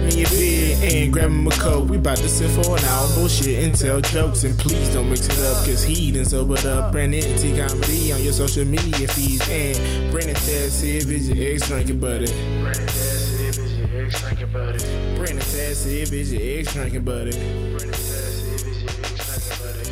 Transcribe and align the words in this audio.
grab 0.00 0.12
me 0.12 0.24
a 0.24 0.28
beer 0.28 0.76
and 0.82 1.12
grab 1.12 1.30
him 1.30 1.46
a 1.46 1.50
coke. 1.52 1.88
We 1.88 1.96
bout 1.96 2.18
to 2.18 2.28
sit 2.28 2.50
for 2.50 2.76
an 2.76 2.84
hour, 2.84 3.08
bullshit 3.14 3.64
and 3.64 3.74
tell 3.74 4.00
jokes. 4.00 4.44
And 4.44 4.58
please 4.58 4.92
don't 4.92 5.08
mix 5.08 5.26
it 5.26 5.38
up, 5.38 5.64
cause 5.64 5.82
he 5.82 6.12
done 6.12 6.24
sobered 6.26 6.66
up. 6.66 6.92
Brandon 6.92 7.22
T 7.38 7.56
comedy 7.56 8.12
on 8.12 8.22
your 8.22 8.32
social 8.32 8.64
media 8.64 9.08
feeds. 9.08 9.48
And 9.48 10.12
Brandon 10.12 10.34
Taz 10.34 10.84
if 10.84 11.08
it's 11.08 11.28
your 11.28 11.54
ex 11.54 11.68
drinking 11.68 12.00
buddy. 12.00 12.26
Brandon 12.60 12.86
Taz 12.86 13.40
if 13.40 13.58
it's 13.58 13.72
your 13.72 14.04
ex 14.04 14.20
drinking 14.20 14.52
buddy. 14.52 14.78
Brandon 15.16 15.38
Taz 15.38 15.86
if 15.86 16.12
it's 16.12 16.30
your 16.32 16.58
ex 16.58 16.72
drinking 16.74 17.04
buddy. 17.04 17.30
If 17.30 17.36
it's 17.36 18.82
your 18.82 18.90
ex 18.90 19.48
drinking 19.48 19.88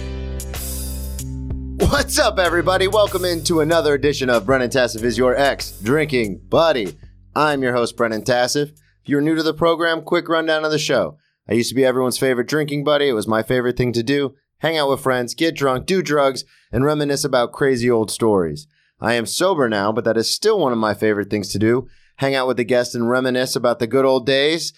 buddy. 1.79 1.87
What's 1.87 2.19
up, 2.19 2.39
everybody? 2.39 2.89
Welcome 2.89 3.25
into 3.25 3.61
another 3.61 3.95
edition 3.95 4.29
of 4.29 4.45
Brennan 4.45 4.69
Tassif 4.69 5.03
is 5.03 5.17
your 5.17 5.35
ex 5.35 5.73
drinking 5.81 6.41
buddy. 6.49 6.99
I'm 7.35 7.63
your 7.63 7.73
host, 7.73 7.97
Brennan 7.97 8.23
Tassif. 8.23 8.73
If 9.05 9.11
you're 9.11 9.21
new 9.21 9.35
to 9.35 9.43
the 9.43 9.53
program, 9.53 10.01
quick 10.01 10.31
rundown 10.31 10.65
of 10.65 10.71
the 10.71 10.79
show. 10.79 11.19
I 11.47 11.53
used 11.53 11.69
to 11.69 11.75
be 11.75 11.85
everyone's 11.85 12.17
favorite 12.17 12.49
drinking 12.49 12.85
buddy. 12.85 13.07
It 13.11 13.13
was 13.13 13.29
my 13.29 13.43
favorite 13.43 13.77
thing 13.77 13.93
to 13.93 14.03
do. 14.03 14.35
Hang 14.61 14.79
out 14.79 14.89
with 14.89 15.01
friends, 15.03 15.35
get 15.35 15.55
drunk, 15.55 15.85
do 15.85 16.01
drugs, 16.01 16.45
and 16.73 16.87
reminisce 16.87 17.23
about 17.23 17.53
crazy 17.53 17.91
old 17.91 18.11
stories. 18.11 18.67
I 19.03 19.13
am 19.13 19.27
sober 19.27 19.69
now, 19.69 19.93
but 19.93 20.05
that 20.05 20.17
is 20.17 20.35
still 20.35 20.59
one 20.59 20.73
of 20.73 20.79
my 20.79 20.95
favorite 20.95 21.29
things 21.29 21.51
to 21.51 21.59
do. 21.59 21.87
Hang 22.17 22.35
out 22.35 22.47
with 22.47 22.57
the 22.57 22.65
guests 22.65 22.95
and 22.95 23.11
reminisce 23.11 23.55
about 23.55 23.79
the 23.79 23.87
good 23.87 24.07
old 24.07 24.25
days. 24.25 24.73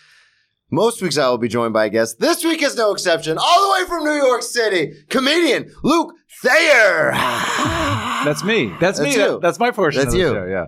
Most 0.72 1.00
weeks 1.00 1.16
I 1.16 1.28
will 1.28 1.38
be 1.38 1.46
joined 1.46 1.72
by 1.72 1.84
a 1.84 1.88
guest. 1.90 2.18
This 2.18 2.42
week 2.42 2.62
is 2.64 2.74
no 2.74 2.90
exception. 2.90 3.38
All 3.38 3.62
the 3.62 3.72
way 3.84 3.88
from 3.88 4.02
New 4.02 4.16
York 4.26 4.42
City, 4.42 4.92
comedian 5.08 5.70
Luke 5.84 6.12
Thayer. 6.42 7.12
That's 7.12 8.42
me. 8.42 8.72
That's, 8.80 8.98
me. 8.98 9.14
That's. 9.14 9.16
That- 9.34 9.40
that's 9.40 9.58
my 9.60 9.70
portion 9.70 10.00
That's 10.02 10.12
of 10.14 10.18
the 10.20 10.26
you. 10.26 10.32
show. 10.34 10.46
Yeah. 10.46 10.66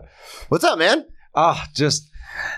What's 0.48 0.62
up, 0.62 0.78
man? 0.78 1.04
Ah, 1.34 1.66
just 1.74 2.07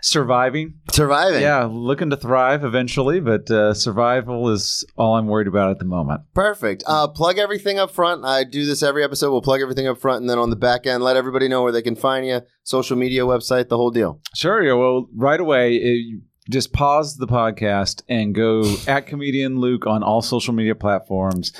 surviving. 0.02 0.74
Surviving. 0.90 1.42
Yeah, 1.42 1.68
looking 1.70 2.10
to 2.10 2.16
thrive 2.16 2.64
eventually, 2.64 3.20
but 3.20 3.50
uh, 3.50 3.74
survival 3.74 4.50
is 4.50 4.84
all 4.96 5.16
I'm 5.16 5.26
worried 5.26 5.46
about 5.46 5.70
at 5.70 5.78
the 5.78 5.84
moment. 5.84 6.22
Perfect. 6.34 6.82
Uh, 6.86 7.08
plug 7.08 7.38
everything 7.38 7.78
up 7.78 7.90
front. 7.90 8.24
I 8.24 8.44
do 8.44 8.66
this 8.66 8.82
every 8.82 9.04
episode. 9.04 9.30
We'll 9.30 9.42
plug 9.42 9.60
everything 9.60 9.86
up 9.86 9.98
front, 9.98 10.20
and 10.20 10.30
then 10.30 10.38
on 10.38 10.50
the 10.50 10.56
back 10.56 10.86
end, 10.86 11.02
let 11.02 11.16
everybody 11.16 11.48
know 11.48 11.62
where 11.62 11.72
they 11.72 11.82
can 11.82 11.96
find 11.96 12.26
you, 12.26 12.40
social 12.62 12.96
media, 12.96 13.22
website, 13.22 13.68
the 13.68 13.76
whole 13.76 13.90
deal. 13.90 14.20
Sure. 14.34 14.62
Yeah. 14.62 14.74
Well, 14.74 15.08
right 15.14 15.40
away, 15.40 15.76
it, 15.76 16.20
just 16.50 16.72
pause 16.72 17.16
the 17.16 17.26
podcast 17.26 18.02
and 18.08 18.34
go 18.34 18.62
at 18.88 19.06
comedian 19.06 19.58
Luke 19.58 19.86
on 19.86 20.02
all 20.02 20.22
social 20.22 20.52
media 20.52 20.74
platforms. 20.74 21.52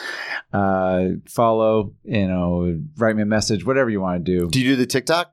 Uh, 0.53 1.11
follow, 1.29 1.95
you 2.05 2.27
know, 2.27 2.81
write 2.97 3.17
me 3.17 3.23
a 3.23 3.27
message, 3.27 3.65
whatever 3.65 3.91
you 3.91 4.01
want 4.01 4.25
to 4.25 4.39
do. 4.39 4.49
Do 4.49 4.61
you 4.61 4.73
do 4.73 4.77
the 4.77 4.87
TikTok? 4.87 5.33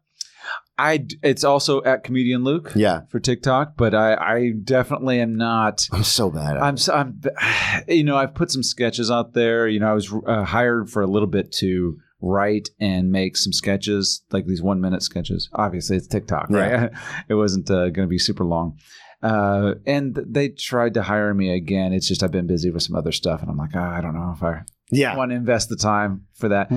I. 0.77 1.05
It's 1.23 1.43
also 1.43 1.83
at 1.83 2.03
comedian 2.03 2.43
Luke 2.43 2.71
Yeah. 2.75 3.01
for 3.09 3.19
TikTok, 3.19 3.77
but 3.77 3.93
I, 3.95 4.13
I 4.15 4.51
definitely 4.63 5.19
am 5.19 5.35
not. 5.35 5.87
I'm 5.91 6.03
so 6.03 6.29
bad. 6.29 6.57
At 6.57 6.63
I'm, 6.63 6.75
it. 6.75 6.79
so- 6.79 6.93
I'm, 6.93 7.21
you 7.87 8.03
know, 8.03 8.17
I've 8.17 8.35
put 8.35 8.51
some 8.51 8.63
sketches 8.63 9.09
out 9.11 9.33
there. 9.33 9.67
You 9.67 9.79
know, 9.79 9.89
I 9.89 9.93
was 9.93 10.13
uh, 10.25 10.43
hired 10.43 10.89
for 10.89 11.01
a 11.01 11.07
little 11.07 11.27
bit 11.27 11.51
to 11.53 11.97
write 12.21 12.69
and 12.79 13.11
make 13.11 13.37
some 13.37 13.53
sketches, 13.53 14.23
like 14.31 14.45
these 14.47 14.61
one 14.61 14.81
minute 14.81 15.03
sketches. 15.03 15.49
Obviously, 15.53 15.97
it's 15.97 16.07
TikTok, 16.07 16.49
right? 16.49 16.91
it 17.29 17.35
wasn't 17.35 17.69
uh, 17.69 17.89
going 17.89 18.07
to 18.07 18.07
be 18.07 18.19
super 18.19 18.43
long. 18.43 18.77
Uh, 19.21 19.73
and 19.85 20.15
they 20.27 20.49
tried 20.49 20.93
to 20.93 21.01
hire 21.01 21.33
me 21.33 21.51
again. 21.51 21.91
It's 21.93 22.07
just 22.07 22.21
I've 22.21 22.31
been 22.31 22.47
busy 22.47 22.69
with 22.69 22.83
some 22.83 22.95
other 22.95 23.11
stuff, 23.11 23.41
and 23.41 23.49
I'm 23.49 23.57
like, 23.57 23.71
ah, 23.75 23.95
I 23.95 24.01
don't 24.01 24.13
know 24.13 24.33
if 24.35 24.43
I 24.43 24.61
yeah. 24.91 25.15
want 25.15 25.31
to 25.31 25.35
invest 25.35 25.69
the 25.69 25.75
time 25.75 26.27
for 26.35 26.49
that. 26.49 26.71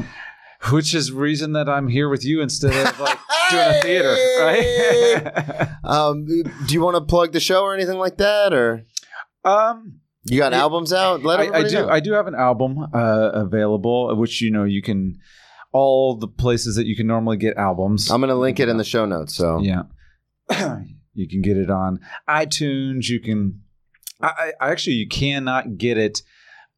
Which 0.71 0.95
is 0.95 1.11
reason 1.11 1.53
that 1.55 1.69
I'm 1.71 1.89
here 1.89 2.09
with 2.11 2.25
you 2.25 2.43
instead 2.43 2.75
of 2.87 3.01
like 3.01 3.19
doing 3.51 3.67
a 3.67 3.81
theater, 3.83 4.17
right? 4.41 5.69
Um, 5.85 6.27
do 6.27 6.45
you 6.75 6.83
want 6.83 6.97
to 6.97 7.01
plug 7.01 7.33
the 7.33 7.41
show 7.41 7.63
or 7.63 7.75
anything 7.75 7.99
like 7.99 8.19
that, 8.19 8.53
or 8.53 8.85
um, 9.45 10.01
you 10.25 10.39
got 10.39 10.53
Yeah. 10.53 10.61
albums 10.61 10.93
out? 10.93 11.23
Let 11.25 11.41
I, 11.41 11.59
I 11.61 11.63
do. 11.69 11.75
know. 11.77 11.89
I 11.89 11.99
do 12.01 12.13
have 12.13 12.27
an 12.29 12.35
album 12.37 12.79
uh, 12.95 13.31
available, 13.33 14.15
which 14.17 14.41
you 14.43 14.51
know 14.53 14.65
you 14.65 14.83
can 14.83 15.19
all 15.73 16.17
the 16.17 16.29
places 16.29 16.77
that 16.77 16.87
you 16.87 16.95
can 16.95 17.07
normally 17.07 17.39
get 17.39 17.57
albums. 17.57 18.11
I'm 18.11 18.21
gonna 18.21 18.35
link 18.37 18.61
it 18.61 18.69
in 18.69 18.77
the 18.77 18.85
show 18.85 19.05
notes. 19.07 19.35
So 19.35 19.59
yeah, 19.61 19.85
you 21.15 21.27
can 21.29 21.41
get 21.43 21.57
it 21.57 21.71
on 21.71 21.99
iTunes. 22.29 23.09
You 23.09 23.19
can. 23.21 23.63
I, 24.21 24.53
I 24.61 24.71
actually 24.71 24.97
you 24.97 25.09
cannot 25.09 25.79
get 25.79 25.97
it 25.99 26.23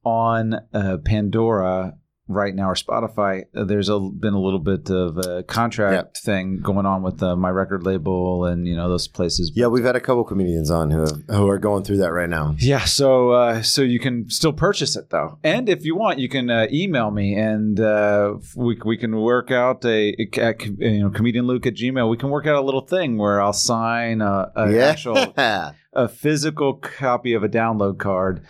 on 0.04 0.54
uh, 0.72 0.98
Pandora 1.04 1.94
right 2.34 2.54
now 2.54 2.70
or 2.70 2.74
Spotify. 2.74 3.44
Uh, 3.54 3.64
There's 3.64 3.88
a, 3.88 3.98
been 3.98 4.34
a 4.34 4.40
little 4.40 4.58
bit 4.58 4.90
of 4.90 5.18
a 5.18 5.42
contract 5.42 6.18
thing 6.18 6.60
going 6.60 6.86
on 6.86 7.02
with 7.02 7.22
uh, 7.22 7.36
my 7.36 7.50
record 7.50 7.84
label 7.84 8.44
and 8.44 8.66
you 8.66 8.76
know 8.76 8.88
those 8.88 9.08
places. 9.08 9.52
yeah, 9.54 9.66
we've 9.66 9.84
had 9.84 9.96
a 9.96 10.00
couple 10.00 10.24
comedians 10.24 10.70
on 10.70 10.90
who 10.90 11.04
who 11.28 11.48
are 11.48 11.58
going 11.58 11.84
through 11.84 11.98
that 11.98 12.12
right 12.12 12.28
now. 12.28 12.54
Yeah, 12.58 12.84
so 12.84 13.30
uh, 13.30 13.62
so 13.62 13.82
you 13.82 13.98
can 13.98 14.28
still 14.30 14.52
purchase 14.52 14.96
it 14.96 15.10
though, 15.10 15.38
and 15.42 15.68
if 15.68 15.84
you 15.84 15.96
want, 15.96 16.18
you 16.18 16.28
can 16.28 16.50
uh, 16.50 16.66
email 16.72 17.10
me, 17.10 17.34
and 17.34 17.78
uh, 17.78 18.34
we 18.56 18.78
we 18.84 18.96
can 18.96 19.20
work 19.20 19.50
out 19.50 19.84
a, 19.84 20.14
at, 20.36 20.64
you 20.64 21.00
know 21.00 21.10
comedian 21.10 21.46
Luke 21.46 21.66
at 21.66 21.74
Gmail. 21.74 22.10
We 22.10 22.16
can 22.16 22.30
work 22.30 22.46
out 22.46 22.56
a 22.56 22.64
little 22.64 22.86
thing 22.86 23.18
where 23.18 23.40
I'll 23.40 23.52
sign 23.52 24.20
a, 24.20 24.52
a 24.54 24.72
yeah. 24.72 24.86
actual 24.86 25.34
a 25.92 26.08
physical 26.08 26.74
copy 26.74 27.34
of 27.34 27.42
a 27.42 27.48
download 27.48 27.98
card, 27.98 28.44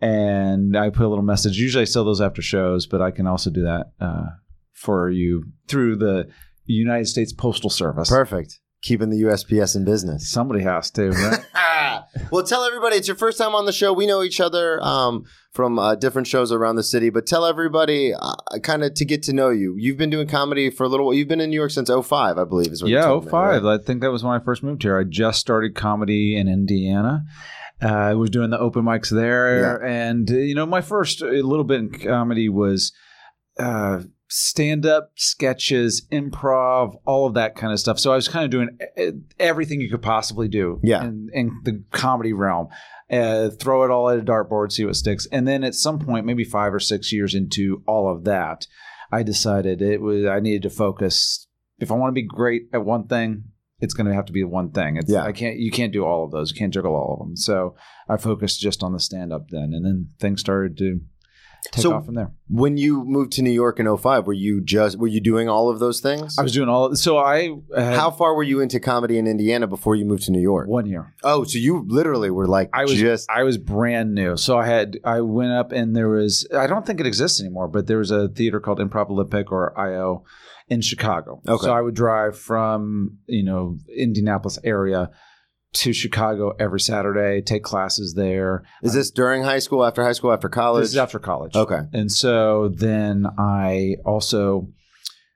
and 0.00 0.76
I 0.76 0.90
put 0.90 1.04
a 1.04 1.08
little 1.08 1.24
message. 1.24 1.56
Usually, 1.58 1.82
I 1.82 1.86
sell 1.86 2.04
those 2.04 2.20
after 2.20 2.42
shows, 2.42 2.86
but 2.86 3.00
I 3.00 3.10
can 3.10 3.26
also 3.26 3.50
do 3.50 3.62
that 3.62 3.92
uh, 4.00 4.26
for 4.72 5.10
you 5.10 5.44
through 5.68 5.96
the 5.96 6.28
United 6.64 7.06
States 7.06 7.32
Postal 7.32 7.70
Service. 7.70 8.08
Perfect. 8.08 8.60
Keeping 8.82 9.10
the 9.10 9.22
USPS 9.22 9.74
in 9.74 9.84
business. 9.84 10.30
Somebody 10.30 10.62
has 10.62 10.90
to, 10.92 11.10
right? 11.10 11.40
well, 12.30 12.44
tell 12.44 12.62
everybody 12.64 12.96
it's 12.96 13.08
your 13.08 13.16
first 13.16 13.38
time 13.38 13.54
on 13.54 13.64
the 13.64 13.72
show. 13.72 13.92
We 13.92 14.06
know 14.06 14.22
each 14.22 14.38
other 14.40 14.80
um, 14.82 15.24
from 15.52 15.78
uh, 15.78 15.94
different 15.96 16.28
shows 16.28 16.52
around 16.52 16.76
the 16.76 16.82
city, 16.84 17.08
but 17.10 17.26
tell 17.26 17.46
everybody 17.46 18.12
uh, 18.14 18.34
kind 18.62 18.84
of 18.84 18.94
to 18.94 19.04
get 19.04 19.22
to 19.24 19.32
know 19.32 19.48
you. 19.48 19.74
You've 19.78 19.96
been 19.96 20.10
doing 20.10 20.28
comedy 20.28 20.70
for 20.70 20.84
a 20.84 20.88
little 20.88 21.06
while. 21.06 21.14
You've 21.14 21.26
been 21.26 21.40
in 21.40 21.50
New 21.50 21.56
York 21.56 21.70
since 21.70 21.90
05, 21.90 22.38
I 22.38 22.44
believe, 22.44 22.70
is 22.70 22.82
what 22.82 22.90
Yeah, 22.92 23.06
told 23.06 23.24
me, 23.24 23.30
05. 23.30 23.62
right? 23.64 23.80
I 23.80 23.82
think 23.82 24.02
that 24.02 24.10
was 24.12 24.22
when 24.22 24.34
I 24.38 24.44
first 24.44 24.62
moved 24.62 24.82
here. 24.82 24.98
I 24.98 25.04
just 25.04 25.40
started 25.40 25.74
comedy 25.74 26.36
in 26.36 26.46
Indiana. 26.46 27.24
Uh, 27.82 27.88
I 27.88 28.14
was 28.14 28.30
doing 28.30 28.50
the 28.50 28.58
open 28.58 28.84
mics 28.84 29.10
there. 29.10 29.82
And, 29.84 30.30
uh, 30.30 30.34
you 30.34 30.54
know, 30.54 30.66
my 30.66 30.80
first 30.80 31.22
uh, 31.22 31.26
little 31.26 31.64
bit 31.64 31.80
in 31.80 31.90
comedy 31.90 32.48
was 32.48 32.92
uh, 33.58 34.02
stand 34.28 34.86
up, 34.86 35.10
sketches, 35.16 36.06
improv, 36.10 36.94
all 37.04 37.26
of 37.26 37.34
that 37.34 37.54
kind 37.54 37.72
of 37.72 37.78
stuff. 37.78 37.98
So 37.98 38.12
I 38.12 38.16
was 38.16 38.28
kind 38.28 38.44
of 38.44 38.50
doing 38.50 38.78
everything 39.38 39.80
you 39.80 39.90
could 39.90 40.02
possibly 40.02 40.48
do 40.48 40.80
Yeah. 40.82 41.04
in, 41.04 41.28
in 41.32 41.60
the 41.64 41.84
comedy 41.92 42.32
realm. 42.32 42.68
Uh, 43.10 43.50
throw 43.50 43.84
it 43.84 43.90
all 43.90 44.08
at 44.10 44.18
a 44.18 44.22
dartboard, 44.22 44.72
see 44.72 44.84
what 44.84 44.96
sticks. 44.96 45.28
And 45.30 45.46
then 45.46 45.62
at 45.62 45.74
some 45.76 46.00
point, 46.00 46.26
maybe 46.26 46.42
five 46.42 46.74
or 46.74 46.80
six 46.80 47.12
years 47.12 47.34
into 47.36 47.82
all 47.86 48.10
of 48.12 48.24
that, 48.24 48.66
I 49.12 49.22
decided 49.22 49.80
it 49.80 50.00
was 50.00 50.24
I 50.26 50.40
needed 50.40 50.62
to 50.62 50.70
focus. 50.70 51.46
If 51.78 51.92
I 51.92 51.94
want 51.94 52.08
to 52.10 52.20
be 52.20 52.26
great 52.26 52.62
at 52.72 52.84
one 52.84 53.06
thing, 53.06 53.44
it's 53.80 53.94
going 53.94 54.06
to 54.06 54.14
have 54.14 54.26
to 54.26 54.32
be 54.32 54.42
one 54.44 54.70
thing. 54.70 54.96
It's, 54.96 55.10
Yeah. 55.10 55.22
I 55.24 55.32
can't. 55.32 55.56
You 55.58 55.70
can't 55.70 55.92
do 55.92 56.04
all 56.04 56.24
of 56.24 56.30
those. 56.30 56.50
You 56.52 56.58
can't 56.58 56.72
juggle 56.72 56.94
all 56.94 57.18
of 57.20 57.26
them. 57.26 57.36
So 57.36 57.74
I 58.08 58.16
focused 58.16 58.60
just 58.60 58.82
on 58.82 58.92
the 58.92 59.00
stand 59.00 59.32
up 59.32 59.50
then, 59.50 59.72
and 59.74 59.84
then 59.84 60.08
things 60.20 60.40
started 60.40 60.76
to 60.78 61.00
take 61.72 61.82
So- 61.82 61.92
off 61.94 62.06
from 62.06 62.14
there. 62.14 62.32
When 62.48 62.76
you 62.78 63.04
moved 63.04 63.32
to 63.32 63.42
New 63.42 63.50
York 63.50 63.80
in 63.80 63.86
05, 63.88 64.26
were 64.26 64.32
you 64.32 64.60
just 64.62 64.98
were 64.98 65.08
you 65.08 65.20
doing 65.20 65.48
all 65.48 65.68
of 65.68 65.80
those 65.80 66.00
things? 66.00 66.38
I 66.38 66.42
was 66.42 66.52
doing 66.52 66.68
all. 66.68 66.94
So 66.94 67.18
I 67.18 67.50
How 67.76 68.10
far 68.12 68.34
were 68.36 68.44
you 68.44 68.60
into 68.60 68.78
comedy 68.80 69.18
in 69.18 69.26
Indiana 69.26 69.66
before 69.66 69.96
you 69.96 70.04
moved 70.04 70.22
to 70.24 70.30
New 70.30 70.40
York? 70.40 70.68
one 70.68 70.86
year. 70.86 71.12
Oh, 71.24 71.42
so 71.44 71.58
you 71.58 71.84
literally 71.88 72.30
were 72.30 72.46
like 72.46 72.70
I 72.72 72.82
was 72.84 72.94
just 72.94 73.28
I 73.28 73.42
was 73.42 73.58
brand 73.58 74.14
new. 74.14 74.36
So 74.36 74.56
I 74.56 74.66
had 74.66 75.00
I 75.04 75.20
went 75.22 75.50
up 75.52 75.72
and 75.72 75.94
there 75.96 76.08
was 76.08 76.46
I 76.56 76.66
don't 76.68 76.86
think 76.86 77.00
it 77.00 77.06
exists 77.06 77.40
anymore, 77.40 77.66
but 77.68 77.88
there 77.88 77.98
was 77.98 78.12
a 78.12 78.28
theater 78.28 78.60
called 78.60 78.78
Improv 78.78 79.10
Olympic 79.10 79.50
or 79.50 79.76
IO 79.78 80.22
in 80.68 80.80
Chicago. 80.80 81.40
Okay. 81.46 81.66
So 81.66 81.72
I 81.72 81.80
would 81.80 81.94
drive 81.94 82.38
from, 82.38 83.18
you 83.26 83.44
know, 83.44 83.78
Indianapolis 83.96 84.58
area 84.64 85.10
to 85.74 85.92
Chicago 85.92 86.54
every 86.58 86.80
Saturday, 86.80 87.42
take 87.42 87.62
classes 87.62 88.14
there. 88.14 88.64
Is 88.82 88.94
this 88.94 89.10
during 89.10 89.42
high 89.42 89.58
school, 89.58 89.84
after 89.84 90.02
high 90.02 90.12
school, 90.12 90.32
after 90.32 90.48
college? 90.48 90.82
This 90.82 90.90
is 90.90 90.96
after 90.96 91.18
college. 91.18 91.54
Okay. 91.54 91.80
And 91.92 92.10
so 92.10 92.68
then 92.68 93.26
I 93.38 93.96
also 94.04 94.68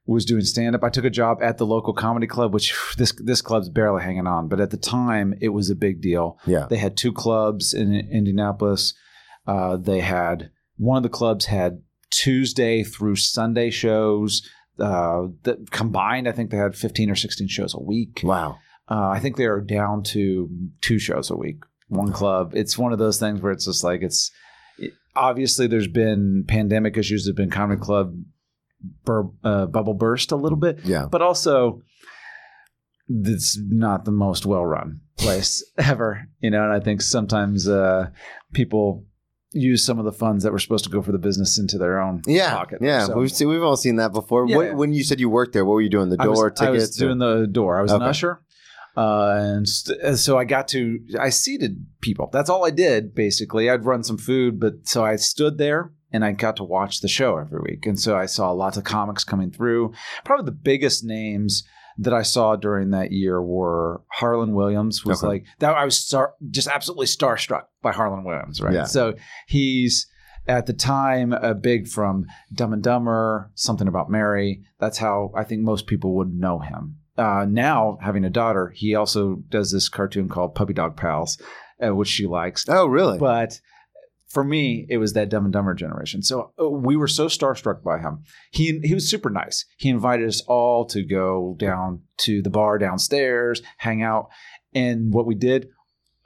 was 0.06 0.24
doing 0.24 0.42
stand 0.42 0.74
up. 0.74 0.82
I 0.82 0.88
took 0.88 1.04
a 1.04 1.10
job 1.10 1.38
at 1.42 1.58
the 1.58 1.66
local 1.66 1.92
comedy 1.92 2.26
club, 2.26 2.54
which 2.54 2.74
this 2.96 3.12
this 3.22 3.42
club's 3.42 3.68
barely 3.68 4.02
hanging 4.02 4.26
on, 4.26 4.48
but 4.48 4.60
at 4.60 4.70
the 4.70 4.76
time 4.76 5.34
it 5.40 5.50
was 5.50 5.70
a 5.70 5.76
big 5.76 6.00
deal. 6.00 6.38
Yeah. 6.46 6.66
They 6.68 6.78
had 6.78 6.96
two 6.96 7.12
clubs 7.12 7.74
in 7.74 7.94
Indianapolis. 7.94 8.94
Uh, 9.46 9.76
they 9.76 10.00
had 10.00 10.50
one 10.76 10.96
of 10.96 11.02
the 11.02 11.08
clubs 11.08 11.46
had 11.46 11.82
Tuesday 12.10 12.82
through 12.82 13.16
Sunday 13.16 13.70
shows. 13.70 14.42
Uh, 14.80 15.28
that 15.42 15.70
combined, 15.70 16.26
I 16.28 16.32
think 16.32 16.50
they 16.50 16.56
had 16.56 16.74
15 16.74 17.10
or 17.10 17.14
16 17.16 17.48
shows 17.48 17.74
a 17.74 17.80
week. 17.82 18.20
Wow. 18.24 18.58
Uh, 18.90 19.08
I 19.08 19.20
think 19.20 19.36
they 19.36 19.44
are 19.46 19.60
down 19.60 20.02
to 20.04 20.48
two 20.80 20.98
shows 20.98 21.30
a 21.30 21.36
week, 21.36 21.58
one 21.88 22.12
club. 22.12 22.52
It's 22.54 22.76
one 22.78 22.92
of 22.92 22.98
those 22.98 23.18
things 23.20 23.40
where 23.40 23.52
it's 23.52 23.66
just 23.66 23.84
like 23.84 24.02
it's 24.02 24.30
it- 24.78 24.92
obviously 25.14 25.66
there's 25.66 25.86
been 25.88 26.44
pandemic 26.48 26.96
issues. 26.96 27.24
There's 27.24 27.36
been 27.36 27.50
comedy 27.50 27.80
club 27.80 28.14
bur- 29.04 29.30
uh, 29.44 29.66
bubble 29.66 29.94
burst 29.94 30.32
a 30.32 30.36
little 30.36 30.58
bit, 30.58 30.80
Yeah. 30.84 31.06
but 31.10 31.22
also 31.22 31.82
it's 33.08 33.58
not 33.60 34.04
the 34.04 34.10
most 34.12 34.46
well 34.46 34.64
run 34.64 35.00
place 35.18 35.64
ever, 35.78 36.26
you 36.40 36.50
know. 36.50 36.62
And 36.64 36.72
I 36.72 36.80
think 36.80 37.02
sometimes 37.02 37.68
uh, 37.68 38.10
people 38.52 39.04
use 39.52 39.84
some 39.84 39.98
of 39.98 40.04
the 40.04 40.12
funds 40.12 40.44
that 40.44 40.52
were 40.52 40.58
supposed 40.58 40.84
to 40.84 40.90
go 40.90 41.02
for 41.02 41.12
the 41.12 41.18
business 41.18 41.58
into 41.58 41.76
their 41.76 42.00
own 42.00 42.22
Yeah, 42.26 42.54
pocket. 42.54 42.78
yeah, 42.80 43.06
So 43.06 43.16
we've 43.18 43.32
seen, 43.32 43.48
we've 43.48 43.62
all 43.62 43.76
seen 43.76 43.96
that 43.96 44.12
before. 44.12 44.46
Yeah, 44.48 44.56
What. 44.56 44.74
When 44.76 44.92
you 44.92 45.02
said 45.02 45.18
you 45.20 45.28
worked 45.28 45.52
there, 45.54 45.64
what 45.64 45.72
were 45.74 45.80
you 45.80 45.88
doing? 45.90 46.08
The 46.08 46.16
I 46.20 46.26
was- 46.28 46.38
door 46.38 46.54
I 46.60 46.70
was, 46.70 46.82
tickets? 46.82 47.02
or- 47.02 47.06
doing 47.06 47.18
the 47.18 47.46
door. 47.46 47.78
I 47.78 47.82
was 47.82 47.90
an 47.92 48.02
usher. 48.02 48.40
Uh, 48.96 49.38
and 49.40 49.68
st- 49.68 50.18
so 50.18 50.36
I 50.36 50.44
got 50.44 50.68
to, 50.68 50.98
I 51.18 51.30
seated 51.30 51.86
people. 52.00 52.28
That's 52.32 52.50
all 52.50 52.64
I 52.66 52.70
did 52.70 53.14
basically. 53.14 53.70
I'd 53.70 53.84
run 53.84 54.02
some 54.02 54.18
food, 54.18 54.58
but 54.60 54.88
so 54.88 55.04
I 55.04 55.16
stood 55.16 55.58
there 55.58 55.92
and 56.12 56.24
I 56.24 56.32
got 56.32 56.56
to 56.56 56.64
watch 56.64 57.00
the 57.00 57.08
show 57.08 57.38
every 57.38 57.60
week. 57.60 57.86
And 57.86 57.98
so 57.98 58.16
I 58.16 58.26
saw 58.26 58.50
lots 58.50 58.76
of 58.76 58.82
comics 58.84 59.22
coming 59.22 59.50
through. 59.52 59.92
Probably 60.24 60.44
the 60.44 60.50
biggest 60.52 61.04
names 61.04 61.62
that 61.98 62.14
I 62.14 62.22
saw 62.22 62.56
during 62.56 62.90
that 62.90 63.12
year 63.12 63.42
were 63.42 64.02
Harland 64.10 64.54
Williams 64.54 65.04
was 65.04 65.22
Okay. 65.22 65.28
like 65.28 65.44
that. 65.58 65.74
I 65.74 65.84
was 65.84 65.96
star, 65.96 66.34
just 66.50 66.68
absolutely 66.68 67.06
starstruck 67.06 67.64
by 67.82 67.92
Harland 67.92 68.24
Williams, 68.24 68.60
right? 68.60 68.74
Yeah. 68.74 68.84
So 68.84 69.14
he's 69.46 70.06
at 70.46 70.66
the 70.66 70.72
time 70.72 71.32
a 71.32 71.54
big 71.54 71.86
from 71.88 72.26
Dumb 72.52 72.72
and 72.72 72.82
Dumber, 72.82 73.50
something 73.54 73.86
about 73.88 74.10
Mary. 74.10 74.62
That's 74.78 74.98
how 74.98 75.30
I 75.36 75.44
think 75.44 75.62
most 75.62 75.86
people 75.86 76.14
would 76.16 76.32
know 76.34 76.58
him. 76.60 76.96
Uh, 77.18 77.44
now 77.48 77.98
having 78.00 78.24
a 78.24 78.30
daughter, 78.30 78.72
he 78.74 78.94
also 78.94 79.34
does 79.50 79.70
this 79.72 79.88
cartoon 79.90 80.28
called 80.28 80.54
Puppy 80.54 80.72
Dog 80.72 80.96
Pals, 80.96 81.40
uh, 81.84 81.94
which 81.94 82.08
she 82.08 82.26
likes. 82.26 82.64
oh, 82.68 82.86
really? 82.86 83.18
But 83.18 83.60
for 84.30 84.44
me, 84.44 84.86
it 84.88 84.98
was 84.98 85.12
that 85.14 85.28
Dumb 85.28 85.44
and 85.44 85.52
Dumber 85.52 85.74
generation. 85.74 86.22
So 86.22 86.52
uh, 86.58 86.68
we 86.68 86.96
were 86.96 87.08
so 87.08 87.26
starstruck 87.26 87.82
by 87.82 87.98
him. 87.98 88.22
He 88.52 88.80
he 88.84 88.94
was 88.94 89.10
super 89.10 89.28
nice. 89.28 89.64
He 89.76 89.88
invited 89.88 90.28
us 90.28 90.40
all 90.42 90.86
to 90.86 91.02
go 91.02 91.56
down 91.58 92.02
to 92.18 92.40
the 92.40 92.50
bar 92.50 92.78
downstairs, 92.78 93.60
hang 93.78 94.02
out, 94.02 94.28
and 94.72 95.12
what 95.12 95.26
we 95.26 95.34
did. 95.34 95.68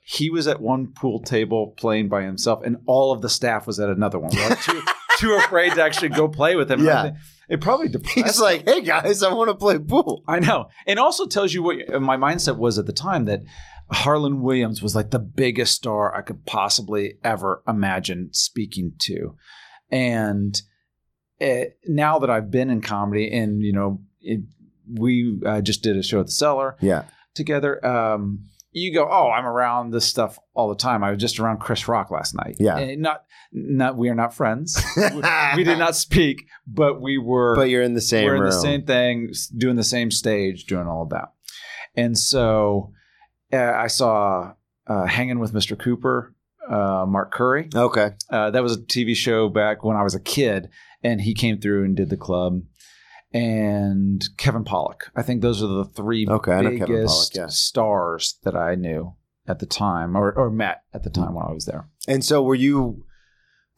He 0.06 0.28
was 0.28 0.46
at 0.46 0.60
one 0.60 0.88
pool 0.88 1.20
table 1.20 1.74
playing 1.78 2.10
by 2.10 2.24
himself, 2.24 2.62
and 2.62 2.76
all 2.86 3.12
of 3.12 3.22
the 3.22 3.30
staff 3.30 3.66
was 3.66 3.80
at 3.80 3.88
another 3.88 4.18
one. 4.18 4.30
We 4.36 4.48
were 4.48 4.56
too, 4.56 4.82
too 5.18 5.32
afraid 5.36 5.72
to 5.74 5.82
actually 5.82 6.10
go 6.10 6.28
play 6.28 6.56
with 6.56 6.70
him. 6.70 6.84
Yeah. 6.84 7.12
it 7.48 7.62
probably 7.62 7.88
depressed. 7.88 8.14
He's 8.14 8.40
like, 8.40 8.68
hey 8.68 8.82
guys, 8.82 9.22
I 9.22 9.32
want 9.32 9.48
to 9.48 9.54
play 9.54 9.78
pool. 9.78 10.22
I 10.28 10.40
know. 10.40 10.68
And 10.86 10.98
also 10.98 11.24
tells 11.24 11.54
you 11.54 11.62
what 11.62 12.02
my 12.02 12.18
mindset 12.18 12.58
was 12.58 12.78
at 12.78 12.84
the 12.84 12.92
time 12.92 13.24
that 13.24 13.44
Harland 13.90 14.42
Williams 14.42 14.82
was 14.82 14.94
like 14.96 15.10
the 15.10 15.18
biggest 15.18 15.74
star 15.74 16.14
I 16.14 16.22
could 16.22 16.44
possibly 16.46 17.14
ever 17.22 17.62
imagine 17.68 18.30
speaking 18.32 18.92
to. 19.00 19.36
And 19.90 20.60
eh, 21.40 21.66
now 21.86 22.18
that 22.20 22.30
I've 22.30 22.50
been 22.50 22.70
in 22.70 22.80
comedy 22.80 23.30
and, 23.32 23.62
you 23.62 23.72
know, 23.72 24.00
it, 24.20 24.40
we 24.92 25.40
uh, 25.46 25.60
just 25.60 25.82
did 25.82 25.96
a 25.96 26.02
show 26.02 26.20
at 26.20 26.26
the 26.26 26.32
cellar 26.32 26.76
Yeah. 26.80 27.04
together. 27.34 27.84
Um, 27.86 28.46
you 28.72 28.92
go, 28.92 29.08
oh, 29.08 29.30
I'm 29.30 29.46
around 29.46 29.92
this 29.92 30.04
stuff 30.04 30.38
all 30.52 30.68
the 30.68 30.74
time. 30.74 31.04
I 31.04 31.10
was 31.12 31.20
just 31.20 31.38
around 31.38 31.58
Chris 31.60 31.86
Rock 31.86 32.10
last 32.10 32.34
night. 32.34 32.56
Yeah. 32.58 32.76
And 32.76 33.02
not, 33.02 33.22
not, 33.52 33.96
we 33.96 34.08
are 34.08 34.16
not 34.16 34.34
friends. 34.34 34.82
we, 34.96 35.22
we 35.56 35.62
did 35.64 35.78
not 35.78 35.94
speak, 35.94 36.46
but 36.66 37.00
we 37.00 37.16
were 37.18 37.54
But 37.54 37.68
you're 37.70 37.82
in 37.82 37.94
the 37.94 38.00
same 38.00 38.24
we're 38.24 38.34
in 38.34 38.40
room. 38.42 38.50
the 38.50 38.56
same 38.60 38.82
thing, 38.84 39.30
doing 39.56 39.76
the 39.76 39.84
same 39.84 40.10
stage, 40.10 40.64
doing 40.64 40.88
all 40.88 41.02
of 41.04 41.10
that. 41.10 41.32
And 41.94 42.18
so 42.18 42.92
I 43.54 43.86
saw 43.88 44.54
uh, 44.86 45.06
Hanging 45.06 45.38
with 45.38 45.52
Mr. 45.52 45.78
Cooper, 45.78 46.34
uh, 46.68 47.04
Mark 47.06 47.32
Curry. 47.32 47.68
Okay. 47.74 48.12
Uh, 48.30 48.50
that 48.50 48.62
was 48.62 48.72
a 48.74 48.80
TV 48.80 49.14
show 49.14 49.48
back 49.48 49.84
when 49.84 49.96
I 49.96 50.02
was 50.02 50.14
a 50.14 50.20
kid, 50.20 50.68
and 51.02 51.20
he 51.20 51.34
came 51.34 51.60
through 51.60 51.84
and 51.84 51.96
did 51.96 52.10
the 52.10 52.16
club. 52.16 52.62
And 53.32 54.24
Kevin 54.36 54.64
Pollak. 54.64 55.10
I 55.16 55.22
think 55.22 55.42
those 55.42 55.62
are 55.62 55.66
the 55.66 55.84
three 55.84 56.26
Okay, 56.28 56.78
biggest 56.78 57.34
yeah. 57.36 57.48
stars 57.48 58.38
that 58.44 58.54
I 58.54 58.76
knew 58.76 59.14
at 59.48 59.58
the 59.58 59.66
time, 59.66 60.16
or, 60.16 60.32
or 60.32 60.50
met 60.50 60.82
at 60.92 61.02
the 61.02 61.10
time 61.10 61.34
when 61.34 61.44
I 61.44 61.52
was 61.52 61.66
there. 61.66 61.88
And 62.06 62.24
so 62.24 62.42
were 62.42 62.54
you 62.54 63.04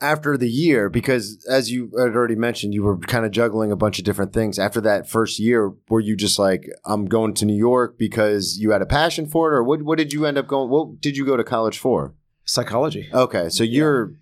after 0.00 0.37
the 0.37 0.48
year 0.48 0.90
because 0.90 1.44
as 1.50 1.70
you 1.70 1.90
had 1.98 2.14
already 2.14 2.34
mentioned 2.34 2.75
you 2.75 2.82
were 2.82 2.98
kind 2.98 3.25
of 3.25 3.31
juggling 3.31 3.72
a 3.72 3.76
bunch 3.76 3.98
of 3.98 4.04
different 4.04 4.32
things 4.32 4.58
after 4.58 4.81
that 4.81 5.08
first 5.08 5.38
year 5.38 5.72
were 5.88 6.00
you 6.00 6.14
just 6.14 6.38
like 6.38 6.69
I'm 6.84 7.06
going 7.06 7.32
to 7.34 7.46
New 7.46 7.56
York 7.56 7.98
because 7.98 8.58
you 8.58 8.72
had 8.72 8.82
a 8.82 8.87
passion 8.87 9.26
for 9.26 9.52
it 9.52 9.56
or 9.56 9.64
what 9.64 9.82
what 9.82 9.96
did 9.96 10.12
you 10.12 10.26
end 10.26 10.37
up 10.37 10.46
going 10.46 10.69
what 10.69 11.00
did 11.00 11.16
you 11.16 11.25
go 11.25 11.37
to 11.37 11.44
college 11.44 11.78
for? 11.78 12.14
Psychology. 12.44 13.08
Okay, 13.12 13.48
so 13.48 13.64
you're 13.64 14.12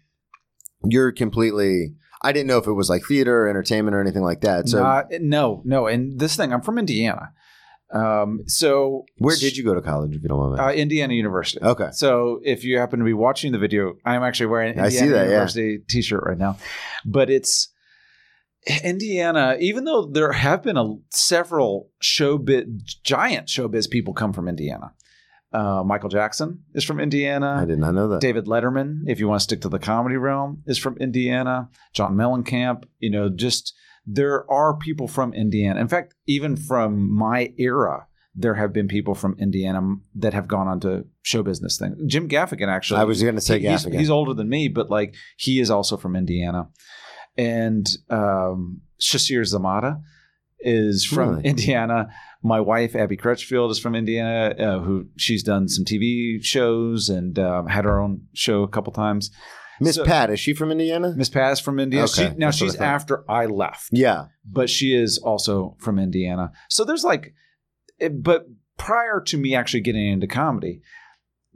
you're 0.85 1.13
completely 1.13 1.95
I 2.23 2.33
didn't 2.33 2.47
know 2.47 2.59
if 2.59 2.67
it 2.67 2.73
was 2.73 2.89
like 2.89 3.05
theater 3.05 3.43
or 3.43 3.49
entertainment 3.49 3.95
or 3.95 4.01
anything 4.01 4.23
like 4.23 4.41
that. 4.41 4.69
So 4.69 5.05
no, 5.21 5.61
no. 5.65 5.87
And 5.87 6.19
this 6.19 6.37
thing, 6.37 6.55
I'm 6.55 6.63
from 6.63 6.79
Indiana. 6.79 7.33
Um, 7.95 8.41
so 8.47 9.05
where 9.19 9.37
did 9.37 9.57
you 9.57 9.65
go 9.65 9.75
to 9.75 9.81
college 9.81 10.15
if 10.17 10.23
you 10.23 10.29
don't 10.29 10.41
mind? 10.51 10.61
Uh. 10.61 10.73
Indiana 10.73 11.15
University. 11.15 11.65
okay. 11.65 11.89
So 11.93 12.41
if 12.43 12.65
you 12.65 12.79
happen 12.79 12.99
to 12.99 13.05
be 13.05 13.13
watching 13.13 13.53
the 13.53 13.59
video, 13.59 13.95
I'm 14.05 14.23
actually 14.23 14.47
wearing 14.47 14.75
an 14.75 14.81
I 14.81 14.87
Indiana 14.87 15.07
see 15.07 15.13
that, 15.13 15.25
yeah. 15.27 15.31
University 15.33 15.79
T-shirt 15.89 16.25
right 16.27 16.39
now. 16.39 16.59
But 17.05 17.31
it's 17.31 17.73
Indiana. 18.83 19.57
Even 19.61 19.85
though 19.85 20.07
there 20.07 20.33
have 20.33 20.63
been 20.63 20.77
a 20.77 20.95
several 21.11 21.91
showbiz, 22.03 22.67
giant 23.05 23.47
showbiz 23.49 23.89
people 23.89 24.13
come 24.13 24.33
from 24.33 24.49
Indiana. 24.49 24.93
Uh, 25.53 25.85
Michael 25.85 26.09
Jackson 26.09 26.65
is 26.75 26.83
from 26.83 26.99
Indiana. 26.99 27.59
I 27.61 27.65
did 27.65 27.79
not 27.79 27.95
know 27.95 28.09
that. 28.09 28.21
David 28.21 28.47
Letterman, 28.47 29.03
if 29.07 29.21
you 29.21 29.29
want 29.29 29.39
to 29.39 29.45
stick 29.45 29.61
to 29.61 29.69
the 29.69 29.79
comedy 29.79 30.17
realm, 30.17 30.65
is 30.67 30.79
from 30.79 30.97
Indiana. 30.97 31.69
John 31.93 32.17
Mellencamp, 32.17 32.85
you 32.99 33.11
know, 33.11 33.29
just 33.29 33.73
there 34.07 34.51
are 34.51 34.77
people 34.77 35.09
from 35.09 35.33
Indiana. 35.35 35.81
In 35.81 35.89
fact, 35.89 36.15
even 36.27 36.57
from 36.57 37.11
my 37.11 37.53
era, 37.59 38.07
there 38.35 38.55
have 38.55 38.73
been 38.73 38.89
people 38.89 39.15
from 39.15 39.37
Indiana 39.39 39.81
that 40.17 40.35
have 40.35 40.49
gone 40.49 40.67
on 40.69 40.81
to 40.81 41.05
show 41.23 41.43
business 41.43 41.79
things. 41.79 41.97
Jim 42.07 42.29
Gaffigan, 42.29 42.69
actually. 42.69 43.01
I 43.01 43.05
was 43.05 43.23
going 43.23 43.37
to 43.37 43.41
say 43.41 43.61
he- 43.61 43.69
he's, 43.69 43.85
Gaffigan. 43.87 43.99
he's 43.99 44.11
older 44.11 44.35
than 44.35 44.49
me, 44.49 44.69
but 44.69 44.91
like 44.91 45.15
he 45.37 45.61
is 45.61 45.71
also 45.71 45.97
from 45.97 46.17
Indiana. 46.17 46.69
And 47.37 47.87
um, 48.11 48.81
Sasheer 49.01 49.43
Zamata 49.43 50.01
is 50.61 51.05
from 51.05 51.31
Really? 51.37 51.45
Indiana. 51.45 52.09
My 52.43 52.61
wife, 52.61 52.95
Abby 52.95 53.17
Crutchfield, 53.17 53.71
is 53.71 53.79
from 53.79 53.95
Indiana, 53.95 54.55
uh, 54.59 54.79
who 54.81 55.07
she's 55.17 55.43
done 55.43 55.67
some 55.69 55.85
TV 55.85 56.43
shows 56.45 57.09
and 57.09 57.39
um, 57.39 57.67
had 57.69 57.85
her 57.85 58.01
own 58.01 58.23
show 58.35 58.63
a 58.63 58.69
couple 58.69 58.93
times. 58.93 59.31
Miss 59.81 59.97
so- 59.97 60.05
Pat 60.05 60.31
is 60.31 60.41
she 60.41 60.55
from 60.55 60.71
Indiana? 60.71 61.15
Miss 61.17 61.29
Pat 61.29 61.53
is 61.53 61.61
from 61.61 61.79
Indiana. 61.81 62.07
Okay, 62.07 62.31
She, 62.31 62.37
now 62.37 62.47
what 62.47 62.55
I 62.55 62.59
she's 62.59 62.75
after 62.77 63.31
I 63.31 63.47
left 63.47 63.89
yeah. 63.93 64.27
but 64.45 64.71
she 64.71 64.95
is 64.95 65.19
also 65.19 65.77
from 65.81 65.99
Indiana. 65.99 66.53
So 66.71 66.85
there's 66.85 67.05
like, 67.05 67.35
it- 67.99 68.23
but 68.23 68.47
prior 68.79 69.21
to 69.27 69.37
me 69.37 69.55
actually 69.55 69.81
getting 69.81 70.07
into 70.07 70.27
comedy, 70.27 70.81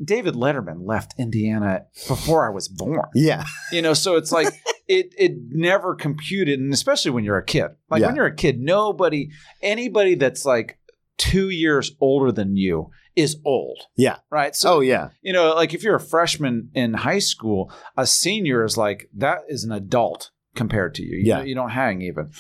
David 0.03 0.35
Letterman 0.35 0.87
left 0.87 1.14
Indiana 1.19 1.83
before 2.07 2.47
I 2.47 2.50
was 2.54 2.69
born. 2.69 3.09
Yeah. 3.14 3.45
You 3.73 3.83
know, 3.83 3.95
so 3.95 4.16
it's 4.16 4.31
like 4.31 4.47
it 4.88 5.12
it 5.19 5.33
never 5.50 5.95
computed, 5.97 6.61
and 6.61 6.73
especially 6.73 7.11
when 7.11 7.25
you're 7.25 7.37
a 7.38 7.45
kid. 7.45 7.69
Like 7.90 8.00
Yeah. 8.00 8.07
when 8.09 8.16
you're 8.16 8.26
a 8.26 8.35
kid, 8.37 8.61
nobody, 8.61 9.31
anybody 9.61 10.14
that's 10.14 10.45
like 10.45 10.78
two 11.16 11.50
years 11.50 11.90
older 12.00 12.31
than 12.31 12.57
you 12.57 12.90
is 13.18 13.37
old. 13.44 13.80
Yeah. 13.96 14.18
Right. 14.30 14.54
So 14.54 14.76
Oh 14.76 14.80
yeah. 14.80 15.08
you 15.22 15.32
know, 15.32 15.54
like 15.54 15.75
if 15.75 15.82
you're 15.82 15.96
a 15.96 16.00
freshman 16.00 16.70
in 16.75 16.94
high 16.94 17.18
school, 17.18 17.72
a 17.96 18.06
senior 18.06 18.64
is 18.64 18.76
like 18.76 19.08
that 19.16 19.40
is 19.48 19.64
an 19.64 19.72
adult 19.72 20.30
compared 20.54 20.94
to 20.94 21.02
you. 21.02 21.16
You, 21.18 21.25
Yeah. 21.25 21.42
you 21.42 21.54
don't 21.54 21.70
hang 21.70 22.00
even. 22.02 22.30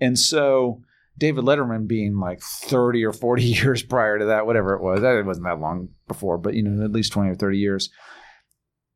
And 0.00 0.18
so 0.18 0.82
David 1.16 1.44
Letterman 1.44 1.88
being 1.88 2.18
like 2.20 2.40
30 2.40 3.04
or 3.04 3.12
40 3.12 3.42
years 3.58 3.82
prior 3.82 4.18
to 4.18 4.26
that, 4.26 4.46
whatever 4.46 4.74
it 4.74 4.82
was, 4.82 5.00
that 5.00 5.24
wasn't 5.24 5.46
that 5.46 5.58
long 5.60 5.88
before, 6.06 6.38
but 6.38 6.54
you 6.54 6.62
know, 6.62 6.84
at 6.84 6.92
least 6.92 7.12
20 7.12 7.30
or 7.30 7.34
30 7.34 7.58
years. 7.58 7.90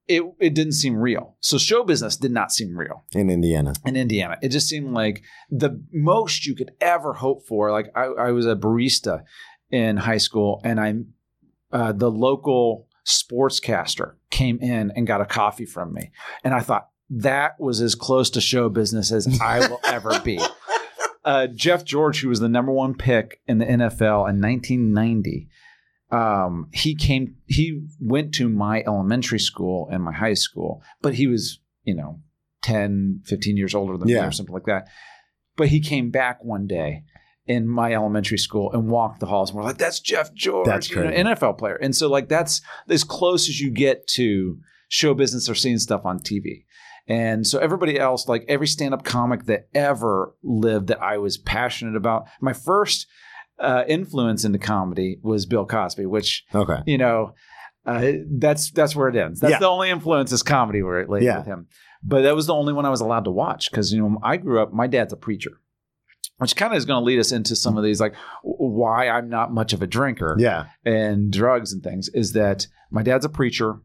It, 0.08 0.22
it 0.40 0.54
didn't 0.54 0.72
seem 0.74 0.96
real. 0.96 1.36
So 1.40 1.58
show 1.58 1.84
business 1.84 2.16
did 2.16 2.32
not 2.32 2.50
seem 2.52 2.76
real 2.76 3.04
In 3.14 3.30
Indiana. 3.30 3.72
in 3.86 3.96
Indiana. 3.96 4.36
It 4.42 4.48
just 4.50 4.68
seemed 4.68 4.92
like 4.92 5.22
the 5.48 5.82
most 5.92 6.44
you 6.44 6.54
could 6.56 6.72
ever 6.80 7.12
hope 7.14 7.46
for. 7.46 7.70
Like 7.70 7.86
I, 7.94 8.04
I 8.06 8.30
was 8.32 8.44
a 8.46 8.56
barista 8.56 9.22
in 9.70 9.96
high 9.96 10.18
school, 10.18 10.60
and 10.64 10.78
I'm 10.80 11.14
uh, 11.72 11.92
the 11.92 12.10
local 12.10 12.88
sportscaster 13.06 14.14
came 14.30 14.58
in 14.60 14.92
and 14.94 15.06
got 15.06 15.20
a 15.20 15.26
coffee 15.26 15.66
from 15.66 15.92
me, 15.92 16.10
and 16.44 16.54
I 16.54 16.60
thought 16.60 16.88
that 17.10 17.60
was 17.60 17.80
as 17.80 17.94
close 17.94 18.30
to 18.30 18.40
show 18.40 18.68
business 18.68 19.12
as 19.12 19.40
I 19.40 19.68
will 19.68 19.80
ever 19.84 20.18
be. 20.20 20.40
Uh, 21.24 21.46
Jeff 21.46 21.84
George, 21.84 22.20
who 22.20 22.28
was 22.28 22.40
the 22.40 22.48
number 22.48 22.72
one 22.72 22.94
pick 22.94 23.40
in 23.46 23.58
the 23.58 23.66
NFL 23.66 24.28
in 24.28 24.40
1990, 24.40 25.48
um, 26.10 26.68
he 26.72 26.94
came. 26.94 27.36
He 27.46 27.86
went 28.00 28.34
to 28.34 28.48
my 28.48 28.82
elementary 28.86 29.38
school 29.38 29.88
and 29.90 30.02
my 30.02 30.12
high 30.12 30.34
school, 30.34 30.82
but 31.00 31.14
he 31.14 31.26
was, 31.26 31.60
you 31.84 31.94
know, 31.94 32.20
10, 32.62 33.22
15 33.24 33.56
years 33.56 33.74
older 33.74 33.96
than 33.96 34.08
me 34.08 34.18
or 34.18 34.32
something 34.32 34.52
like 34.52 34.66
that. 34.66 34.88
But 35.56 35.68
he 35.68 35.80
came 35.80 36.10
back 36.10 36.42
one 36.44 36.66
day 36.66 37.04
in 37.46 37.68
my 37.68 37.92
elementary 37.92 38.38
school 38.38 38.70
and 38.72 38.88
walked 38.88 39.18
the 39.20 39.26
halls 39.26 39.50
and 39.50 39.56
we're 39.58 39.64
like, 39.64 39.78
that's 39.78 39.98
Jeff 40.00 40.32
George, 40.32 40.66
That's 40.66 40.88
you 40.90 40.96
know. 41.02 41.10
NFL 41.10 41.58
player. 41.58 41.74
And 41.76 41.94
so 41.94 42.08
like 42.08 42.28
that's 42.28 42.60
as 42.88 43.02
close 43.04 43.48
as 43.48 43.60
you 43.60 43.70
get 43.70 44.06
to 44.08 44.58
show 44.88 45.12
business 45.14 45.48
or 45.48 45.54
seeing 45.54 45.78
stuff 45.78 46.02
on 46.04 46.18
TV. 46.20 46.64
And 47.08 47.44
so 47.46 47.58
everybody 47.58 47.98
else, 47.98 48.28
like 48.28 48.44
every 48.48 48.68
stand-up 48.68 49.04
comic 49.04 49.46
that 49.46 49.68
ever 49.74 50.34
lived 50.44 50.86
that 50.86 51.02
I 51.02 51.18
was 51.18 51.36
passionate 51.36 51.96
about. 51.96 52.26
My 52.40 52.52
first 52.52 53.08
uh, 53.58 53.82
influence 53.88 54.44
into 54.44 54.58
comedy 54.58 55.18
was 55.22 55.44
Bill 55.46 55.66
Cosby, 55.66 56.06
which 56.06 56.44
Okay. 56.54 56.78
you 56.86 56.98
know, 56.98 57.34
uh, 57.86 58.12
that's 58.38 58.70
that's 58.70 58.94
where 58.94 59.08
it 59.08 59.16
ends. 59.16 59.40
That's 59.40 59.52
Yeah. 59.52 59.58
the 59.58 59.68
only 59.68 59.90
influence 59.90 60.30
is 60.30 60.44
comedy 60.44 60.82
where 60.82 61.00
it 61.00 61.08
laid 61.10 61.24
Yeah. 61.24 61.38
with 61.38 61.46
him. 61.46 61.66
But 62.04 62.22
that 62.22 62.36
was 62.36 62.46
the 62.46 62.54
only 62.54 62.72
one 62.72 62.86
I 62.86 62.90
was 62.90 63.00
allowed 63.00 63.24
to 63.24 63.30
watch 63.32 63.70
because 63.70 63.92
you 63.92 64.00
know 64.00 64.18
I 64.22 64.36
grew 64.36 64.60
up. 64.62 64.72
My 64.72 64.86
dad's 64.86 65.12
a 65.12 65.16
preacher, 65.16 65.52
which 66.42 66.56
kind 66.56 66.72
of 66.72 66.76
is 66.76 66.84
going 66.84 67.00
to 67.00 67.04
lead 67.04 67.18
us 67.18 67.32
into 67.32 67.56
some 67.56 67.78
of 67.78 67.84
these 67.84 68.00
like 68.00 68.14
why 68.42 69.08
I'm 69.08 69.28
not 69.28 69.52
much 69.52 69.72
of 69.72 69.80
a 69.82 69.86
drinker 69.86 70.36
Yeah. 70.38 70.66
and 70.84 71.32
drugs 71.32 71.72
and 71.72 71.82
things. 71.82 72.08
Is 72.10 72.32
that 72.32 72.66
my 72.90 73.02
dad's 73.02 73.24
a 73.24 73.28
preacher, 73.30 73.76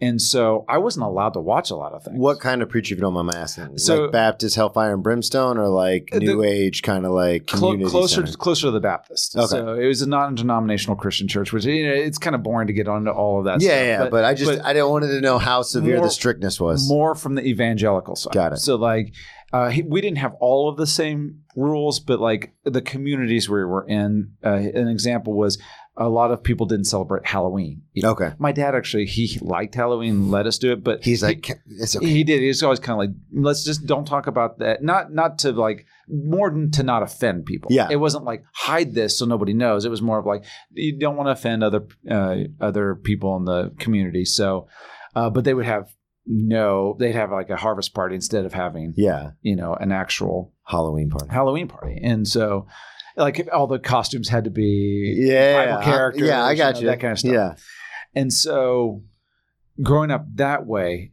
and 0.00 0.20
so 0.20 0.64
I 0.68 0.78
wasn't 0.78 1.06
allowed 1.06 1.34
to 1.34 1.40
watch 1.40 1.70
a 1.70 1.76
lot 1.76 1.92
of 1.92 2.02
things. 2.04 2.18
What 2.18 2.40
kind 2.40 2.60
of 2.62 2.68
preacher, 2.68 2.92
if 2.94 2.98
you 2.98 3.02
don't 3.02 3.14
mind 3.14 3.30
my 3.32 3.38
asking? 3.40 3.78
So- 3.78 4.02
like 4.04 4.12
Baptist 4.12 4.56
Hellfire 4.56 4.94
and 4.94 5.02
Brimstone, 5.02 5.58
or 5.58 5.68
like 5.68 6.08
Uh, 6.12 6.18
the- 6.18 6.26
New 6.26 6.42
Age 6.42 6.82
kind 6.82 7.04
of 7.06 7.12
like 7.12 7.46
community 7.46 7.88
closer 7.90 8.26
center? 8.26 8.36
closer 8.36 8.66
to 8.68 8.70
the 8.72 8.80
Baptist. 8.80 9.36
Okay. 9.36 9.46
So 9.46 9.74
it 9.74 9.86
was 9.86 10.02
a 10.02 10.08
non-denominational 10.08 10.96
Christian 10.96 11.28
church, 11.28 11.52
which 11.52 11.64
you 11.64 11.86
know 11.86 11.94
it's 11.94 12.18
kind 12.18 12.34
of 12.34 12.42
boring 12.42 12.66
to 12.66 12.72
get 12.72 12.88
onto 12.88 13.10
all 13.10 13.38
of 13.38 13.44
that. 13.44 13.60
Yeah, 13.60 13.68
stuff. 13.68 14.04
yeah, 14.06 14.08
but, 14.10 14.24
I 14.24 14.34
just 14.34 14.50
but- 14.58 14.64
I 14.66 14.72
didn't 14.72 14.88
wanted 14.90 15.08
to 15.08 15.20
know 15.20 15.38
how 15.38 15.62
severe 15.62 15.96
More- 15.96 16.06
the 16.06 16.10
strictness 16.10 16.60
was. 16.60 16.88
more 16.88 17.14
from 17.14 17.34
the 17.36 17.42
evangelical 17.46 18.16
side. 18.16 18.32
Got 18.32 18.52
it. 18.54 18.58
So 18.58 18.76
like, 18.76 19.12
uh, 19.52 19.68
he, 19.70 19.82
we 19.82 20.00
didn't 20.00 20.18
have 20.18 20.34
all 20.40 20.68
of 20.68 20.76
the 20.76 20.86
same 20.86 21.42
rules, 21.56 22.00
but 22.00 22.20
like 22.20 22.54
the 22.64 22.80
communities 22.82 23.48
we 23.48 23.64
were 23.64 23.86
in, 23.86 24.32
uh, 24.44 24.52
an 24.54 24.88
example 24.88 25.34
was 25.34 25.58
a 25.94 26.08
lot 26.08 26.30
of 26.30 26.42
people 26.42 26.64
didn't 26.64 26.86
celebrate 26.86 27.26
Halloween. 27.26 27.82
Okay. 28.02 28.32
My 28.38 28.50
dad 28.50 28.74
actually 28.74 29.04
he 29.04 29.38
liked 29.42 29.74
Halloween, 29.74 30.30
let 30.30 30.46
us 30.46 30.56
do 30.56 30.72
it, 30.72 30.82
but 30.82 31.04
He's 31.04 31.20
he- 31.20 31.26
like, 31.26 31.50
it's 31.66 31.92
he, 31.92 31.98
okay. 31.98 32.06
he 32.08 32.24
did. 32.24 32.40
He's 32.40 32.62
always 32.62 32.80
kind 32.80 32.94
of 32.94 32.98
like, 32.98 33.10
let's 33.44 33.62
just 33.62 33.84
don't 33.84 34.06
talk 34.06 34.26
about 34.26 34.58
that. 34.60 34.82
Not 34.82 35.12
not 35.12 35.38
to 35.40 35.52
like 35.52 35.84
more 36.08 36.48
than 36.50 36.70
to 36.72 36.82
not 36.82 37.02
offend 37.02 37.44
people. 37.44 37.70
Yeah. 37.70 37.88
It 37.90 37.96
wasn't 37.96 38.24
like 38.24 38.42
hide 38.54 38.94
this 38.94 39.18
so 39.18 39.26
nobody 39.26 39.52
knows. 39.52 39.84
It 39.84 39.90
was 39.90 40.00
more 40.00 40.18
of 40.18 40.24
like 40.24 40.44
you 40.70 40.98
don't 40.98 41.16
want 41.16 41.26
to 41.26 41.32
offend 41.32 41.62
other 41.62 41.86
uh, 42.10 42.36
other 42.58 42.94
people 42.94 43.36
in 43.36 43.44
the 43.44 43.74
community. 43.78 44.24
So, 44.24 44.68
uh, 45.14 45.28
but 45.28 45.44
they 45.44 45.52
would 45.52 45.66
have 45.66 45.94
no, 46.26 46.96
they'd 46.98 47.12
have 47.14 47.30
like 47.30 47.50
a 47.50 47.56
harvest 47.56 47.94
party 47.94 48.14
instead 48.14 48.44
of 48.44 48.52
having 48.52 48.94
Yeah. 48.96 49.30
you 49.40 49.56
know 49.56 49.74
an 49.74 49.92
actual 49.92 50.52
Halloween 50.64 51.10
party. 51.10 51.26
Halloween 51.30 51.68
party. 51.68 51.98
And 52.02 52.26
so, 52.26 52.66
like 53.16 53.48
all 53.52 53.66
the 53.66 53.78
costumes 53.78 54.28
had 54.28 54.44
to 54.44 54.50
be 54.50 55.14
Yeah. 55.26 55.82
Characters. 55.82 56.26
yeah, 56.28 56.44
I 56.44 56.54
got 56.54 56.74
know, 56.74 56.80
you. 56.82 56.86
That 56.86 57.00
kind 57.00 57.12
of 57.12 57.18
stuff. 57.18 57.32
Yeah. 57.32 57.54
And 58.14 58.32
so, 58.32 59.02
growing 59.82 60.10
up 60.10 60.26
that 60.36 60.66
way, 60.66 61.12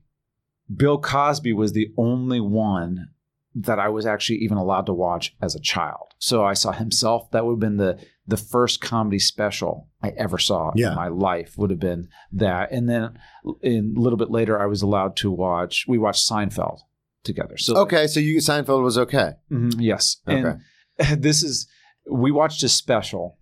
Bill 0.74 1.00
Cosby 1.00 1.54
was 1.54 1.74
the 1.74 1.92
only 1.98 2.40
one 2.40 3.10
that 3.56 3.80
I 3.80 3.90
was 3.90 4.06
actually 4.06 4.38
even 4.40 4.58
allowed 4.58 4.86
to 4.86 4.94
watch 4.94 5.36
as 5.42 5.56
a 5.56 5.60
child. 5.60 6.14
So 6.20 6.46
I 6.46 6.54
saw 6.54 6.72
himself. 6.72 7.32
That 7.32 7.46
would 7.46 7.54
have 7.54 7.60
been 7.60 7.78
the 7.78 8.00
the 8.28 8.38
first 8.38 8.80
comedy 8.80 9.18
special 9.20 9.89
I 10.02 10.10
ever 10.18 10.38
saw 10.38 10.72
Yeah. 10.76 10.90
in 10.92 10.96
my 10.96 11.08
life. 11.10 11.58
Would 11.58 11.70
have 11.72 11.80
been 11.80 12.08
that. 12.32 12.72
And 12.72 12.88
then, 12.90 13.20
in, 13.62 13.96
a 13.98 14.00
little 14.00 14.18
bit 14.18 14.32
later, 14.32 14.60
I 14.62 14.66
was 14.66 14.82
allowed 14.82 15.16
to 15.18 15.32
watch. 15.32 15.86
We 15.88 15.98
watched 15.98 16.30
Seinfeld 16.30 16.80
together. 17.24 17.58
So 17.58 17.76
Okay, 17.80 18.08
so 18.08 18.20
you 18.20 18.38
Seinfeld 18.38 18.82
was 18.84 18.98
okay. 18.98 19.34
Mhm, 19.52 19.76
yes. 19.80 20.18
Okay. 20.28 20.54
And 21.00 21.22
this 21.24 21.44
is 21.44 21.68
we 22.10 22.32
watched 22.32 22.64
a 22.64 22.70
special. 22.70 23.38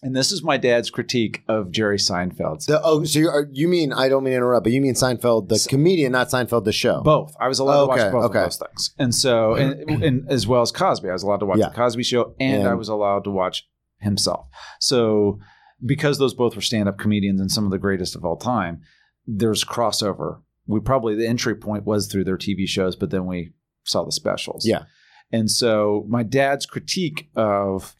And 0.00 0.14
this 0.14 0.30
is 0.30 0.44
my 0.44 0.58
dad's 0.58 0.90
critique 0.90 1.42
of 1.48 1.72
Jerry 1.72 1.96
Seinfeld's. 1.98 2.66
The, 2.66 2.80
oh, 2.84 3.02
so 3.02 3.18
you, 3.18 3.32
you 3.50 3.66
mean 3.66 3.92
I 3.92 4.08
don't 4.08 4.22
mean 4.22 4.30
to 4.30 4.36
interrupt, 4.36 4.62
but 4.62 4.72
you 4.72 4.80
mean 4.80 4.94
Seinfeld 4.94 5.48
the 5.48 5.66
comedian, 5.68 6.12
not 6.12 6.28
Seinfeld 6.28 6.64
the 6.64 6.70
show? 6.70 7.00
both. 7.02 7.34
I 7.40 7.48
was 7.48 7.58
allowed 7.58 7.86
to 7.86 7.92
Okay, 7.94 8.02
watch 8.04 8.12
both 8.12 8.24
okay. 8.26 8.38
of 8.38 8.44
those 8.44 8.58
things. 8.58 8.94
And 8.98 9.12
so 9.12 9.54
and, 9.54 9.90
and 10.04 10.30
as 10.30 10.46
well 10.46 10.62
as 10.62 10.70
Cosby, 10.70 11.08
I 11.08 11.12
was 11.14 11.24
allowed 11.24 11.38
to 11.38 11.46
watch 11.46 11.58
Yeah. 11.58 11.70
the 11.70 11.74
Cosby 11.74 12.04
show 12.04 12.34
and, 12.38 12.60
And- 12.62 12.68
I 12.68 12.74
was 12.74 12.88
allowed 12.88 13.24
to 13.24 13.30
watch 13.30 13.66
himself. 13.98 14.46
So 14.78 15.40
because 15.84 16.18
those 16.18 16.34
both 16.34 16.54
were 16.54 16.62
stand-up 16.62 16.98
comedians 16.98 17.40
and 17.40 17.50
some 17.50 17.64
of 17.64 17.70
the 17.70 17.78
greatest 17.78 18.16
of 18.16 18.24
all 18.24 18.36
time, 18.36 18.80
there's 19.26 19.64
crossover. 19.64 20.40
We 20.66 20.80
probably 20.80 21.14
the 21.14 21.26
entry 21.26 21.54
point 21.54 21.84
was 21.84 22.06
through 22.06 22.24
their 22.24 22.36
TV 22.36 22.66
shows, 22.66 22.96
but 22.96 23.10
then 23.10 23.26
we 23.26 23.52
saw 23.84 24.04
the 24.04 24.12
specials. 24.12 24.66
Yeah. 24.66 24.84
And 25.32 25.50
so 25.50 26.04
my 26.08 26.22
dad's 26.22 26.66
critique 26.66 27.30
of 27.36 27.94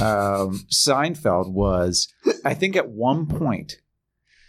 um, 0.00 0.64
Seinfeld 0.70 1.52
was, 1.52 2.12
I 2.44 2.54
think 2.54 2.76
at 2.76 2.88
one 2.88 3.26
point, 3.26 3.76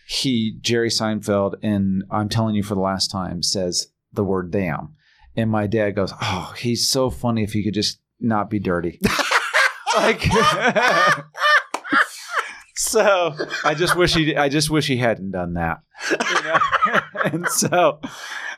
he 0.08 0.58
Jerry 0.62 0.90
Seinfeld, 0.90 1.56
and 1.64 2.04
I'm 2.12 2.30
telling 2.30 2.56
you 2.56 2.64
for 2.64 2.76
the 2.76 2.82
last 2.82 3.08
time, 3.08 3.42
says 3.42 3.88
the 4.12 4.24
word 4.24 4.52
"damn," 4.52 4.96
and 5.36 5.50
my 5.50 5.66
dad 5.66 5.92
goes, 5.92 6.14
"Oh, 6.22 6.54
he's 6.58 6.90
so 6.90 7.10
funny 7.10 7.44
if 7.44 7.54
he 7.54 7.64
could 7.64 7.74
just 7.74 8.00
not 8.20 8.50
be 8.50 8.60
dirty." 8.60 9.00
like, 9.96 10.22
so 12.94 13.36
I 13.66 13.74
just 13.74 13.96
wish 13.96 14.14
he, 14.14 14.36
I 14.36 14.50
just 14.50 14.70
wish 14.70 14.88
he 14.88 14.98
hadn't 14.98 15.32
done 15.32 15.54
that. 15.54 15.80
You 16.12 16.44
know? 16.44 17.00
and 17.26 17.48
so 17.50 18.00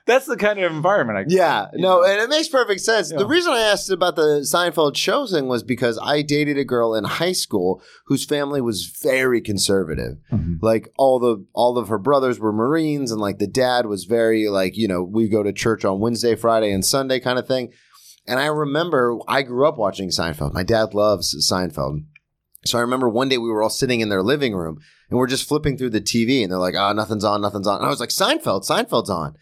that's 0.06 0.26
the 0.26 0.38
kind 0.38 0.60
of 0.60 0.72
environment 0.72 1.18
I. 1.18 1.26
Yeah, 1.28 1.68
no, 1.74 2.02
know? 2.02 2.04
and 2.04 2.22
it 2.22 2.30
makes 2.30 2.48
perfect 2.48 2.82
sense. 2.82 3.12
Yeah. 3.12 3.18
The 3.18 3.26
reason 3.26 3.54
I 3.54 3.62
asked 3.62 3.90
about 3.90 4.16
the 4.16 4.46
Seinfeld 4.46 4.96
show 4.96 5.26
thing 5.26 5.48
was 5.48 5.64
because 5.64 6.00
I 6.02 6.22
dated 6.22 6.58
a 6.58 6.64
girl 6.64 6.94
in 6.94 7.04
high 7.04 7.32
school 7.32 7.82
whose 8.06 8.26
family 8.26 8.62
was 8.62 8.86
very 9.02 9.42
conservative. 9.42 10.18
Mhm. 10.32 10.60
Like 10.62 10.90
all 10.98 11.20
the 11.20 11.46
all 11.54 11.78
of 11.78 11.88
her 11.88 11.98
brothers 11.98 12.40
were 12.40 12.54
Marines, 12.54 13.12
and 13.12 13.20
like 13.20 13.40
the 13.40 13.48
dad 13.48 13.88
was 13.88 14.06
very 14.06 14.48
like 14.48 14.78
you 14.78 14.88
know 14.88 15.04
we 15.04 15.28
go 15.28 15.44
to 15.44 15.52
church 15.52 15.84
on 15.84 16.00
Wednesday, 16.00 16.36
Friday, 16.36 16.72
and 16.72 16.86
Sunday 16.86 17.20
kind 17.20 17.40
of 17.40 17.48
thing. 17.48 17.72
And 18.28 18.40
I 18.40 18.48
remember 18.48 19.18
I 19.28 19.44
grew 19.44 19.68
up 19.68 19.78
watching 19.78 20.10
Seinfeld. 20.10 20.54
My 20.54 20.64
dad 20.64 20.94
loves 20.94 21.36
Seinfeld. 21.52 22.06
So 22.66 22.78
I 22.78 22.82
remember 22.82 23.08
one 23.08 23.30
day 23.30 23.38
we 23.38 23.50
were 23.50 23.62
all 23.62 23.70
sitting 23.70 24.02
in 24.02 24.10
their 24.10 24.24
living 24.24 24.56
room 24.56 24.80
and 25.10 25.20
we're 25.20 25.28
just 25.28 25.48
flipping 25.48 25.78
through 25.78 25.92
the 25.92 26.02
TV 26.02 26.42
and 26.42 26.52
they're 26.52 26.60
like, 26.60 26.76
oh, 26.76 26.94
nothing's 26.94 27.24
on, 27.24 27.42
nothing's 27.42 27.68
on. 27.68 27.78
And 27.78 27.86
I 27.86 27.90
was 27.90 28.00
like, 28.00 28.10
Seinfeld, 28.10 28.68
Seinfeld's 28.68 29.10
on. 29.10 29.36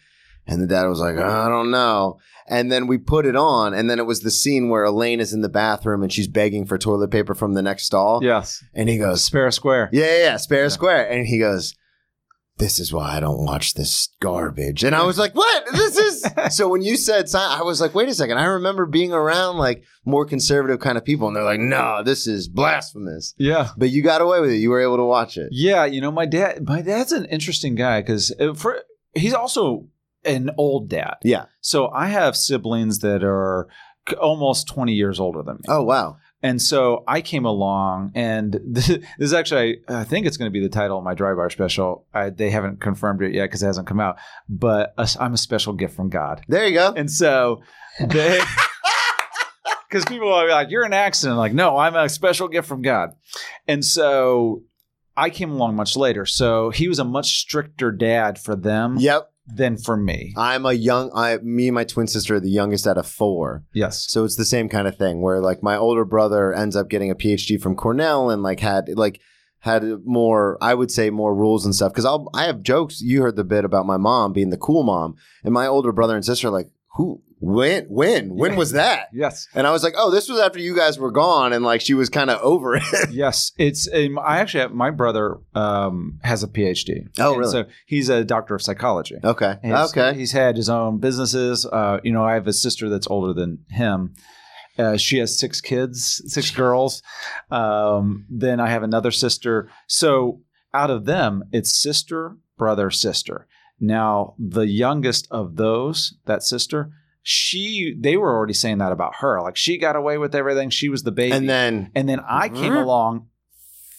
And 0.46 0.62
the 0.62 0.66
dad 0.66 0.86
was 0.86 1.00
like, 1.00 1.16
I 1.16 1.48
don't 1.48 1.70
know. 1.70 2.18
And 2.46 2.70
then 2.70 2.86
we 2.86 2.98
put 2.98 3.24
it 3.24 3.34
on, 3.36 3.72
and 3.72 3.88
then 3.88 3.98
it 3.98 4.04
was 4.04 4.20
the 4.20 4.30
scene 4.30 4.68
where 4.68 4.84
Elaine 4.84 5.18
is 5.18 5.32
in 5.32 5.40
the 5.40 5.48
bathroom 5.48 6.02
and 6.02 6.12
she's 6.12 6.28
begging 6.28 6.66
for 6.66 6.76
toilet 6.76 7.10
paper 7.10 7.34
from 7.34 7.54
the 7.54 7.62
next 7.62 7.84
stall. 7.86 8.22
Yes, 8.22 8.62
And 8.74 8.86
he 8.90 8.98
goes, 8.98 9.24
Spare 9.24 9.50
Square. 9.50 9.88
Yeah, 9.92 10.04
yeah, 10.04 10.18
yeah, 10.18 10.36
Spare 10.36 10.68
Square. 10.68 11.10
And 11.10 11.26
he 11.26 11.38
goes, 11.38 11.74
This 12.58 12.78
is 12.78 12.92
why 12.92 13.16
I 13.16 13.20
don't 13.20 13.44
watch 13.44 13.74
this 13.74 14.10
garbage. 14.20 14.84
And 14.84 14.94
I 14.94 15.02
was 15.04 15.18
like, 15.18 15.34
What? 15.34 15.64
This 15.72 15.96
is. 15.96 16.24
so 16.56 16.68
when 16.68 16.82
you 16.82 16.96
said, 16.96 17.26
I 17.34 17.62
was 17.62 17.80
like, 17.80 17.94
Wait 17.94 18.08
a 18.08 18.14
second. 18.14 18.38
I 18.38 18.44
remember 18.44 18.86
being 18.86 19.12
around 19.12 19.58
like 19.58 19.82
more 20.04 20.24
conservative 20.24 20.78
kind 20.78 20.96
of 20.96 21.04
people, 21.04 21.26
and 21.26 21.36
they're 21.36 21.42
like, 21.42 21.58
No, 21.60 22.02
this 22.04 22.26
is 22.26 22.48
blasphemous. 22.48 23.34
Yeah. 23.38 23.70
But 23.76 23.90
you 23.90 24.02
got 24.02 24.20
away 24.20 24.40
with 24.40 24.50
it. 24.50 24.56
You 24.56 24.70
were 24.70 24.80
able 24.80 24.98
to 24.98 25.04
watch 25.04 25.36
it. 25.36 25.48
Yeah, 25.50 25.84
you 25.84 26.00
know, 26.00 26.12
my 26.12 26.26
dad. 26.26 26.66
My 26.66 26.80
dad's 26.80 27.12
an 27.12 27.24
interesting 27.26 27.74
guy 27.74 28.00
because 28.02 28.32
uh, 28.38 28.54
for 28.54 28.82
he's 29.14 29.34
also 29.34 29.88
an 30.24 30.50
old 30.56 30.88
dad. 30.88 31.16
Yeah. 31.24 31.46
So 31.60 31.88
I 31.88 32.06
have 32.06 32.36
siblings 32.36 33.00
that 33.00 33.24
are 33.24 33.68
almost 34.20 34.68
twenty 34.68 34.92
years 34.92 35.18
older 35.18 35.42
than 35.42 35.56
me, 35.56 35.62
Oh, 35.66 35.82
wow. 35.82 36.18
And 36.44 36.62
so 36.62 37.02
I 37.08 37.22
came 37.22 37.44
along, 37.46 38.12
and 38.14 38.60
this, 38.66 38.86
this 38.86 39.00
is 39.18 39.32
actually 39.32 39.80
I 39.88 40.04
think 40.04 40.26
it's 40.26 40.36
going 40.36 40.48
to 40.48 40.52
be 40.52 40.60
the 40.60 40.68
title 40.68 40.98
of 40.98 41.04
my 41.04 41.14
dry 41.14 41.34
bar 41.34 41.50
special. 41.50 42.06
I, 42.14 42.30
they 42.30 42.50
haven't 42.50 42.80
confirmed 42.80 43.22
it 43.22 43.32
yet 43.34 43.46
because 43.46 43.62
it 43.62 43.66
hasn't 43.66 43.88
come 43.88 43.98
out, 43.98 44.16
but 44.48 44.94
i 44.98 45.06
I'm 45.18 45.34
a 45.34 45.38
special 45.38 45.72
gift 45.72 45.96
from 45.96 46.08
God, 46.10 46.42
There 46.46 46.66
you 46.66 46.74
go. 46.74 46.92
and 46.94 47.10
so 47.10 47.62
they. 47.98 48.40
Because 49.88 50.04
people 50.06 50.32
are 50.32 50.48
like, 50.48 50.70
"You're 50.70 50.82
an 50.84 50.92
accident." 50.92 51.38
Like, 51.38 51.52
no, 51.54 51.76
I'm 51.76 51.94
a 51.94 52.08
special 52.08 52.48
gift 52.48 52.66
from 52.66 52.82
God, 52.82 53.10
and 53.68 53.84
so 53.84 54.64
I 55.16 55.30
came 55.30 55.52
along 55.52 55.76
much 55.76 55.96
later. 55.96 56.26
So 56.26 56.70
he 56.70 56.88
was 56.88 56.98
a 56.98 57.04
much 57.04 57.38
stricter 57.38 57.92
dad 57.92 58.36
for 58.40 58.56
them 58.56 58.96
Yep. 58.98 59.30
Than 59.46 59.76
for 59.76 59.96
me. 59.96 60.32
I'm 60.36 60.64
a 60.64 60.72
young, 60.72 61.10
I, 61.14 61.36
me 61.38 61.68
and 61.68 61.74
my 61.74 61.84
twin 61.84 62.06
sister 62.06 62.36
are 62.36 62.40
the 62.40 62.50
youngest 62.50 62.86
out 62.86 62.98
of 62.98 63.06
four. 63.06 63.64
Yes. 63.72 64.10
So 64.10 64.24
it's 64.24 64.36
the 64.36 64.44
same 64.44 64.68
kind 64.68 64.88
of 64.88 64.96
thing 64.96 65.20
where 65.20 65.40
like 65.40 65.62
my 65.62 65.76
older 65.76 66.04
brother 66.04 66.52
ends 66.52 66.76
up 66.76 66.88
getting 66.88 67.10
a 67.10 67.14
PhD 67.14 67.60
from 67.60 67.76
Cornell 67.76 68.30
and 68.30 68.42
like 68.42 68.60
had 68.60 68.88
like 68.96 69.20
had 69.60 69.82
more 70.04 70.58
I 70.60 70.74
would 70.74 70.90
say 70.90 71.08
more 71.10 71.34
rules 71.34 71.64
and 71.64 71.74
stuff 71.74 71.92
because 71.92 72.04
I'll 72.04 72.28
I 72.34 72.44
have 72.44 72.62
jokes. 72.62 73.00
You 73.00 73.22
heard 73.22 73.36
the 73.36 73.44
bit 73.44 73.64
about 73.64 73.86
my 73.86 73.96
mom 73.96 74.32
being 74.32 74.50
the 74.50 74.58
cool 74.58 74.82
mom, 74.82 75.16
and 75.42 75.54
my 75.54 75.66
older 75.66 75.90
brother 75.90 76.14
and 76.14 76.24
sister 76.24 76.48
are 76.48 76.50
like 76.50 76.70
who 76.96 77.22
when 77.40 77.84
when 77.88 78.34
when 78.34 78.52
Yeah. 78.52 78.58
was 78.58 78.72
that? 78.72 79.08
Yes. 79.12 79.48
And 79.54 79.66
I 79.66 79.70
was 79.70 79.82
like, 79.82 79.94
oh, 79.96 80.10
this 80.10 80.28
was 80.28 80.38
after 80.40 80.58
you 80.58 80.74
guys 80.74 80.98
were 80.98 81.10
gone, 81.10 81.52
and 81.52 81.64
like 81.64 81.80
she 81.80 81.94
was 81.94 82.08
kind 82.08 82.30
of 82.30 82.40
over 82.40 82.76
it. 82.76 82.82
Yes. 83.10 83.52
It's. 83.58 83.88
Um, 83.92 84.18
I 84.18 84.38
actually 84.38 84.60
have, 84.60 84.72
my 84.72 84.90
brother 84.90 85.38
um, 85.54 86.18
has 86.22 86.42
a 86.42 86.48
PhD. 86.48 87.08
Oh, 87.18 87.36
really? 87.36 87.50
So 87.50 87.64
he's 87.86 88.08
a 88.08 88.24
doctor 88.24 88.54
of 88.54 88.62
psychology. 88.62 89.16
okay, 89.22 89.58
He's- 89.62 89.90
okay, 89.96 90.16
He's 90.18 90.32
had 90.32 90.56
his 90.56 90.68
own 90.68 90.98
businesses. 90.98 91.66
Uh, 91.66 91.98
you 92.02 92.12
know, 92.12 92.24
I 92.24 92.34
have 92.34 92.46
a 92.46 92.52
sister 92.52 92.88
that's 92.88 93.06
older 93.08 93.32
than 93.32 93.58
him. 93.70 94.14
Uh, 94.78 94.96
she 94.96 95.18
has 95.18 95.38
six 95.38 95.60
kids, 95.60 96.20
six 96.26 96.50
girls. 96.50 97.00
Um, 97.50 98.26
then 98.28 98.58
I 98.60 98.68
have 98.68 98.82
another 98.82 99.10
sister. 99.10 99.70
So 99.86 100.40
out 100.72 100.90
of 100.90 101.04
them, 101.04 101.44
it's 101.52 101.72
sister, 101.80 102.36
brother, 102.58 102.90
sister. 102.90 103.46
Now, 103.80 104.34
the 104.38 104.66
youngest 104.66 105.28
of 105.30 105.56
those, 105.56 106.14
that 106.26 106.42
sister, 106.42 106.90
she 107.26 107.96
they 107.98 108.16
were 108.18 108.32
already 108.32 108.52
saying 108.52 108.78
that 108.78 108.92
about 108.92 109.16
her. 109.16 109.40
Like 109.40 109.56
she 109.56 109.78
got 109.78 109.96
away 109.96 110.18
with 110.18 110.34
everything. 110.34 110.68
She 110.70 110.88
was 110.90 111.02
the 111.02 111.10
baby. 111.10 111.32
And 111.32 111.48
then 111.48 111.90
and 111.94 112.06
then 112.08 112.20
I 112.20 112.48
came 112.50 112.74
Mhm. 112.74 112.82
along 112.82 113.28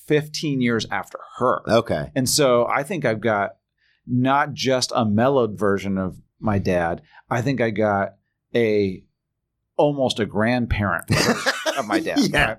15 0.07 0.61
years 0.61 0.85
after 0.91 1.17
her. 1.39 1.61
okay, 1.67 2.11
And 2.15 2.29
so 2.29 2.67
I 2.67 2.83
think 2.83 3.03
I've 3.03 3.21
got 3.21 3.55
not 4.05 4.53
just 4.53 4.91
a 4.95 5.03
mellowed 5.03 5.57
version 5.57 5.97
of 5.97 6.15
my 6.39 6.59
dad. 6.59 7.01
I 7.29 7.41
think 7.41 7.59
I 7.59 7.71
got 7.71 8.13
a 8.53 9.03
almost 9.77 10.19
a 10.19 10.25
grandparent 10.27 11.05
of 11.77 11.87
my 11.87 11.99
dad. 12.01 12.19
Yeah. 12.29 12.45
right? 12.45 12.57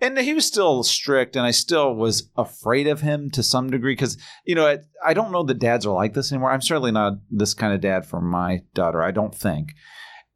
And 0.00 0.18
he 0.18 0.34
was 0.34 0.46
still 0.46 0.82
strict, 0.82 1.36
and 1.36 1.46
I 1.46 1.50
still 1.50 1.94
was 1.94 2.30
afraid 2.36 2.86
of 2.86 3.00
him 3.00 3.30
to 3.30 3.42
some 3.42 3.70
degree 3.70 3.92
because 3.92 4.18
you 4.44 4.54
know 4.54 4.66
I, 4.66 4.78
I 5.04 5.14
don't 5.14 5.32
know 5.32 5.42
that 5.44 5.58
dads 5.58 5.86
are 5.86 5.94
like 5.94 6.14
this 6.14 6.32
anymore. 6.32 6.50
I'm 6.50 6.62
certainly 6.62 6.92
not 6.92 7.14
this 7.30 7.54
kind 7.54 7.72
of 7.72 7.80
dad 7.80 8.06
for 8.06 8.20
my 8.20 8.62
daughter. 8.74 9.02
I 9.02 9.10
don't 9.10 9.34
think. 9.34 9.72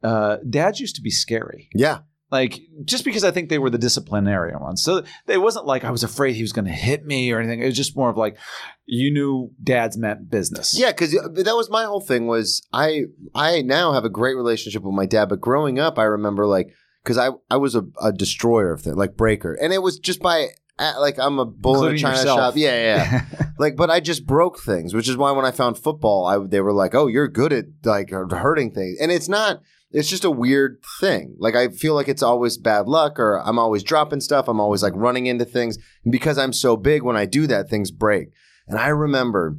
Uh, 0.03 0.37
dads 0.49 0.79
used 0.79 0.95
to 0.95 1.01
be 1.01 1.11
scary 1.11 1.69
yeah, 1.75 1.99
like 2.31 2.61
just 2.85 3.03
because 3.03 3.23
I 3.23 3.31
think 3.31 3.49
they 3.49 3.59
were 3.59 3.69
the 3.69 3.77
disciplinarian 3.77 4.61
ones. 4.61 4.81
So 4.81 5.03
it 5.27 5.37
wasn't 5.37 5.65
like 5.65 5.83
I 5.83 5.91
was 5.91 6.01
afraid 6.01 6.33
he 6.33 6.41
was 6.41 6.53
going 6.53 6.65
to 6.65 6.71
hit 6.71 7.05
me 7.05 7.31
or 7.31 7.39
anything. 7.39 7.61
It 7.61 7.65
was 7.65 7.75
just 7.75 7.97
more 7.97 8.09
of 8.09 8.17
like 8.17 8.37
you 8.85 9.11
knew 9.11 9.51
dads 9.61 9.97
meant 9.97 10.29
business. 10.29 10.77
yeah. 10.77 10.91
Because 10.91 11.11
that 11.11 11.55
was 11.55 11.69
my 11.69 11.83
whole 11.83 11.99
thing. 11.99 12.27
Was 12.27 12.65
I 12.71 13.03
I 13.35 13.61
now 13.61 13.91
have 13.91 14.05
a 14.05 14.09
great 14.09 14.35
relationship 14.35 14.81
with 14.81 14.95
my 14.95 15.05
dad, 15.05 15.27
but 15.27 15.41
growing 15.41 15.77
up, 15.77 15.99
I 15.99 16.03
remember 16.03 16.47
like 16.47 16.73
because 17.03 17.17
I 17.17 17.29
I 17.49 17.57
was 17.57 17.75
a, 17.75 17.85
a 18.01 18.11
destroyer 18.11 18.71
of 18.71 18.81
things, 18.81 18.95
like 18.95 19.17
breaker, 19.17 19.53
and 19.53 19.73
it 19.73 19.81
was 19.81 19.99
just 19.99 20.21
by 20.21 20.49
uh, 20.79 20.93
like 20.99 21.17
I'm 21.19 21.39
a 21.39 21.45
bull 21.45 21.85
in 21.85 21.95
a 21.95 21.97
china 21.97 22.17
yourself. 22.17 22.39
shop. 22.39 22.53
Yeah, 22.57 22.75
yeah. 22.75 23.11
yeah. 23.11 23.47
like, 23.59 23.75
but 23.75 23.89
I 23.89 23.99
just 23.99 24.25
broke 24.25 24.59
things, 24.59 24.93
which 24.93 25.07
is 25.07 25.17
why 25.17 25.31
when 25.31 25.45
I 25.45 25.51
found 25.51 25.77
football, 25.77 26.25
I 26.25 26.37
they 26.45 26.61
were 26.61 26.73
like, 26.73 26.95
"Oh, 26.95 27.07
you're 27.07 27.27
good 27.27 27.53
at 27.53 27.65
like 27.83 28.11
hurting 28.11 28.71
things," 28.71 28.97
and 28.99 29.11
it's 29.11 29.29
not. 29.29 29.61
It's 29.93 30.09
just 30.09 30.23
a 30.23 30.31
weird 30.31 30.77
thing. 31.01 31.35
Like 31.37 31.53
I 31.55 31.67
feel 31.67 31.95
like 31.95 32.07
it's 32.07 32.23
always 32.23 32.57
bad 32.57 32.87
luck, 32.87 33.19
or 33.19 33.35
I'm 33.37 33.59
always 33.59 33.83
dropping 33.83 34.21
stuff. 34.21 34.47
I'm 34.47 34.59
always 34.59 34.81
like 34.81 34.93
running 34.95 35.25
into 35.25 35.45
things, 35.45 35.77
and 36.03 36.11
because 36.11 36.37
I'm 36.37 36.53
so 36.53 36.77
big, 36.77 37.03
when 37.03 37.17
I 37.17 37.25
do 37.25 37.45
that, 37.47 37.69
things 37.69 37.91
break. 37.91 38.29
And 38.67 38.79
I 38.79 38.87
remember, 38.87 39.57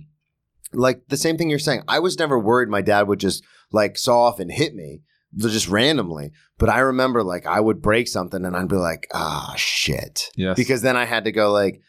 like 0.73 1.03
the 1.09 1.19
same 1.19 1.37
thing 1.37 1.51
you're 1.51 1.59
saying. 1.59 1.83
I 1.87 1.99
was 1.99 2.19
never 2.19 2.39
worried 2.39 2.71
my 2.71 2.81
dad 2.81 3.09
would 3.09 3.21
just 3.21 3.45
like 3.73 3.99
saw 3.99 4.23
off 4.23 4.41
and 4.41 4.51
hit 4.51 4.75
me 4.75 5.03
just 5.37 5.69
randomly. 5.69 6.33
But 6.59 6.69
I 6.69 6.81
remember 6.81 7.23
like 7.23 7.47
I 7.47 7.61
would 7.61 7.83
break 7.83 8.09
something 8.09 8.45
and 8.45 8.57
I'd 8.57 8.69
be 8.69 8.77
like, 8.77 9.09
ah, 9.13 9.55
shit. 9.57 10.31
Yes. 10.37 10.57
Because 10.57 10.83
then 10.83 10.97
I 10.97 11.05
had 11.05 11.25
to 11.25 11.33
go 11.33 11.53
like, 11.53 11.81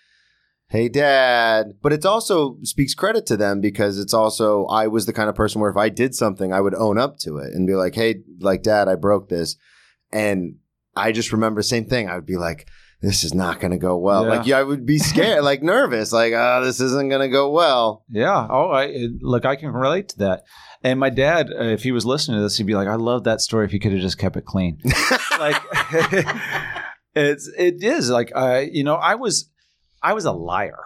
hey, 0.70 0.90
dad. 0.90 1.74
But 1.82 1.94
it 1.94 2.06
also 2.06 2.58
speaks 2.64 2.96
credit 2.96 3.26
to 3.28 3.38
them 3.38 3.62
because 3.62 4.00
it's 4.00 4.14
also, 4.14 4.66
I 4.66 4.88
was 4.88 5.06
the 5.06 5.14
kind 5.14 5.30
of 5.30 5.36
person 5.36 5.62
where 5.62 5.70
if 5.70 5.78
I 5.78 5.90
did 5.90 6.16
something, 6.16 6.52
I 6.52 6.62
would 6.62 6.76
own 6.76 6.98
up 6.98 7.18
to 7.20 7.38
it 7.38 7.54
and 7.54 7.68
be 7.68 7.76
like, 7.76 7.94
hey, 7.94 8.24
like, 8.40 8.64
dad, 8.64 8.88
I 8.88 8.96
broke 8.96 9.30
this. 9.30 9.56
And 10.12 10.56
I 10.96 11.12
just 11.12 11.32
remember 11.32 11.60
the 11.60 11.64
same 11.64 11.86
thing. 11.86 12.10
I 12.10 12.16
would 12.16 12.26
be 12.26 12.38
like, 12.38 12.68
this 13.02 13.24
is 13.26 13.34
not 13.34 13.60
going 13.60 13.72
to 13.72 13.78
go 13.78 13.98
well. 13.98 14.24
Yeah. 14.24 14.30
Like, 14.30 14.48
yeah, 14.48 14.60
I 14.60 14.64
would 14.64 14.86
be 14.86 14.98
scared, 14.98 15.44
like 15.44 15.62
nervous, 15.62 16.14
like, 16.14 16.32
oh, 16.34 16.64
this 16.64 16.80
isn't 16.80 17.10
going 17.10 17.22
to 17.22 17.28
go 17.28 17.52
well. 17.52 18.06
Yeah. 18.10 18.48
Oh, 18.50 18.72
I 18.72 19.10
look. 19.20 19.44
I 19.44 19.58
can 19.58 19.74
relate 19.74 20.10
to 20.10 20.20
that. 20.20 20.44
And 20.84 21.00
my 21.00 21.10
dad, 21.10 21.50
uh, 21.50 21.64
if 21.64 21.84
he 21.84 21.92
was 21.94 22.06
listening 22.06 22.38
to 22.38 22.42
this, 22.44 22.58
he'd 22.58 22.68
be 22.68 22.76
like, 22.76 22.88
"I 22.90 22.96
love 22.96 23.24
that 23.24 23.40
story. 23.42 23.66
If 23.66 23.72
he 23.72 23.80
could 23.80 23.94
have 23.94 24.02
just 24.02 24.18
kept 24.18 24.36
it 24.36 24.46
clean." 24.46 24.80
like 25.40 25.56
it's 27.16 27.50
it 27.58 27.84
is 27.84 28.10
like 28.10 28.32
uh, 28.36 28.64
you 28.72 28.84
know 28.84 28.96
I 28.96 29.16
was 29.16 29.50
I 30.02 30.14
was 30.14 30.26
a 30.26 30.32
liar 30.32 30.80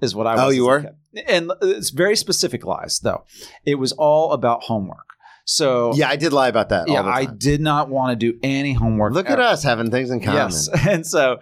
is 0.00 0.14
what 0.14 0.26
I 0.26 0.34
was. 0.34 0.42
Oh, 0.44 0.48
you 0.50 0.66
were? 0.66 0.94
and 1.26 1.50
it's 1.62 1.90
very 1.90 2.16
specific 2.16 2.64
lies 2.64 3.00
though. 3.00 3.24
It 3.64 3.74
was 3.76 3.92
all 3.92 4.32
about 4.32 4.62
homework. 4.64 5.06
So 5.46 5.92
Yeah, 5.94 6.08
I 6.08 6.14
did 6.16 6.32
lie 6.32 6.48
about 6.48 6.68
that. 6.68 6.88
yeah, 6.88 7.02
I 7.02 7.24
did 7.24 7.60
not 7.60 7.88
want 7.88 8.12
to 8.12 8.32
do 8.32 8.38
any 8.42 8.72
homework. 8.74 9.14
Look 9.14 9.28
at 9.28 9.40
us 9.40 9.64
having 9.64 9.90
things 9.90 10.10
in 10.10 10.20
common. 10.20 10.36
Yes, 10.42 10.68
and 10.88 11.04
so 11.04 11.40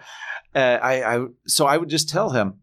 uh, 0.55 0.57
I, 0.81 1.15
I 1.17 1.25
so 1.45 1.67
I 1.67 1.77
would 1.77 1.89
just 1.89 2.09
tell 2.09 2.31
him 2.31 2.55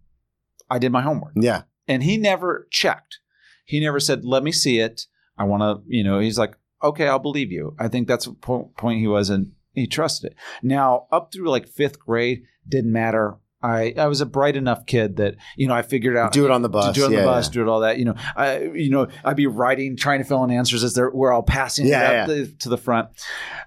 I 0.68 0.78
did 0.80 0.90
my 0.90 1.02
homework, 1.02 1.34
Yeah. 1.36 1.62
and 1.86 2.02
he 2.02 2.16
never 2.16 2.66
checked. 2.72 3.20
He 3.64 3.78
never 3.78 4.00
said, 4.00 4.24
"Let 4.24 4.42
me 4.42 4.50
see 4.50 4.80
it." 4.80 5.06
I 5.38 5.44
want 5.44 5.62
to, 5.62 5.82
you 5.86 6.04
know. 6.04 6.18
He's 6.20 6.38
like, 6.38 6.54
"Okay, 6.82 7.08
I'll 7.08 7.18
believe 7.18 7.52
you." 7.52 7.74
I 7.78 7.88
think 7.88 8.08
that's 8.08 8.26
po- 8.40 8.72
point 8.76 9.00
he 9.00 9.06
was, 9.06 9.30
and 9.30 9.52
he 9.72 9.86
trusted 9.86 10.32
it. 10.32 10.38
Now, 10.62 11.06
up 11.12 11.32
through 11.32 11.50
like 11.50 11.68
fifth 11.68 11.98
grade, 11.98 12.44
didn't 12.68 12.92
matter. 12.92 13.36
I 13.62 13.94
I 13.96 14.06
was 14.06 14.20
a 14.20 14.26
bright 14.26 14.54
enough 14.56 14.86
kid 14.86 15.16
that 15.16 15.36
you 15.56 15.66
know 15.66 15.74
I 15.74 15.82
figured 15.82 16.16
out 16.16 16.32
Do 16.32 16.44
it 16.44 16.50
on 16.50 16.62
the 16.62 16.68
bus. 16.68 16.94
do 16.94 17.02
it 17.02 17.06
on 17.06 17.12
yeah, 17.12 17.20
the 17.20 17.26
bus, 17.26 17.48
yeah. 17.48 17.52
do 17.54 17.62
it 17.62 17.68
all 17.68 17.80
that. 17.80 17.98
You 17.98 18.04
know, 18.04 18.14
I 18.36 18.62
you 18.62 18.90
know 18.90 19.08
I'd 19.24 19.36
be 19.36 19.46
writing, 19.46 19.96
trying 19.96 20.18
to 20.18 20.24
fill 20.24 20.44
in 20.44 20.50
answers 20.50 20.84
as 20.84 20.94
they're 20.94 21.10
we're 21.10 21.32
all 21.32 21.42
passing 21.42 21.86
Yeah, 21.86 22.10
it 22.10 22.20
up 22.20 22.28
the, 22.28 22.46
to 22.60 22.68
the 22.68 22.78
front. 22.78 23.08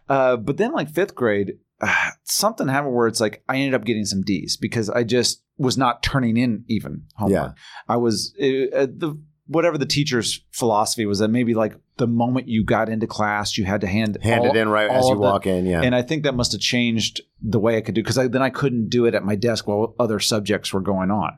Uh, 0.08 0.38
but 0.38 0.58
then 0.58 0.74
like 0.74 0.90
fifth 0.90 1.16
grade, 1.16 1.54
uh, 1.82 2.12
something 2.24 2.68
happened 2.68 2.94
where 2.94 3.08
it's 3.08 3.20
like 3.20 3.44
I 3.50 3.58
ended 3.58 3.74
up 3.74 3.84
getting 3.84 4.06
some 4.06 4.22
D's 4.22 4.58
because 4.58 4.90
I 4.92 5.04
just 5.04 5.44
was 5.58 5.78
not 5.78 6.04
turning 6.04 6.38
in 6.38 6.64
even 6.68 7.04
homework. 7.16 7.56
I 7.88 7.98
was 7.98 8.34
uh, 8.40 8.86
the 8.86 9.20
whatever 9.50 9.78
the 9.78 9.86
teacher's 9.86 10.46
philosophy 10.52 11.06
was 11.06 11.20
that 11.20 11.28
maybe 11.30 11.54
like 11.56 11.76
the 11.98 12.08
moment 12.08 12.48
you 12.48 12.64
got 12.64 12.88
into 12.88 13.08
class 13.08 13.58
you 13.58 13.66
had 13.66 13.82
to 13.82 13.88
hand 13.88 14.18
Hand 14.22 14.42
all- 14.42 14.52
it 14.52 14.56
in 14.56 14.70
right 14.70 14.90
as 14.90 15.06
you 15.06 15.12
of 15.14 15.18
the- 15.18 15.22
walk 15.24 15.48
in. 15.48 15.66
Yeah. 15.66 15.82
and 15.82 15.94
I 15.94 16.02
think 16.04 16.24
that 16.24 16.36
must 16.36 16.52
have 16.54 16.62
changed 16.62 17.22
the 17.42 17.60
way 17.60 17.76
I 17.76 17.82
could 17.82 17.96
do 17.96 18.02
because 18.04 18.16
then 18.16 18.42
I 18.42 18.50
couldn't 18.52 18.90
do 18.90 19.06
it 19.06 19.16
at 19.16 19.26
my 19.26 19.36
desk 19.36 19.68
while 19.68 19.96
other 20.00 20.20
subjects 20.20 20.72
were 20.72 20.82
going 20.82 21.12
on. 21.12 21.38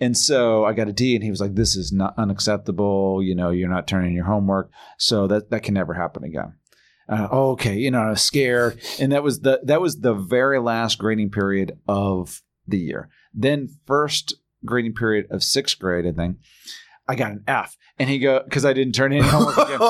And 0.00 0.16
so 0.16 0.64
I 0.64 0.74
got 0.74 0.88
a 0.88 0.92
D, 0.92 1.16
and 1.16 1.24
he 1.24 1.30
was 1.30 1.40
like, 1.40 1.56
"This 1.56 1.74
is 1.74 1.90
not 1.92 2.14
unacceptable. 2.16 3.20
You 3.20 3.34
know, 3.34 3.50
you're 3.50 3.68
not 3.68 3.88
turning 3.88 4.10
in 4.10 4.14
your 4.16 4.26
homework, 4.26 4.70
so 4.96 5.26
that 5.26 5.50
that 5.50 5.64
can 5.64 5.74
never 5.74 5.94
happen 5.94 6.22
again." 6.24 6.54
Uh, 7.08 7.26
oh, 7.32 7.50
okay, 7.52 7.76
you 7.76 7.90
know, 7.90 8.00
I 8.02 8.10
was 8.10 8.22
scared, 8.22 8.78
and 9.00 9.10
that 9.12 9.22
was 9.24 9.40
the 9.40 9.60
that 9.64 9.80
was 9.80 10.00
the 10.00 10.14
very 10.14 10.60
last 10.60 10.98
grading 10.98 11.30
period 11.30 11.78
of 11.88 12.42
the 12.66 12.78
year. 12.78 13.08
Then 13.34 13.68
first 13.86 14.34
grading 14.64 14.94
period 14.94 15.26
of 15.30 15.42
sixth 15.42 15.78
grade, 15.80 16.06
I 16.06 16.12
think, 16.12 16.36
I 17.08 17.14
got 17.14 17.30
an 17.32 17.42
F, 17.48 17.76
and 17.98 18.08
he 18.10 18.18
go 18.18 18.42
because 18.44 18.64
I 18.66 18.72
didn't 18.74 18.92
turn 18.94 19.12
in 19.12 19.22
homework 19.24 19.56
again 19.56 19.80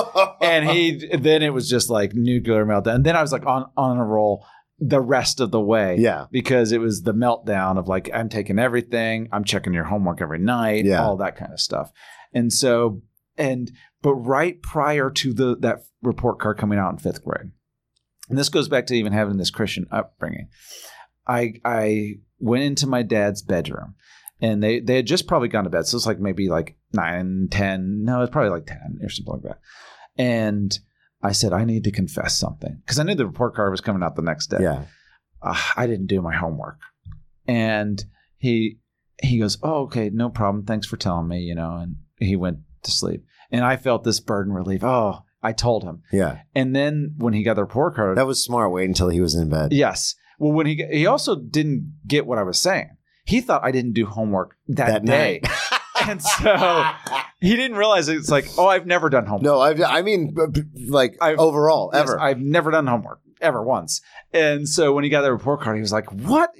and 0.41 0.69
he 0.69 1.05
then 1.19 1.43
it 1.43 1.53
was 1.53 1.69
just 1.69 1.89
like 1.89 2.13
nuclear 2.13 2.65
meltdown. 2.65 2.95
And 2.95 3.05
then 3.05 3.15
I 3.17 3.21
was 3.21 3.31
like 3.33 3.45
on 3.45 3.69
on 3.75 3.97
a 3.97 4.05
roll 4.05 4.45
the 4.79 5.01
rest 5.01 5.41
of 5.41 5.51
the 5.51 5.59
way. 5.59 5.97
yeah. 5.99 6.27
Because 6.31 6.71
it 6.71 6.79
was 6.79 7.01
the 7.01 7.13
meltdown 7.13 7.77
of 7.77 7.89
like 7.89 8.09
I'm 8.13 8.29
taking 8.29 8.57
everything, 8.57 9.27
I'm 9.33 9.43
checking 9.43 9.73
your 9.73 9.83
homework 9.83 10.21
every 10.21 10.39
night, 10.39 10.85
Yeah. 10.85 11.03
all 11.03 11.17
that 11.17 11.35
kind 11.35 11.51
of 11.51 11.59
stuff. 11.59 11.91
And 12.33 12.53
so 12.53 13.01
and 13.37 13.69
but 14.01 14.15
right 14.15 14.61
prior 14.61 15.09
to 15.09 15.33
the 15.33 15.57
that 15.57 15.79
report 16.01 16.39
card 16.39 16.57
coming 16.57 16.79
out 16.79 16.93
in 16.93 16.99
fifth 16.99 17.23
grade, 17.25 17.51
and 18.29 18.37
this 18.37 18.47
goes 18.49 18.69
back 18.69 18.85
to 18.87 18.93
even 18.93 19.11
having 19.11 19.35
this 19.35 19.51
Christian 19.51 19.85
upbringing. 19.91 20.47
I 21.27 21.55
I 21.65 22.13
went 22.39 22.63
into 22.63 22.87
my 22.87 23.03
dad's 23.03 23.41
bedroom 23.41 23.95
and 24.41 24.63
they 24.63 24.79
they 24.79 24.95
had 24.97 25.05
just 25.07 25.27
probably 25.27 25.47
gone 25.47 25.63
to 25.65 25.69
bed. 25.69 25.85
So 25.87 25.97
it's 25.97 26.05
like 26.05 26.19
maybe 26.19 26.49
like 26.49 26.77
nine, 26.93 27.47
ten. 27.51 28.03
No, 28.03 28.21
it's 28.21 28.31
probably 28.31 28.51
like 28.51 28.65
ten 28.65 28.99
or 29.03 29.09
something 29.09 29.33
like 29.33 29.43
that. 29.43 29.59
And 30.17 30.77
I 31.21 31.31
said, 31.33 31.53
I 31.53 31.65
need 31.65 31.83
to 31.85 31.91
confess 31.91 32.37
something 32.37 32.81
because 32.85 32.99
I 32.99 33.03
knew 33.03 33.15
the 33.15 33.25
report 33.27 33.55
card 33.55 33.71
was 33.71 33.81
coming 33.81 34.03
out 34.03 34.15
the 34.15 34.21
next 34.21 34.47
day. 34.47 34.57
Yeah. 34.61 34.85
"Ah, 35.41 35.73
I 35.75 35.87
didn't 35.87 36.07
do 36.07 36.21
my 36.21 36.35
homework. 36.35 36.79
And 37.47 38.03
he 38.37 38.79
he 39.21 39.39
goes, 39.39 39.57
Oh, 39.63 39.81
okay, 39.83 40.09
no 40.13 40.29
problem. 40.29 40.65
Thanks 40.65 40.87
for 40.87 40.97
telling 40.97 41.27
me, 41.27 41.39
you 41.39 41.55
know, 41.55 41.77
and 41.77 41.97
he 42.17 42.35
went 42.35 42.59
to 42.83 42.91
sleep. 42.91 43.25
And 43.51 43.65
I 43.65 43.75
felt 43.77 44.03
this 44.03 44.19
burden 44.19 44.53
relief. 44.53 44.83
Oh, 44.83 45.23
I 45.41 45.51
told 45.53 45.83
him. 45.83 46.03
Yeah. 46.11 46.39
And 46.55 46.75
then 46.75 47.15
when 47.17 47.33
he 47.33 47.43
got 47.43 47.55
the 47.55 47.63
report 47.63 47.95
card, 47.95 48.17
That 48.17 48.27
was 48.27 48.43
smart. 48.43 48.71
Wait 48.71 48.87
until 48.87 49.09
he 49.09 49.19
was 49.21 49.35
in 49.35 49.49
bed. 49.49 49.73
yes. 49.73 50.15
Well, 50.37 50.53
when 50.53 50.67
he 50.67 50.85
he 50.89 51.05
also 51.05 51.35
didn't 51.35 51.99
get 52.07 52.25
what 52.25 52.37
I 52.37 52.43
was 52.43 52.59
saying. 52.59 52.91
He 53.29 53.41
thought 53.41 53.63
I 53.63 53.71
didn't 53.71 53.93
do 53.93 54.05
homework 54.05 54.57
that, 54.69 54.87
That 54.87 55.05
day. 55.05 55.41
and 56.01 56.21
so 56.21 56.83
he 57.39 57.55
didn't 57.55 57.77
realize 57.77 58.09
it's 58.09 58.29
like, 58.31 58.47
oh, 58.57 58.67
I've 58.67 58.85
never 58.87 59.09
done 59.09 59.25
homework. 59.25 59.43
No, 59.43 59.59
I, 59.59 59.99
I 59.99 60.01
mean, 60.01 60.35
like 60.87 61.15
I've- 61.21 61.37
overall, 61.37 61.91
Yes, 61.93 62.09
ever. 62.09 62.19
I've 62.19 62.39
never 62.39 62.71
done 62.71 62.87
homework 62.87 63.21
ever 63.41 63.63
once. 63.63 64.01
And 64.33 64.67
so 64.67 64.93
when 64.93 65.03
he 65.03 65.09
got 65.09 65.21
the 65.21 65.31
report 65.31 65.61
card, 65.61 65.75
he 65.77 65.81
was 65.81 65.91
like, 65.93 66.11
"What?" 66.11 66.51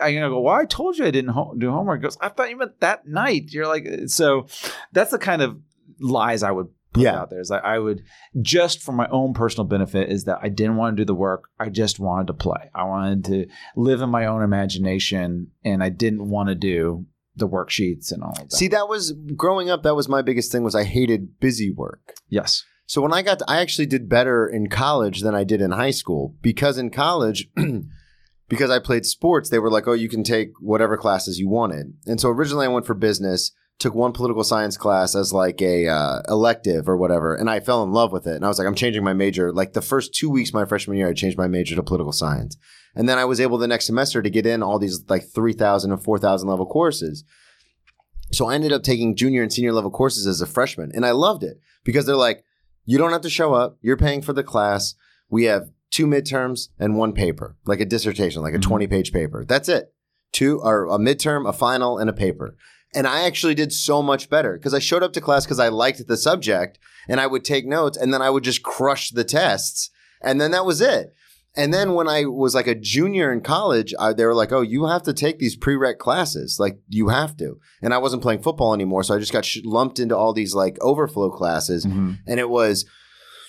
I 0.00 0.12
go, 0.14 0.40
"Well, 0.40 0.54
I 0.54 0.64
told 0.64 0.96
you 0.98 1.04
I 1.06 1.10
didn't 1.10 1.30
ho- 1.32 1.54
do 1.58 1.70
homework." 1.70 2.00
He 2.00 2.02
goes, 2.04 2.16
"I 2.20 2.28
thought 2.28 2.50
you 2.50 2.56
meant 2.56 2.80
that 2.80 3.06
night." 3.06 3.50
You're 3.52 3.66
like, 3.66 3.86
uh, 3.86 4.06
so 4.06 4.46
that's 4.92 5.10
the 5.10 5.18
kind 5.18 5.42
of 5.42 5.58
lies 6.00 6.42
I 6.42 6.50
would 6.50 6.68
Yeah. 6.96 7.16
out 7.20 7.30
there. 7.30 7.40
Is 7.40 7.48
that 7.48 7.64
I 7.64 7.78
would 7.78 8.02
just 8.40 8.82
for 8.82 8.92
my 8.92 9.08
own 9.08 9.32
personal 9.34 9.64
benefit 9.66 10.10
is 10.10 10.24
that 10.24 10.38
I 10.42 10.48
didn't 10.48 10.76
want 10.76 10.96
to 10.96 11.00
do 11.02 11.06
the 11.06 11.14
work. 11.14 11.48
I 11.58 11.68
just 11.68 11.98
wanted 11.98 12.26
to 12.28 12.34
play. 12.34 12.70
I 12.74 12.84
wanted 12.84 13.24
to 13.26 13.46
live 13.76 14.00
in 14.02 14.10
my 14.10 14.26
own 14.26 14.42
imagination, 14.42 15.48
and 15.64 15.82
I 15.82 15.88
didn't 15.88 16.28
want 16.28 16.48
to 16.48 16.54
do 16.54 17.06
the 17.34 17.48
worksheets 17.48 18.12
and 18.12 18.22
all 18.22 18.32
of 18.32 18.50
that. 18.50 18.56
See, 18.56 18.68
that 18.68 18.88
was 18.88 19.12
growing 19.36 19.70
up. 19.70 19.82
That 19.84 19.94
was 19.96 20.08
my 20.08 20.20
biggest 20.22 20.52
thing. 20.52 20.62
Was 20.64 20.74
I 20.74 20.84
hated 20.84 21.40
busy 21.40 21.70
work. 21.72 22.14
yes, 22.28 22.62
So 22.86 23.00
when 23.00 23.14
I 23.14 23.22
got, 23.22 23.38
to, 23.38 23.44
I 23.48 23.60
actually 23.60 23.86
did 23.86 24.08
better 24.08 24.46
in 24.46 24.68
college 24.68 25.20
than 25.22 25.34
I 25.34 25.44
did 25.44 25.62
in 25.62 25.70
high 25.70 25.92
school 25.92 26.34
because 26.42 26.76
in 26.76 26.90
college, 26.90 27.48
because 28.48 28.70
I 28.70 28.78
played 28.80 29.06
sports, 29.06 29.48
they 29.48 29.58
were 29.58 29.70
like, 29.70 29.88
"Oh, 29.88 29.94
you 29.94 30.10
can 30.10 30.22
take 30.24 30.50
whatever 30.60 30.98
classes 30.98 31.38
you 31.38 31.48
wanted." 31.48 31.94
And 32.06 32.20
so 32.20 32.28
originally 32.28 32.66
I 32.66 32.70
went 32.70 32.84
for 32.86 32.94
business. 32.94 33.52
Took 33.82 33.94
one 33.94 34.12
political 34.12 34.44
science 34.44 34.76
class 34.76 35.14
as 35.14 35.32
like 35.32 35.60
a 35.60 35.88
uh, 35.88 36.22
elective 36.28 36.88
or 36.88 36.96
whatever, 36.96 37.34
and 37.34 37.50
I 37.50 37.60
fell 37.60 37.82
in 37.82 37.92
love 37.92 38.12
with 38.12 38.26
it. 38.26 38.36
And 38.36 38.44
I 38.44 38.48
was 38.48 38.58
like, 38.58 38.66
I'm 38.68 38.74
changing 38.74 39.02
my 39.04 39.12
major. 39.12 39.52
Like 39.52 39.72
the 39.72 39.82
first 39.82 40.14
two 40.14 40.30
weeks 40.30 40.54
my 40.54 40.64
freshman 40.64 40.96
year, 40.96 41.08
I 41.08 41.12
changed 41.12 41.36
my 41.36 41.48
major 41.48 41.74
to 41.74 41.82
political 41.82 42.12
science, 42.12 42.56
and 42.94 43.08
then 43.08 43.18
I 43.18 43.24
was 43.24 43.40
able 43.40 43.58
the 43.58 43.66
next 43.68 43.86
semester 43.86 44.22
to 44.22 44.30
get 44.30 44.46
in 44.46 44.62
all 44.62 44.78
these 44.78 45.04
like 45.08 45.24
three 45.34 45.52
thousand 45.52 45.90
and 45.92 46.02
four 46.02 46.18
thousand 46.18 46.48
level 46.48 46.64
courses. 46.66 47.24
So 48.32 48.46
I 48.46 48.54
ended 48.54 48.72
up 48.72 48.82
taking 48.82 49.14
junior 49.14 49.42
and 49.42 49.52
senior 49.52 49.72
level 49.72 49.90
courses 49.90 50.26
as 50.26 50.40
a 50.40 50.46
freshman, 50.46 50.90
and 50.94 51.04
I 51.04 51.10
loved 51.10 51.42
it 51.42 51.58
because 51.84 52.06
they're 52.06 52.16
like, 52.16 52.44
you 52.86 52.96
don't 52.98 53.12
have 53.12 53.20
to 53.22 53.30
show 53.30 53.52
up. 53.52 53.76
You're 53.82 53.96
paying 53.98 54.22
for 54.22 54.32
the 54.32 54.42
class. 54.42 54.94
We 55.28 55.44
have 55.44 55.70
two 55.90 56.06
midterms 56.06 56.68
and 56.78 56.96
one 56.96 57.12
paper, 57.12 57.56
like 57.66 57.80
a 57.80 57.84
dissertation, 57.84 58.40
like 58.42 58.54
a 58.54 58.58
Mhm. 58.58 58.62
20 58.62 58.86
page 58.86 59.12
paper. 59.12 59.44
That's 59.44 59.68
it. 59.68 59.92
Two 60.32 60.60
or 60.62 60.86
a 60.86 60.98
midterm, 60.98 61.46
a 61.46 61.52
final, 61.52 61.98
and 61.98 62.08
a 62.08 62.12
paper. 62.14 62.56
And 62.94 63.06
I 63.06 63.24
actually 63.24 63.54
did 63.54 63.72
so 63.72 64.02
much 64.02 64.28
better 64.28 64.54
because 64.58 64.74
I 64.74 64.78
showed 64.78 65.02
up 65.02 65.12
to 65.14 65.20
class 65.20 65.44
because 65.46 65.58
I 65.58 65.68
liked 65.68 66.06
the 66.06 66.16
subject 66.16 66.78
and 67.08 67.20
I 67.20 67.26
would 67.26 67.44
take 67.44 67.66
notes 67.66 67.96
and 67.96 68.12
then 68.12 68.20
I 68.22 68.28
would 68.30 68.44
just 68.44 68.62
crush 68.62 69.10
the 69.10 69.24
tests. 69.24 69.90
And 70.20 70.40
then 70.40 70.50
that 70.50 70.66
was 70.66 70.80
it. 70.80 71.14
And 71.54 71.72
then 71.74 71.94
when 71.94 72.08
I 72.08 72.24
was 72.24 72.54
like 72.54 72.66
a 72.66 72.74
junior 72.74 73.30
in 73.32 73.40
college, 73.42 73.92
I, 73.98 74.12
they 74.14 74.24
were 74.24 74.34
like, 74.34 74.52
"Oh, 74.52 74.62
you 74.62 74.86
have 74.86 75.02
to 75.02 75.12
take 75.12 75.38
these 75.38 75.54
prereq 75.56 75.98
classes. 75.98 76.56
Like 76.58 76.78
you 76.88 77.08
have 77.08 77.36
to." 77.38 77.58
And 77.82 77.92
I 77.92 77.98
wasn't 77.98 78.22
playing 78.22 78.40
football 78.42 78.72
anymore, 78.72 79.02
so 79.02 79.14
I 79.14 79.18
just 79.18 79.34
got 79.34 79.44
sh- 79.44 79.58
lumped 79.62 79.98
into 79.98 80.16
all 80.16 80.32
these 80.32 80.54
like 80.54 80.78
overflow 80.80 81.28
classes, 81.30 81.84
Mhm. 81.84 82.20
and 82.26 82.40
it 82.40 82.48
was, 82.48 82.86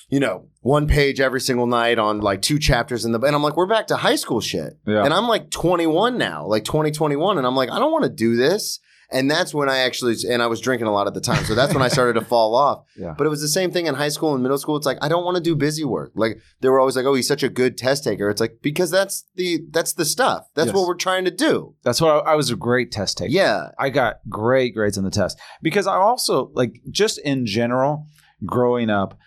you 0.10 0.20
know, 0.20 0.48
one 0.60 0.86
page 0.86 1.22
every 1.22 1.40
single 1.40 1.66
night 1.66 1.98
on 1.98 2.20
like 2.20 2.42
two 2.42 2.60
chapters 2.60 3.06
in 3.06 3.14
the. 3.14 3.20
And 3.22 3.36
I'm 3.38 3.44
like, 3.44 3.56
"We're 3.56 3.68
back 3.68 3.88
to 3.88 3.96
high 3.96 4.16
school 4.18 4.42
shit." 4.42 4.78
Yeah. 4.86 5.06
And 5.06 5.14
I'm 5.14 5.30
like 5.30 5.50
21 5.50 6.18
now, 6.18 6.46
like 6.46 6.66
2021, 6.66 7.38
and 7.38 7.48
I'm 7.48 7.56
like, 7.56 7.72
I 7.72 7.80
don't 7.80 7.92
want 7.94 8.04
to 8.04 8.10
do 8.10 8.36
this. 8.36 8.80
And 9.14 9.30
that's 9.30 9.54
when 9.54 9.70
I 9.70 9.78
actually, 9.80 10.16
and 10.30 10.42
I 10.42 10.48
was 10.48 10.60
drinking 10.60 10.88
a 10.88 10.92
lot 10.92 11.06
at 11.08 11.14
the 11.14 11.22
time, 11.22 11.46
so 11.46 11.54
that's 11.56 11.74
when 11.74 11.84
I 11.84 11.88
started 11.88 12.14
to 12.20 12.26
fall 12.34 12.56
off. 12.56 12.84
Yeah. 12.98 13.14
But 13.18 13.28
it 13.28 13.30
was 13.30 13.42
the 13.42 13.48
same 13.48 13.70
thing 13.72 13.86
in 13.86 13.94
high 13.96 14.10
school 14.10 14.34
and 14.34 14.42
middle 14.42 14.58
school. 14.58 14.76
It's 14.76 14.86
like 14.86 14.98
I 15.02 15.08
don't 15.08 15.24
want 15.24 15.38
to 15.38 15.44
do 15.44 15.56
busy 15.56 15.84
work. 15.86 16.12
Like 16.16 16.40
they 16.62 16.70
were 16.70 16.80
always 16.80 16.96
like, 16.96 17.06
"Oh, 17.06 17.14
he's 17.14 17.28
such 17.28 17.44
a 17.44 17.50
good 17.50 17.78
test 17.78 18.04
taker." 18.04 18.30
It's 18.30 18.42
like 18.42 18.58
because 18.62 18.90
that's 18.92 19.26
the 19.36 19.60
that's 19.70 19.94
the 19.94 20.06
stuff. 20.06 20.48
That's 20.56 20.68
Yes. 20.68 20.76
what 20.76 20.88
we're 20.88 20.96
trying 20.96 21.26
to 21.26 21.32
do. 21.32 21.76
That's 21.84 22.02
what 22.02 22.26
I, 22.26 22.32
I 22.32 22.36
was 22.36 22.50
a 22.50 22.56
great 22.56 22.92
test 22.92 23.18
taker. 23.20 23.32
Yeah, 23.32 23.70
I 23.78 23.90
got 23.92 24.16
great 24.30 24.74
grades 24.74 24.98
on 24.98 25.04
the 25.04 25.12
test 25.12 25.40
because 25.62 25.86
I 25.88 25.96
also 25.96 26.50
like 26.54 26.82
just 26.90 27.20
in 27.20 27.46
general 27.46 28.08
growing 28.46 28.90
up, 28.90 29.18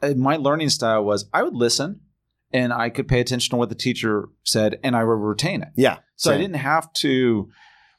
uh, 0.00 0.14
my 0.16 0.36
learning 0.36 0.68
style 0.70 1.04
was 1.04 1.28
I 1.34 1.42
would 1.42 1.54
listen 1.56 2.00
and 2.52 2.72
I 2.72 2.90
could 2.90 3.08
pay 3.08 3.20
attention 3.20 3.50
to 3.50 3.56
what 3.56 3.68
the 3.68 3.74
teacher 3.74 4.28
said 4.44 4.78
and 4.84 4.94
I 4.94 5.04
would 5.04 5.14
retain 5.14 5.62
it. 5.62 5.68
yeah. 5.76 5.98
So 6.16 6.32
I 6.32 6.36
didn't 6.38 6.56
have 6.56 6.92
to 6.98 7.50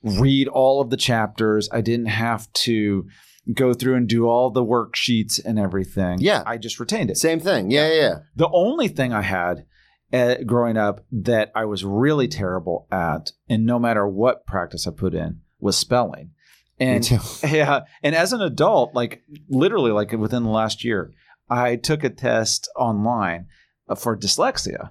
read 0.04 0.48
all 0.48 0.82
of 0.82 0.90
the 0.90 0.98
chapters. 0.98 1.70
I 1.72 1.82
didn't 1.82 2.08
have 2.08 2.52
to 2.54 3.08
go 3.54 3.74
through 3.74 3.96
and 3.96 4.08
do 4.08 4.28
all 4.28 4.50
the 4.52 4.64
worksheets 4.64 5.40
and 5.44 5.58
everything. 5.60 6.18
Yeah. 6.20 6.44
I 6.46 6.58
just 6.58 6.80
retained 6.80 7.10
it. 7.10 7.18
Same 7.18 7.40
thing. 7.40 7.72
Yeah, 7.72 7.88
yeah. 7.92 8.02
yeah. 8.02 8.16
The 8.36 8.50
only 8.54 8.88
thing 8.88 9.14
I 9.14 9.22
had 9.22 9.66
uh, 10.14 10.36
growing 10.46 10.78
up 10.78 11.06
that 11.12 11.52
I 11.56 11.66
was 11.66 11.84
really 11.84 12.28
terrible 12.28 12.88
at, 12.92 13.32
and 13.50 13.66
no 13.66 13.80
matter 13.80 14.08
what 14.08 14.46
practice 14.46 14.86
I 14.88 14.92
put 14.92 15.14
in, 15.14 15.42
was 15.60 15.76
spelling. 15.78 16.32
And 16.80 17.02
Me 17.10 17.18
too. 17.18 17.48
yeah, 17.48 17.82
and 18.02 18.16
as 18.16 18.34
an 18.34 18.42
adult, 18.42 18.94
like 18.96 19.22
literally, 19.50 19.92
like 19.92 20.12
within 20.12 20.44
the 20.44 20.50
last 20.50 20.84
year, 20.84 21.12
I 21.50 21.76
took 21.76 22.04
a 22.04 22.10
test 22.10 22.70
online 22.76 23.48
uh, 23.88 23.96
for 23.96 24.18
dyslexia, 24.18 24.90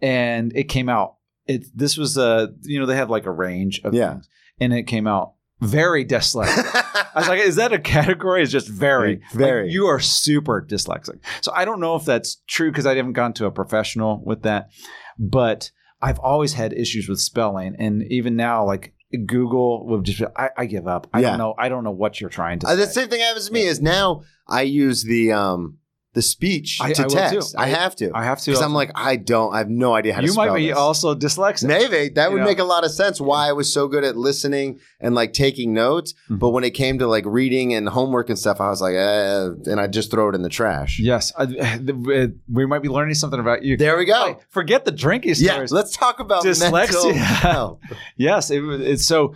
and 0.00 0.52
it 0.56 0.64
came 0.64 0.88
out. 0.88 1.16
It 1.46 1.64
this 1.74 1.96
was 1.96 2.16
a 2.16 2.50
you 2.62 2.78
know 2.78 2.86
they 2.86 2.96
have 2.96 3.10
like 3.10 3.26
a 3.26 3.30
range 3.32 3.80
of 3.84 3.94
Yeah. 3.94 4.12
things, 4.14 4.28
and 4.60 4.72
it 4.72 4.84
came 4.84 5.06
out 5.06 5.34
very 5.60 6.04
dyslexic. 6.04 6.64
I 7.14 7.18
was 7.20 7.28
like, 7.28 7.40
is 7.40 7.56
that 7.56 7.72
a 7.72 7.78
category? 7.80 8.42
It's 8.42 8.52
just 8.52 8.68
very, 8.68 9.20
Very. 9.32 9.64
Like, 9.64 9.72
you 9.72 9.86
are 9.86 9.98
super 9.98 10.62
dyslexic. 10.62 11.18
So 11.40 11.50
I 11.52 11.64
don't 11.64 11.80
know 11.80 11.96
if 11.96 12.04
that's 12.04 12.40
true 12.46 12.70
because 12.70 12.86
I 12.86 12.94
haven't 12.94 13.14
gone 13.14 13.32
to 13.34 13.46
a 13.46 13.50
professional 13.50 14.22
with 14.24 14.42
that, 14.42 14.70
but 15.18 15.72
I've 16.00 16.20
always 16.20 16.52
had 16.52 16.72
issues 16.72 17.08
with 17.08 17.18
spelling, 17.20 17.74
and 17.78 18.04
even 18.08 18.36
now, 18.36 18.64
like 18.64 18.94
Google 19.26 19.86
would 19.88 20.04
just 20.04 20.22
I, 20.36 20.50
I 20.56 20.66
give 20.66 20.86
up. 20.86 21.08
I 21.12 21.20
Yeah. 21.20 21.30
don't 21.30 21.38
know. 21.38 21.54
I 21.58 21.68
don't 21.68 21.82
know 21.82 21.90
what 21.90 22.20
you're 22.20 22.30
trying 22.30 22.60
to 22.60 22.68
Uh, 22.68 22.76
the 22.76 22.86
same 22.86 23.08
thing 23.08 23.20
happens 23.20 23.48
to 23.48 23.52
me. 23.52 23.62
Is 23.62 23.80
now 23.80 24.22
I 24.46 24.62
use 24.62 25.02
the 25.02 25.32
um 25.32 25.78
the 26.18 26.22
speech 26.22 26.80
I- 26.82 26.92
to 26.92 27.04
I 27.04 27.06
text. 27.06 27.54
I, 27.56 27.62
I- 27.62 27.66
have 27.68 27.94
to 27.96 28.10
I 28.12 28.24
have 28.24 28.40
to. 28.40 28.50
because 28.50 28.62
I'm 28.62 28.74
like 28.74 28.90
I 28.96 29.14
don't. 29.14 29.54
I 29.54 29.58
have 29.58 29.70
no 29.70 29.94
idea 29.94 30.12
how 30.14 30.20
to 30.20 30.26
you 30.26 30.34
might 30.34 30.52
be 30.56 30.66
this. 30.68 30.76
also 30.76 31.14
dyslexic. 31.14 31.68
Maybe 31.68 32.08
that 32.16 32.32
would 32.32 32.40
know? 32.40 32.44
make 32.44 32.58
a 32.58 32.64
lot 32.74 32.82
of 32.84 32.90
sense 32.90 33.20
why 33.20 33.48
I 33.48 33.52
was 33.52 33.72
so 33.72 33.86
good 33.86 34.02
at 34.02 34.16
listening 34.16 34.80
and 34.98 35.14
like 35.14 35.32
taking 35.32 35.72
notes. 35.72 36.14
Mhm. 36.28 36.38
But 36.40 36.50
when 36.50 36.64
it 36.64 36.70
came 36.70 36.98
to 36.98 37.06
like 37.06 37.24
reading 37.26 37.72
and 37.74 37.88
homework 37.88 38.28
and 38.30 38.38
stuff, 38.38 38.60
I 38.60 38.68
was 38.68 38.80
like, 38.80 38.94
eh, 38.94 39.50
and 39.70 39.78
I 39.80 39.86
just 39.86 40.10
throw 40.10 40.28
it 40.30 40.34
in 40.34 40.42
the 40.42 40.48
trash. 40.48 40.98
Yes, 40.98 41.32
I, 41.38 41.44
we 42.52 42.66
might 42.66 42.82
be 42.82 42.88
learning 42.88 43.14
something 43.14 43.38
about 43.40 43.62
you. 43.62 43.76
There 43.76 43.96
we 43.96 44.04
go. 44.04 44.12
Like, 44.20 44.40
forget 44.50 44.84
the 44.84 44.90
drinking 44.92 45.34
Yeah, 45.38 45.52
stories. 45.52 45.72
let's 45.72 45.96
talk 45.96 46.18
about 46.20 46.42
Dyslexia. 46.44 47.78
Yes, 48.16 48.50
it, 48.50 48.62
it's 48.80 49.06
so 49.06 49.34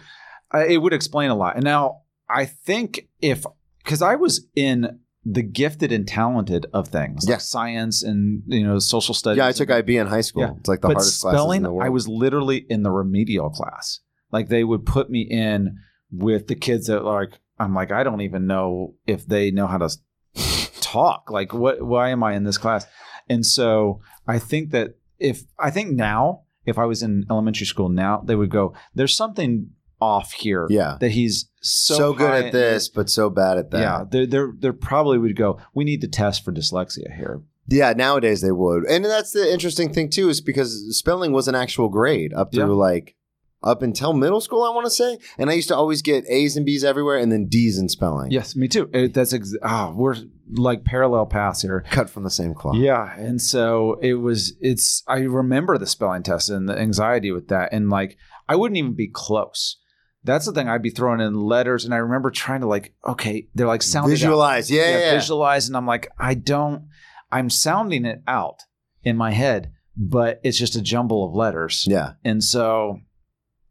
uh, 0.54 0.64
it 0.66 0.78
would 0.78 0.92
explain 0.92 1.30
a 1.30 1.34
lot. 1.36 1.54
And 1.56 1.64
now 1.64 2.02
I 2.28 2.44
think 2.46 3.08
if 3.20 3.44
because 3.84 4.02
I 4.02 4.16
was 4.16 4.46
in 4.54 4.98
the 5.24 5.42
gifted 5.42 5.92
and 5.92 6.06
talented 6.06 6.66
of 6.72 6.88
things, 6.88 7.24
Yeah. 7.26 7.34
like 7.34 7.40
science 7.42 8.02
and 8.02 8.42
you 8.46 8.64
know 8.66 8.78
social 8.78 9.14
studies. 9.14 9.38
Yeah, 9.38 9.46
I 9.46 9.52
took 9.52 9.70
IB 9.70 9.96
in 9.96 10.06
high 10.08 10.20
school. 10.22 10.42
Yeah. 10.42 10.54
It's 10.58 10.68
like 10.68 10.80
the 10.80 10.88
but 10.88 10.94
hardest 10.94 11.20
classes 11.20 11.34
in 11.34 11.38
spelling. 11.38 11.62
the 11.62 11.72
world. 11.72 11.86
I 11.86 11.90
was 11.90 12.08
literally 12.08 12.66
in 12.68 12.82
the 12.82 12.90
remedial 12.90 13.50
class. 13.50 14.00
Like 14.32 14.48
they 14.48 14.64
would 14.64 14.84
put 14.84 15.10
me 15.10 15.20
in 15.22 15.78
with 16.10 16.48
the 16.48 16.54
kids 16.56 16.86
that 16.88 17.04
like 17.04 17.38
I'm 17.58 17.74
like 17.74 17.92
I 17.92 18.02
don't 18.02 18.20
even 18.22 18.46
know 18.46 18.94
if 19.06 19.26
they 19.26 19.50
know 19.50 19.66
how 19.66 19.78
to 19.78 19.90
talk. 20.80 21.30
Like 21.30 21.52
what? 21.52 21.82
Why 21.82 22.10
am 22.10 22.22
I 22.22 22.34
in 22.34 22.44
this 22.44 22.58
class? 22.58 22.86
And 23.28 23.46
so 23.46 24.00
I 24.26 24.38
think 24.38 24.70
that 24.70 24.96
if 25.18 25.42
I 25.58 25.70
think 25.70 25.92
now 25.92 26.42
if 26.66 26.78
I 26.78 26.84
was 26.84 27.02
in 27.02 27.26
elementary 27.30 27.66
school 27.66 27.88
now 27.88 28.22
they 28.24 28.34
would 28.36 28.50
go 28.50 28.74
there's 28.94 29.16
something 29.16 29.70
off 30.00 30.32
here 30.32 30.66
yeah, 30.68 30.96
that 31.00 31.12
he's 31.12 31.48
so, 31.62 31.94
so, 31.94 32.12
good 32.12 32.46
at 32.46 32.52
this, 32.52 32.88
but 32.88 33.08
so 33.08 33.30
bad 33.30 33.56
at 33.58 33.70
that. 33.70 33.80
Yeah, 33.80 34.04
they 34.10 34.26
they 34.26 34.40
they 34.58 34.72
probably 34.72 35.18
would 35.18 35.36
go. 35.36 35.58
We 35.74 35.84
need 35.84 36.00
to 36.02 36.08
test 36.08 36.44
for 36.44 36.52
dyslexia 36.52 37.14
here. 37.16 37.42
Yeah, 37.68 37.92
nowadays 37.92 38.40
they 38.40 38.50
would. 38.52 38.84
And 38.84 39.04
that's 39.04 39.30
the 39.32 39.50
interesting 39.50 39.92
thing 39.92 40.10
too, 40.10 40.28
is 40.28 40.40
because 40.40 40.84
spelling 40.96 41.32
was 41.32 41.48
an 41.48 41.54
actual 41.54 41.88
grade 41.88 42.34
up 42.34 42.52
through 42.52 42.74
Yeah. 42.74 42.88
like 42.88 43.14
up 43.62 43.80
until 43.80 44.12
middle 44.12 44.40
school, 44.40 44.64
I 44.64 44.70
want 44.74 44.86
to 44.86 44.90
say. 44.90 45.18
And 45.38 45.48
I 45.48 45.52
used 45.52 45.68
to 45.68 45.76
always 45.76 46.02
get 46.02 46.24
A's 46.28 46.56
and 46.56 46.66
B's 46.66 46.82
everywhere 46.82 47.18
and 47.18 47.30
then 47.30 47.46
D's 47.46 47.78
in 47.78 47.88
spelling. 47.88 48.32
Yes, 48.32 48.56
me 48.56 48.66
too. 48.66 48.90
It, 48.92 49.14
that's 49.14 49.32
ex- 49.32 49.54
ah, 49.62 49.92
we're 49.94 50.16
like 50.50 50.84
parallel 50.84 51.26
paths 51.26 51.62
here. 51.62 51.84
Cut 51.88 52.10
from 52.10 52.24
the 52.24 52.30
same 52.30 52.54
cloth. 52.54 52.74
Yeah, 52.76 53.14
and 53.16 53.40
so 53.40 53.98
it 54.02 54.14
was. 54.14 54.54
It's. 54.60 55.04
I 55.06 55.18
remember 55.20 55.78
the 55.78 55.86
spelling 55.86 56.24
test 56.24 56.50
and 56.50 56.68
the 56.68 56.76
anxiety 56.76 57.30
with 57.30 57.46
that, 57.48 57.72
and 57.72 57.88
like 57.88 58.16
I 58.48 58.56
wouldn't 58.56 58.76
even 58.78 58.94
be 58.94 59.08
close. 59.08 59.76
That's 60.24 60.46
the 60.46 60.52
thing. 60.52 60.68
I'd 60.68 60.82
be 60.82 60.90
throwing 60.90 61.20
in 61.20 61.34
letters, 61.34 61.84
and 61.84 61.92
I 61.92 61.98
remember 61.98 62.30
trying 62.30 62.60
to 62.60 62.66
like, 62.68 62.94
okay, 63.06 63.48
they're 63.54 63.66
like 63.66 63.82
sounded 63.82 64.08
out. 64.08 64.18
Visualize. 64.18 64.70
Yeah, 64.70 64.82
yeah, 64.90 64.98
yeah. 64.98 65.14
visualize, 65.14 65.66
and 65.68 65.76
I'm 65.76 65.86
like, 65.86 66.08
I 66.18 66.34
don't. 66.34 66.88
I'm 67.30 67.50
sounding 67.50 68.04
it 68.04 68.22
out 68.28 68.60
in 69.02 69.16
my 69.16 69.32
head, 69.32 69.72
but 69.96 70.40
it's 70.44 70.58
just 70.58 70.76
a 70.76 70.82
jumble 70.82 71.26
of 71.26 71.34
letters, 71.34 71.84
Yeah. 71.88 72.12
and 72.24 72.44
so, 72.44 73.00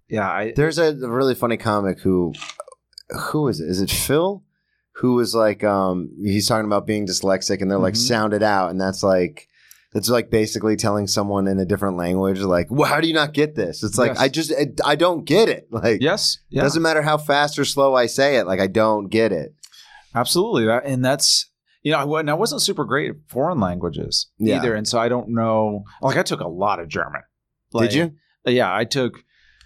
yeah, 0.10 0.30
I, 0.30 0.54
There's 0.56 0.78
a 0.78 0.94
really 0.96 1.36
funny 1.36 1.58
comic 1.58 2.00
who 2.02 2.34
who 3.32 3.48
is 3.48 3.60
it? 3.62 3.70
Is 3.70 3.80
it 3.82 3.90
Phil? 3.92 4.44
Who 4.96 5.14
was 5.16 5.34
like 5.34 5.64
um 5.64 6.10
he's 6.22 6.48
talking 6.48 6.66
about 6.66 6.86
being 6.86 7.08
dyslexic 7.08 7.62
and 7.62 7.72
they're 7.72 7.78
like 7.80 7.94
Mhm. 7.94 8.08
sound 8.08 8.34
it 8.34 8.44
out 8.44 8.72
and 8.72 8.80
that's 8.82 9.04
like 9.04 9.48
it's 9.94 10.10
like 10.10 10.30
basically 10.30 10.76
telling 10.76 11.06
someone 11.08 11.48
in 11.48 11.60
a 11.60 11.66
different 11.66 11.98
language 11.98 12.40
like 12.40 12.68
well 12.70 12.88
how 12.90 13.00
do 13.02 13.08
you 13.08 13.14
not 13.14 13.34
get 13.34 13.56
this 13.56 13.84
it's 13.84 13.98
like 13.98 14.12
Yes. 14.12 14.20
i 14.20 14.28
just 14.30 14.52
I, 14.54 14.68
I 14.92 14.96
don't 14.96 15.26
get 15.26 15.50
it 15.50 15.68
like 15.72 16.02
yes, 16.02 16.40
yeah. 16.50 16.62
doesn't 16.64 16.82
matter 16.82 17.02
how 17.02 17.18
fast 17.18 17.60
or 17.60 17.66
slow 17.66 17.94
i 17.96 18.06
say 18.06 18.38
it 18.38 18.46
like 18.48 18.60
i 18.60 18.68
don't 18.68 19.08
get 19.10 19.32
it 19.32 19.54
Absolutely, 20.14 20.66
that, 20.66 20.84
and 20.86 21.04
that's 21.06 21.50
you 21.84 21.92
know, 21.92 21.98
I, 22.16 22.20
and 22.20 22.30
I 22.30 22.34
wasn't 22.34 22.62
super 22.62 22.84
great 22.86 23.10
at 23.10 23.16
foreign 23.28 23.60
languages 23.60 24.30
Yeah. 24.38 24.58
either, 24.58 24.76
and 24.76 24.88
so 24.88 25.00
I 25.00 25.10
don't 25.10 25.30
know. 25.30 25.84
Like, 26.02 26.18
I 26.18 26.22
took 26.22 26.42
a 26.42 26.48
lot 26.48 26.80
of 26.80 26.88
German. 26.90 27.22
Like, 27.74 27.90
did 27.90 27.96
you 27.98 28.12
Yeah, 28.46 28.76
I 28.76 28.84
took 28.86 29.24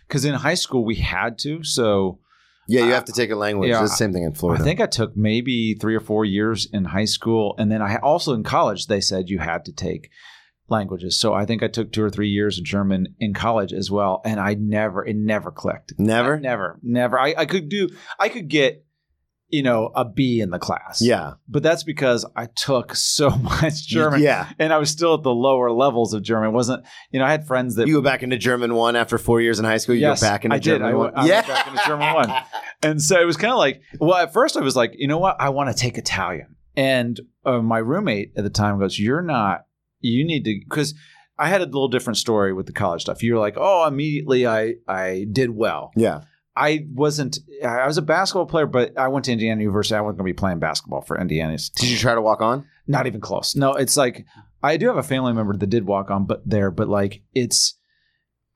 because 0.07 0.23
in 0.23 0.33
high 0.35 0.53
school 0.53 0.85
we 0.85 0.95
had 0.95 1.37
to. 1.39 1.63
So 1.63 2.19
yeah 2.67 2.81
you 2.81 2.91
Uh, 2.91 2.95
have 2.95 3.05
to 3.05 3.11
take 3.11 3.31
a 3.31 3.35
language 3.35 3.69
yeah, 3.69 3.81
it's 3.81 3.91
the 3.91 3.97
same 3.97 4.13
thing 4.13 4.23
in 4.23 4.33
florida 4.33 4.61
I 4.61 4.65
think 4.65 4.79
I 4.81 4.85
took 4.87 5.15
maybe 5.15 5.75
three 5.75 5.95
or 5.95 5.99
four 5.99 6.25
years 6.25 6.67
in 6.71 6.85
high 6.85 7.05
school, 7.05 7.55
and 7.57 7.71
then 7.71 7.81
I 7.81 7.97
also 7.97 8.33
in 8.33 8.43
college 8.43 8.87
they 8.87 9.01
said 9.01 9.29
you 9.29 9.39
had 9.39 9.65
to 9.65 9.71
take 9.71 10.09
languages. 10.67 11.19
So 11.19 11.33
I 11.33 11.45
think 11.45 11.61
I 11.61 11.67
took 11.67 11.91
two 11.91 12.03
or 12.03 12.09
three 12.09 12.29
years 12.29 12.57
of 12.57 12.63
German 12.63 13.15
in 13.19 13.33
college 13.33 13.71
as 13.71 13.91
well, 13.91 14.21
and 14.25 14.39
I 14.39 14.55
never 14.55 15.05
it 15.05 15.15
never 15.15 15.51
clicked. 15.51 15.93
never 15.99 16.39
Never, 16.39 16.79
never. 16.81 17.19
I, 17.19 17.35
I 17.37 17.45
could 17.45 17.69
do. 17.69 17.89
I 18.19 18.29
could 18.29 18.47
get. 18.47 18.83
You 19.49 19.61
know, 19.63 19.91
a 19.95 20.03
B 20.03 20.39
in 20.41 20.49
the 20.49 20.57
class. 20.59 21.01
yeah 21.01 21.33
but 21.47 21.61
that's 21.63 21.83
because 21.83 22.25
I 22.35 22.47
took 22.55 22.95
so 22.95 23.29
much 23.61 23.85
German, 23.87 24.21
yeah 24.21 24.49
and 24.57 24.73
I 24.73 24.77
was 24.79 24.89
still 24.89 25.13
at 25.13 25.23
the 25.23 25.33
lower 25.33 25.71
levels 25.71 26.13
of 26.13 26.23
German. 26.23 26.49
It 26.49 26.53
wasn't 26.53 26.83
you 27.11 27.19
know 27.19 27.25
I 27.25 27.31
had 27.31 27.45
friends 27.45 27.75
that 27.75 27.87
you 27.87 27.93
go 27.93 28.01
back 28.01 28.23
into 28.23 28.37
german 28.37 28.73
one 28.73 28.95
after 28.95 29.17
four 29.17 29.41
years 29.41 29.59
in 29.59 29.65
high 29.65 29.77
school 29.77 29.95
you 29.95 30.01
Yes, 30.01 30.21
go 30.21 30.27
back 30.27 30.45
into 30.45 30.55
I 30.55 30.59
did. 30.59 30.79
german 30.79 30.87
I 30.89 30.93
one 30.95 30.99
went- 31.13 31.17
I 31.17 31.25
went 31.27 31.47
back 31.47 31.67
into 31.67 31.81
German 31.85 32.13
one. 32.15 32.33
and 32.83 33.01
so 33.01 33.21
it 33.21 33.25
was 33.25 33.37
kind 33.37 33.51
of 33.51 33.57
like, 33.59 33.81
well, 33.99 34.15
at 34.15 34.33
first 34.33 34.57
I 34.57 34.61
was 34.61 34.75
like, 34.75 34.93
you 34.97 35.07
know 35.07 35.19
what, 35.19 35.35
I 35.39 35.49
want 35.49 35.69
to 35.69 35.79
take 35.79 35.97
Italian, 35.97 36.55
and 36.75 37.19
uh, 37.45 37.61
my 37.61 37.77
roommate 37.77 38.33
at 38.35 38.43
the 38.43 38.49
time 38.49 38.79
goes, 38.79 38.97
"You're 38.99 39.21
not. 39.21 39.65
You 39.99 40.25
need 40.25 40.43
to 40.45 40.59
because." 40.67 40.93
I 41.37 41.49
had 41.49 41.59
a 41.59 41.65
little 41.65 41.89
different 41.89 42.15
story 42.15 42.53
with 42.53 42.65
the 42.65 42.71
college 42.71 43.01
stuff. 43.01 43.21
You're 43.21 43.39
like, 43.39 43.55
oh, 43.57 43.85
immediately 43.85 44.47
I 44.47 44.75
I 44.87 45.25
did 45.29 45.49
well. 45.49 45.91
Yeah. 45.97 46.21
I 46.55 46.85
wasn't. 46.93 47.39
I 47.63 47.85
was 47.85 47.97
a 47.97 48.01
basketball 48.01 48.45
player, 48.45 48.65
but 48.65 48.97
I 48.97 49.09
went 49.09 49.25
to 49.25 49.31
Indiana 49.31 49.61
University. 49.61 49.95
I 49.95 50.01
wasn't 50.01 50.19
going 50.19 50.27
to 50.29 50.33
be 50.33 50.37
playing 50.37 50.59
basketball 50.59 51.01
for 51.01 51.19
Indiana's. 51.19 51.69
Did 51.69 51.89
you 51.89 51.97
try 51.97 52.15
to 52.15 52.21
walk 52.21 52.41
on? 52.41 52.65
Not 52.87 53.07
even 53.07 53.19
close. 53.19 53.55
No, 53.55 53.73
it's 53.73 53.97
like 53.97 54.25
I 54.63 54.77
do 54.77 54.87
have 54.87 54.97
a 54.97 55.03
family 55.03 55.33
member 55.33 55.55
that 55.55 55.67
did 55.67 55.85
walk 55.85 56.09
on, 56.09 56.25
but 56.25 56.47
there, 56.47 56.71
but 56.71 56.87
like 56.87 57.23
it's 57.33 57.75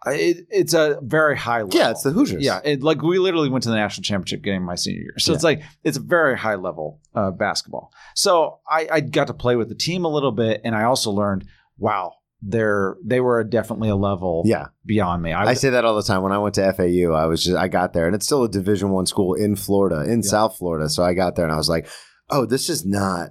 it, 0.06 0.48
it's 0.50 0.74
a 0.74 1.00
very 1.02 1.38
high 1.38 1.62
level. 1.64 1.78
Yeah, 1.78 1.92
it's 1.92 2.04
the 2.04 2.12
Hoosiers. 2.12 2.44
Yeah, 2.44 2.62
it, 2.64 2.82
like 2.82 3.02
we 3.02 3.20
literally 3.20 3.50
went 3.50 3.64
to 3.64 3.70
the 3.70 3.76
national 3.76 4.04
championship 4.04 4.44
game 4.44 4.64
my 4.64 4.76
senior 4.76 5.02
year, 5.02 5.20
so 5.20 5.34
it's 5.34 5.44
like 5.44 5.62
it's 5.84 5.98
a 5.98 6.02
very 6.02 6.38
high 6.38 6.56
level 6.56 7.02
uh, 7.14 7.32
basketball. 7.32 7.92
So 8.16 8.60
I, 8.70 8.88
I 8.92 9.00
got 9.02 9.28
to 9.28 9.34
play 9.34 9.56
with 9.56 9.68
the 9.68 9.76
team 9.76 10.06
a 10.06 10.10
little 10.10 10.32
bit, 10.32 10.62
and 10.64 10.74
I 10.74 10.84
also 10.84 11.12
learned, 11.12 11.46
wow, 11.78 12.14
they're 12.42 12.96
they 13.04 13.20
were 13.20 13.44
definitely 13.44 13.90
a 13.90 13.96
level 13.96 14.44
Yeah. 14.46 14.68
beyond 14.86 15.22
me. 15.22 15.34
I 15.34 15.54
say 15.56 15.70
that 15.72 15.84
all 15.86 15.96
the 15.96 16.04
time. 16.04 16.22
When 16.24 16.32
I 16.32 16.38
went 16.38 16.56
to 16.56 16.74
FAU, 16.74 17.14
I 17.14 17.26
was 17.26 17.44
just 17.44 17.58
I 17.58 17.68
got 17.68 17.94
there, 17.94 18.06
and 18.08 18.16
it's 18.16 18.26
still 18.26 18.44
a 18.44 18.50
Division 18.50 18.90
One 18.92 19.06
school 19.06 19.34
in 19.34 19.56
Florida, 19.56 20.02
in 20.10 20.22
Yeah. 20.24 20.30
South 20.30 20.58
Florida. 20.58 20.90
So 20.90 21.04
I 21.04 21.14
got 21.14 21.36
there, 21.36 21.46
and 21.46 21.54
I 21.54 21.58
was 21.58 21.70
like, 21.70 21.88
"Oh, 22.30 22.46
this 22.46 22.70
is 22.70 22.86
not, 22.86 23.30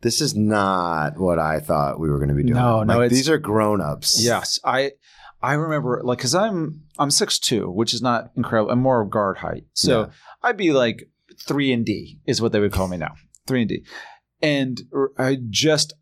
this 0.00 0.20
is 0.22 0.34
not 0.34 1.18
what 1.18 1.38
I 1.38 1.60
thought 1.60 2.00
we 2.00 2.08
were 2.08 2.18
going 2.18 2.30
to 2.30 2.34
be 2.34 2.42
doing." 2.44 2.54
No, 2.54 2.82
no, 2.82 2.96
Like, 2.98 3.06
it's- 3.06 3.18
these 3.18 3.28
are 3.28 3.38
grown 3.38 3.80
ups. 3.80 4.22
Yes, 4.24 4.58
I 4.64 4.92
I 5.42 5.54
remember 5.54 6.00
like 6.02 6.18
because 6.18 6.34
I'm 6.34 6.82
I'm 6.98 7.10
six 7.10 7.38
two, 7.38 7.70
which 7.70 7.92
is 7.94 8.00
not 8.02 8.30
incredible. 8.36 8.70
I'm 8.72 8.80
more 8.80 9.02
of 9.02 9.10
guard 9.10 9.38
height, 9.38 9.64
so 9.74 10.00
Yeah. 10.00 10.06
I'd 10.42 10.56
be 10.56 10.72
like 10.72 11.08
three 11.46 11.72
and 11.72 11.84
D 11.84 12.20
is 12.26 12.40
what 12.40 12.52
they 12.52 12.60
would 12.60 12.72
call 12.72 12.88
me 12.88 12.96
now, 12.96 13.14
three 13.46 13.60
and 13.62 13.68
D, 13.68 13.84
and 14.42 14.80
I 15.18 15.36
just 15.50 15.92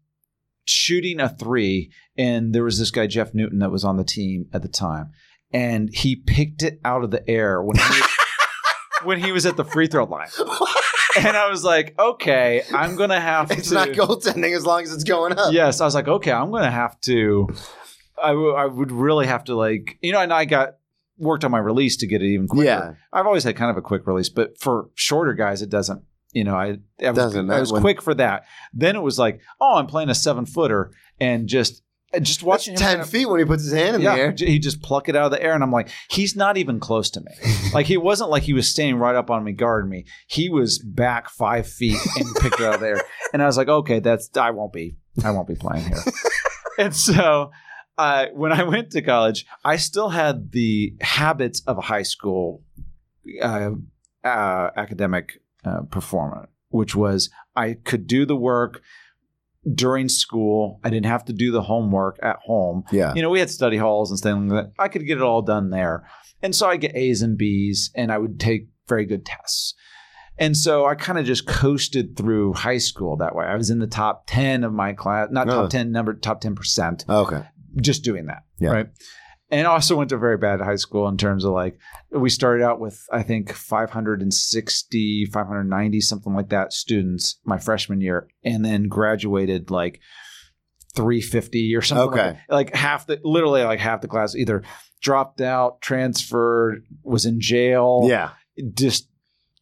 shooting 0.68 1.20
a 1.20 1.28
three, 1.28 1.90
and 2.16 2.54
there 2.54 2.64
was 2.64 2.78
this 2.78 2.90
guy 2.90 3.07
Jeff 3.07 3.35
Newton 3.35 3.59
that 3.61 3.70
was 3.70 3.85
on 3.85 3.96
the 3.96 4.04
team 4.04 4.46
at 4.52 4.62
the 4.62 4.68
time, 4.68 5.11
and 5.52 5.90
he 5.92 6.16
picked 6.16 6.62
it 6.62 6.81
out 6.85 7.04
of 7.04 7.11
the 7.11 7.28
air 7.28 7.62
when 7.62 7.76
he 7.76 8.00
when 9.04 9.20
he 9.22 9.33
was 9.33 9.46
at 9.46 9.57
the 9.57 9.64
free 9.64 9.87
throw 9.87 10.04
line, 10.04 10.28
and 11.18 11.37
I 11.37 11.48
was 11.48 11.64
like, 11.64 11.94
okay, 11.98 12.62
I'm 12.74 12.96
gonna 12.96 13.20
have 13.20 13.48
to 13.48 13.57
it's 13.57 13.68
to. 13.68 13.74
not 13.74 13.88
goaltending 13.88 14.54
as 14.54 14.66
long 14.66 14.83
as 14.83 14.92
it's 14.92 15.04
going 15.04 15.38
up. 15.38 15.52
Yes, 15.52 15.81
I 15.81 15.85
was 15.85 15.94
like, 15.94 16.09
okay, 16.09 16.33
I'm 16.33 16.50
going 16.50 16.64
to 16.64 16.70
have 16.70 17.00
to. 17.02 17.48
I, 18.22 18.31
w- 18.31 18.52
I 18.52 18.66
would 18.66 18.90
really 18.90 19.28
have 19.28 19.44
to 19.44 19.54
like, 19.54 19.96
you 20.02 20.11
know, 20.11 20.20
and 20.20 20.33
I 20.33 20.44
got 20.44 20.74
worked 21.18 21.44
on 21.44 21.52
my 21.52 21.59
release 21.59 21.96
to 21.98 22.07
get 22.09 22.20
it 22.20 22.26
even 22.26 22.48
quicker. 22.48 22.64
Yeah. 22.64 22.94
I've 23.12 23.26
always 23.26 23.44
had 23.44 23.54
kind 23.57 23.70
of 23.70 23.76
a 23.76 23.83
quick 23.83 24.07
release, 24.09 24.28
but 24.28 24.59
for 24.59 24.90
shorter 24.96 25.35
guys, 25.35 25.62
it 25.62 25.70
doesn't. 25.70 26.02
You 26.32 26.44
know, 26.44 26.54
I, 26.54 26.78
I 27.02 27.10
was, 27.10 27.36
I 27.36 27.60
was 27.60 27.72
quick 27.72 28.02
for 28.02 28.14
that. 28.14 28.44
Then 28.74 28.96
it 28.96 29.02
was 29.02 29.18
like, 29.18 29.40
oh, 29.60 29.76
I'm 29.76 29.86
playing 29.86 30.10
a 30.10 30.14
seven 30.14 30.44
footer, 30.44 30.92
and 31.18 31.48
just 31.48 31.82
just 32.14 32.40
That's 32.40 32.42
watching 32.42 32.72
him 32.72 32.78
ten 32.78 33.04
feet 33.04 33.26
when 33.26 33.38
he 33.38 33.44
puts 33.44 33.64
his 33.64 33.72
hand 33.72 33.96
in 33.96 34.02
yeah, 34.02 34.14
the 34.14 34.20
air. 34.20 34.34
he 34.36 34.58
just 34.58 34.80
pluck 34.80 35.10
it 35.10 35.16
out 35.16 35.26
of 35.26 35.30
the 35.32 35.42
air, 35.42 35.52
and 35.52 35.62
I'm 35.62 35.70
like, 35.70 35.90
he's 36.10 36.34
not 36.34 36.56
even 36.56 36.80
close 36.80 37.10
to 37.10 37.20
me. 37.20 37.32
like 37.74 37.86
he 37.86 37.98
wasn't 37.98 38.30
like 38.30 38.44
he 38.44 38.54
was 38.54 38.68
standing 38.68 38.96
right 38.96 39.14
up 39.14 39.30
on 39.30 39.44
me, 39.44 39.52
guarding 39.52 39.90
me. 39.90 40.06
He 40.26 40.48
was 40.48 40.78
back 40.78 41.28
five 41.28 41.68
feet 41.68 41.98
and 42.16 42.26
picked 42.40 42.60
it 42.60 42.66
out 42.66 42.74
of 42.74 42.80
the 42.80 42.88
air, 42.88 43.02
and 43.32 43.42
I 43.42 43.46
was 43.46 43.58
like, 43.58 43.68
okay, 43.68 44.00
that's 44.00 44.30
I 44.36 44.50
won't 44.50 44.72
be, 44.72 44.96
I 45.22 45.30
won't 45.32 45.48
be 45.48 45.54
playing 45.54 45.84
here. 45.84 46.02
and 46.78 46.96
so, 46.96 47.50
uh, 47.98 48.26
when 48.32 48.52
I 48.52 48.62
went 48.62 48.90
to 48.92 49.02
college, 49.02 49.44
I 49.62 49.76
still 49.76 50.08
had 50.08 50.52
the 50.52 50.94
habits 51.02 51.62
of 51.66 51.76
a 51.76 51.82
high 51.82 52.04
school 52.04 52.62
uh, 53.42 53.70
uh, 54.24 54.70
academic 54.76 55.42
uh, 55.68 55.83
performer, 55.90 56.48
which 56.70 56.94
was 56.96 57.31
I 57.54 57.74
could 57.85 58.07
do 58.07 58.24
the 58.26 58.37
work 58.37 58.83
during 59.74 60.09
school. 60.09 60.81
I 60.85 60.90
didn't 60.90 61.07
have 61.07 61.24
to 61.26 61.33
do 61.33 61.50
the 61.50 61.62
homework 61.62 62.18
at 62.22 62.37
home 62.44 62.85
Yeah. 62.92 63.12
you 63.14 63.22
know, 63.22 63.31
we 63.31 63.40
had 63.40 63.50
study 63.50 63.76
halls 63.76 64.11
and 64.11 64.18
things 64.20 64.52
like 64.52 64.66
that. 64.66 64.72
I 64.83 64.88
could 64.88 65.07
get 65.07 65.18
it 65.18 65.22
all 65.22 65.42
done 65.42 65.70
there. 65.70 66.09
And 66.42 66.54
so 66.54 66.68
I 66.68 66.76
get 66.76 66.94
A's 66.96 67.20
and 67.22 67.37
B's 67.37 67.90
and 67.94 68.11
I 68.12 68.18
would 68.18 68.38
take 68.40 68.68
very 68.88 69.04
good 69.04 69.26
tests. 69.26 69.74
And 70.38 70.57
so 70.57 70.87
I 70.87 70.94
kind 70.94 71.18
of 71.18 71.26
just 71.26 71.46
coasted 71.48 72.16
through 72.16 72.52
high 72.54 72.78
school 72.78 73.16
that 73.16 73.35
way. 73.35 73.44
I 73.44 73.57
was 73.57 73.70
in 73.70 73.81
the 73.81 73.88
top 73.88 74.24
10 74.28 74.62
of 74.62 74.72
my 74.72 74.92
class, 74.92 75.28
not 75.33 75.48
top 75.48 75.68
10 75.70 75.90
number, 75.90 76.14
top 76.14 76.40
10%, 76.40 77.09
Okay. 77.09 77.42
just 77.81 78.04
doing 78.04 78.26
that. 78.26 78.44
Yeah. 78.61 78.70
Right. 78.70 78.87
And 79.50 79.66
also 79.66 79.96
went 79.96 80.11
to 80.11 80.16
a 80.16 80.18
very 80.18 80.37
bad 80.37 80.61
high 80.61 80.76
school 80.76 81.08
in 81.08 81.16
terms 81.16 81.44
of 81.44 81.52
like, 81.52 81.78
we 82.11 82.28
started 82.28 82.62
out 82.62 82.80
with, 82.80 83.02
I 83.11 83.22
think, 83.22 83.50
560, 83.52 85.26
590, 85.26 86.00
something 86.00 86.34
like 86.34 86.50
that 86.50 86.72
students 86.72 87.38
my 87.44 87.58
freshman 87.58 88.00
year, 88.02 88.28
and 88.44 88.62
then 88.64 88.88
graduated 88.88 89.70
like 89.70 90.00
350 90.94 91.74
or 91.76 91.82
something. 91.82 92.11
like 92.11 92.20
Okay. 92.20 92.38
that. 92.48 92.54
Like, 92.54 92.74
half 92.74 93.06
the, 93.06 93.20
literally 93.24 93.62
like 93.64 93.80
half 93.80 94.00
the 94.00 94.08
class 94.08 94.34
either 94.34 94.62
dropped 95.00 95.40
out, 95.40 95.80
transferred, 95.80 96.84
was 97.02 97.24
in 97.24 97.40
jail. 97.40 98.04
Yeah. 98.08 98.30
Just, 98.74 99.08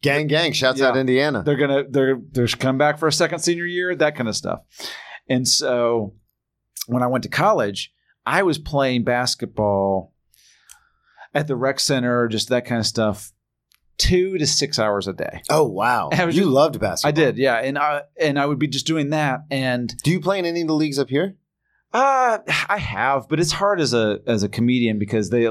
Gang, 0.03 0.27
gang. 0.27 0.51
Shouts 0.51 0.79
Yeah. 0.79 0.89
out 0.89 0.97
Indiana. 0.97 1.43
they're 1.43 1.55
going 1.55 1.69
to, 1.85 1.89
they're, 1.89 2.19
they're 2.31 2.47
come 2.47 2.77
back 2.77 2.99
for 2.99 3.07
a 3.07 3.11
second 3.11 3.39
senior 3.39 3.65
year, 3.65 3.95
that 3.95 4.15
kind 4.15 4.29
of 4.29 4.35
stuff. 4.35 4.59
And 5.29 5.47
so 5.47 6.13
when 6.87 7.01
I 7.03 7.07
went 7.07 7.23
to 7.23 7.29
college, 7.29 7.91
I 8.27 8.43
was 8.43 8.57
playing 8.57 9.03
basketball 9.05 10.13
at 11.33 11.47
the 11.47 11.55
rec 11.55 11.79
center, 11.79 12.27
just 12.27 12.49
that 12.49 12.65
kind 12.65 12.79
of 12.79 12.85
stuff, 12.85 13.31
two 13.97 14.37
to 14.37 14.45
six 14.45 14.77
hours 14.79 15.07
a 15.07 15.13
day. 15.13 15.41
Oh 15.49 15.63
wow. 15.67 16.09
You 16.13 16.31
just- 16.31 16.45
loved 16.47 16.79
basketball. 16.79 17.23
I 17.23 17.25
did, 17.25 17.37
yeah, 17.37 17.55
and 17.55 17.77
I 17.77 18.01
and 18.21 18.37
I 18.37 18.45
would 18.45 18.59
be 18.59 18.67
just 18.67 18.85
doing 18.87 19.11
that, 19.11 19.41
and 19.49 19.95
Do 20.03 20.11
you 20.11 20.19
play 20.19 20.39
in 20.39 20.45
any 20.45 20.61
of 20.61 20.67
the 20.67 20.73
leagues 20.73 20.99
up 20.99 21.09
here? 21.09 21.35
uh, 21.93 22.39
I 22.69 22.77
have, 22.77 23.29
but 23.29 23.39
it's 23.39 23.53
hard 23.53 23.79
as 23.79 23.93
a 23.93 24.19
as 24.27 24.43
a 24.43 24.49
comedian 24.49 24.99
because 24.99 25.29
they 25.29 25.47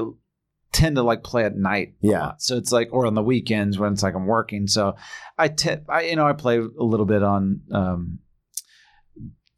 tend 0.71 0.95
to 0.97 1.01
like 1.01 1.23
play 1.23 1.43
at 1.45 1.55
night. 1.57 1.95
Yeah. 2.01 2.33
so 2.37 2.57
it's 2.57 2.71
like 2.71 2.89
or 2.91 3.07
on 3.07 3.15
the 3.15 3.23
weekends 3.23 3.79
when 3.79 3.91
it's 3.93 4.03
like 4.03 4.13
I'm 4.13 4.27
working. 4.27 4.67
So 4.67 4.95
I 5.37 5.47
tend, 5.47 5.85
I 5.89 6.01
you 6.03 6.15
know, 6.15 6.27
I 6.27 6.33
play 6.33 6.57
a 6.59 6.83
little 6.83 7.07
bit 7.07 7.23
on. 7.23 7.61
Um, 7.71 8.19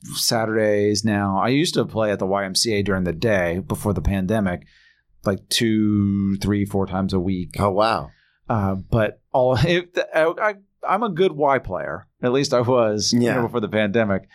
Saturdays 0.04 1.04
now. 1.04 1.40
I 1.40 1.50
used 1.50 1.74
to 1.76 1.86
play 1.86 2.12
at 2.12 2.20
the 2.20 2.26
YMCA 2.26 2.84
during 2.86 3.04
the 3.04 3.14
day 3.14 3.60
before 3.60 3.94
the 3.94 4.02
pandemic, 4.02 4.66
like 5.26 5.48
two, 5.50 6.38
three, 6.38 6.66
four 6.66 6.86
times 6.86 7.14
a 7.14 7.20
week. 7.20 7.56
Oh 7.60 7.72
wow. 7.72 8.12
Uh, 8.48 8.76
but 8.76 9.22
all 9.32 9.56
it, 9.60 9.98
I, 10.14 10.24
I, 10.42 10.54
I'm 10.88 11.04
a 11.04 11.10
good 11.10 11.32
Y 11.34 11.60
player. 11.60 12.08
At 12.22 12.32
least 12.32 12.54
I 12.54 12.62
was 12.62 13.14
you 13.14 13.20
know, 13.22 13.44
before 13.44 13.60
the 13.60 13.70
pandemic. 13.70 14.28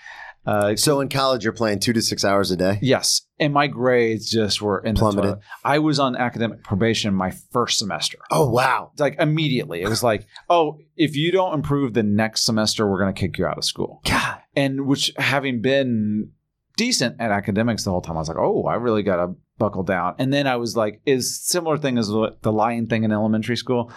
Uh, 0.46 0.76
So 0.76 1.00
in 1.00 1.08
college, 1.08 1.42
you're 1.44 1.54
playing 1.54 1.80
two 1.80 1.94
to 1.94 2.02
six 2.02 2.22
hours 2.22 2.50
a 2.50 2.56
day. 2.56 2.78
yes, 2.82 3.22
and 3.40 3.52
my 3.54 3.66
grades 3.66 4.30
just 4.30 4.60
were 4.60 4.78
in 4.80 4.94
Plummeted. 4.94 5.36
I 5.64 5.78
was 5.78 5.98
on 5.98 6.16
academic 6.16 6.62
probation 6.62 7.14
my 7.14 7.32
first 7.50 7.78
semester. 7.78 8.18
Oh 8.30 8.50
wow. 8.50 8.92
Like 8.98 9.16
immediately, 9.18 9.80
it 9.80 9.88
was 9.88 10.02
like, 10.02 10.26
oh, 10.50 10.76
if 10.96 11.16
you 11.16 11.32
don't 11.32 11.54
improve 11.54 11.94
the 11.94 12.02
next 12.02 12.44
semester, 12.44 12.86
we're 12.86 13.00
going 13.00 13.14
to 13.14 13.18
kick 13.18 13.38
you 13.38 13.46
out 13.46 13.56
of 13.56 13.64
school. 13.64 14.02
God. 14.04 14.40
And 14.56 14.86
which, 14.86 15.12
having 15.16 15.60
been 15.60 16.30
decent 16.76 17.20
at 17.20 17.30
academics 17.30 17.84
the 17.84 17.90
whole 17.90 18.00
time, 18.00 18.16
I 18.16 18.20
was 18.20 18.28
like, 18.28 18.38
oh, 18.38 18.64
I 18.64 18.74
really 18.74 19.02
got 19.02 19.16
to 19.16 19.34
buckle 19.58 19.82
down. 19.84 20.14
And 20.18 20.32
then 20.32 20.46
I 20.46 20.56
was 20.56 20.76
like, 20.76 21.00
is 21.06 21.40
similar 21.40 21.78
thing 21.78 21.98
as 21.98 22.10
what 22.10 22.42
the 22.42 22.52
lying 22.52 22.86
thing 22.86 23.04
in 23.04 23.12
elementary 23.12 23.56
school 23.56 23.92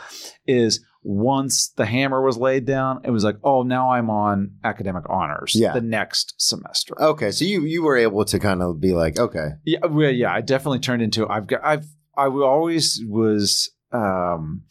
is 0.45 0.83
once 1.03 1.69
the 1.69 1.85
hammer 1.85 2.21
was 2.21 2.37
laid 2.37 2.65
down, 2.65 3.01
it 3.03 3.11
was 3.11 3.23
like, 3.23 3.37
oh, 3.43 3.63
now 3.63 3.91
I'm 3.91 4.09
on 4.09 4.51
academic 4.63 5.05
honors 5.09 5.53
Yeah. 5.55 5.73
the 5.73 5.81
next 5.81 6.35
semester. 6.37 6.99
Okay, 7.01 7.31
so 7.31 7.45
you 7.45 7.61
you 7.61 7.81
were 7.81 7.95
able 7.97 8.25
to 8.25 8.39
kind 8.39 8.61
of 8.61 8.79
be 8.81 8.93
like, 8.93 9.17
okay, 9.17 9.51
Yeah, 9.63 9.85
well, 9.85 10.11
yeah, 10.11 10.33
I 10.33 10.41
definitely 10.41 10.79
turned 10.79 11.01
into. 11.01 11.27
I've 11.27 11.47
got. 11.47 11.61
I've. 11.63 11.85
I 12.15 12.25
always 12.27 12.99
was 13.07 13.69
um, 13.91 14.63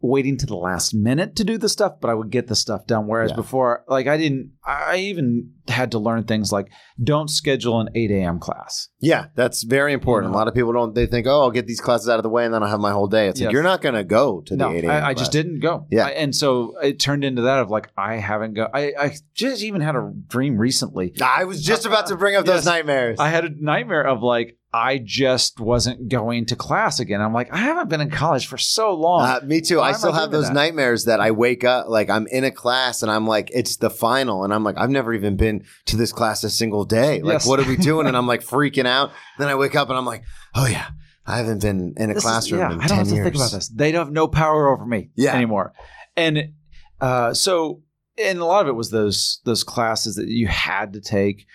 waiting 0.00 0.36
to 0.38 0.46
the 0.46 0.56
last 0.56 0.94
minute 0.94 1.34
to 1.36 1.44
do 1.44 1.56
the 1.58 1.68
stuff, 1.68 1.94
but 2.00 2.10
I 2.10 2.14
would 2.14 2.30
get 2.30 2.46
the 2.48 2.54
stuff 2.54 2.86
done. 2.86 3.06
Whereas 3.06 3.30
Yeah. 3.30 3.36
before, 3.36 3.84
like 3.88 4.06
I 4.06 4.16
didn't. 4.16 4.52
I 4.64 4.96
even 4.96 5.52
had 5.68 5.92
to 5.92 5.98
learn 5.98 6.24
things 6.24 6.52
like 6.52 6.68
don't 7.02 7.28
schedule 7.28 7.80
an 7.80 7.88
eight 7.94 8.10
a.m. 8.10 8.38
class. 8.38 8.88
yeah, 9.00 9.26
that's 9.34 9.62
very 9.64 9.92
important. 9.92 10.28
You 10.30 10.32
know. 10.32 10.36
A 10.36 10.40
lot 10.40 10.48
of 10.48 10.54
people 10.54 10.72
don't. 10.72 10.94
They 10.94 11.06
think, 11.06 11.26
oh, 11.26 11.40
I'll 11.40 11.50
get 11.50 11.66
these 11.66 11.80
classes 11.80 12.08
out 12.08 12.18
of 12.18 12.22
the 12.24 12.28
way 12.28 12.44
and 12.44 12.52
then 12.54 12.62
I'll 12.62 12.68
have 12.68 12.80
my 12.80 12.92
whole 12.92 13.06
day. 13.08 13.28
It's 13.28 13.40
like 13.40 13.52
you're 13.52 13.62
not 13.62 13.80
gonna 13.82 14.04
go 14.04 14.42
to 14.46 14.56
the 14.56 14.68
eight 14.68 14.84
a.m. 14.84 14.90
I, 15.04 15.08
I 15.08 15.14
just 15.14 15.32
didn't 15.32 15.60
go. 15.60 15.86
Yeah. 15.90 16.06
I- 16.06 16.10
and 16.10 16.34
so 16.34 16.74
it 16.82 16.98
turned 17.00 17.24
into 17.24 17.42
that 17.42 17.60
of 17.60 17.70
like 17.70 17.88
I 17.96 18.16
haven't 18.16 18.54
go. 18.54 18.68
I, 18.72 18.92
I 18.98 19.12
just 19.34 19.62
even 19.62 19.80
had 19.80 19.96
a 19.96 20.12
dream 20.28 20.56
recently. 20.58 21.14
I 21.22 21.44
was 21.44 21.62
just 21.62 21.86
about 21.86 22.06
to 22.08 22.16
bring 22.16 22.36
up 22.36 22.44
those 22.44 22.56
Yes. 22.56 22.64
nightmares. 22.66 23.18
I 23.18 23.28
had 23.28 23.44
a 23.44 23.50
nightmare 23.58 24.06
of 24.06 24.22
like 24.22 24.55
I 24.72 24.98
just 24.98 25.58
wasn't 25.60 26.08
going 26.10 26.44
to 26.46 26.56
class 26.56 27.00
again. 27.00 27.20
I'm 27.22 27.32
like 27.32 27.50
I 27.52 27.58
haven't 27.58 27.88
been 27.88 28.00
in 28.00 28.10
college 28.10 28.46
for 28.46 28.58
so 28.58 28.92
long. 28.94 29.22
Uh, 29.22 29.40
me 29.44 29.60
too. 29.60 29.78
Why 29.78 29.90
I 29.90 29.92
still 29.92 30.12
I 30.12 30.20
have 30.20 30.30
those 30.30 30.48
that? 30.48 30.54
nightmares 30.54 31.04
that 31.06 31.18
I 31.20 31.30
wake 31.30 31.64
up 31.64 31.88
like 31.88 32.10
I'm 32.10 32.26
in 32.26 32.44
a 32.44 32.50
class 32.50 33.02
and 33.02 33.10
I'm 33.10 33.26
like 33.26 33.50
it's 33.54 33.76
the 33.76 33.88
final 33.90 34.44
and 34.44 34.52
I'm 34.52 34.64
like 34.64 34.76
I've 34.76 34.90
never 34.90 35.14
even 35.14 35.36
been 35.36 35.64
to 35.86 35.96
this 35.96 36.12
class 36.12 36.44
a 36.44 36.50
single 36.50 36.84
day. 36.84 37.22
Like 37.22 37.34
Yes. 37.34 37.46
what 37.46 37.58
are 37.60 37.66
we 37.68 37.76
doing? 37.76 38.06
and 38.06 38.16
I'm 38.16 38.26
like 38.26 38.42
freaking 38.44 38.86
out. 38.86 39.12
Then 39.38 39.48
I 39.48 39.54
wake 39.54 39.74
up 39.76 39.88
and 39.88 39.96
I'm 39.96 40.04
like, 40.06 40.24
oh 40.54 40.66
yeah, 40.66 40.88
I 41.26 41.38
haven't 41.38 41.62
been 41.62 41.94
in 41.96 42.10
a 42.10 42.14
This 42.14 42.24
is- 42.24 42.28
classroom 42.30 42.60
yeah, 42.60 42.72
in 42.72 42.80
I 42.80 42.86
10 42.86 42.88
don't 42.88 42.98
have 42.98 43.08
to 43.08 43.14
years. 43.14 43.24
think 43.24 43.36
about 43.36 43.52
this. 43.52 43.68
They 43.68 43.92
have 43.92 44.10
no 44.10 44.28
power 44.28 44.68
over 44.68 44.84
me 44.84 45.10
Yeah. 45.14 45.34
anymore. 45.34 45.72
And 46.16 46.52
uh, 47.00 47.32
so, 47.32 47.82
and 48.18 48.38
a 48.40 48.44
lot 48.44 48.62
of 48.62 48.68
it 48.68 48.72
was 48.74 48.90
those 48.90 49.40
those 49.44 49.62
classes 49.64 50.16
that 50.16 50.28
you 50.28 50.48
had 50.48 50.92
to 50.94 51.00
take. 51.00 51.46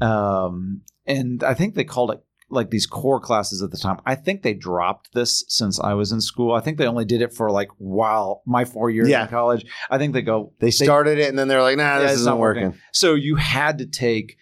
Um, 0.00 0.82
and 1.06 1.42
I 1.42 1.54
think 1.54 1.74
they 1.74 1.84
called 1.84 2.10
it 2.10 2.22
like 2.48 2.70
these 2.70 2.86
core 2.86 3.18
classes 3.20 3.62
at 3.62 3.70
the 3.70 3.76
time. 3.76 3.98
I 4.06 4.14
think 4.14 4.42
they 4.42 4.54
dropped 4.54 5.12
this 5.14 5.44
since 5.48 5.80
I 5.80 5.94
was 5.94 6.12
in 6.12 6.20
school. 6.20 6.52
I 6.54 6.60
think 6.60 6.78
they 6.78 6.86
only 6.86 7.04
did 7.04 7.20
it 7.22 7.34
for 7.34 7.50
like 7.50 7.68
while 7.78 8.42
my 8.46 8.64
four 8.64 8.88
years 8.90 9.08
Yeah. 9.08 9.22
in 9.22 9.28
college. 9.28 9.64
I 9.90 9.98
think 9.98 10.12
they 10.12 10.22
go 10.22 10.52
They 10.60 10.70
started 10.70 11.18
it 11.18 11.28
and 11.28 11.38
then 11.38 11.48
they're 11.48 11.62
like, 11.62 11.76
nah, 11.76 11.98
this 11.98 12.12
it's 12.12 12.20
isn't 12.20 12.30
not 12.32 12.38
working. 12.38 12.64
working. 12.66 12.80
So 12.92 13.14
you 13.14 13.36
had 13.36 13.78
to 13.78 13.86
take 13.86 14.36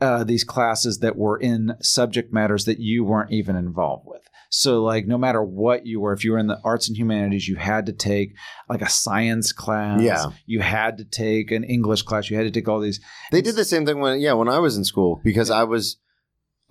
uh, 0.00 0.24
these 0.24 0.44
classes 0.44 0.98
that 0.98 1.16
were 1.16 1.38
in 1.38 1.72
subject 1.80 2.32
matters 2.32 2.66
that 2.66 2.78
you 2.78 3.02
weren't 3.04 3.32
even 3.32 3.56
involved 3.56 4.04
with. 4.06 4.22
So, 4.50 4.82
like, 4.82 5.06
no 5.06 5.18
matter 5.18 5.42
what 5.42 5.84
you 5.84 6.00
were, 6.00 6.14
if 6.14 6.24
you 6.24 6.32
were 6.32 6.38
in 6.38 6.46
the 6.46 6.58
arts 6.64 6.88
and 6.88 6.96
humanities, 6.96 7.46
you 7.48 7.56
had 7.56 7.84
to 7.86 7.92
take 7.92 8.34
like 8.68 8.80
a 8.80 8.88
science 8.88 9.52
class. 9.52 10.00
Yeah. 10.00 10.26
You 10.46 10.60
had 10.60 10.96
to 10.98 11.04
take 11.04 11.50
an 11.50 11.64
English 11.64 12.02
class. 12.02 12.30
You 12.30 12.36
had 12.38 12.44
to 12.44 12.50
take 12.50 12.66
all 12.68 12.80
these. 12.80 12.98
They 13.30 13.42
did 13.42 13.56
the 13.56 13.64
same 13.64 13.84
thing 13.84 13.98
when 14.00 14.20
yeah 14.20 14.32
when 14.34 14.48
I 14.48 14.58
was 14.58 14.76
in 14.78 14.84
school 14.84 15.20
because 15.24 15.50
I 15.50 15.64
was 15.64 15.98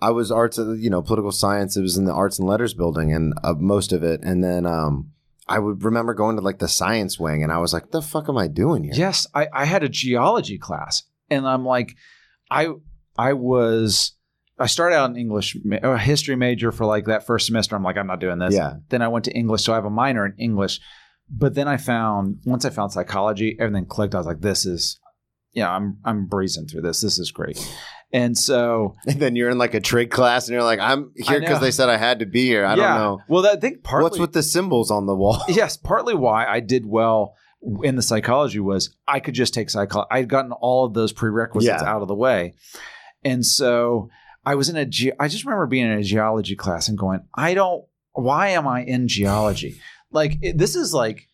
I 0.00 0.10
was 0.10 0.30
arts 0.30 0.58
you 0.58 0.90
know 0.90 1.02
political 1.02 1.32
science 1.32 1.76
it 1.76 1.82
was 1.82 1.96
in 1.96 2.04
the 2.04 2.12
arts 2.12 2.38
and 2.38 2.48
letters 2.48 2.74
building 2.74 3.12
and 3.12 3.34
uh, 3.42 3.54
most 3.54 3.92
of 3.92 4.02
it 4.02 4.20
and 4.22 4.42
then 4.44 4.66
um 4.66 5.10
I 5.48 5.58
would 5.58 5.82
remember 5.82 6.12
going 6.14 6.36
to 6.36 6.42
like 6.42 6.58
the 6.58 6.68
science 6.68 7.18
wing 7.18 7.42
and 7.42 7.50
I 7.50 7.58
was 7.58 7.72
like 7.72 7.90
the 7.90 8.02
fuck 8.02 8.28
am 8.28 8.36
I 8.36 8.48
doing 8.48 8.84
here 8.84 8.92
Yes, 8.94 9.26
I, 9.34 9.48
I 9.52 9.64
had 9.64 9.82
a 9.82 9.88
geology 9.88 10.58
class, 10.58 11.04
and 11.30 11.46
I'm 11.48 11.64
like, 11.64 11.96
I 12.50 12.68
I 13.16 13.32
was. 13.32 14.12
I 14.60 14.66
started 14.66 14.96
out 14.96 15.08
in 15.10 15.16
English, 15.16 15.56
a 15.84 15.96
history 15.96 16.34
major 16.34 16.72
for 16.72 16.84
like 16.84 17.04
that 17.04 17.24
first 17.24 17.46
semester. 17.46 17.76
I'm 17.76 17.84
like, 17.84 17.96
I'm 17.96 18.08
not 18.08 18.18
doing 18.18 18.38
this. 18.40 18.54
yeah 18.54 18.74
Then 18.88 19.02
I 19.02 19.08
went 19.08 19.24
to 19.26 19.32
English, 19.32 19.62
so 19.62 19.72
I 19.72 19.76
have 19.76 19.84
a 19.84 19.90
minor 19.90 20.26
in 20.26 20.34
English. 20.36 20.80
But 21.30 21.54
then 21.54 21.68
I 21.68 21.76
found 21.76 22.40
once 22.44 22.64
I 22.64 22.70
found 22.70 22.92
psychology, 22.92 23.56
everything 23.60 23.86
clicked. 23.86 24.14
I 24.14 24.18
was 24.18 24.26
like, 24.26 24.40
this 24.40 24.66
is, 24.66 24.98
yeah, 25.52 25.70
I'm 25.70 25.98
I'm 26.04 26.26
breezing 26.26 26.66
through 26.66 26.82
this. 26.82 27.00
This 27.00 27.18
is 27.18 27.30
great. 27.30 27.58
And 28.12 28.36
so 28.38 28.94
and 29.06 29.20
then 29.20 29.36
you're 29.36 29.50
in 29.50 29.58
like 29.58 29.74
a 29.74 29.80
trig 29.80 30.10
class 30.10 30.46
and 30.48 30.54
you're 30.54 30.62
like 30.62 30.80
I'm 30.80 31.12
here 31.16 31.40
because 31.40 31.60
they 31.60 31.70
said 31.70 31.88
I 31.88 31.96
had 31.96 32.20
to 32.20 32.26
be 32.26 32.46
here 32.46 32.64
I 32.64 32.70
yeah. 32.70 32.76
don't 32.76 32.98
know 32.98 33.20
Well, 33.28 33.46
I 33.46 33.56
think 33.56 33.82
partly 33.82 34.04
what's 34.04 34.18
with 34.18 34.32
the 34.32 34.42
symbols 34.42 34.90
on 34.90 35.06
the 35.06 35.14
wall 35.14 35.42
yes, 35.48 35.76
partly 35.76 36.14
why 36.14 36.46
I 36.46 36.60
did 36.60 36.86
well 36.86 37.34
in 37.82 37.96
the 37.96 38.02
psychology 38.02 38.60
was 38.60 38.94
I 39.06 39.20
could 39.20 39.34
just 39.34 39.52
take 39.52 39.68
psychology. 39.68 40.08
I'd 40.10 40.28
gotten 40.28 40.52
all 40.52 40.84
of 40.84 40.94
those 40.94 41.12
prerequisites 41.12 41.82
Yeah. 41.82 41.88
out 41.88 42.02
of 42.02 42.08
the 42.08 42.14
way, 42.14 42.54
and 43.24 43.44
so 43.44 44.10
I 44.46 44.54
was 44.54 44.68
in 44.68 44.76
a. 44.76 44.86
Ge- 44.86 45.10
I 45.18 45.26
just 45.28 45.44
remember 45.44 45.66
being 45.66 45.86
in 45.86 45.98
a 45.98 46.02
geology 46.02 46.54
class 46.56 46.88
and 46.88 46.96
going, 46.96 47.20
I 47.34 47.54
don't. 47.54 47.84
Why 48.12 48.50
am 48.50 48.66
I 48.68 48.82
in 48.84 49.08
geology? 49.08 49.80
Like 50.12 50.38
it, 50.40 50.56
this 50.56 50.76
is 50.76 50.94
like 50.94 51.27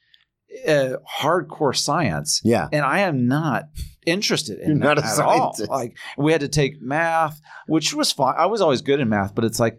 uh, 0.66 0.96
hardcore 1.20 1.76
science, 1.76 2.40
yeah 2.44 2.68
and 2.72 2.84
I 2.84 3.00
am 3.00 3.26
not 3.26 3.64
interested 4.06 4.58
in 4.58 4.82
You're 4.82 4.94
that 4.94 5.04
at 5.04 5.20
all. 5.20 5.54
Like 5.68 5.96
we 6.16 6.32
had 6.32 6.42
to 6.42 6.48
take 6.48 6.80
math, 6.80 7.40
which 7.66 7.94
was 7.94 8.12
fine. 8.12 8.34
I 8.36 8.46
was 8.46 8.60
always 8.60 8.82
good 8.82 9.00
in 9.00 9.08
math, 9.08 9.34
but 9.34 9.44
it's 9.44 9.60
like 9.60 9.78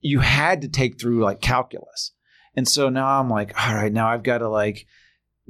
you 0.00 0.20
had 0.20 0.62
to 0.62 0.68
take 0.68 1.00
through 1.00 1.22
like 1.22 1.40
calculus. 1.40 2.12
And 2.56 2.68
so 2.68 2.88
now 2.88 3.18
I'm 3.20 3.28
like, 3.28 3.52
all 3.60 3.74
right, 3.74 3.92
now 3.92 4.08
I've 4.08 4.22
got 4.22 4.38
to 4.38 4.48
like 4.48 4.86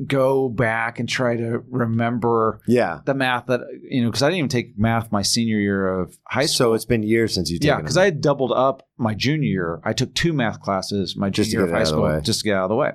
go 0.06 0.48
back 0.48 0.98
and 0.98 1.08
try 1.08 1.36
to 1.36 1.62
remember 1.70 2.60
yeah 2.66 2.98
the 3.04 3.14
math 3.14 3.46
that 3.46 3.60
you 3.88 4.02
know 4.02 4.08
because 4.08 4.24
I 4.24 4.26
didn't 4.26 4.38
even 4.38 4.48
take 4.48 4.76
math 4.76 5.12
my 5.12 5.22
senior 5.22 5.58
year 5.58 6.00
of 6.00 6.18
high 6.26 6.46
school. 6.46 6.70
so 6.70 6.74
it's 6.74 6.84
been 6.84 7.04
years 7.04 7.32
since 7.32 7.48
you've 7.48 7.62
yeah, 7.62 7.76
because. 7.76 7.96
I 7.96 8.06
had 8.06 8.20
doubled 8.20 8.50
up 8.50 8.88
my 8.96 9.14
junior 9.14 9.48
year. 9.48 9.80
I 9.84 9.92
took 9.92 10.12
two 10.14 10.32
math 10.32 10.60
classes 10.60 11.14
my 11.16 11.30
junior 11.30 11.50
year 11.50 11.64
of 11.66 11.70
high 11.70 11.82
of 11.82 11.88
school 11.88 12.02
way. 12.02 12.20
just 12.22 12.40
to 12.40 12.44
get 12.44 12.56
out 12.56 12.64
of 12.64 12.70
the 12.70 12.76
way. 12.76 12.92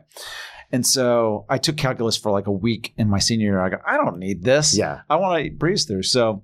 And 0.71 0.85
so 0.85 1.45
I 1.49 1.57
took 1.57 1.77
calculus 1.77 2.17
for 2.17 2.31
like 2.31 2.47
a 2.47 2.51
week 2.51 2.93
in 2.97 3.09
my 3.09 3.19
senior 3.19 3.47
year. 3.47 3.59
I 3.59 3.69
go, 3.69 3.77
I 3.85 3.97
don't 3.97 4.19
need 4.19 4.43
this. 4.43 4.77
yeah 4.77 5.01
I 5.09 5.15
want 5.15 5.43
to 5.43 5.51
breeze 5.51 5.85
through. 5.85 6.03
So 6.03 6.43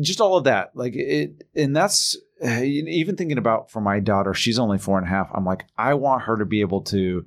just 0.00 0.20
all 0.20 0.36
of 0.36 0.44
that, 0.44 0.70
like 0.74 0.94
it, 0.94 1.44
and 1.54 1.74
that's 1.74 2.16
even 2.44 3.16
thinking 3.16 3.38
about 3.38 3.70
for 3.70 3.80
my 3.80 4.00
daughter. 4.00 4.34
She's 4.34 4.58
only 4.58 4.78
four 4.78 4.98
and 4.98 5.06
a 5.06 5.10
half. 5.10 5.30
I'm 5.34 5.44
like, 5.44 5.64
I 5.76 5.94
want 5.94 6.22
her 6.22 6.36
to 6.38 6.44
be 6.44 6.60
able 6.60 6.82
to 6.84 7.24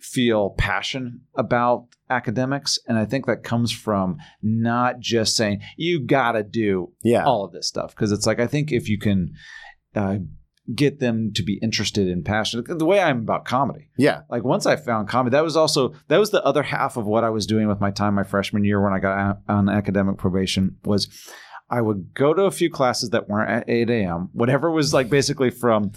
feel 0.00 0.50
passion 0.50 1.22
about 1.34 1.86
academics, 2.08 2.78
and 2.86 2.96
I 2.96 3.04
think 3.04 3.26
that 3.26 3.42
comes 3.42 3.72
from 3.72 4.18
not 4.42 5.00
just 5.00 5.36
saying 5.36 5.60
you 5.76 6.00
got 6.00 6.32
to 6.32 6.42
do 6.42 6.92
yeah 7.02 7.24
all 7.24 7.44
of 7.44 7.52
this 7.52 7.68
stuff 7.68 7.94
because 7.94 8.12
it's 8.12 8.26
like 8.26 8.40
I 8.40 8.46
think 8.46 8.72
if 8.72 8.88
you 8.88 8.98
can. 8.98 9.32
Uh, 9.94 10.18
get 10.74 11.00
them 11.00 11.32
to 11.32 11.42
be 11.42 11.58
interested 11.62 12.08
and 12.08 12.24
passionate 12.24 12.66
the 12.78 12.84
way 12.84 13.00
i'm 13.00 13.20
about 13.20 13.44
comedy 13.44 13.88
yeah 13.96 14.22
like 14.30 14.44
once 14.44 14.66
I 14.66 14.76
found 14.76 15.08
comedy, 15.08 15.34
that 15.34 15.44
was 15.44 15.56
also 15.56 15.94
that 16.08 16.18
was 16.18 16.30
the 16.30 16.44
other 16.44 16.62
half 16.62 16.96
of 16.96 17.06
what 17.06 17.24
I 17.24 17.30
was 17.30 17.46
doing 17.46 17.68
with 17.68 17.80
my 17.80 17.90
time 17.90 18.14
my 18.14 18.24
freshman 18.24 18.64
year 18.64 18.82
when 18.82 18.92
I 18.92 18.98
got 18.98 19.40
on 19.48 19.68
academic 19.68 20.18
probation 20.18 20.76
was 20.84 21.08
I 21.70 21.80
would 21.80 22.14
go 22.14 22.32
to 22.32 22.42
a 22.44 22.50
few 22.50 22.70
classes 22.70 23.10
that 23.10 23.28
weren't 23.28 23.50
at 23.50 23.68
8 23.68 23.90
a.m. 23.90 24.30
Whatever 24.32 24.70
was 24.70 24.94
like 24.94 25.10
basically 25.10 25.50
from 25.50 25.92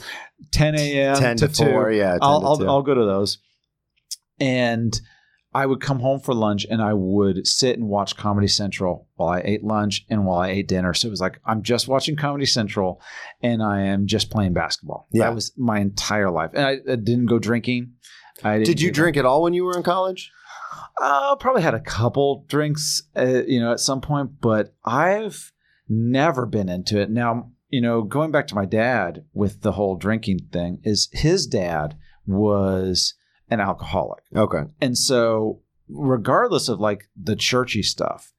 10 0.52 0.76
a.m. 0.76 1.16
10 1.16 1.38
to, 1.38 1.48
2. 1.48 1.66
4 1.66 1.92
yeah 1.92 2.12
10 2.14 2.20
I'll, 2.22 2.42
to 2.42 2.48
I'll, 2.48 2.70
I'll 2.70 2.82
go 2.82 2.94
to 2.94 3.06
those. 3.06 3.40
And 4.40 5.00
I 5.54 5.66
would 5.66 5.82
come 5.82 6.00
home 6.00 6.20
for 6.20 6.34
lunch 6.34 6.66
and 6.70 6.82
I 6.82 6.94
would 6.94 7.46
sit 7.46 7.78
and 7.78 7.88
watch 7.90 8.16
Comedy 8.16 8.48
Central 8.48 9.08
while 9.16 9.30
I 9.30 9.42
ate 9.44 9.64
lunch 9.64 10.06
and 10.10 10.26
while 10.26 10.40
I 10.40 10.50
ate 10.50 10.68
dinner. 10.68 10.94
So 10.94 11.08
it 11.08 11.12
was 11.12 11.22
like 11.22 11.40
I'm 11.46 11.62
just 11.62 11.88
watching 11.88 12.16
Comedy 12.16 12.46
Central 12.46 13.02
and 13.42 13.62
I 13.62 13.82
am 13.82 14.08
just 14.08 14.30
playing 14.30 14.54
basketball. 14.54 15.08
Yeah. 15.12 15.26
That 15.26 15.36
was 15.36 15.52
my 15.58 15.80
entire 15.80 16.32
life. 16.32 16.52
And 16.54 16.66
I, 16.66 16.72
I 16.90 16.96
didn't 16.96 17.26
go 17.26 17.38
drinking. 17.40 17.94
I 18.44 18.54
didn't 18.54 18.66
did 18.68 18.82
you 18.82 18.88
do 18.90 18.94
that. 18.94 19.02
drink 19.02 19.18
at 19.18 19.26
all 19.26 19.44
when 19.44 19.54
you 19.54 19.66
were 19.66 19.76
in 19.76 19.84
college 19.84 20.32
Uh, 21.02 21.36
probably 21.36 21.62
had 21.64 21.74
a 21.74 21.80
couple 21.80 22.46
drinks, 22.48 23.04
uh, 23.18 23.44
you 23.46 23.60
know, 23.60 23.72
at 23.72 23.80
some 23.80 24.02
point, 24.02 24.40
but 24.40 24.74
I've 24.86 25.52
never 25.90 26.46
been 26.46 26.70
into 26.70 27.00
it. 27.02 27.10
Now, 27.10 27.52
you 27.70 27.82
know, 27.82 28.04
going 28.04 28.32
back 28.32 28.48
to 28.48 28.56
my 28.56 28.66
dad 28.66 29.26
with 29.34 29.62
the 29.62 29.74
whole 29.74 29.96
drinking 29.96 30.40
thing, 30.52 30.80
is 30.84 31.10
his 31.12 31.48
dad 31.48 31.98
was 32.28 33.16
an 33.52 33.60
alcoholic. 33.60 34.24
okay 34.36 34.64
And 34.82 34.98
so, 34.98 35.62
regardless 35.88 36.68
of 36.70 36.80
like 36.80 37.10
the 37.22 37.36
churchy 37.36 37.84
stuff, 37.84 38.34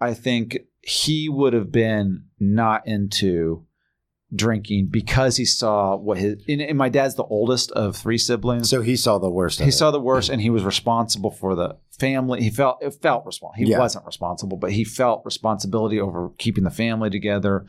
I 0.00 0.14
think 0.14 0.58
he 0.80 1.28
would 1.28 1.52
have 1.52 1.70
been 1.70 2.24
not 2.40 2.86
into 2.86 3.66
drinking 4.34 4.88
because 4.90 5.36
he 5.36 5.44
saw 5.44 5.96
what 5.96 6.18
his. 6.18 6.42
And, 6.48 6.60
and 6.60 6.78
my 6.78 6.88
dad's 6.88 7.14
the 7.14 7.24
oldest 7.24 7.70
of 7.72 7.96
three 7.96 8.18
siblings. 8.18 8.68
so 8.68 8.80
he 8.82 8.96
saw 8.96 9.18
the 9.18 9.30
worst 9.30 9.60
of 9.60 9.64
he 9.66 9.68
it. 9.70 9.72
saw 9.72 9.90
the 9.90 10.00
worst, 10.00 10.28
and 10.30 10.40
he 10.40 10.50
was 10.50 10.64
responsible 10.64 11.30
for 11.30 11.54
the 11.54 11.76
family. 11.98 12.42
He 12.42 12.50
felt 12.50 12.78
it 12.82 12.94
felt 13.02 13.24
responsible. 13.26 13.64
He 13.64 13.70
Yeah. 13.70 13.78
wasn't 13.78 14.06
responsible, 14.06 14.56
but 14.56 14.72
he 14.72 14.84
felt 14.84 15.22
responsibility 15.24 16.00
over 16.00 16.30
keeping 16.38 16.64
the 16.64 16.70
family 16.70 17.10
together. 17.10 17.66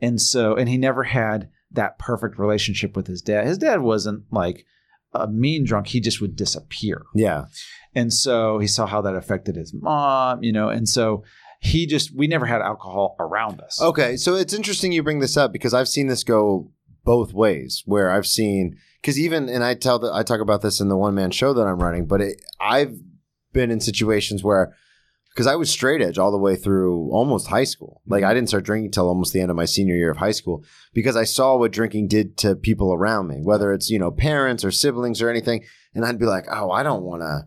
And 0.00 0.20
so, 0.20 0.54
and 0.54 0.68
he 0.68 0.78
never 0.78 1.02
had 1.04 1.50
that 1.72 1.98
perfect 1.98 2.38
relationship 2.38 2.96
with 2.96 3.06
his 3.06 3.20
dad. 3.20 3.46
His 3.46 3.58
dad 3.58 3.82
wasn't 3.82 4.22
like 4.30 4.64
a 5.12 5.26
mean 5.28 5.64
drunk; 5.64 5.88
he 5.88 6.00
just 6.00 6.20
would 6.20 6.36
disappear. 6.36 7.02
yeah 7.14 7.46
And 7.94 8.12
so 8.12 8.58
he 8.58 8.66
saw 8.66 8.86
how 8.86 9.00
that 9.02 9.14
affected 9.14 9.56
his 9.56 9.72
mom, 9.74 10.42
you 10.42 10.52
know, 10.52 10.68
and 10.68 10.88
so 10.88 11.24
he 11.60 11.86
just 11.86 12.14
we 12.14 12.26
never 12.26 12.46
had 12.46 12.60
alcohol 12.60 13.16
around 13.18 13.60
us. 13.60 13.80
Okay, 13.80 14.16
so 14.16 14.36
it's 14.36 14.54
interesting 14.54 14.92
you 14.92 15.02
bring 15.02 15.20
this 15.20 15.36
up 15.36 15.52
because 15.52 15.74
I've 15.74 15.88
seen 15.88 16.06
this 16.06 16.24
go 16.24 16.70
both 17.04 17.32
ways. 17.32 17.82
Where 17.86 18.10
I've 18.10 18.26
seen 18.26 18.76
because 19.00 19.18
even 19.18 19.48
and 19.48 19.64
I 19.64 19.74
tell 19.74 19.98
that 20.00 20.12
I 20.12 20.22
talk 20.22 20.40
about 20.40 20.62
this 20.62 20.80
in 20.80 20.88
the 20.88 20.96
one 20.96 21.14
man 21.14 21.30
show 21.30 21.52
that 21.54 21.66
I'm 21.66 21.82
running, 21.82 22.06
but 22.06 22.20
it, 22.20 22.40
I've 22.60 22.94
been 23.52 23.70
in 23.70 23.80
situations 23.80 24.44
where 24.44 24.74
because 25.38 25.46
I 25.46 25.54
was 25.54 25.70
straight 25.70 26.02
edge 26.02 26.18
all 26.18 26.32
the 26.32 26.36
way 26.36 26.56
through 26.56 27.12
almost 27.12 27.46
high 27.46 27.62
school. 27.62 28.02
Like 28.08 28.22
mm-hmm. 28.22 28.30
I 28.30 28.34
didn't 28.34 28.48
start 28.48 28.64
drinking 28.64 28.90
till 28.90 29.06
almost 29.06 29.32
the 29.32 29.40
end 29.40 29.52
of 29.52 29.56
my 29.56 29.66
senior 29.66 29.94
year 29.94 30.10
of 30.10 30.16
high 30.16 30.32
school 30.32 30.64
because 30.92 31.14
I 31.14 31.22
saw 31.22 31.56
what 31.56 31.70
drinking 31.70 32.08
did 32.08 32.36
to 32.38 32.56
people 32.56 32.92
around 32.92 33.28
me, 33.28 33.36
whether 33.40 33.72
it's 33.72 33.88
you 33.88 34.00
know 34.00 34.10
parents 34.10 34.64
or 34.64 34.72
siblings 34.72 35.22
or 35.22 35.30
anything, 35.30 35.64
and 35.94 36.04
I'd 36.04 36.18
be 36.18 36.26
like, 36.26 36.46
oh, 36.50 36.72
I 36.72 36.82
don't 36.82 37.04
want 37.04 37.22
to 37.22 37.46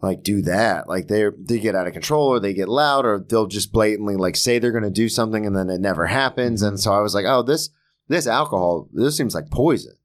like 0.00 0.22
do 0.22 0.42
that. 0.42 0.88
Like 0.88 1.08
they 1.08 1.24
they 1.36 1.58
get 1.58 1.74
out 1.74 1.88
of 1.88 1.92
control 1.92 2.28
or 2.28 2.38
they 2.38 2.54
get 2.54 2.68
loud 2.68 3.04
or 3.04 3.18
they'll 3.18 3.48
just 3.48 3.72
blatantly 3.72 4.14
like 4.14 4.36
say 4.36 4.60
they're 4.60 4.70
going 4.70 4.84
to 4.84 4.90
do 4.90 5.08
something 5.08 5.44
and 5.44 5.56
then 5.56 5.70
it 5.70 5.80
never 5.80 6.06
happens. 6.06 6.62
And 6.62 6.74
mm-hmm. 6.74 6.82
so 6.82 6.92
I 6.92 7.00
was 7.00 7.16
like, 7.16 7.26
oh, 7.26 7.42
this 7.42 7.70
this 8.06 8.28
alcohol 8.28 8.88
this 8.92 9.16
seems 9.16 9.34
like 9.34 9.50
poison. 9.50 9.96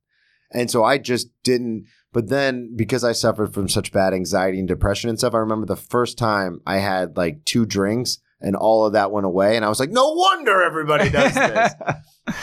And 0.52 0.72
so 0.72 0.84
I 0.84 0.98
just 0.98 1.30
didn't. 1.44 1.86
But 2.14 2.30
then 2.30 2.74
because 2.76 3.04
I 3.04 3.12
suffered 3.12 3.54
from 3.54 3.68
such 3.68 3.92
bad 3.92 4.14
anxiety 4.14 4.60
and 4.60 4.68
depression 4.68 5.10
and 5.10 5.18
stuff, 5.18 5.34
I 5.34 5.40
remember 5.40 5.66
the 5.66 5.76
first 5.76 6.18
time 6.18 6.62
I 6.66 6.78
had 6.78 7.18
like 7.18 7.44
two 7.44 7.66
drinks 7.66 8.20
and 8.40 8.56
all 8.56 8.86
of 8.86 8.94
that 8.94 9.12
went 9.12 9.26
away, 9.26 9.56
and 9.56 9.64
I 9.66 9.70
was 9.70 9.80
like, 9.80 9.90
no 9.90 10.12
wonder 10.12 10.62
everybody 10.62 11.10
does 11.10 11.34
this. 11.34 11.74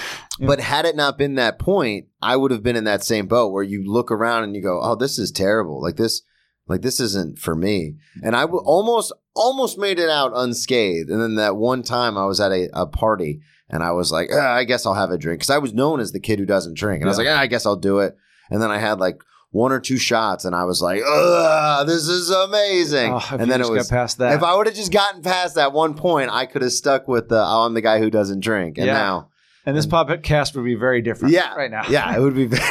But 0.41 0.61
had 0.61 0.87
it 0.87 0.97
not 0.97 1.19
been 1.19 1.35
that 1.35 1.59
point, 1.59 2.07
I 2.23 2.35
would 2.35 2.51
have 2.51 2.63
been 2.63 2.77
in 2.77 2.85
that 2.85 3.05
same 3.05 3.27
boat 3.27 3.53
where 3.53 3.63
you 3.63 3.83
look 3.85 4.11
around 4.11 4.45
and 4.45 4.57
you 4.57 4.63
go, 4.63 4.81
"Oh, 4.83 4.95
this 4.95 5.19
is 5.19 5.31
terrible. 5.31 5.83
Like 5.83 5.97
this, 5.97 6.23
like 6.67 6.81
this 6.81 6.99
isn't 6.99 7.39
for 7.39 7.55
me." 7.55 7.97
And 8.23 8.35
I 8.35 8.43
w- 8.43 8.65
almost, 8.65 9.13
almost 9.37 9.77
made 9.77 9.99
it 9.99 10.09
out 10.09 10.33
unscathed. 10.35 11.11
And 11.11 11.21
then 11.21 11.35
that 11.35 11.57
one 11.57 11.83
time 11.83 12.17
I 12.17 12.25
was 12.25 12.41
at 12.41 12.53
a, 12.53 12.71
a 12.73 12.87
party 12.87 13.43
and 13.69 13.83
I 13.83 13.93
was 13.93 14.11
like, 14.11 14.31
"Ah, 14.33 14.55
"I 14.55 14.65
guess 14.65 14.87
I'll 14.87 14.95
have 14.95 15.11
a 15.11 15.19
drink," 15.19 15.41
because 15.41 15.51
I 15.51 15.59
was 15.59 15.75
known 15.75 16.01
as 16.01 16.13
the 16.13 16.21
kid 16.21 16.39
who 16.39 16.47
doesn't 16.47 16.79
drink, 16.79 17.03
and 17.03 17.09
I 17.09 17.11
was 17.11 17.19
like, 17.19 17.29
ah, 17.29 17.39
"I 17.39 17.47
guess 17.47 17.67
I'll 17.67 17.77
do 17.77 17.99
it." 17.99 18.17
and 18.51 18.61
then 18.61 18.71
I 18.71 18.79
had 18.79 18.99
like 18.99 19.23
one 19.53 19.73
or 19.73 19.81
two 19.81 19.97
shots, 19.99 20.45
and 20.45 20.55
I 20.55 20.65
was 20.65 20.81
like, 20.81 21.03
"Ugh, 21.07 21.87
this 21.87 22.07
is 22.09 22.31
amazing." 22.31 23.13
Oh, 23.13 23.27
and 23.33 23.51
then 23.51 23.61
it 23.61 23.69
was 23.69 23.89
past 23.89 24.19
that. 24.19 24.35
if 24.35 24.43
I 24.43 24.55
would 24.57 24.67
have 24.67 24.77
just 24.77 24.93
gotten 24.93 25.23
past 25.23 25.57
that 25.57 25.73
one 25.73 25.95
point, 25.95 26.31
I 26.31 26.47
could 26.47 26.63
have 26.63 26.73
stuck 26.73 27.09
with 27.09 27.29
the 27.29 27.39
oh, 27.41 27.65
I'm 27.67 27.75
the 27.75 27.81
guy 27.81 27.99
who 27.99 28.11
doesn't 28.11 28.41
drink. 28.41 28.79
And 28.79 28.87
Yeah. 28.87 28.93
now, 28.95 29.29
and 29.67 29.77
this 29.77 29.87
podcast 29.87 30.55
would 30.57 30.65
be 30.65 30.75
very 30.77 31.03
different. 31.03 31.35
yeah, 31.35 31.55
right 31.55 31.71
now. 31.71 31.83
yeah, 31.89 32.17
it 32.17 32.21
would 32.21 32.35
be 32.35 32.47
very 32.47 32.63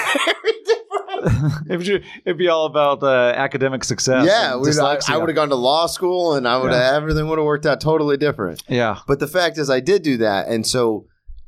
different. 0.65 2.03
it'd, 2.25 2.37
be, 2.37 2.47
all 2.47 2.65
about 2.65 3.03
uh, 3.03 3.33
academic 3.35 3.83
success. 3.83 4.25
yeah, 4.25 4.55
we'd- 4.55 4.77
I, 4.79 5.17
would 5.17 5.29
have 5.29 5.35
gone 5.35 5.49
to 5.49 5.55
law 5.55 5.85
school, 5.87 6.35
and 6.35 6.47
I 6.47 6.57
would 6.57 6.71
have 6.71 6.79
Yeah. 6.79 6.95
everything 6.97 7.27
would 7.27 7.37
have 7.37 7.45
worked 7.45 7.65
out 7.65 7.81
totally 7.81 8.15
different. 8.17 8.63
Yeah, 8.69 8.99
But 9.07 9.19
the 9.19 9.27
fact 9.27 9.57
is, 9.57 9.69
I 9.69 9.81
did 9.81 10.01
do 10.01 10.17
that, 10.17 10.47
and 10.47 10.65
so 10.65 11.07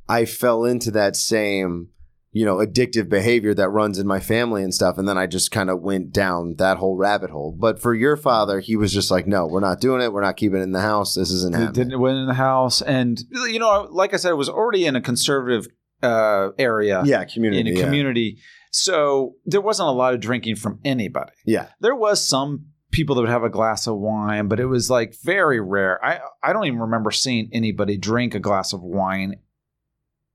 I 0.09 0.25
fell 0.25 0.65
into 0.65 0.91
that 0.91 1.15
same, 1.15 1.88
you 2.34 2.45
know, 2.45 2.57
addictive 2.57 3.09
behavior 3.09 3.53
that 3.53 3.69
runs 3.69 3.99
in 3.99 4.07
my 4.07 4.19
family 4.19 4.63
and 4.63 4.73
stuff. 4.73 4.97
And 4.97 5.07
then 5.07 5.17
I 5.17 5.27
just 5.27 5.51
kind 5.51 5.69
of 5.69 5.82
went 5.82 6.13
down 6.13 6.55
that 6.59 6.77
whole 6.77 6.95
rabbit 6.95 7.29
hole. 7.29 7.55
But 7.57 7.82
for 7.82 7.93
your 7.93 8.15
father, 8.15 8.59
he 8.61 8.75
was 8.77 8.93
just 8.93 9.11
like, 9.11 9.27
"No, 9.27 9.45
we're 9.45 9.59
not 9.59 9.82
doing 9.82 10.01
it. 10.01 10.13
We're 10.13 10.21
not 10.21 10.38
keeping 10.38 10.59
it 10.59 10.63
in 10.63 10.71
the 10.71 10.82
house. 10.82 11.15
This 11.15 11.32
isn't 11.32 11.53
It 11.53 11.57
happening." 11.59 11.89
didn't 11.89 11.99
win 11.99 12.15
in 12.15 12.27
the 12.27 12.34
house, 12.34 12.82
and 12.82 13.21
you 13.32 13.59
know, 13.59 13.88
like 13.91 14.13
I 14.13 14.17
said, 14.17 14.32
it 14.32 14.36
was 14.38 14.49
already 14.49 14.86
in 14.86 14.95
a 14.95 15.01
conservative 15.01 15.67
uh, 16.01 16.49
area 16.57 17.03
yeah, 17.05 17.25
community. 17.25 17.69
in 17.69 17.75
a 17.75 17.79
yeah. 17.79 17.86
community, 17.86 18.38
so 18.71 19.36
there 19.45 19.61
wasn't 19.61 19.89
a 19.89 19.91
lot 19.91 20.13
of 20.13 20.19
drinking 20.19 20.55
from 20.55 20.79
anybody. 20.86 21.34
Yeah, 21.45 21.67
There 21.79 21.95
was 21.95 22.25
some 22.25 22.67
people 22.91 23.15
that 23.15 23.21
would 23.21 23.29
have 23.29 23.43
a 23.43 23.49
glass 23.49 23.88
of 23.88 23.97
wine, 23.97 24.47
but 24.47 24.59
it 24.59 24.65
was 24.65 24.89
like 24.89 25.15
very 25.23 25.59
rare. 25.59 26.03
I 26.03 26.19
I 26.41 26.53
don't 26.53 26.65
even 26.65 26.79
remember 26.79 27.11
seeing 27.11 27.49
anybody 27.51 27.97
drink 27.97 28.36
a 28.36 28.39
glass 28.39 28.73
of 28.73 28.82
wine 28.82 29.36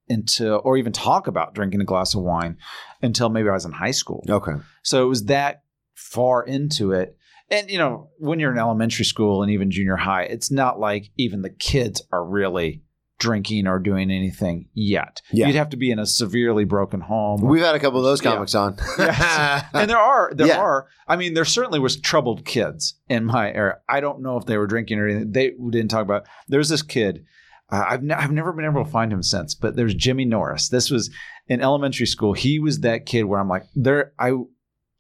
until, 0.08 0.60
or 0.64 0.76
even 0.76 0.92
talk 0.92 1.26
about 1.26 1.54
drinking 1.54 1.80
a 1.80 1.84
glass 1.84 2.14
of 2.14 2.22
wine 2.22 2.56
until 3.02 3.28
maybe 3.28 3.48
I 3.48 3.52
was 3.52 3.64
in 3.64 3.72
high 3.72 3.90
school. 3.90 4.24
okay, 4.28 4.52
So 4.82 5.02
it 5.04 5.08
was 5.08 5.24
that 5.26 5.62
far 5.94 6.42
into 6.44 6.92
it. 6.92 7.16
And 7.50 7.70
you 7.70 7.78
know, 7.78 8.10
when 8.18 8.40
you're 8.40 8.52
in 8.52 8.58
elementary 8.58 9.04
school 9.04 9.42
and 9.42 9.50
even 9.52 9.70
junior 9.70 9.96
high, 9.96 10.24
it's 10.24 10.50
not 10.50 10.80
like 10.80 11.10
even 11.16 11.42
the 11.42 11.50
kids 11.50 12.02
are 12.12 12.24
really 12.24 12.82
drinking 13.18 13.66
or 13.66 13.78
doing 13.78 14.10
anything 14.10 14.68
yet. 14.74 15.22
Yeah. 15.32 15.46
You'd 15.46 15.56
have 15.56 15.70
to 15.70 15.76
be 15.78 15.90
in 15.90 15.98
a 15.98 16.04
severely 16.04 16.64
broken 16.64 17.00
home. 17.00 17.40
we've 17.40 17.62
had 17.62 17.74
a 17.74 17.78
couple 17.80 17.98
of 17.98 18.04
those 18.04 18.22
Yeah. 18.22 18.32
comics 18.34 18.54
on. 18.54 18.76
Yes. 18.98 19.64
and 19.72 19.88
there 19.88 19.96
are 19.98 20.32
there 20.34 20.48
Yeah. 20.48 20.58
are 20.58 20.88
i 21.08 21.16
mean 21.16 21.32
there 21.34 21.44
certainly 21.46 21.78
was 21.78 21.96
troubled 21.98 22.44
kids 22.44 22.94
in 23.08 23.24
my 23.24 23.50
era 23.52 23.78
i 23.88 24.00
don't 24.00 24.20
know 24.20 24.36
if 24.36 24.44
they 24.44 24.58
were 24.58 24.66
drinking 24.66 24.98
or 24.98 25.06
anything 25.08 25.32
they 25.32 25.52
didn't 25.70 25.88
talk 25.88 26.02
about 26.02 26.26
there's 26.48 26.68
this 26.68 26.82
kid 26.82 27.24
uh, 27.70 27.84
I've, 27.88 28.02
ne- 28.02 28.14
I've 28.14 28.32
never 28.32 28.52
been 28.52 28.64
able 28.64 28.84
to 28.84 28.90
find 28.90 29.12
him 29.12 29.22
since 29.22 29.54
but 29.54 29.76
there's 29.76 29.94
jimmy 29.94 30.24
norris 30.24 30.68
this 30.68 30.90
was 30.90 31.10
in 31.48 31.60
elementary 31.60 32.06
school 32.06 32.32
he 32.32 32.58
was 32.58 32.80
that 32.80 33.06
kid 33.06 33.24
where 33.24 33.40
i'm 33.40 33.48
like 33.48 33.64
there 33.74 34.12
i 34.18 34.32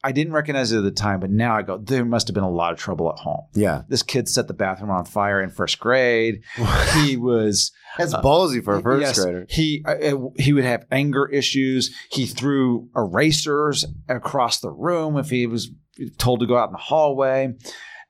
i 0.04 0.12
didn't 0.12 0.32
recognize 0.32 0.72
it 0.72 0.78
at 0.78 0.84
the 0.84 0.90
time 0.90 1.20
but 1.20 1.30
now 1.30 1.56
i 1.56 1.62
go 1.62 1.78
there 1.78 2.04
must 2.04 2.28
have 2.28 2.34
been 2.34 2.44
a 2.44 2.50
lot 2.50 2.72
of 2.72 2.78
trouble 2.78 3.10
at 3.10 3.18
home 3.18 3.42
yeah, 3.54 3.82
this 3.88 4.02
kid 4.02 4.28
set 4.28 4.46
the 4.48 4.54
bathroom 4.54 4.90
on 4.90 5.04
fire 5.04 5.42
in 5.42 5.50
first 5.50 5.78
grade 5.78 6.42
he 6.94 7.16
was 7.30 7.72
that's 7.98 8.12
ballsy 8.14 8.62
for 8.62 8.76
a 8.76 8.82
first 8.82 9.00
Yes, 9.00 9.24
grader. 9.24 9.46
He 9.48 9.82
uh, 9.86 9.92
uh, 9.92 10.28
he 10.38 10.52
would 10.52 10.64
have 10.64 10.84
anger 10.90 11.26
issues. 11.26 11.94
He 12.10 12.26
threw 12.26 12.90
erasers 12.94 13.86
across 14.06 14.60
the 14.60 14.70
room 14.70 15.16
if 15.16 15.30
he 15.30 15.46
was 15.46 15.70
told 16.18 16.40
to 16.40 16.46
go 16.46 16.58
out 16.58 16.68
in 16.68 16.72
the 16.72 16.78
hallway. 16.78 17.54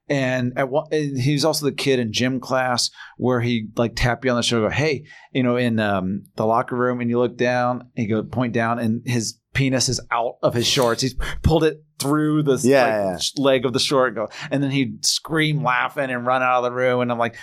And 0.09 0.52
at 0.57 0.68
one, 0.68 0.86
and 0.92 1.20
he 1.20 1.32
was 1.32 1.44
also 1.44 1.66
the 1.66 1.72
kid 1.72 1.98
in 1.98 2.12
gym 2.12 2.38
class 2.38 2.90
where 3.16 3.40
he 3.40 3.68
like 3.76 3.92
tap 3.96 4.24
you 4.24 4.30
on 4.30 4.36
the 4.36 4.42
shoulder, 4.42 4.68
go, 4.68 4.74
"Hey, 4.74 5.04
you 5.32 5.42
know, 5.42 5.57
in 5.57 5.80
um, 5.80 6.24
the 6.36 6.46
locker 6.46 6.76
room," 6.76 7.00
and 7.00 7.11
you 7.11 7.18
look 7.18 7.36
down, 7.36 7.88
and 7.96 8.09
you 8.09 8.14
go 8.14 8.22
point 8.22 8.52
down, 8.52 8.78
and 8.78 9.02
his 9.04 9.38
penis 9.52 9.88
is 9.88 10.00
out 10.12 10.36
of 10.42 10.54
his 10.54 10.66
shorts. 10.66 11.02
He's 11.02 11.16
pulled 11.42 11.64
it 11.64 11.82
through 11.98 12.42
the 12.44 12.61
Yeah, 12.62 13.14
like, 13.14 13.20
yeah. 13.36 13.42
leg 13.42 13.64
of 13.66 13.72
the 13.72 13.80
short, 13.80 14.09
and 14.09 14.16
go, 14.16 14.28
and 14.50 14.62
then 14.62 14.70
he'd 14.70 15.04
scream, 15.04 15.64
laughing, 15.64 16.11
and 16.11 16.24
run 16.24 16.42
out 16.42 16.59
of 16.59 16.64
the 16.64 16.72
room. 16.72 17.00
And 17.00 17.11
I'm 17.11 17.18
like, 17.18 17.34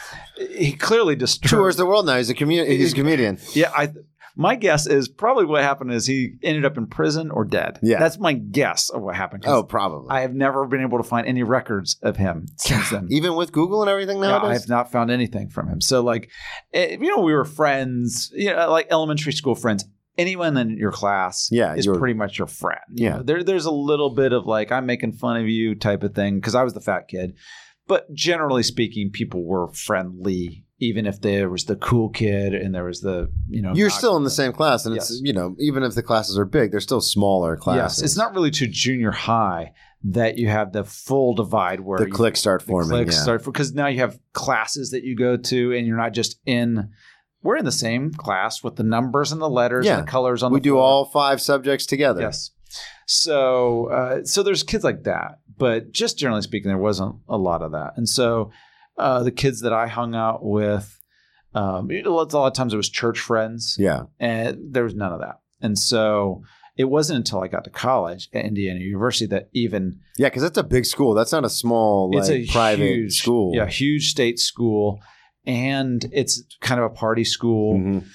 he 0.55 0.71
clearly 0.71 1.15
disturbed. 1.17 1.49
Tours 1.49 1.75
the 1.75 1.85
world 1.85 2.05
now. 2.05 2.15
He's 2.17 2.29
a 2.29 2.33
comedian. 2.33 2.67
He's 2.67 2.93
a 2.93 2.95
comedian. 2.95 3.39
Yeah, 3.53 3.71
I. 3.75 3.89
My 4.35 4.55
guess 4.55 4.87
is 4.87 5.07
probably 5.07 5.45
what 5.45 5.61
happened 5.61 5.91
is 5.91 6.07
he 6.07 6.35
ended 6.41 6.65
up 6.65 6.77
in 6.77 6.87
prison 6.87 7.29
or 7.29 7.45
dead. 7.45 7.79
Yeah. 7.83 7.99
that's 7.99 8.17
my 8.19 8.33
guess 8.33 8.89
of 8.89 9.01
what 9.01 9.15
happened. 9.15 9.43
Oh, 9.45 9.61
probably. 9.63 10.07
I 10.09 10.21
have 10.21 10.33
never 10.33 10.65
been 10.65 10.81
able 10.81 10.97
to 10.97 11.03
find 11.03 11.27
any 11.27 11.43
records 11.43 11.97
of 12.01 12.17
him 12.17 12.47
since 12.57 12.89
then. 12.89 13.07
Even 13.11 13.35
with 13.35 13.51
Google 13.51 13.81
and 13.81 13.89
everything 13.91 14.21
Yeah. 14.23 14.39
I've 14.41 14.67
not 14.67 14.91
found 14.91 15.11
anything 15.11 15.49
from 15.49 15.67
him. 15.69 15.81
So, 15.81 16.01
like, 16.03 16.29
eh, 16.73 16.97
you 16.99 17.15
know, 17.15 17.21
we 17.21 17.33
were 17.33 17.45
friends. 17.45 18.31
You 18.35 18.53
know, 18.53 18.71
like 18.71 18.87
elementary 18.89 19.33
school 19.33 19.55
friends. 19.55 19.85
Anyone 20.17 20.57
in 20.57 20.77
your 20.77 20.91
class, 20.91 21.49
Yeah, 21.51 21.73
is 21.75 21.87
pretty 21.87 22.13
much 22.13 22.37
your 22.37 22.47
friend. 22.47 22.79
You 22.93 23.05
Yeah. 23.05 23.15
know, 23.17 23.23
there, 23.23 23.43
there's 23.43 23.65
a 23.65 23.71
little 23.71 24.13
bit 24.13 24.31
of 24.31 24.45
like 24.45 24.71
I'm 24.71 24.85
making 24.85 25.13
fun 25.13 25.37
of 25.37 25.47
you 25.47 25.73
type 25.75 26.03
of 26.03 26.13
thing 26.13 26.35
because 26.35 26.53
I 26.55 26.63
was 26.63 26.73
the 26.73 26.81
fat 26.81 27.07
kid. 27.07 27.33
But 27.87 28.13
generally 28.13 28.63
speaking, 28.63 29.09
people 29.11 29.43
were 29.43 29.67
friendly, 29.73 30.65
even 30.83 31.05
if 31.05 31.21
there 31.21 31.49
was 31.49 31.65
the 31.65 31.75
cool 31.77 32.09
kid 32.09 32.53
and 32.53 32.75
there 32.75 32.83
was 32.83 33.01
the 33.01 33.31
you 33.49 33.61
know 33.61 33.73
You're 33.73 33.89
still 33.89 34.17
in 34.17 34.23
the 34.23 34.29
same 34.29 34.51
class, 34.51 34.85
and 34.85 34.95
it's 34.95 35.21
you 35.23 35.33
know 35.33 35.55
even 35.59 35.83
if 35.83 35.95
the 35.95 36.03
classes 36.03 36.37
are 36.37 36.45
big, 36.45 36.71
they're 36.71 36.79
still 36.79 37.01
smaller 37.01 37.55
classes. 37.55 38.01
Yes, 38.01 38.05
it's 38.05 38.17
not 38.17 38.33
really 38.33 38.51
to 38.51 38.67
junior 38.67 39.11
high 39.11 39.73
that 40.05 40.37
you 40.37 40.49
have 40.49 40.73
the 40.73 40.83
full 40.83 41.33
divide 41.33 41.79
where 41.79 41.99
the 41.99 42.09
cliques 42.09 42.39
start 42.39 42.61
forming. 42.61 42.89
cliques 42.89 43.15
yeah. 43.15 43.21
start 43.21 43.45
because 43.45 43.73
now 43.73 43.87
you 43.87 43.99
have 43.99 44.19
classes 44.33 44.91
that 44.91 45.03
you 45.03 45.15
go 45.15 45.37
to, 45.37 45.73
and 45.73 45.87
you're 45.87 45.97
not 45.97 46.13
just 46.13 46.39
in. 46.45 46.89
We're 47.41 47.57
in 47.57 47.65
the 47.65 47.73
same 47.73 48.13
class 48.13 48.63
with 48.63 48.77
the 48.77 48.83
numbers 48.83 49.33
and 49.33 49.41
the 49.41 49.49
letters 49.49 49.85
Yeah. 49.85 49.97
and 49.97 50.07
the 50.07 50.11
colors 50.11 50.43
on. 50.43 50.51
we 50.53 50.59
the 50.59 50.63
do 50.63 50.71
floor. 50.71 50.83
all 50.83 51.05
five 51.05 51.41
subjects 51.41 51.85
together. 51.85 52.21
Yes. 52.21 52.51
So, 53.05 53.87
uh, 53.91 54.23
so 54.23 54.43
there's 54.43 54.63
kids 54.63 54.83
like 54.83 55.03
that, 55.03 55.39
but 55.57 55.91
just 55.91 56.17
generally 56.17 56.41
speaking, 56.41 56.69
there 56.69 56.77
wasn't 56.77 57.17
a 57.27 57.37
lot 57.37 57.61
of 57.61 57.73
that. 57.73 57.93
And 57.97 58.07
so, 58.07 58.51
uh, 58.97 59.23
the 59.23 59.31
kids 59.31 59.61
that 59.61 59.73
I 59.73 59.87
hung 59.87 60.15
out 60.15 60.43
with, 60.43 60.99
um, 61.53 61.89
a 61.91 62.01
lot 62.09 62.33
of 62.33 62.53
times 62.53 62.73
it 62.73 62.77
was 62.77 62.89
church 62.89 63.19
friends, 63.19 63.75
Yeah. 63.79 64.03
and 64.19 64.57
there 64.71 64.83
was 64.83 64.95
none 64.95 65.11
of 65.13 65.19
that. 65.19 65.39
And 65.61 65.77
so, 65.77 66.41
it 66.75 66.85
wasn't 66.85 67.17
until 67.17 67.41
I 67.41 67.47
got 67.47 67.63
to 67.65 67.69
college 67.69 68.29
at 68.33 68.45
Indiana 68.45 68.79
University 68.79 69.27
that 69.27 69.49
even 69.53 69.99
Yeah, 70.17 70.27
because 70.29 70.41
that's 70.41 70.57
a 70.57 70.63
big 70.63 70.85
school. 70.85 71.13
That's 71.13 71.31
not 71.31 71.45
a 71.45 71.49
small 71.49 72.09
like 72.11 72.21
it's 72.21 72.29
a 72.31 72.51
private 72.51 72.85
huge, 72.87 73.13
school. 73.19 73.51
yeah, 73.55 73.67
huge 73.67 74.09
state 74.09 74.39
school, 74.39 74.99
and 75.45 76.03
it's 76.11 76.43
kind 76.61 76.79
of 76.81 76.85
a 76.87 76.89
party 76.93 77.23
school 77.23 77.77
Mhm. 77.77 78.05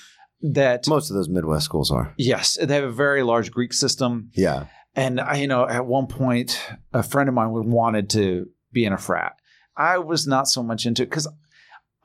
that. 0.55 0.89
Most 0.89 1.09
of 1.11 1.15
those 1.17 1.29
Midwest 1.29 1.65
schools 1.67 1.91
are. 1.93 2.15
Yes, 2.19 2.59
they 2.61 2.75
have 2.75 2.85
a 2.85 2.91
very 2.93 3.23
large 3.23 3.53
Greek 3.53 3.73
system. 3.73 4.31
Yeah. 4.35 4.67
And 4.97 5.21
I, 5.21 5.37
you 5.37 5.47
know, 5.47 5.67
at 5.69 5.87
one 5.87 6.09
point, 6.09 6.61
a 6.93 7.05
friend 7.05 7.29
of 7.29 7.35
mine 7.37 7.51
wanted 7.53 8.11
to 8.11 8.47
be 8.73 8.85
in 8.85 8.93
a 8.93 8.99
frat. 8.99 9.35
I 9.79 9.99
was 9.99 10.27
not 10.27 10.49
so 10.49 10.63
much 10.63 10.85
into 10.85 11.05
it 11.05 11.07
because 11.11 11.29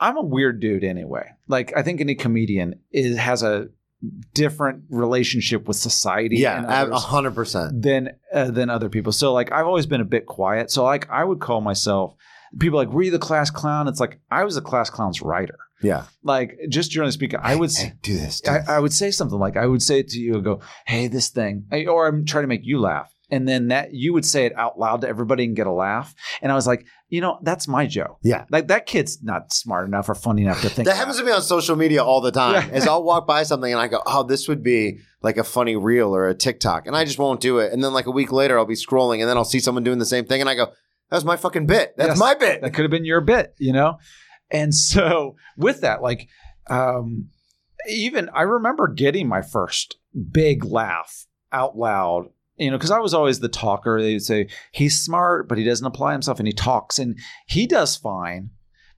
I'm 0.00 0.16
a 0.16 0.22
weird 0.22 0.60
dude 0.60 0.84
anyway. 0.84 1.26
Like 1.48 1.72
I 1.76 1.82
think 1.82 2.00
any 2.00 2.14
comedian 2.14 2.80
is 2.92 3.16
has 3.18 3.42
a 3.42 3.68
different 4.34 4.84
relationship 4.90 5.66
with 5.66 5.76
society. 5.76 6.36
Yeah. 6.36 6.64
A 6.90 6.98
hundred 6.98 7.34
percent. 7.34 7.82
than 7.82 8.10
uh, 8.32 8.50
than 8.50 8.70
other 8.70 8.88
people. 8.88 9.12
So 9.12 9.32
like 9.32 9.52
I've 9.52 9.66
always 9.66 9.86
been 9.86 10.00
a 10.00 10.04
bit 10.06 10.26
quiet. 10.26 10.70
So 10.70 10.84
like 10.84 11.08
I 11.10 11.24
would 11.24 11.40
call 11.40 11.60
myself. 11.60 12.14
People 12.58 12.78
like 12.78 12.88
were 12.90 13.02
you 13.02 13.10
the 13.10 13.18
class 13.18 13.50
clown? 13.50 13.88
It's 13.88 13.98
like 14.00 14.20
I 14.30 14.44
was 14.44 14.54
the 14.54 14.60
class 14.60 14.88
clown's 14.90 15.20
writer. 15.22 15.58
Yeah. 15.82 16.04
Like 16.22 16.56
just 16.68 16.90
generally 16.90 17.10
speaking, 17.12 17.40
I 17.42 17.56
would. 17.56 17.70
s- 17.70 17.78
Hey, 17.82 17.92
do 18.02 18.14
this. 18.16 18.40
do 18.40 18.50
I, 18.52 18.58
this. 18.60 18.68
I 18.68 18.78
would 18.78 18.92
say 18.92 19.10
something 19.10 19.38
like 19.38 19.56
I 19.56 19.66
would 19.66 19.82
say 19.82 19.98
it 20.00 20.08
to 20.10 20.18
you 20.18 20.34
and 20.34 20.44
go, 20.44 20.60
"Hey, 20.86 21.08
this 21.08 21.28
thing," 21.30 21.64
I- 21.72 21.86
or 21.86 22.06
I'm 22.06 22.24
trying 22.24 22.44
to 22.44 22.48
make 22.48 22.64
you 22.64 22.78
laugh, 22.80 23.12
and 23.30 23.46
then 23.48 23.68
that 23.68 23.92
you 23.92 24.12
would 24.12 24.24
say 24.24 24.46
it 24.46 24.56
out 24.56 24.78
loud 24.78 25.00
to 25.02 25.08
everybody 25.08 25.44
and 25.44 25.56
get 25.56 25.66
a 25.66 25.72
laugh. 25.72 26.14
And 26.42 26.52
I 26.52 26.54
was 26.54 26.66
like, 26.66 26.86
you 27.14 27.20
know, 27.20 27.38
that's 27.42 27.66
my 27.68 27.86
joke. 27.86 28.18
yeah. 28.22 28.44
Like 28.50 28.66
that 28.68 28.86
kid's 28.86 29.22
not 29.22 29.52
smart 29.52 29.86
enough 29.86 30.08
or 30.08 30.14
funny 30.14 30.42
enough 30.42 30.60
to 30.62 30.68
think 30.68 30.86
That 30.88 30.96
happens 30.96 31.18
to 31.18 31.24
me 31.24 31.30
on 31.32 31.42
social 31.42 31.76
media 31.76 32.02
all 32.02 32.20
the 32.20 32.32
time. 32.32 32.70
Is 32.74 32.86
I'll 32.88 33.04
walk 33.04 33.26
by 33.26 33.44
something 33.44 33.70
and 33.72 33.80
I 33.80 33.86
go, 33.88 34.00
"Oh, 34.06 34.22
this 34.24 34.48
would 34.48 34.62
be 34.62 34.98
like 35.22 35.36
a 35.36 35.44
funny 35.44 35.76
reel 35.76 36.14
or 36.14 36.28
a 36.28 36.34
TikTok," 36.34 36.86
and 36.88 36.96
I 36.96 37.04
just 37.04 37.18
won't 37.18 37.40
do 37.40 37.58
it. 37.58 37.72
And 37.72 37.82
then 37.84 37.92
like 37.92 38.06
a 38.06 38.10
week 38.10 38.32
later, 38.32 38.58
I'll 38.58 38.66
be 38.66 38.74
scrolling 38.74 39.20
and 39.20 39.28
then 39.28 39.36
I'll 39.36 39.44
see 39.44 39.60
someone 39.60 39.84
doing 39.84 39.98
the 40.00 40.06
same 40.06 40.24
thing, 40.24 40.40
and 40.40 40.50
I 40.50 40.54
go, 40.56 40.66
"That 41.10 41.16
was 41.16 41.24
my 41.24 41.36
fucking 41.36 41.66
bit. 41.66 41.94
That's 41.96 42.08
Yes. 42.10 42.18
my 42.18 42.34
bit." 42.34 42.62
that 42.62 42.74
could 42.74 42.82
have 42.82 42.90
been 42.90 43.04
your 43.04 43.20
bit, 43.20 43.54
you 43.58 43.72
know. 43.72 43.98
And 44.50 44.74
so 44.74 45.36
with 45.56 45.80
that, 45.82 46.02
like, 46.02 46.28
um, 46.68 47.28
even 47.88 48.28
I 48.34 48.42
remember 48.42 48.88
getting 48.88 49.28
my 49.28 49.42
first 49.42 49.96
big 50.32 50.64
laugh 50.64 51.26
out 51.52 51.76
loud. 51.76 52.26
You 52.56 52.70
know, 52.70 52.76
because 52.76 52.90
I 52.90 53.00
was 53.00 53.14
always 53.14 53.40
the 53.40 53.48
talker. 53.48 54.00
They 54.00 54.12
would 54.14 54.22
say 54.22 54.48
he's 54.70 55.00
smart, 55.00 55.48
but 55.48 55.58
he 55.58 55.64
doesn't 55.64 55.86
apply 55.86 56.12
himself, 56.12 56.38
and 56.38 56.46
he 56.46 56.52
talks, 56.52 56.98
and 56.98 57.18
he 57.46 57.66
does 57.66 57.96
fine. 57.96 58.50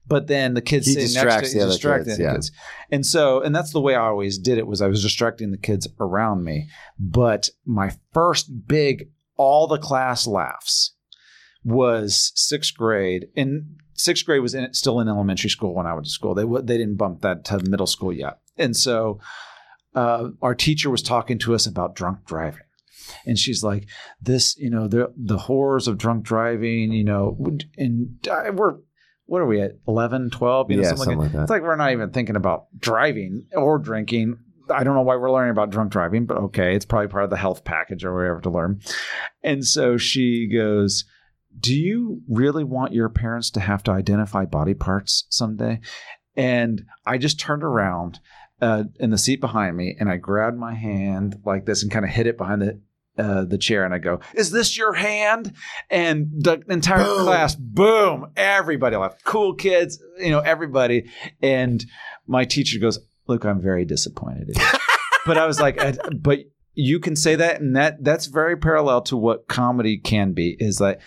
But 0.07 0.27
then 0.27 0.53
the 0.53 0.61
kids 0.61 0.87
He 0.87 0.95
distracts 0.95 1.53
next 1.53 1.53
the 1.53 1.61
other 1.61 2.03
kids, 2.03 2.19
yeah. 2.19 2.33
kids, 2.33 2.51
and 2.91 3.05
so 3.05 3.41
and 3.41 3.53
that's 3.53 3.73
the 3.73 3.81
way 3.81 3.95
I 3.95 4.05
always 4.05 4.37
did 4.37 4.57
it 4.57 4.67
was 4.67 4.81
I 4.81 4.87
was 4.87 5.03
distracting 5.03 5.51
the 5.51 5.57
kids 5.57 5.87
around 5.99 6.43
me. 6.43 6.69
But 6.97 7.49
my 7.65 7.91
first 8.13 8.67
big 8.67 9.09
all 9.35 9.67
the 9.67 9.77
class 9.77 10.25
laughs 10.25 10.93
was 11.65 12.31
sixth 12.35 12.75
grade, 12.75 13.27
and 13.35 13.75
sixth 13.95 14.25
grade 14.25 14.41
was 14.41 14.55
in, 14.55 14.73
still 14.73 15.01
in 15.01 15.09
elementary 15.09 15.49
school 15.49 15.73
when 15.73 15.85
I 15.85 15.93
went 15.93 16.05
to 16.05 16.11
school. 16.11 16.33
They 16.33 16.45
they 16.45 16.77
didn't 16.77 16.95
bump 16.95 17.21
that 17.21 17.43
to 17.45 17.59
middle 17.59 17.87
school 17.87 18.13
yet, 18.13 18.39
and 18.57 18.77
so 18.77 19.19
uh, 19.93 20.29
our 20.41 20.55
teacher 20.55 20.89
was 20.89 21.01
talking 21.01 21.37
to 21.39 21.53
us 21.53 21.65
about 21.65 21.95
drunk 21.95 22.23
driving. 22.25 22.61
And 23.25 23.37
she's 23.37 23.63
like, 23.63 23.87
"This, 24.21 24.57
you 24.57 24.69
know, 24.69 24.87
the 24.87 25.13
the 25.17 25.37
horrors 25.37 25.87
of 25.87 25.97
drunk 25.97 26.23
driving, 26.23 26.91
you 26.91 27.03
know, 27.03 27.57
and 27.77 28.27
I, 28.31 28.49
we're." 28.51 28.77
What 29.29 29.41
are 29.41 29.45
we 29.45 29.59
at? 29.59 29.73
11, 29.89 30.29
12? 30.29 30.71
You 30.71 30.77
know, 30.77 30.83
Yeah, 30.83 30.87
something, 30.91 31.03
something 31.03 31.17
like 31.17 31.25
like 31.25 31.31
that. 31.33 31.41
It's 31.41 31.49
like 31.49 31.61
we're 31.61 31.75
not 31.75 31.91
even 31.91 32.11
thinking 32.11 32.37
about 32.37 32.67
driving 32.79 33.45
or 33.51 33.77
drinking. 33.77 34.37
I 34.69 34.85
don't 34.85 34.95
know 34.95 35.01
why 35.01 35.17
we're 35.17 35.33
learning 35.33 35.51
about 35.51 35.69
drunk 35.69 35.91
driving, 35.91 36.25
but 36.25 36.37
okay, 36.37 36.75
it's 36.75 36.85
probably 36.85 37.09
part 37.09 37.25
of 37.25 37.29
the 37.29 37.35
health 37.35 37.65
package 37.65 38.05
or 38.05 38.15
whatever 38.15 38.39
to 38.39 38.49
learn. 38.49 38.79
And 39.43 39.65
so 39.65 39.97
she 39.97 40.47
goes, 40.47 41.03
Do 41.59 41.75
you 41.75 42.21
really 42.29 42.63
want 42.63 42.93
your 42.93 43.09
parents 43.09 43.51
to 43.51 43.59
have 43.59 43.83
to 43.83 43.91
identify 43.91 44.45
body 44.45 44.73
parts 44.73 45.25
someday? 45.29 45.81
And 46.37 46.85
I 47.05 47.17
just 47.17 47.37
turned 47.37 47.63
around 47.63 48.21
uh, 48.61 48.83
in 48.99 49.09
the 49.09 49.17
seat 49.17 49.41
behind 49.41 49.75
me 49.75 49.95
and 49.99 50.09
I 50.09 50.17
grabbed 50.17 50.57
my 50.57 50.73
hand 50.73 51.41
like 51.45 51.65
this 51.65 51.83
and 51.83 51.91
kind 51.91 52.05
of 52.05 52.11
hit 52.11 52.27
it 52.27 52.37
behind 52.37 52.61
the 52.61 52.81
uh, 53.17 53.45
the 53.45 53.57
chair 53.57 53.83
and 53.85 53.93
I 53.93 53.97
go, 53.97 54.19
"Is 54.35 54.51
this 54.51 54.77
your 54.77 54.93
hand?" 54.93 55.53
And 55.89 56.27
the 56.37 56.61
entire 56.69 57.03
Boom. 57.03 57.23
class, 57.23 57.55
boom, 57.55 58.27
everybody 58.35 58.95
laughed. 58.95 59.23
Cool 59.23 59.55
kids, 59.55 59.99
you 60.19 60.29
know, 60.29 60.39
everybody. 60.39 61.09
And 61.41 61.83
my 62.27 62.45
teacher 62.45 62.79
goes, 62.79 62.99
"Look, 63.27 63.45
I'm 63.45 63.61
very 63.61 63.85
disappointed." 63.85 64.55
but 65.25 65.37
I 65.37 65.45
was 65.47 65.59
like, 65.59 65.81
"I- 65.81 65.97
"But 66.19 66.39
you 66.73 66.99
can 66.99 67.15
say 67.15 67.35
that, 67.35 67.59
and 67.59 67.75
that 67.75 68.03
that's 68.03 68.27
very 68.27 68.55
parallel 68.55 69.01
to 69.03 69.17
what 69.17 69.47
comedy 69.47 69.97
can 69.97 70.33
be. 70.33 70.55
Is 70.59 70.79
like, 70.79 71.01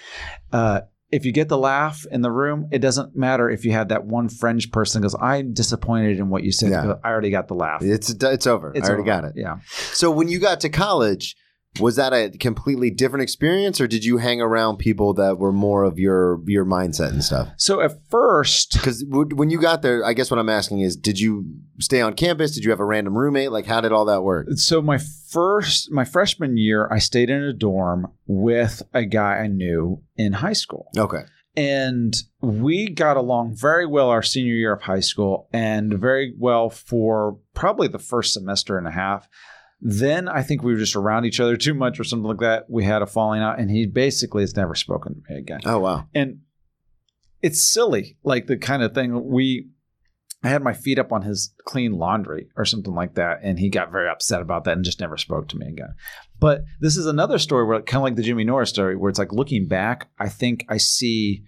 uh, 0.52 0.80
if 1.12 1.24
you 1.24 1.32
get 1.32 1.48
the 1.48 1.58
laugh 1.58 2.04
in 2.10 2.22
the 2.22 2.30
room, 2.30 2.68
it 2.72 2.78
doesn't 2.80 3.16
matter 3.16 3.48
if 3.48 3.64
you 3.64 3.72
had 3.72 3.88
that 3.90 4.04
one 4.04 4.28
fringe 4.28 4.72
person 4.72 5.02
goes, 5.02 5.14
"I'm 5.20 5.52
disappointed 5.52 6.18
in 6.18 6.28
what 6.28 6.42
you 6.42 6.50
said." 6.52 6.70
Yeah. 6.70 6.94
I 7.04 7.08
already 7.10 7.30
got 7.30 7.46
the 7.48 7.54
laugh. 7.54 7.82
It's 7.82 8.10
it's 8.10 8.46
over. 8.48 8.72
It's 8.74 8.88
I 8.88 8.92
already 8.92 9.08
over. 9.10 9.20
got 9.22 9.24
it. 9.28 9.34
Yeah. 9.36 9.58
So 9.92 10.10
when 10.10 10.26
you 10.28 10.40
got 10.40 10.60
to 10.62 10.68
college, 10.68 11.36
was 11.78 11.96
that 11.96 12.12
a 12.12 12.30
completely 12.30 12.90
different 12.90 13.22
experience, 13.22 13.80
or 13.80 13.86
did 13.86 14.04
you 14.04 14.18
hang 14.18 14.40
around 14.40 14.78
people 14.78 15.14
that 15.14 15.38
were 15.38 15.52
more 15.52 15.84
of 15.84 15.98
your 15.98 16.40
your 16.46 16.64
mindset 16.64 17.10
and 17.10 17.22
stuff? 17.22 17.48
So 17.56 17.80
at 17.80 17.92
first, 18.10 18.72
Because 18.72 19.04
when 19.08 19.50
you 19.50 19.60
got 19.60 19.82
there, 19.82 20.04
I 20.04 20.12
guess 20.12 20.30
what 20.30 20.40
I'm 20.40 20.48
asking 20.48 20.80
is, 20.80 20.96
did 20.96 21.20
you 21.20 21.44
stay 21.78 22.00
on 22.00 22.14
campus? 22.14 22.52
Did 22.52 22.64
you 22.64 22.70
have 22.70 22.80
a 22.80 22.84
random 22.84 23.16
roommate? 23.16 23.52
Like, 23.52 23.66
how 23.66 23.80
did 23.80 23.92
all 23.92 24.06
that 24.06 24.22
work? 24.22 24.48
so 24.56 24.82
my 24.82 24.98
first 24.98 25.92
my 25.92 26.04
freshman 26.04 26.56
year, 26.56 26.88
I 26.90 26.98
stayed 26.98 27.30
in 27.30 27.42
a 27.42 27.52
dorm 27.52 28.08
with 28.26 28.82
a 28.92 29.04
guy 29.04 29.38
I 29.38 29.46
knew 29.46 30.02
in 30.16 30.32
high 30.34 30.54
school. 30.54 30.90
Okay. 30.98 31.22
and 31.56 32.14
we 32.40 32.88
got 32.88 33.16
along 33.16 33.54
very 33.56 33.86
well 33.86 34.08
our 34.08 34.22
senior 34.22 34.54
year 34.54 34.72
of 34.72 34.82
high 34.82 35.00
school 35.00 35.48
and 35.52 35.94
very 35.98 36.32
well 36.38 36.70
for 36.70 37.38
probably 37.54 37.88
the 37.88 37.98
first 37.98 38.32
semester 38.32 38.78
and 38.78 38.86
a 38.86 38.90
half 38.92 39.28
then 39.82 40.28
i 40.28 40.42
think 40.42 40.62
we 40.62 40.72
were 40.72 40.78
just 40.78 40.96
around 40.96 41.24
each 41.24 41.40
other 41.40 41.56
too 41.56 41.74
much 41.74 41.98
or 41.98 42.04
something 42.04 42.28
like 42.28 42.40
that. 42.40 42.68
We 42.68 42.84
had 42.84 43.02
a 43.02 43.06
falling 43.06 43.40
out 43.42 43.58
and 43.58 43.70
he 43.70 43.86
basically 43.86 44.42
has 44.42 44.56
never 44.56 44.74
spoken 44.74 45.14
to 45.14 45.32
me 45.32 45.38
again. 45.38 45.60
Oh 45.64 45.78
wow. 45.78 46.06
and 46.14 46.40
it's 47.42 47.62
silly 47.72 48.18
like 48.22 48.46
the 48.46 48.58
kind 48.58 48.82
of 48.82 48.94
thing. 48.94 49.28
We 49.28 49.68
i 50.42 50.48
had 50.48 50.62
my 50.62 50.72
feet 50.72 50.98
up 50.98 51.12
on 51.12 51.22
his 51.22 51.54
clean 51.66 51.92
laundry 51.92 52.48
or 52.56 52.64
something 52.64 52.94
like 52.94 53.14
that 53.14 53.40
and 53.42 53.58
he 53.58 53.68
got 53.68 53.92
very 53.92 54.08
upset 54.08 54.40
about 54.40 54.64
that 54.64 54.76
and 54.76 54.84
just 54.84 55.00
never 55.00 55.16
spoke 55.16 55.48
to 55.48 55.56
me 55.56 55.66
again. 55.66 55.94
But 56.38 56.64
this 56.80 56.96
is 56.96 57.06
another 57.06 57.38
story 57.38 57.66
where 57.66 57.80
kind 57.82 58.00
of 58.00 58.04
like 58.04 58.16
the 58.16 58.22
jimmy 58.22 58.44
norris 58.44 58.70
story 58.70 58.96
where 58.96 59.10
it's 59.10 59.18
like 59.18 59.32
looking 59.32 59.66
back 59.68 60.10
i 60.18 60.28
think 60.28 60.64
i 60.68 60.76
see 60.76 61.44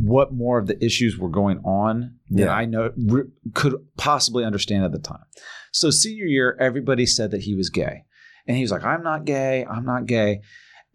what 0.00 0.32
more 0.32 0.58
of 0.58 0.66
the 0.66 0.82
issues 0.84 1.18
were 1.18 1.28
going 1.28 1.58
on 1.58 2.16
Yeah. 2.30 2.48
i 2.48 2.64
know 2.64 2.90
re- 2.96 3.24
could 3.54 3.74
possibly 3.96 4.44
understand 4.44 4.84
at 4.84 4.92
the 4.92 4.98
time. 4.98 5.24
So 5.72 5.90
senior 5.90 6.24
year 6.26 6.56
everybody 6.60 7.06
said 7.06 7.30
that 7.32 7.42
he 7.42 7.54
was 7.54 7.70
gay. 7.70 8.04
And 8.46 8.56
he 8.56 8.62
was 8.62 8.70
like 8.72 8.84
i'm 8.84 9.02
not 9.02 9.24
gay. 9.24 9.64
I'm 9.64 9.84
not 9.84 10.06
gay. 10.06 10.40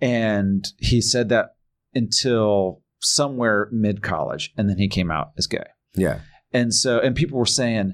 And 0.02 0.66
he 0.78 1.02
said 1.02 1.30
that 1.30 1.56
until 1.94 2.82
somewhere 3.00 3.70
mid 3.72 4.02
college 4.02 4.54
and 4.58 4.70
then 4.70 4.78
he 4.78 4.88
came 4.88 5.12
out 5.12 5.32
as 5.38 5.48
gay. 5.48 5.68
Yeah. 5.96 6.20
and 6.54 6.74
so 6.74 7.00
and 7.00 7.16
people 7.16 7.38
were 7.40 7.46
saying 7.46 7.94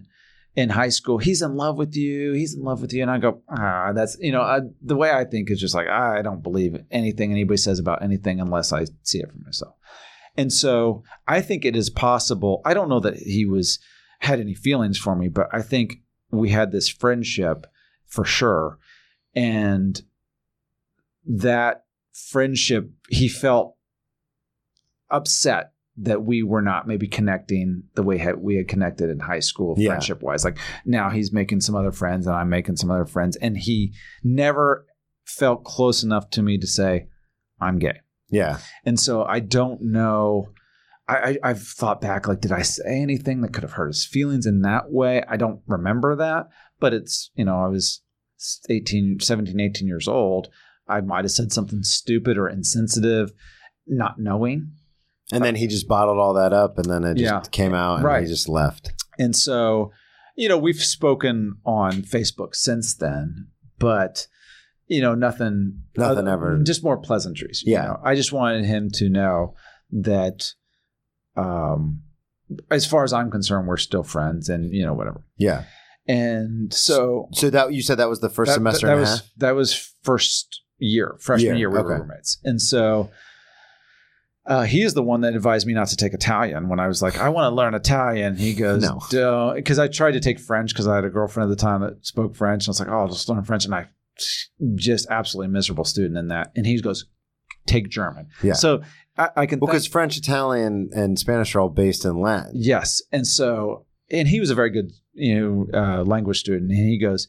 in 0.55 0.69
high 0.69 0.89
school 0.89 1.17
he's 1.17 1.41
in 1.41 1.55
love 1.55 1.77
with 1.77 1.95
you. 1.95 2.33
He's 2.33 2.53
in 2.55 2.63
love 2.63 2.81
with 2.81 2.93
you. 2.93 3.01
And 3.01 3.11
i 3.11 3.17
go 3.17 3.41
ah 3.49 3.91
that's 3.93 4.17
you 4.19 4.31
know 4.31 4.41
I, 4.41 4.59
the 4.81 4.95
way 4.95 5.11
i 5.11 5.23
think 5.25 5.49
is 5.51 5.59
just 5.59 5.75
like 5.75 5.87
i 5.87 6.21
don't 6.21 6.41
believe 6.43 6.77
anything 6.91 7.31
anybody 7.31 7.57
says 7.57 7.79
about 7.79 8.01
anything 8.03 8.39
unless 8.39 8.71
i 8.71 8.85
see 9.03 9.19
it 9.19 9.29
for 9.31 9.37
myself 9.43 9.75
and 10.37 10.51
so 10.51 11.03
i 11.27 11.41
think 11.41 11.63
it 11.65 11.75
is 11.75 11.89
possible 11.89 12.61
i 12.65 12.73
don't 12.73 12.89
know 12.89 12.99
that 12.99 13.17
he 13.17 13.45
was 13.45 13.79
had 14.19 14.39
any 14.39 14.53
feelings 14.53 14.97
for 14.97 15.15
me 15.15 15.27
but 15.27 15.47
i 15.53 15.61
think 15.61 15.95
we 16.31 16.49
had 16.49 16.71
this 16.71 16.89
friendship 16.89 17.67
for 18.07 18.25
sure. 18.25 18.77
And 19.35 20.01
that 21.25 21.85
friendship 22.11 22.89
he 23.09 23.27
felt 23.27 23.75
upset 25.09 25.73
that 25.97 26.23
we 26.23 26.43
were 26.43 26.61
not 26.61 26.87
maybe 26.87 27.07
connecting 27.07 27.83
the 27.95 28.03
way 28.03 28.23
we 28.37 28.55
had 28.55 28.67
connected 28.67 29.09
in 29.09 29.19
high 29.19 29.39
school 29.39 29.75
Yeah. 29.77 29.89
friendship 29.89 30.21
wise 30.21 30.43
like 30.43 30.57
now 30.85 31.09
he's 31.09 31.31
making 31.31 31.61
some 31.61 31.75
other 31.75 31.91
friends 31.91 32.25
and 32.27 32.35
i'm 32.35 32.49
making 32.49 32.75
some 32.77 32.91
other 32.91 33.05
friends. 33.05 33.35
And 33.37 33.57
he 33.57 33.93
never 34.23 34.85
felt 35.25 35.63
close 35.63 36.03
enough 36.03 36.29
to 36.31 36.41
me 36.41 36.57
to 36.57 36.67
say 36.67 37.07
i'm 37.59 37.79
gay 37.79 37.99
Yeah. 38.33 38.57
and 38.85 38.99
so 38.99 39.23
i 39.23 39.39
don't 39.39 39.81
know 39.81 40.49
I, 41.07 41.15
I 41.43 41.49
i've 41.49 41.61
thought 41.63 42.01
back 42.01 42.27
like 42.27 42.41
did 42.41 42.51
i 42.51 42.61
say 42.61 42.83
anything 43.01 43.41
that 43.41 43.53
could 43.53 43.63
have 43.63 43.73
hurt 43.73 43.87
his 43.87 44.05
feelings 44.05 44.45
in 44.45 44.61
that 44.61 44.91
way 44.91 45.23
i 45.29 45.37
don't 45.37 45.61
remember 45.67 46.15
that 46.15 46.47
but 46.79 46.93
it's 46.93 47.29
you 47.35 47.45
know 47.45 47.57
i 47.63 47.67
was 47.67 48.01
18 48.69 49.17
17 49.21 49.59
18 49.59 49.87
years 49.87 50.07
old 50.07 50.47
i 50.87 50.99
might 51.01 51.23
have 51.25 51.31
said 51.31 51.51
something 51.51 51.83
stupid 51.83 52.37
or 52.37 52.47
insensitive 52.49 53.31
not 53.87 54.15
knowing 54.17 54.71
And 55.31 55.43
then 55.43 55.55
he 55.55 55.67
just 55.67 55.87
bottled 55.87 56.19
all 56.19 56.33
that 56.35 56.53
up, 56.53 56.77
and 56.77 56.85
then 56.89 57.03
it 57.03 57.15
just 57.17 57.23
Yeah. 57.23 57.41
came 57.51 57.73
out, 57.73 57.95
and 57.95 58.03
Right. 58.05 58.23
he 58.23 58.27
just 58.29 58.47
left. 58.49 58.91
And 59.17 59.35
so, 59.35 59.91
you 60.35 60.47
know, 60.49 60.57
we've 60.57 60.83
spoken 60.97 61.55
on 61.65 62.01
Facebook 62.03 62.55
since 62.55 62.93
then, 62.95 63.47
but 63.79 64.27
you 64.87 65.01
know, 65.01 65.15
nothing, 65.15 65.81
Nothing 65.97 66.27
ever- 66.27 66.59
just 66.63 66.83
more 66.83 66.97
pleasantries. 66.97 67.63
you 67.65 67.73
Yeah. 67.73 67.83
know. 67.85 67.99
I 68.03 68.15
just 68.15 68.31
wanted 68.33 68.65
him 68.65 68.89
to 68.95 69.09
know 69.09 69.55
that, 69.91 70.53
um, 71.35 72.01
as 72.69 72.85
far 72.85 73.03
as 73.03 73.13
I'm 73.13 73.31
concerned, 73.31 73.67
we're 73.67 73.77
still 73.77 74.03
friends, 74.03 74.49
and 74.49 74.71
you 74.73 74.85
know, 74.85 74.93
whatever. 74.93 75.25
Yeah. 75.37 75.63
And 76.07 76.73
so 76.73 77.29
So 77.33 77.49
that 77.49 77.73
you 77.73 77.81
said 77.81 77.97
that 77.97 78.09
was 78.09 78.19
the 78.19 78.29
first 78.29 78.49
that, 78.49 78.55
semester 78.55 78.87
that 78.87 78.97
a 78.97 78.99
was 78.99 79.09
half. 79.09 79.29
that 79.37 79.51
was 79.55 79.93
first 80.03 80.61
year, 80.77 81.15
freshman 81.19 81.45
Year, 81.55 81.55
year. 81.55 81.69
We 81.69 81.77
were 81.81 81.99
roommates, 81.99 82.39
and 82.43 82.61
so. 82.61 83.09
Uh, 84.45 84.63
he 84.63 84.81
is 84.83 84.93
the 84.93 85.01
one 85.01 85.21
that 85.21 85.33
advised 85.35 85.65
me 85.65 85.71
not 85.73 85.87
to 85.87 85.95
take 85.95 86.13
Italian 86.13 86.67
when 86.67 86.77
I 86.77 86.89
was 86.89 87.01
like, 87.01 87.17
I 87.17 87.29
want 87.29 87.49
to 87.49 87.55
learn 87.55 87.73
Italian. 87.73 88.35
He 88.35 88.53
goes, 88.53 88.81
No. 88.83 89.53
because 89.55 89.79
I 89.79 89.87
tried 89.87 90.11
to 90.11 90.19
take 90.19 90.37
French 90.37 90.73
because 90.73 90.85
I 90.85 90.95
had 90.95 91.05
a 91.05 91.09
girlfriend 91.09 91.49
at 91.49 91.57
the 91.57 91.61
time 91.61 91.79
that 91.79 92.05
spoke 92.05 92.35
French. 92.35 92.65
And 92.65 92.67
I 92.67 92.71
was 92.71 92.79
like, 92.81 92.89
oh, 92.89 92.99
I'll 92.99 93.07
just 93.07 93.29
learn 93.29 93.45
French. 93.45 93.63
And 93.63 93.73
I 93.73 93.87
just 94.75 95.07
absolutely 95.09 95.51
miserable 95.51 95.85
student 95.85 96.17
in 96.17 96.27
that. 96.29 96.51
And 96.55 96.65
he 96.65 96.79
goes, 96.81 97.05
take 97.65 97.89
German. 97.89 98.27
Yeah. 98.41 98.53
So 98.53 98.81
I, 99.17 99.29
I 99.35 99.45
can 99.45 99.59
Well, 99.59 99.67
because 99.67 99.87
French, 99.87 100.17
Italian, 100.17 100.89
and 100.93 101.17
Spanish 101.17 101.55
are 101.55 101.61
all 101.61 101.69
based 101.69 102.05
in 102.05 102.19
Latin. 102.19 102.51
Yes. 102.55 103.01
And 103.11 103.25
so, 103.27 103.85
and 104.11 104.27
he 104.27 104.39
was 104.39 104.49
a 104.49 104.55
very 104.55 104.69
good, 104.69 104.91
you 105.13 105.39
know, 105.39 105.67
uh, 105.73 106.03
language 106.03 106.39
student. 106.39 106.71
And 106.71 106.77
he 106.89 106.99
goes, 106.99 107.27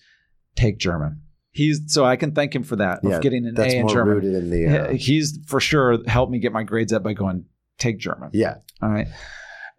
take 0.57 0.79
German. 0.79 1.21
He's 1.51 1.83
so 1.87 2.05
I 2.05 2.17
can 2.17 2.33
thank 2.33 2.53
him 2.55 2.65
for 2.65 2.75
that 2.77 2.99
Yeah, 3.05 3.17
of 3.17 3.23
getting 3.23 3.47
an 3.47 3.55
That's 3.55 3.73
A 3.73 3.77
in 3.77 3.83
more 3.83 3.95
German. 3.95 4.15
rooted 4.15 4.35
in 4.35 4.51
the. 4.51 4.67
Uh, 4.67 4.93
He's 4.95 5.39
for 5.47 5.61
sure 5.61 5.99
helped 6.09 6.33
me 6.33 6.41
get 6.41 6.53
my 6.53 6.65
grades 6.65 6.93
up 6.93 7.05
by 7.05 7.13
going 7.13 7.45
take 7.79 7.99
German. 7.99 8.31
yeah. 8.33 8.57
All 8.83 8.89
right. 8.91 9.07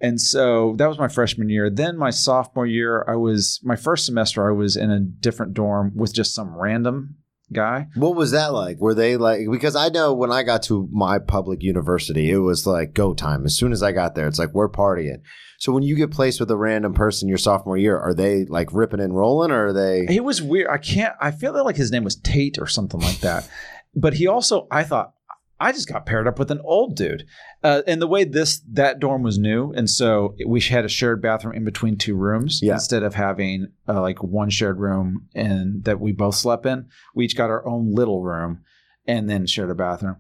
And 0.01 0.19
so 0.19 0.75
that 0.77 0.87
was 0.87 0.99
my 0.99 1.07
freshman 1.07 1.49
year. 1.49 1.69
Then 1.69 1.97
my 1.97 2.09
sophomore 2.09 2.65
year, 2.65 3.05
I 3.07 3.15
was 3.15 3.59
my 3.63 3.75
first 3.75 4.05
semester. 4.05 4.47
I 4.47 4.53
was 4.53 4.75
in 4.75 4.91
a 4.91 4.99
different 4.99 5.53
dorm 5.53 5.93
with 5.95 6.13
just 6.13 6.35
some 6.35 6.55
random 6.55 7.15
guy. 7.53 7.87
What 7.95 8.15
was 8.15 8.31
that 8.31 8.53
like? 8.53 8.79
Were 8.79 8.93
they 8.93 9.17
like 9.17 9.41
because 9.49 9.75
I 9.75 9.89
know 9.89 10.13
when 10.13 10.31
I 10.31 10.43
got 10.43 10.63
to 10.63 10.89
my 10.91 11.19
public 11.19 11.63
university, 11.63 12.29
it 12.29 12.39
was 12.39 12.67
like 12.67 12.93
go 12.93 13.13
time. 13.13 13.45
As 13.45 13.57
soon 13.57 13.71
as 13.71 13.83
I 13.83 13.91
got 13.91 14.15
there, 14.15 14.27
it's 14.27 14.39
like 14.39 14.53
we're 14.53 14.69
partying. 14.69 15.21
So 15.57 15.71
when 15.71 15.83
you 15.83 15.95
get 15.95 16.11
placed 16.11 16.39
with 16.39 16.51
a 16.51 16.57
random 16.57 16.93
person 16.93 17.29
your 17.29 17.37
sophomore 17.37 17.77
year, 17.77 17.97
are 17.97 18.13
they 18.13 18.45
like 18.45 18.73
ripping 18.73 18.99
and 18.99 19.15
rolling 19.15 19.51
or 19.51 19.67
are 19.67 19.73
they 19.73 20.05
It 20.09 20.23
was 20.23 20.41
weird. 20.41 20.69
I 20.69 20.77
can't. 20.77 21.15
I 21.21 21.31
feel 21.31 21.53
like 21.63 21.77
his 21.77 21.91
name 21.91 22.03
was 22.03 22.17
Tate 22.17 22.57
or 22.59 22.67
something 22.67 22.99
like 22.99 23.19
that. 23.21 23.47
But 23.95 24.15
he 24.15 24.27
also, 24.27 24.67
I 24.69 24.83
thought, 24.83 25.13
I 25.59 25.71
just 25.71 25.87
got 25.87 26.05
paired 26.05 26.27
up 26.27 26.37
with 26.37 26.51
an 26.51 26.59
old 26.63 26.95
dude. 26.97 27.25
Uh, 27.63 27.81
and 27.87 28.01
the 28.01 28.07
way 28.07 28.25
this 28.25 28.61
that 28.73 28.99
dorm 28.99 29.23
was 29.23 29.37
new, 29.37 29.71
and 29.73 29.89
so 29.89 30.35
we 30.45 30.59
had 30.61 30.83
a 30.85 30.89
shared 30.89 31.21
bathroom 31.21 31.55
in 31.55 31.63
between 31.63 31.97
two 31.97 32.15
rooms 32.15 32.59
Yeah. 32.61 32.73
instead 32.73 33.03
of 33.03 33.15
having 33.15 33.67
uh, 33.87 34.01
like 34.01 34.21
one 34.21 34.49
shared 34.49 34.79
room 34.79 35.27
and 35.33 35.83
that 35.85 35.99
we 35.99 36.11
both 36.11 36.35
slept 36.35 36.65
in. 36.65 36.87
We 37.15 37.25
each 37.25 37.37
got 37.37 37.49
our 37.49 37.65
own 37.65 37.93
little 37.93 38.21
room 38.21 38.63
and 39.07 39.29
then 39.29 39.45
shared 39.47 39.69
a 39.69 39.75
bathroom. 39.75 40.17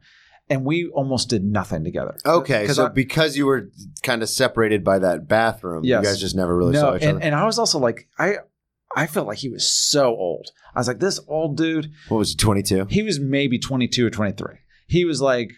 And 0.47 0.63
we 0.63 0.87
almost 0.93 1.27
did 1.29 1.43
nothing 1.43 1.83
together. 1.83 2.15
Okay, 2.25 2.67
so 2.67 2.85
I- 2.85 2.89
because 2.89 3.35
you 3.35 3.47
were 3.47 3.69
kind 4.03 4.21
of 4.21 4.29
separated 4.29 4.83
by 4.83 4.99
that 4.99 5.27
bathroom, 5.27 5.83
Yes. 5.83 6.03
you 6.03 6.07
guys 6.09 6.19
just 6.21 6.35
never 6.35 6.55
really 6.55 6.73
no, 6.73 6.79
saw 6.81 6.95
each 6.95 7.01
and, 7.01 7.17
other. 7.17 7.25
and 7.25 7.35
I 7.35 7.45
was 7.45 7.57
also 7.59 7.79
like, 7.79 8.07
I 8.19 8.37
I 8.95 9.07
felt 9.07 9.27
like 9.27 9.39
he 9.39 9.49
was 9.49 9.69
so 9.69 10.15
old. 10.15 10.51
I 10.73 10.79
was 10.79 10.87
like, 10.87 10.99
this 10.99 11.19
old 11.27 11.57
dude. 11.57 11.91
What 12.07 12.19
was 12.19 12.29
he, 12.29 12.35
22? 12.37 12.85
He 12.89 13.01
was 13.03 13.19
maybe 13.19 13.57
22 13.59 14.05
or 14.05 14.09
23. 14.09 14.59
He 14.87 15.05
was 15.05 15.21
like 15.21 15.51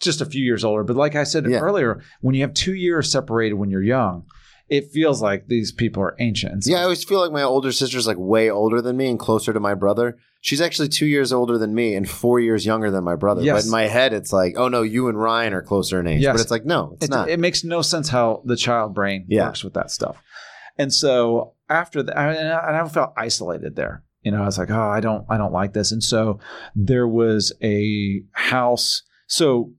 just 0.00 0.20
a 0.20 0.26
few 0.26 0.44
years 0.44 0.64
older. 0.64 0.84
But 0.84 0.96
like 0.96 1.16
I 1.16 1.24
said 1.24 1.46
Yeah. 1.48 1.58
earlier, 1.58 2.02
when 2.20 2.34
you 2.34 2.42
have 2.42 2.54
two 2.54 2.74
years 2.74 3.10
separated 3.10 3.54
when 3.54 3.70
you're 3.70 3.82
young, 3.82 4.24
it 4.68 4.90
feels 4.92 5.20
like 5.20 5.46
these 5.48 5.72
people 5.72 6.02
are 6.02 6.16
ancient. 6.18 6.64
So- 6.64 6.70
Yeah, 6.72 6.80
I 6.80 6.82
always 6.84 7.04
feel 7.04 7.20
like 7.20 7.32
my 7.32 7.42
older 7.42 7.72
sister's 7.72 8.06
like 8.06 8.16
way 8.18 8.50
older 8.50 8.80
than 8.80 8.96
me 8.96 9.08
and 9.10 9.18
closer 9.18 9.52
to 9.52 9.60
my 9.60 9.74
brother. 9.74 10.16
She's 10.40 10.60
actually 10.60 10.88
two 10.88 11.06
years 11.06 11.32
older 11.32 11.56
than 11.56 11.74
me 11.74 11.94
and 11.94 12.08
four 12.08 12.38
years 12.38 12.66
younger 12.66 12.90
than 12.90 13.02
my 13.04 13.14
brother. 13.16 13.42
Yes. 13.42 13.62
But 13.62 13.64
in 13.66 13.70
my 13.70 13.82
head, 13.84 14.12
it's 14.12 14.32
like, 14.32 14.54
oh 14.58 14.68
no, 14.68 14.82
you 14.82 15.08
and 15.08 15.18
Ryan 15.18 15.54
are 15.54 15.62
closer 15.62 16.00
in 16.00 16.06
age. 16.06 16.20
Yes. 16.20 16.34
But 16.34 16.40
it's 16.42 16.50
like, 16.50 16.64
no, 16.66 16.92
it's 16.94 17.06
it, 17.06 17.10
not. 17.10 17.28
it 17.30 17.40
makes 17.40 17.64
no 17.64 17.80
sense 17.82 18.08
how 18.10 18.42
the 18.44 18.56
child 18.56 18.94
brain 18.94 19.24
Yeah. 19.28 19.46
works 19.46 19.64
with 19.64 19.74
that 19.74 19.90
stuff. 19.90 20.22
And 20.78 20.92
so 20.92 21.54
after 21.68 22.02
that, 22.02 22.16
and 22.16 22.76
I 22.76 22.86
felt 22.88 23.12
isolated 23.16 23.74
there. 23.76 24.02
You 24.24 24.32
know, 24.32 24.42
I 24.42 24.46
was 24.46 24.58
like, 24.58 24.70
oh, 24.70 24.88
I 24.88 25.00
don't, 25.00 25.24
I 25.28 25.36
don't 25.36 25.52
like 25.52 25.72
this. 25.74 25.92
And 25.92 26.02
so 26.02 26.40
there 26.74 27.06
was 27.06 27.52
a 27.62 28.22
house. 28.32 29.02
So 29.26 29.72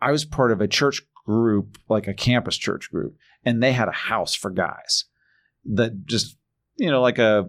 I 0.00 0.10
was 0.10 0.24
part 0.24 0.52
of 0.52 0.60
a 0.60 0.68
church 0.68 1.00
group, 1.24 1.78
like 1.88 2.08
a 2.08 2.14
campus 2.14 2.56
church 2.56 2.90
group, 2.90 3.16
and 3.44 3.62
they 3.62 3.72
had 3.72 3.88
a 3.88 3.92
house 3.92 4.34
for 4.34 4.50
guys 4.50 5.04
that 5.64 6.04
just, 6.06 6.36
you 6.76 6.90
know, 6.90 7.00
like 7.00 7.18
a, 7.18 7.48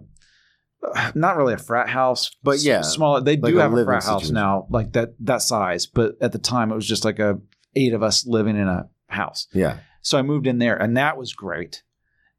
not 1.14 1.36
really 1.36 1.54
a 1.54 1.58
frat 1.58 1.88
house, 1.88 2.30
But 2.42 2.60
yeah, 2.60 2.82
small. 2.82 3.20
They 3.20 3.36
like 3.36 3.52
do 3.52 3.58
have 3.58 3.72
a 3.72 3.84
frat 3.84 4.04
house 4.04 4.30
now, 4.30 4.66
like 4.70 4.92
that 4.92 5.14
that 5.20 5.42
size. 5.42 5.86
But 5.86 6.16
at 6.20 6.32
the 6.32 6.38
time, 6.38 6.70
it 6.70 6.76
was 6.76 6.86
just 6.86 7.04
like 7.04 7.18
a 7.18 7.40
eight 7.74 7.92
of 7.92 8.02
us 8.02 8.24
living 8.26 8.56
in 8.56 8.68
a 8.68 8.88
house. 9.08 9.48
yeah. 9.52 9.78
So 10.02 10.16
I 10.16 10.22
moved 10.22 10.46
in 10.46 10.58
there, 10.58 10.76
and 10.76 10.96
that 10.96 11.16
was 11.16 11.32
great 11.32 11.82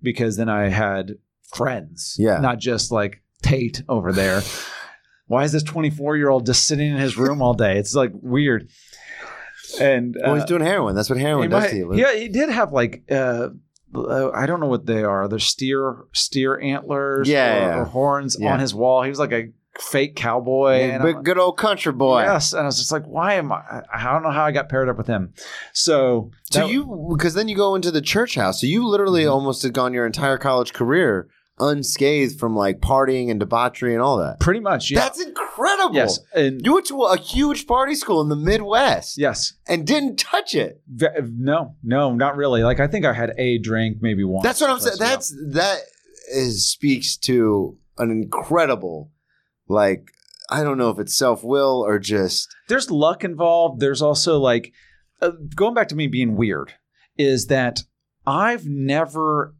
because 0.01 0.37
then 0.37 0.47
I 0.47 0.69
had 0.69 1.15
friends. 1.53 2.15
Yeah. 2.17 2.37
Not 2.39 2.59
just 2.59 2.91
like 2.91 3.21
Tate 3.47 3.83
over 3.89 4.11
there. 4.11 4.41
Why 5.27 5.43
is 5.43 5.51
this 5.51 5.63
24 5.63 6.15
year 6.17 6.29
old 6.29 6.45
just 6.45 6.65
sitting 6.65 6.89
in 6.91 6.97
his 6.97 7.17
room 7.17 7.41
all 7.41 7.53
day? 7.53 7.77
It's 7.77 7.93
like 7.93 8.11
weird. 8.13 8.69
And 9.79 10.15
Well, 10.21 10.31
uh, 10.31 10.35
he's 10.35 10.45
doing 10.45 10.61
heroin. 10.61 10.95
That's 10.95 11.09
what 11.09 11.19
heroin 11.19 11.43
he, 11.43 11.49
does 11.49 11.63
might- 11.63 11.69
to 11.71 11.75
you. 11.77 11.93
yeah, 11.95 12.13
he 12.15 12.29
did 12.29 12.49
have 12.49 12.71
like 12.71 13.03
uh, 13.11 13.49
uh, 13.93 14.31
I 14.31 14.45
don't 14.45 14.59
know 14.59 14.67
what 14.67 14.85
they 14.85 15.03
are. 15.03 15.27
They're 15.27 15.39
steer 15.39 15.97
steer 16.13 16.59
antlers, 16.59 17.27
Yeah, 17.27 17.75
or, 17.77 17.81
or 17.81 17.85
horns 17.85 18.37
Yeah. 18.39 18.53
on 18.53 18.59
his 18.59 18.73
wall. 18.73 19.03
He 19.03 19.09
was 19.09 19.19
like 19.19 19.31
a 19.33 19.47
fake 19.79 20.15
cowboy. 20.15 20.79
Yeah, 20.87 20.97
big, 20.99 21.23
good 21.23 21.37
old 21.37 21.57
country 21.57 21.91
boy. 21.93 22.21
Yes, 22.23 22.53
and 22.53 22.61
I 22.63 22.65
was 22.65 22.77
just 22.77 22.91
like, 22.91 23.03
why 23.05 23.33
am 23.35 23.51
I? 23.51 23.81
I 23.93 24.05
don't 24.11 24.23
know 24.23 24.31
how 24.31 24.45
I 24.45 24.51
got 24.51 24.69
paired 24.69 24.87
up 24.89 24.97
with 24.97 25.07
him. 25.07 25.33
So, 25.73 26.31
So 26.51 26.61
that- 26.61 26.69
you, 26.71 27.07
because 27.15 27.33
then 27.33 27.47
you 27.49 27.55
go 27.55 27.75
into 27.75 27.91
the 27.91 28.01
church 28.01 28.35
house. 28.35 28.61
So 28.61 28.67
you 28.67 28.87
literally 28.87 29.23
Mhm. 29.23 29.31
almost 29.31 29.63
had 29.63 29.73
gone 29.73 29.93
your 29.93 30.05
entire 30.05 30.37
college 30.37 30.73
career 30.73 31.27
unscathed 31.59 32.39
from 32.39 32.55
like 32.55 32.79
partying 32.79 33.29
and 33.31 33.39
debauchery 33.39 33.93
and 33.93 34.01
all 34.01 34.17
that. 34.17 34.39
pretty 34.39 34.59
much, 34.59 34.91
yeah. 34.91 34.99
That's 34.99 35.21
incredible. 35.21 35.95
yes, 35.95 36.19
and 36.35 36.63
You 36.63 36.73
went 36.73 36.85
to 36.87 37.01
a 37.03 37.17
huge 37.17 37.67
party 37.67 37.95
school 37.95 38.21
in 38.21 38.29
the 38.29 38.35
Midwest 38.35 39.17
yes. 39.17 39.53
and 39.67 39.85
didn't 39.85 40.17
touch 40.17 40.55
it. 40.55 40.81
No, 40.87 41.75
no, 41.83 42.13
not 42.13 42.35
really. 42.35 42.63
Like 42.63 42.79
I 42.79 42.87
think 42.87 43.05
I 43.05 43.13
had 43.13 43.33
a 43.37 43.57
drink 43.57 43.97
maybe 44.01 44.23
one. 44.23 44.43
That's 44.43 44.61
what 44.61 44.69
I'm 44.69 44.79
saying. 44.79 44.97
That's 44.99 45.35
that 45.51 45.79
is 46.31 46.69
speaks 46.69 47.17
to 47.17 47.77
an 47.97 48.11
incredible, 48.11 49.11
like 49.67 50.11
I 50.49 50.63
don't 50.63 50.77
know 50.77 50.89
if 50.89 50.99
it's 50.99 51.15
self 51.15 51.43
will 51.43 51.83
or 51.85 51.99
just. 51.99 52.47
There's 52.67 52.91
luck 52.91 53.23
involved. 53.23 53.79
There's 53.79 54.01
also 54.01 54.37
like 54.37 54.73
uh, 55.21 55.31
going 55.55 55.73
back 55.73 55.87
to 55.89 55.95
me 55.95 56.07
being 56.07 56.35
weird 56.35 56.73
is 57.17 57.47
that 57.47 57.81
I've 58.25 58.65
never 58.65 59.55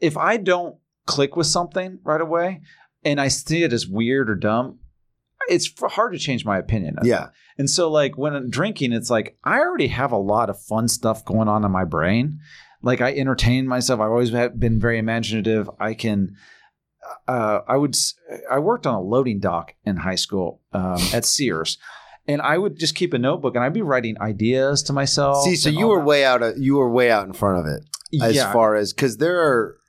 if 0.00 0.16
I 0.16 0.36
don't 0.36 0.76
click 1.06 1.36
with 1.36 1.46
something 1.46 1.98
right 2.04 2.20
away 2.20 2.60
and 3.04 3.20
I 3.20 3.28
see 3.28 3.62
it 3.62 3.72
as 3.72 3.86
weird 3.86 4.30
or 4.30 4.34
dumb, 4.34 4.78
it's 5.48 5.72
hard 5.80 6.12
to 6.12 6.18
change 6.18 6.44
my 6.44 6.58
opinion. 6.58 6.98
of 6.98 7.04
it. 7.04 7.08
yeah, 7.08 7.28
And 7.58 7.68
so, 7.68 7.90
like, 7.90 8.16
when 8.16 8.34
I'm 8.34 8.50
drinking, 8.50 8.92
it's 8.92 9.10
like 9.10 9.36
I 9.42 9.58
already 9.58 9.88
have 9.88 10.12
a 10.12 10.18
lot 10.18 10.50
of 10.50 10.60
fun 10.60 10.88
stuff 10.88 11.24
going 11.24 11.48
on 11.48 11.64
in 11.64 11.70
my 11.70 11.84
brain. 11.84 12.38
Like, 12.82 13.00
I 13.00 13.12
entertain 13.12 13.66
myself. 13.66 14.00
I've 14.00 14.10
always 14.10 14.30
been 14.30 14.80
very 14.80 14.98
imaginative. 14.98 15.68
I 15.78 15.94
can, 15.94 16.36
uh, 17.26 17.60
I 17.66 17.76
would, 17.76 17.96
I 18.50 18.58
worked 18.58 18.86
on 18.86 18.94
a 18.94 19.00
loading 19.00 19.40
dock 19.40 19.74
in 19.84 19.96
high 19.96 20.14
school 20.14 20.60
um, 20.72 21.00
at 21.12 21.24
Sears. 21.24 21.78
And 22.26 22.40
I 22.40 22.56
would 22.56 22.78
just 22.78 22.94
keep 22.94 23.12
a 23.12 23.18
notebook 23.18 23.56
and 23.56 23.64
I'd 23.64 23.72
be 23.72 23.82
writing 23.82 24.16
ideas 24.20 24.84
to 24.84 24.92
myself. 24.92 25.44
See, 25.44 25.56
so 25.56 25.68
you 25.68 25.88
were 25.88 25.98
that. 25.98 26.04
way 26.04 26.24
out. 26.24 26.42
Of, 26.42 26.58
you 26.58 26.76
were 26.76 26.88
way 26.88 27.10
out 27.10 27.26
in 27.26 27.32
front 27.32 27.58
of 27.58 27.66
it 27.66 27.82
as 28.22 28.36
yeah, 28.36 28.52
far 28.52 28.76
as 28.76 28.92
because 28.92 29.16
there 29.16 29.40
are 29.40 29.79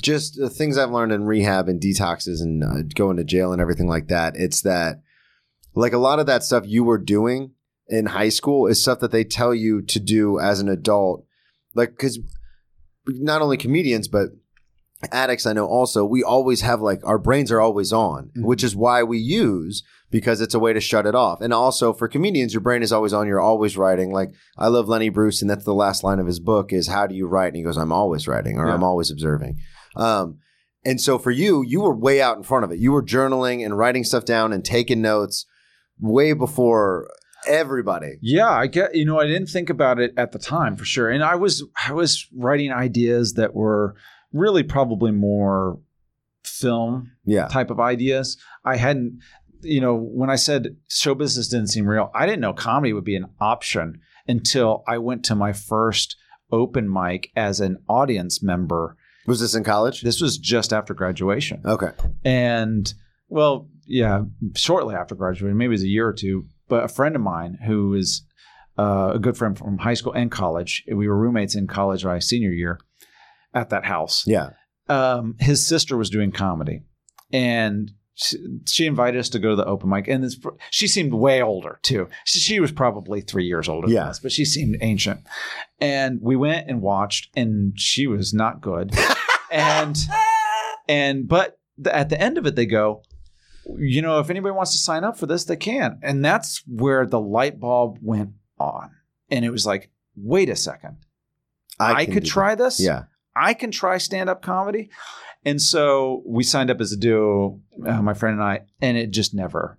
just 0.00 0.36
the 0.38 0.48
things 0.50 0.78
I've 0.78 0.90
learned 0.90 1.12
in 1.12 1.24
rehab 1.24 1.68
and 1.68 1.80
detoxes 1.80 2.40
and 2.40 2.62
uh, 2.64 2.82
going 2.94 3.16
to 3.16 3.24
jail 3.24 3.52
and 3.52 3.60
everything 3.60 3.88
like 3.88 4.08
that. 4.08 4.34
It's 4.36 4.62
that 4.62 5.02
like 5.74 5.92
a 5.92 5.98
lot 5.98 6.18
of 6.18 6.26
that 6.26 6.42
stuff 6.44 6.64
you 6.66 6.84
were 6.84 6.98
doing 6.98 7.52
in 7.88 8.06
high 8.06 8.28
school 8.28 8.66
is 8.66 8.80
stuff 8.80 9.00
that 9.00 9.10
they 9.10 9.24
tell 9.24 9.54
you 9.54 9.82
to 9.82 9.98
do 10.00 10.38
as 10.38 10.60
an 10.60 10.68
adult. 10.68 11.24
Like 11.74 11.90
because 11.90 12.18
not 13.06 13.42
only 13.42 13.56
comedians 13.56 14.06
but 14.08 14.28
addicts 15.10 15.46
I 15.46 15.52
know 15.52 15.66
also 15.66 16.04
we 16.04 16.22
always 16.22 16.60
have 16.60 16.80
like 16.80 17.00
our 17.04 17.18
brains 17.18 17.50
are 17.50 17.60
always 17.60 17.92
on, 17.92 18.30
Mhm. 18.36 18.44
which 18.44 18.62
is 18.62 18.76
why 18.76 19.02
we 19.02 19.18
use 19.18 19.82
because 20.10 20.40
it's 20.40 20.54
a 20.54 20.58
way 20.60 20.72
to 20.74 20.80
shut 20.80 21.06
it 21.06 21.14
off. 21.14 21.40
And 21.40 21.52
also 21.52 21.92
for 21.92 22.06
comedians, 22.06 22.52
your 22.54 22.60
brain 22.60 22.82
is 22.82 22.92
always 22.92 23.12
on. 23.14 23.26
You're 23.26 23.40
always 23.40 23.76
writing. 23.76 24.12
Like 24.12 24.30
I 24.58 24.68
love 24.68 24.88
Lenny 24.88 25.08
Bruce, 25.08 25.40
and 25.42 25.50
that's 25.50 25.64
the 25.64 25.74
last 25.74 26.04
line 26.04 26.18
of 26.20 26.26
his 26.26 26.38
book 26.38 26.72
is 26.72 26.86
"How 26.86 27.06
do 27.06 27.14
you 27.14 27.26
write?" 27.26 27.48
And 27.48 27.56
he 27.56 27.62
goes, 27.62 27.78
"I'm 27.78 27.92
always 27.92 28.28
writing, 28.28 28.58
or 28.58 28.68
Yeah. 28.68 28.74
I'm 28.74 28.84
always 28.84 29.10
observing." 29.10 29.58
Um, 29.96 30.38
and 30.84 31.00
so 31.00 31.18
for 31.18 31.30
you, 31.30 31.62
you 31.62 31.80
were 31.80 31.94
way 31.94 32.20
out 32.20 32.36
in 32.36 32.42
front 32.42 32.64
of 32.64 32.72
it. 32.72 32.78
You 32.78 32.92
were 32.92 33.02
journaling 33.02 33.64
and 33.64 33.78
writing 33.78 34.04
stuff 34.04 34.24
down 34.24 34.52
and 34.52 34.64
taking 34.64 35.00
notes 35.00 35.46
way 36.00 36.32
before 36.32 37.08
everybody. 37.46 38.18
Yeah, 38.20 38.50
I 38.50 38.66
get. 38.66 38.94
You 38.94 39.04
know, 39.04 39.20
I 39.20 39.26
didn't 39.26 39.48
think 39.48 39.70
about 39.70 40.00
it 40.00 40.12
at 40.16 40.32
the 40.32 40.38
time 40.38 40.76
for 40.76 40.84
sure, 40.84 41.08
and 41.08 41.22
I 41.22 41.36
was 41.36 41.64
I 41.86 41.92
was 41.92 42.26
writing 42.36 42.72
ideas 42.72 43.34
that 43.34 43.54
were 43.54 43.94
really 44.32 44.62
probably 44.62 45.12
more 45.12 45.78
film 46.44 47.12
Yeah, 47.24 47.46
type 47.48 47.70
of 47.70 47.80
ideas. 47.80 48.36
I 48.64 48.76
hadn't, 48.76 49.20
you 49.60 49.80
know, 49.80 49.94
when 49.94 50.30
I 50.30 50.36
said 50.36 50.76
show 50.88 51.14
business 51.14 51.48
didn't 51.48 51.68
seem 51.68 51.86
real, 51.86 52.10
I 52.14 52.26
didn't 52.26 52.40
know 52.40 52.52
comedy 52.52 52.92
would 52.92 53.04
be 53.04 53.16
an 53.16 53.26
option 53.40 54.00
until 54.26 54.82
I 54.86 54.98
went 54.98 55.24
to 55.26 55.34
my 55.34 55.52
first 55.52 56.16
open 56.50 56.92
mic 56.92 57.30
as 57.36 57.60
an 57.60 57.78
audience 57.88 58.42
member. 58.42 58.96
Was 59.26 59.40
this 59.40 59.54
in 59.54 59.64
college? 59.64 60.02
This 60.02 60.20
was 60.20 60.38
just 60.38 60.72
after 60.72 60.94
graduation. 60.94 61.62
Okay, 61.64 61.90
And 62.24 62.92
well, 63.28 63.68
yeah, 63.86 64.22
shortly 64.56 64.94
after 64.94 65.14
graduating, 65.14 65.56
maybe 65.56 65.70
it 65.70 65.78
was 65.78 65.82
a 65.82 65.88
year 65.88 66.06
or 66.08 66.12
two. 66.12 66.46
But 66.68 66.84
a 66.84 66.88
friend 66.88 67.14
of 67.16 67.22
mine 67.22 67.58
who 67.66 67.94
is 67.94 68.22
uh, 68.78 69.12
a 69.14 69.18
good 69.18 69.36
friend 69.36 69.56
from 69.58 69.78
high 69.78 69.94
school 69.94 70.12
and 70.12 70.30
college, 70.30 70.84
we 70.92 71.06
were 71.08 71.16
roommates 71.16 71.54
in 71.54 71.66
college 71.66 72.04
my 72.04 72.18
senior 72.18 72.50
year 72.50 72.78
at 73.54 73.70
that 73.70 73.84
house. 73.84 74.24
yeah, 74.26 74.50
Um, 74.88 75.36
his 75.38 75.64
sister 75.64 75.96
was 75.96 76.08
doing 76.10 76.32
comedy, 76.32 76.80
and 77.32 77.90
she, 78.14 78.36
she 78.68 78.86
invited 78.86 79.18
us 79.18 79.28
to 79.30 79.38
go 79.38 79.50
to 79.50 79.56
the 79.56 79.64
open 79.64 79.88
mic. 79.88 80.06
And 80.08 80.22
this, 80.22 80.38
she 80.70 80.86
seemed 80.86 81.14
way 81.14 81.42
older 81.42 81.78
too. 81.82 82.08
She, 82.24 82.38
she 82.40 82.60
was 82.60 82.70
probably 82.72 83.20
three 83.20 83.44
years 83.46 83.68
older 83.68 83.88
Yeah. 83.88 84.00
than 84.00 84.08
us, 84.10 84.18
but 84.18 84.32
she 84.32 84.44
seemed 84.44 84.76
ancient. 84.80 85.20
And 85.80 86.20
we 86.22 86.36
went 86.36 86.68
and 86.68 86.80
watched, 86.82 87.30
and 87.36 87.72
she 87.78 88.06
was 88.06 88.32
not 88.34 88.60
good. 88.60 88.94
and 89.50 89.96
and 90.88 91.28
but 91.28 91.58
the, 91.78 91.94
at 91.94 92.08
the 92.08 92.20
end 92.20 92.38
of 92.38 92.46
it, 92.46 92.54
they 92.56 92.66
go, 92.66 93.02
you 93.78 94.02
know, 94.02 94.18
if 94.18 94.28
anybody 94.30 94.52
wants 94.52 94.72
to 94.72 94.78
sign 94.78 95.04
up 95.04 95.16
for 95.18 95.26
this, 95.26 95.44
they 95.44 95.56
can. 95.56 95.98
And 96.02 96.24
that's 96.24 96.62
where 96.66 97.06
the 97.06 97.20
light 97.20 97.58
bulb 97.60 97.98
went 98.02 98.30
on, 98.58 98.90
and 99.30 99.44
it 99.44 99.50
was 99.50 99.66
like, 99.66 99.90
wait 100.16 100.48
a 100.48 100.56
second, 100.56 100.98
I, 101.80 102.04
can 102.04 102.14
could 102.14 102.24
try 102.26 102.54
that. 102.54 102.62
this. 102.64 102.80
Yeah, 102.80 103.04
I 103.34 103.54
can 103.54 103.70
try 103.70 103.98
stand 103.98 104.28
up 104.30 104.42
comedy. 104.42 104.90
And 105.44 105.60
so 105.60 106.22
we 106.26 106.44
signed 106.44 106.70
up 106.70 106.80
as 106.80 106.92
a 106.92 106.96
duo, 106.96 107.60
uh, 107.86 108.00
my 108.02 108.14
friend 108.14 108.34
and 108.34 108.44
I, 108.44 108.60
and 108.80 108.96
it 108.96 109.10
just 109.10 109.34
never. 109.34 109.78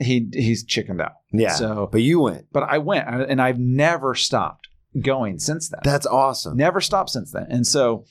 He 0.00 0.28
he's 0.32 0.64
chickened 0.64 1.00
out. 1.00 1.14
yeah. 1.32 1.54
So, 1.54 1.88
but 1.90 2.02
you 2.02 2.20
went. 2.20 2.46
but 2.52 2.62
I 2.62 2.78
went, 2.78 3.08
and 3.08 3.42
I've 3.42 3.58
never 3.58 4.14
stopped 4.14 4.68
going 5.00 5.40
since 5.40 5.68
then. 5.68 5.80
That's 5.82 6.06
awesome. 6.06 6.56
Never 6.56 6.80
stopped 6.80 7.10
since 7.10 7.32
then. 7.32 7.46
And 7.50 7.66
so 7.66 8.04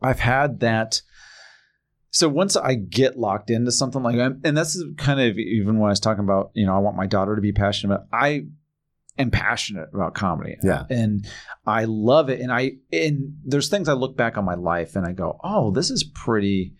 I've 0.00 0.20
had 0.20 0.60
that. 0.60 1.02
So 2.10 2.28
once 2.28 2.56
I 2.56 2.74
get 2.74 3.18
locked 3.18 3.50
into 3.50 3.72
something 3.72 4.02
like 4.02 4.16
that, 4.16 4.40
and 4.44 4.56
this 4.56 4.76
is 4.76 4.84
kind 4.96 5.18
of 5.18 5.38
even 5.38 5.78
when 5.78 5.88
I 5.88 5.92
was 5.92 6.00
talking 6.00 6.24
about, 6.24 6.50
you 6.54 6.66
know, 6.66 6.74
I 6.74 6.78
want 6.78 6.96
my 6.96 7.06
daughter 7.06 7.34
to 7.34 7.42
be 7.42 7.52
passionate 7.52 7.94
about. 7.94 8.06
I 8.12 8.42
am 9.18 9.30
passionate 9.30 9.88
about 9.92 10.14
comedy. 10.14 10.56
Yeah. 10.62 10.84
and 10.88 11.26
I 11.66 11.84
love 11.84 12.30
it. 12.30 12.40
And 12.40 12.52
I 12.52 12.72
and 12.92 13.36
there's 13.44 13.68
things 13.68 13.88
I 13.88 13.92
look 13.94 14.16
back 14.16 14.36
on 14.38 14.44
my 14.44 14.54
life 14.54 14.96
and 14.96 15.06
I 15.06 15.12
go, 15.12 15.38
oh, 15.42 15.70
this 15.70 15.90
is 15.90 16.04
pretty 16.04 16.74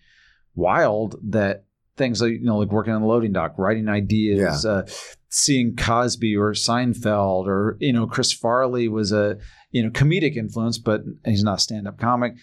wild. 0.55 1.15
That 1.31 1.65
things 1.95 2.21
like 2.21 2.31
you 2.31 2.43
know, 2.43 2.57
like 2.57 2.71
working 2.71 2.93
on 2.93 3.01
the 3.01 3.07
loading 3.07 3.33
dock, 3.33 3.57
writing 3.57 3.89
ideas, 3.89 4.65
uh, 4.65 4.85
seeing 5.29 5.75
Cosby 5.75 6.35
or 6.35 6.53
Seinfeld 6.53 7.47
or 7.47 7.77
you 7.79 7.93
know, 7.93 8.07
Chris 8.07 8.33
Farley 8.33 8.87
was 8.87 9.11
a 9.11 9.37
you 9.71 9.83
know 9.83 9.89
comedic 9.89 10.35
influence, 10.35 10.77
but 10.77 11.01
he's 11.25 11.43
not 11.43 11.59
a 11.59 11.61
stand 11.61 11.87
up 11.87 11.99
comic. 11.99 12.33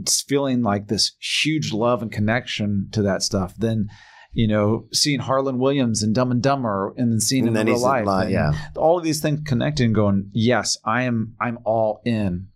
It's 0.00 0.22
feeling 0.22 0.62
like 0.62 0.88
this 0.88 1.12
huge 1.20 1.72
love 1.72 2.02
and 2.02 2.10
connection 2.10 2.88
to 2.92 3.02
that 3.02 3.22
stuff, 3.22 3.54
then 3.56 3.88
you 4.32 4.48
know, 4.48 4.86
seeing 4.92 5.20
Harland 5.20 5.58
Williams 5.60 6.02
and 6.02 6.14
Dumb 6.14 6.30
and 6.30 6.42
Dumber, 6.42 6.94
and 6.96 7.12
then 7.12 7.20
seeing 7.20 7.42
And 7.46 7.48
him 7.48 7.54
then 7.54 7.68
in 7.68 7.74
real 7.74 7.82
life, 7.82 8.06
li- 8.06 8.22
and 8.22 8.30
yeah. 8.32 8.52
all 8.76 8.96
of 8.98 9.04
these 9.04 9.20
things 9.20 9.40
connecting, 9.46 9.86
and 9.86 9.94
going, 9.94 10.30
yes, 10.32 10.78
I 10.84 11.02
am, 11.02 11.34
I'm 11.40 11.58
all 11.64 12.00
in 12.04 12.48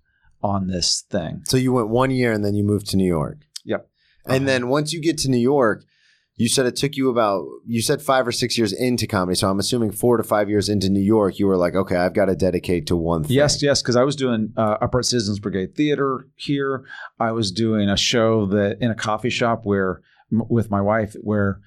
on 0.43 0.69
this 0.69 1.03
thing. 1.11 1.43
So 1.45 1.57
you 1.57 1.73
went 1.73 1.89
one 1.89 2.11
year 2.11 2.33
and 2.33 2.45
then 2.45 2.55
you 2.55 2.63
moved 2.65 2.87
to 2.91 2.97
New 2.97 3.07
York. 3.07 3.39
Yep. 3.65 3.89
And 4.27 4.37
Uh-huh. 4.37 4.45
then 4.47 4.69
once 4.69 4.93
you 4.93 5.01
get 5.01 5.19
to 5.19 5.31
New 5.31 5.39
York, 5.39 5.85
you 6.39 6.49
said 6.49 6.67
it 6.67 6.77
took 6.77 6.97
you 6.97 7.09
about 7.09 7.47
you 7.67 7.81
said 7.81 8.03
five 8.03 8.29
or 8.29 8.33
six 8.33 8.59
years 8.59 8.71
into 8.73 9.07
comedy. 9.07 9.35
So 9.37 9.49
I'm 9.49 9.59
assuming 9.59 9.91
four 9.93 10.19
to 10.19 10.23
five 10.23 10.51
years 10.51 10.69
into 10.69 10.91
New 10.91 11.01
York, 11.01 11.39
you 11.39 11.47
were 11.47 11.57
like, 11.57 11.75
okay, 11.75 11.97
I've 11.97 12.13
got 12.13 12.27
to 12.27 12.37
dedicate 12.37 12.87
to 12.89 12.97
one 12.97 13.25
thing. 13.25 13.35
Yes, 13.37 13.63
yes, 13.63 13.81
because 13.81 13.97
I 13.97 14.03
was 14.05 14.17
doing 14.17 14.53
uh, 14.57 14.77
Upright 14.83 15.07
Citizens 15.07 15.39
Brigade 15.39 15.75
Theater 15.75 16.29
here. 16.37 16.85
I 17.19 17.33
was 17.33 17.51
doing 17.51 17.89
a 17.89 17.97
show 17.97 18.45
that 18.47 18.77
in 18.83 18.91
a 18.91 18.95
coffee 18.95 19.31
shop 19.31 19.63
where 19.65 20.03
with 20.31 20.71
my 20.71 20.81
wife 20.81 21.15
where 21.21 21.61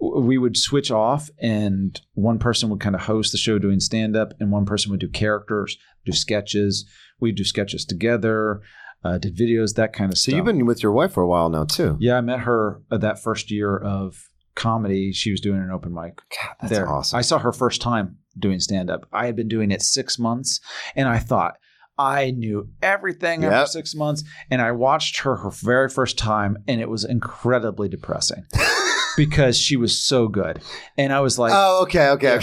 we 0.00 0.36
would 0.36 0.56
switch 0.56 0.90
off 0.90 1.30
and 1.38 2.00
one 2.14 2.38
person 2.38 2.68
would 2.68 2.80
kind 2.80 2.94
of 2.94 3.02
host 3.02 3.32
the 3.32 3.38
show 3.38 3.58
doing 3.58 3.80
stand 3.80 4.16
up 4.16 4.34
and 4.40 4.50
one 4.52 4.66
person 4.66 4.90
would 4.90 5.00
do 5.00 5.08
characters, 5.08 5.78
do 6.04 6.12
sketches. 6.12 6.84
We'd 7.20 7.36
do 7.36 7.44
sketches 7.44 7.84
together, 7.84 8.60
uh, 9.04 9.18
did 9.18 9.36
videos, 9.36 9.74
that 9.76 9.92
kind 9.92 10.12
of 10.12 10.18
So 10.18 10.22
stuff. 10.30 10.36
you've 10.36 10.44
been 10.44 10.66
with 10.66 10.82
your 10.82 10.92
wife 10.92 11.12
for 11.12 11.22
a 11.22 11.28
while 11.28 11.48
now 11.48 11.64
too. 11.64 11.96
yeah, 12.00 12.18
I 12.18 12.20
met 12.20 12.40
her 12.40 12.82
uh, 12.90 12.98
that 12.98 13.22
first 13.22 13.50
year 13.50 13.76
of 13.78 14.28
comedy. 14.56 15.12
She 15.12 15.30
was 15.30 15.40
doing 15.40 15.60
an 15.60 15.70
open 15.70 15.94
mic 15.94 16.16
God, 16.16 16.56
that's 16.60 16.72
there. 16.72 16.88
awesome. 16.88 17.18
I 17.18 17.22
saw 17.22 17.38
her 17.38 17.52
first 17.52 17.80
time 17.80 18.18
doing 18.38 18.60
stand 18.60 18.90
up. 18.90 19.06
I 19.12 19.26
had 19.26 19.36
been 19.36 19.48
doing 19.48 19.70
it 19.70 19.80
six 19.80 20.18
months, 20.18 20.60
and 20.96 21.08
I 21.08 21.18
thought 21.18 21.54
I 21.96 22.32
knew 22.32 22.70
everything 22.82 23.42
Yep. 23.42 23.52
after 23.52 23.70
six 23.70 23.94
months. 23.94 24.24
And 24.50 24.60
I 24.60 24.72
watched 24.72 25.18
her 25.20 25.36
her 25.36 25.50
very 25.50 25.88
first 25.88 26.18
time, 26.18 26.56
and 26.66 26.80
it 26.80 26.88
was 26.88 27.04
incredibly 27.04 27.88
depressing 27.88 28.44
because 29.16 29.56
she 29.56 29.76
was 29.76 30.00
so 30.04 30.28
good. 30.28 30.60
And 30.98 31.12
I 31.12 31.20
was 31.20 31.38
like, 31.38 31.52
oh, 31.54 31.82
okay, 31.82 32.08
okay, 32.10 32.36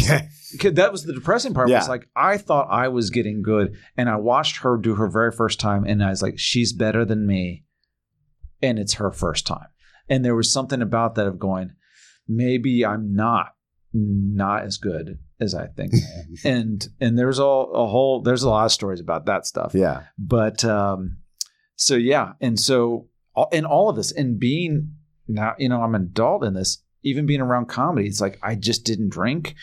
okay. 0.56 0.70
that 0.70 0.92
was 0.92 1.04
the 1.04 1.14
depressing 1.14 1.54
part. 1.54 1.70
Yeah. 1.70 1.80
Was 1.80 1.90
like 1.90 2.08
I 2.16 2.38
thought 2.38 2.68
I 2.72 2.88
was 2.88 3.10
getting 3.10 3.42
good, 3.42 3.76
and 3.98 4.10
I 4.10 4.16
watched 4.16 4.58
her 4.58 4.78
do 4.78 4.96
her 4.96 5.10
very 5.10 5.32
first 5.32 5.60
time, 5.60 5.84
and 5.86 6.04
I 6.04 6.10
was 6.10 6.22
like, 6.22 6.40
she's 6.40 6.72
better 6.74 7.04
than 7.04 7.28
me, 7.28 7.66
and 8.62 8.80
it's 8.80 8.94
her 8.96 9.12
first 9.12 9.46
time. 9.46 9.68
And 10.10 10.24
there 10.26 10.36
was 10.36 10.52
something 10.52 10.82
about 10.82 11.16
that 11.16 11.28
of 11.28 11.40
going, 11.40 11.72
maybe 12.28 12.86
I'm 12.86 13.14
not 13.14 13.54
not 13.94 14.64
as 14.64 14.78
good 14.78 15.20
as 15.40 15.54
I 15.54 15.68
think. 15.68 15.94
I 15.94 16.24
and 16.50 16.88
and 17.00 17.18
there's 17.18 17.40
all 17.40 17.72
a 17.74 17.88
whole 17.88 18.22
there's 18.22 18.44
a 18.44 18.50
lot 18.50 18.66
of 18.66 18.72
stories 18.72 19.00
about 19.00 19.26
that 19.26 19.46
stuff. 19.46 19.74
Yeah. 19.74 20.04
But 20.18 20.64
um, 20.66 21.18
so 21.76 21.96
yeah, 21.96 22.34
and 22.40 22.60
so 22.60 23.08
all- 23.36 23.50
in 23.52 23.66
all 23.66 23.90
of 23.90 23.96
this, 23.96 24.12
and 24.12 24.40
being 24.40 24.96
now, 25.28 25.56
you 25.58 25.70
know, 25.70 25.82
I'm 25.82 25.96
an 25.96 26.04
adult 26.04 26.44
in 26.44 26.54
this. 26.54 26.84
Even 27.04 27.26
being 27.26 27.42
around 27.42 27.66
comedy, 27.68 28.08
it's 28.08 28.22
like 28.22 28.38
I 28.44 28.54
just 28.56 28.86
didn't 28.86 29.10
drink. 29.10 29.56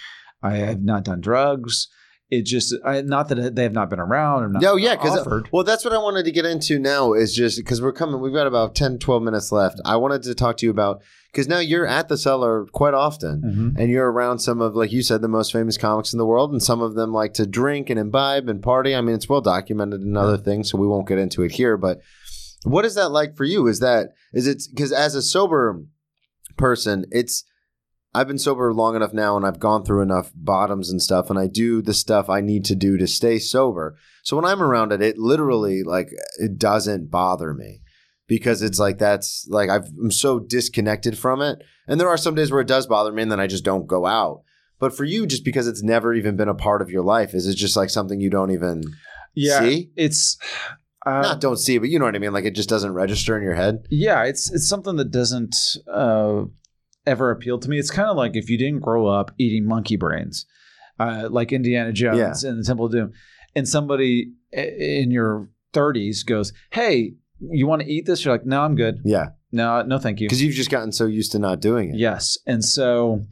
I 0.42 0.56
have 0.56 0.82
not 0.82 1.04
done 1.04 1.20
drugs. 1.20 1.88
It 2.30 2.44
just 2.44 2.74
I, 2.84 3.00
not 3.00 3.28
that 3.30 3.54
they 3.56 3.62
have 3.62 3.72
not 3.72 3.88
been 3.88 4.00
around 4.00 4.42
or 4.44 4.48
not. 4.50 4.62
Oh 4.64 4.76
yeah, 4.76 4.96
because 4.96 5.26
well, 5.50 5.64
that's 5.64 5.82
what 5.84 5.94
I 5.94 5.98
wanted 5.98 6.24
to 6.24 6.30
get 6.30 6.44
into 6.44 6.78
now 6.78 7.14
is 7.14 7.34
just 7.34 7.56
because 7.56 7.80
we're 7.80 7.92
coming. 7.92 8.20
We've 8.20 8.34
got 8.34 8.46
about 8.46 8.74
10, 8.74 8.98
12 8.98 9.22
minutes 9.22 9.50
left. 9.50 9.80
I 9.86 9.96
wanted 9.96 10.22
to 10.24 10.34
talk 10.34 10.58
to 10.58 10.66
you 10.66 10.70
about 10.70 11.00
because 11.32 11.48
now 11.48 11.58
you're 11.58 11.86
at 11.86 12.08
the 12.08 12.18
cellar 12.18 12.66
quite 12.72 12.92
often. 12.92 13.42
Mhm. 13.42 13.80
and 13.80 13.90
you're 13.90 14.10
around 14.12 14.40
some 14.40 14.60
of 14.60 14.74
like 14.76 14.92
you 14.92 15.02
said 15.02 15.22
the 15.22 15.28
most 15.28 15.52
famous 15.52 15.78
comics 15.78 16.12
in 16.12 16.18
the 16.18 16.26
world 16.26 16.52
and 16.52 16.62
some 16.62 16.82
of 16.82 16.94
them 16.94 17.12
like 17.12 17.32
to 17.34 17.46
drink 17.46 17.88
and 17.88 17.98
imbibe 17.98 18.48
and 18.48 18.62
party 18.62 18.94
i 18.94 19.00
mean 19.00 19.14
it's 19.14 19.28
well 19.28 19.40
documented 19.40 20.00
in 20.02 20.16
other 20.16 20.36
things 20.38 20.70
so 20.70 20.78
we 20.78 20.86
won't 20.86 21.06
get 21.08 21.18
into 21.18 21.42
it 21.42 21.52
here 21.52 21.76
but 21.76 22.00
what 22.64 22.84
is 22.84 22.94
that 22.94 23.10
like 23.10 23.36
for 23.36 23.44
you 23.44 23.66
is 23.66 23.80
that 23.80 24.10
is 24.32 24.46
it 24.46 24.62
because 24.70 24.90
as 24.92 25.14
a 25.14 25.22
sober 25.22 25.82
person 26.56 27.04
it's 27.10 27.44
i've 28.18 28.28
been 28.28 28.38
sober 28.38 28.72
long 28.72 28.96
enough 28.96 29.12
now 29.12 29.36
and 29.36 29.46
i've 29.46 29.60
gone 29.60 29.84
through 29.84 30.02
enough 30.02 30.30
bottoms 30.34 30.90
and 30.90 31.02
stuff 31.02 31.30
and 31.30 31.38
i 31.38 31.46
do 31.46 31.80
the 31.82 31.94
stuff 31.94 32.28
i 32.28 32.40
need 32.40 32.64
to 32.64 32.74
do 32.74 32.96
to 32.96 33.06
stay 33.06 33.38
sober 33.38 33.96
so 34.22 34.36
when 34.36 34.44
i'm 34.44 34.62
around 34.62 34.92
it 34.92 35.02
it 35.02 35.18
literally 35.18 35.82
like 35.82 36.10
it 36.38 36.58
doesn't 36.58 37.10
bother 37.10 37.54
me 37.54 37.80
because 38.26 38.60
it's 38.62 38.78
like 38.78 38.98
that's 38.98 39.46
like 39.50 39.70
I've, 39.70 39.88
i'm 40.02 40.10
so 40.10 40.38
disconnected 40.38 41.16
from 41.16 41.40
it 41.40 41.62
and 41.88 41.98
there 41.98 42.08
are 42.08 42.18
some 42.18 42.34
days 42.34 42.52
where 42.52 42.60
it 42.60 42.68
does 42.68 42.86
bother 42.86 43.10
me 43.10 43.22
and 43.22 43.32
then 43.32 43.40
I 43.40 43.46
just 43.46 43.64
don't 43.64 43.86
go 43.86 44.06
out. 44.06 44.42
But 44.78 44.94
for 44.94 45.04
you, 45.04 45.26
just 45.26 45.44
because 45.44 45.66
it's 45.66 45.82
never 45.82 46.14
even 46.14 46.36
been 46.36 46.48
a 46.48 46.54
part 46.54 46.82
of 46.82 46.90
your 46.90 47.02
life, 47.02 47.34
is 47.34 47.48
it 47.48 47.56
just 47.56 47.76
like 47.76 47.90
something 47.90 48.20
you 48.20 48.30
don't 48.30 48.52
even 48.52 48.84
yeah, 49.34 49.58
see? 49.58 49.90
it's 49.96 50.38
uh, 51.04 51.22
Not 51.22 51.40
don't 51.40 51.56
see, 51.56 51.78
but 51.78 51.88
you 51.88 51.98
know 51.98 52.04
what 52.04 52.14
I 52.14 52.20
mean? 52.20 52.32
Like 52.32 52.44
it 52.44 52.54
just 52.54 52.68
doesn't 52.68 52.92
register 52.92 53.36
in 53.36 53.42
your 53.42 53.54
head. 53.54 53.86
yeah, 53.90 54.24
it's 54.24 54.52
it's 54.52 54.68
something 54.68 54.96
that 54.96 55.10
doesn't 55.10 55.56
uh, 55.92 56.44
ever 57.08 57.30
appeal 57.30 57.58
to 57.58 57.68
me. 57.68 57.78
It's 57.78 57.90
kind 57.90 58.08
of 58.08 58.16
like 58.16 58.36
if 58.36 58.48
you 58.50 58.58
didn't 58.58 58.80
grow 58.80 59.06
up 59.06 59.32
eating 59.38 59.66
monkey 59.66 59.96
brains, 59.96 60.46
uh, 60.98 61.28
like 61.30 61.52
Indiana 61.52 61.92
Jones 61.92 62.44
and 62.44 62.58
the 62.58 62.64
Temple 62.64 62.86
of 62.86 62.92
Doom, 62.92 63.12
and 63.56 63.68
somebody 63.68 64.32
in 64.52 65.10
your 65.10 65.48
30s 65.72 66.24
goes, 66.24 66.52
"Hey, 66.70 67.14
you 67.40 67.66
want 67.66 67.82
to 67.82 67.88
eat 67.88 68.06
this?" 68.06 68.24
You're 68.24 68.34
like, 68.34 68.46
"No, 68.46 68.62
I'm 68.62 68.74
good. 68.76 69.00
Yeah. 69.04 69.26
No, 69.52 69.82
no, 69.82 69.98
thank 69.98 70.20
you." 70.20 70.26
Because 70.28 70.42
you've 70.42 70.54
just 70.54 70.70
gotten 70.70 70.92
so 70.92 71.06
used 71.06 71.32
to 71.32 71.38
not 71.38 71.60
doing 71.60 71.90
it. 71.90 71.96
Yes, 71.98 72.38
and 72.46 72.64
so 72.64 73.22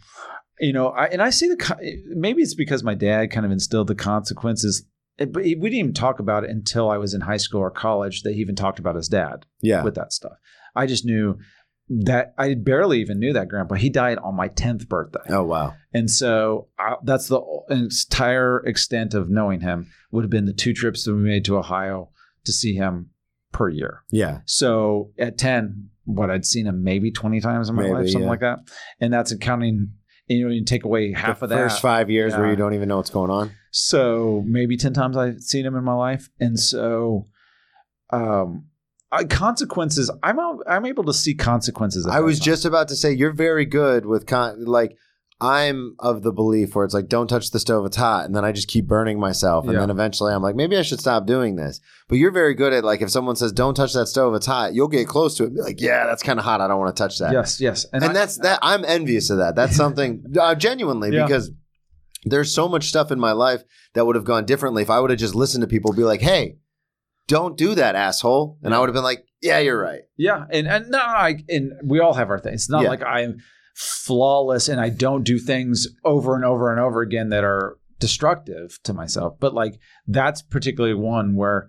you 0.61 0.73
know, 0.73 0.89
I 0.89 1.07
and 1.07 1.21
I 1.23 1.31
see 1.31 1.49
the 1.49 2.03
maybe 2.15 2.43
it's 2.43 2.55
because 2.55 2.83
my 2.83 2.95
dad 2.95 3.31
kind 3.31 3.45
of 3.47 3.53
instilled 3.53 3.89
the 3.89 3.95
consequences. 3.95 4.85
eh, 5.19 5.27
But 5.27 5.43
we 5.45 5.55
didn't 5.55 5.75
even 5.75 5.93
talk 5.95 6.19
about 6.19 6.45
it 6.45 6.51
until 6.51 6.91
I 6.91 6.97
was 6.99 7.13
in 7.15 7.21
high 7.23 7.37
school 7.37 7.61
or 7.61 7.71
college. 7.71 8.23
That 8.23 8.33
he 8.35 8.41
even 8.41 8.55
talked 8.57 8.79
about 8.79 8.97
his 8.97 9.09
dad 9.09 9.45
Yeah. 9.61 9.83
with 9.85 9.95
that 9.97 10.13
stuff. 10.13 10.33
I 10.75 10.87
just 10.87 11.05
knew 11.05 11.39
that 11.89 12.35
I 12.37 12.55
barely 12.55 13.01
even 13.01 13.19
knew 13.19 13.33
that 13.33 13.49
grandpa. 13.49 13.77
He 13.77 13.91
died 13.91 14.19
on 14.19 14.35
my 14.37 14.49
tenth 14.49 14.89
birthday, 14.89 15.21
Oh 15.29 15.45
wow. 15.45 15.75
and 15.95 16.11
so 16.11 16.69
I, 16.79 16.95
that's 17.05 17.29
the 17.29 17.41
entire 17.71 18.59
extent 18.67 19.15
of 19.15 19.31
knowing 19.31 19.61
him. 19.61 19.89
Would 20.11 20.25
have 20.25 20.31
been 20.31 20.47
the 20.47 20.53
two 20.53 20.73
trips 20.73 21.05
that 21.05 21.15
we 21.15 21.21
made 21.21 21.45
to 21.47 21.57
Ohio 21.59 22.11
to 22.45 22.53
see 22.53 22.75
him 22.75 23.11
per 23.53 23.69
year. 23.69 24.03
Yeah. 24.11 24.41
So 24.47 25.11
at 25.19 25.39
10, 25.39 25.91
what 26.05 26.31
I'd 26.31 26.45
seen 26.45 26.67
him 26.67 26.83
maybe 26.85 27.11
20 27.11 27.41
times 27.41 27.69
in 27.69 27.75
my 27.75 27.83
Maybe, 27.83 27.95
life, 27.95 28.07
something 28.07 28.23
yeah. 28.23 28.29
like 28.29 28.41
that. 28.41 28.59
And 29.01 29.13
that's 29.13 29.33
accounting, 29.33 29.93
you 30.27 30.45
know, 30.47 30.53
you 30.53 30.65
take 30.65 30.85
away 30.85 31.13
half 31.13 31.41
the 31.41 31.45
of 31.45 31.51
that. 31.51 31.57
first 31.57 31.83
five 31.83 32.09
years 32.11 32.35
where 32.35 32.49
you 32.51 32.57
don't 32.57 32.75
even 32.75 32.89
know 32.89 32.97
what's 32.99 33.11
going 33.11 33.31
on. 33.31 33.51
So 33.73 34.43
maybe 34.47 34.77
10 34.77 34.93
times 34.93 35.17
I've 35.17 35.41
seen 35.41 35.67
him 35.67 35.75
in 35.77 35.85
my 35.85 35.95
life. 35.95 36.29
And 36.41 36.59
so, 36.59 37.29
um, 38.11 38.67
I, 39.13 39.25
consequences, 39.25 40.11
I'm, 40.23 40.39
I'm 40.69 40.85
able 40.87 41.05
to 41.05 41.13
see 41.15 41.35
consequences. 41.35 42.07
I 42.07 42.21
was 42.21 42.39
time. 42.39 42.45
just 42.45 42.65
about 42.65 42.89
to 42.89 42.97
say 42.97 43.13
you're 43.13 43.33
very 43.33 43.65
good 43.65 44.05
with 44.07 44.27
con- 44.27 44.65
like 44.65 44.97
I'm 45.41 45.97
of 45.99 46.23
the 46.23 46.33
belief 46.33 46.75
where 46.75 46.85
it's 46.87 46.95
like 46.95 47.09
don't 47.09 47.29
touch 47.29 47.51
the 47.51 47.61
stove 47.61 47.85
it's 47.85 47.97
hot 47.97 48.25
and 48.25 48.35
then 48.35 48.43
I 48.45 48.53
just 48.53 48.69
keep 48.69 48.87
burning 48.87 49.21
myself 49.21 49.65
and 49.67 49.75
Yeah. 49.75 49.81
then 49.81 49.91
eventually 49.91 50.33
I'm 50.33 50.43
like 50.43 50.57
maybe 50.57 50.79
I 50.79 50.83
should 50.83 50.99
stop 50.99 51.27
doing 51.27 51.57
this. 51.57 51.81
But 52.09 52.17
you're 52.17 52.31
very 52.31 52.55
good 52.55 52.73
at 52.73 52.85
like 52.85 53.03
if 53.03 53.11
someone 53.11 53.37
says 53.37 53.53
don't 53.53 53.75
touch 53.75 53.93
that 53.93 54.07
stove 54.07 54.35
it's 54.35 54.47
hot 54.47 54.73
you'll 54.75 54.89
get 54.89 55.07
close 55.07 55.37
to 55.37 55.43
it 55.45 55.49
and 55.49 55.57
be 55.57 55.61
like 55.63 55.79
yeah 55.81 56.07
that's 56.07 56.23
kind 56.23 56.39
of 56.39 56.45
hot 56.47 56.63
I 56.63 56.69
don't 56.69 56.79
want 56.81 56.97
to 56.97 57.01
touch 57.03 57.19
that. 57.19 57.33
Yes, 57.33 57.61
yes. 57.61 57.85
And, 57.93 58.03
I- 58.03 58.13
that's 58.15 58.39
that 58.39 58.61
I'm 58.63 58.83
envious 58.87 59.29
of 59.29 59.37
that. 59.39 59.55
That's 59.57 59.77
something 59.85 60.25
uh, 60.41 60.55
genuinely 60.55 61.11
Yeah. 61.15 61.27
because 61.27 61.51
there's 62.25 62.53
so 62.55 62.67
much 62.67 62.89
stuff 62.89 63.13
in 63.13 63.21
my 63.21 63.33
life 63.33 63.63
that 63.93 64.07
would 64.07 64.17
have 64.17 64.25
gone 64.25 64.47
differently 64.47 64.83
if 64.83 64.89
I 64.91 65.01
would 65.01 65.11
have 65.11 65.19
just 65.19 65.35
listened 65.35 65.61
to 65.63 65.69
people 65.69 65.93
be 65.93 66.03
like 66.03 66.23
hey 66.23 66.57
don't 67.29 67.57
do 67.57 67.75
that 67.75 67.95
asshole 67.97 68.59
and 68.63 68.75
I 68.75 68.79
would 68.79 68.89
have 68.89 68.95
been 68.95 69.03
like 69.05 69.25
yeah 69.43 69.59
you're 69.59 69.81
right. 69.81 70.03
Yeah, 70.17 70.45
and 70.51 70.67
and 70.67 70.91
no, 70.91 70.99
I 70.99 71.43
and 71.49 71.73
we 71.85 72.01
all 72.01 72.15
have 72.15 72.31
our 72.31 72.39
things. 72.39 72.63
It's 72.63 72.71
not 72.71 72.83
Yeah. 72.85 72.89
like 72.89 73.03
I'm 73.03 73.39
flawless 73.75 74.69
and 74.69 74.81
I 74.81 74.89
don't 74.89 75.23
do 75.25 75.39
things 75.39 75.87
over 76.05 76.35
and 76.35 76.45
over 76.45 76.71
and 76.71 76.81
over 76.81 77.03
again 77.03 77.29
that 77.31 77.45
are 77.45 77.79
destructive 77.99 78.79
to 78.85 78.93
myself. 78.93 79.39
But 79.41 79.55
like 79.55 79.79
that's 80.07 80.43
particularly 80.43 80.95
one 80.95 81.35
where 81.37 81.69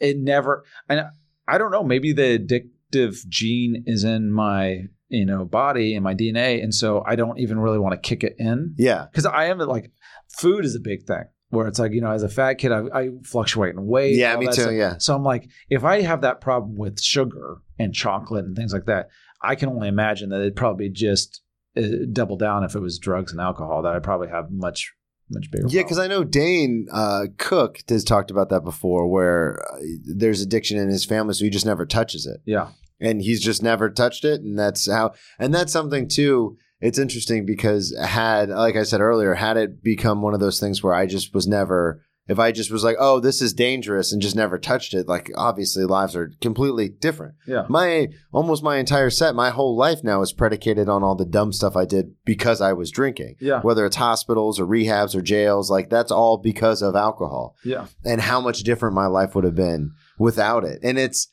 it 0.00 0.16
never. 0.18 0.64
And 0.88 1.04
I 1.46 1.58
don't 1.58 1.70
know. 1.70 1.82
Maybe 1.84 2.12
the 2.12 2.38
addictive 2.38 3.26
gene 3.28 3.84
is 3.86 4.04
in 4.04 4.32
my 4.32 4.84
you 5.08 5.26
know 5.26 5.44
body 5.44 5.94
and 5.94 6.02
my 6.02 6.14
DNA, 6.14 6.62
and 6.62 6.74
so 6.74 7.02
I 7.06 7.16
don't 7.16 7.38
even 7.38 7.58
really 7.58 7.78
want 7.78 7.92
to 7.94 8.00
kick 8.08 8.24
it 8.24 8.34
in 8.38 8.74
Yeah. 8.78 9.06
because 9.10 9.26
I 9.26 9.44
am 9.46 9.58
like 9.58 9.90
food 10.38 10.64
is 10.64 10.74
a 10.74 10.80
big 10.80 11.04
thing. 11.04 11.24
Where 11.52 11.66
it's 11.66 11.78
like 11.78 11.92
you 11.92 12.00
know, 12.00 12.10
as 12.10 12.22
a 12.22 12.30
fat 12.30 12.54
kid, 12.54 12.72
I, 12.72 12.84
I 12.94 13.10
fluctuate 13.24 13.74
in 13.74 13.86
weight. 13.86 14.16
Yeah, 14.16 14.34
me 14.36 14.46
too, 14.46 14.52
stuff. 14.52 14.72
yeah. 14.72 14.96
So 14.96 15.14
I'm 15.14 15.22
like, 15.22 15.50
if 15.68 15.84
I 15.84 16.00
have 16.00 16.22
that 16.22 16.40
problem 16.40 16.76
with 16.76 16.98
sugar 16.98 17.58
and 17.78 17.92
chocolate 17.92 18.46
and 18.46 18.56
things 18.56 18.72
like 18.72 18.86
that, 18.86 19.10
I 19.42 19.54
can 19.54 19.68
only 19.68 19.88
imagine 19.88 20.30
that 20.30 20.40
it'd 20.40 20.56
probably 20.56 20.88
just 20.88 21.42
uh, 21.76 21.82
double 22.10 22.38
down 22.38 22.64
if 22.64 22.74
it 22.74 22.80
was 22.80 22.98
drugs 22.98 23.32
and 23.32 23.40
alcohol. 23.40 23.82
That 23.82 23.94
I'd 23.94 24.02
probably 24.02 24.28
have 24.28 24.50
much, 24.50 24.94
much 25.28 25.50
bigger. 25.50 25.66
Yeah, 25.68 25.82
because 25.82 25.98
I 25.98 26.06
know 26.06 26.24
Dane 26.24 26.86
uh, 26.90 27.26
Cook 27.36 27.80
has 27.86 28.02
talked 28.02 28.30
about 28.30 28.48
that 28.48 28.64
before, 28.64 29.06
where 29.06 29.62
uh, 29.74 29.76
there's 30.06 30.40
addiction 30.40 30.78
in 30.78 30.88
his 30.88 31.04
family, 31.04 31.34
so 31.34 31.44
he 31.44 31.50
just 31.50 31.66
never 31.66 31.84
touches 31.84 32.24
it, 32.24 32.40
yeah, 32.46 32.68
and 32.98 33.20
he's 33.20 33.42
just 33.42 33.62
never 33.62 33.90
touched 33.90 34.24
it, 34.24 34.40
and 34.40 34.58
that's 34.58 34.90
how, 34.90 35.12
and 35.38 35.52
that's 35.52 35.70
something 35.72 36.08
too. 36.08 36.56
It's 36.82 36.98
interesting 36.98 37.46
because 37.46 37.96
had, 37.98 38.48
like 38.50 38.76
I 38.76 38.82
said 38.82 39.00
earlier, 39.00 39.34
had 39.34 39.56
it 39.56 39.82
become 39.82 40.20
one 40.20 40.34
of 40.34 40.40
those 40.40 40.60
things 40.60 40.82
where 40.82 40.92
I 40.94 41.06
just 41.06 41.32
was 41.32 41.46
never, 41.46 42.02
if 42.28 42.38
I 42.38 42.50
just 42.52 42.70
was 42.70 42.82
like, 42.84 42.96
oh, 42.98 43.20
this 43.20 43.40
is 43.40 43.52
dangerous 43.52 44.12
and 44.12 44.20
just 44.20 44.36
never 44.36 44.58
touched 44.58 44.92
it, 44.92 45.08
like 45.08 45.30
obviously 45.36 45.84
lives 45.84 46.14
are 46.16 46.32
completely 46.40 46.88
different. 46.88 47.34
Yeah. 47.46 47.66
My 47.68 48.08
almost 48.32 48.62
my 48.62 48.76
entire 48.78 49.10
set, 49.10 49.34
my 49.34 49.50
whole 49.50 49.76
life 49.76 50.02
now 50.02 50.22
is 50.22 50.32
predicated 50.32 50.88
on 50.88 51.02
all 51.04 51.14
the 51.14 51.24
dumb 51.24 51.52
stuff 51.52 51.76
I 51.76 51.84
did 51.84 52.14
because 52.24 52.60
I 52.60 52.72
was 52.72 52.90
drinking. 52.90 53.36
Yeah. 53.40 53.60
Whether 53.60 53.86
it's 53.86 53.96
hospitals 53.96 54.58
or 54.60 54.66
rehabs 54.66 55.14
or 55.14 55.22
jails, 55.22 55.70
like 55.70 55.88
that's 55.88 56.10
all 56.12 56.36
because 56.38 56.82
of 56.82 56.96
alcohol 56.96 57.54
Yeah. 57.64 57.86
and 58.04 58.20
how 58.20 58.40
much 58.40 58.60
different 58.64 58.94
my 58.94 59.06
life 59.06 59.34
would 59.34 59.44
have 59.44 59.54
been 59.56 59.92
without 60.18 60.64
it. 60.64 60.80
And 60.82 60.98
it's, 60.98 61.28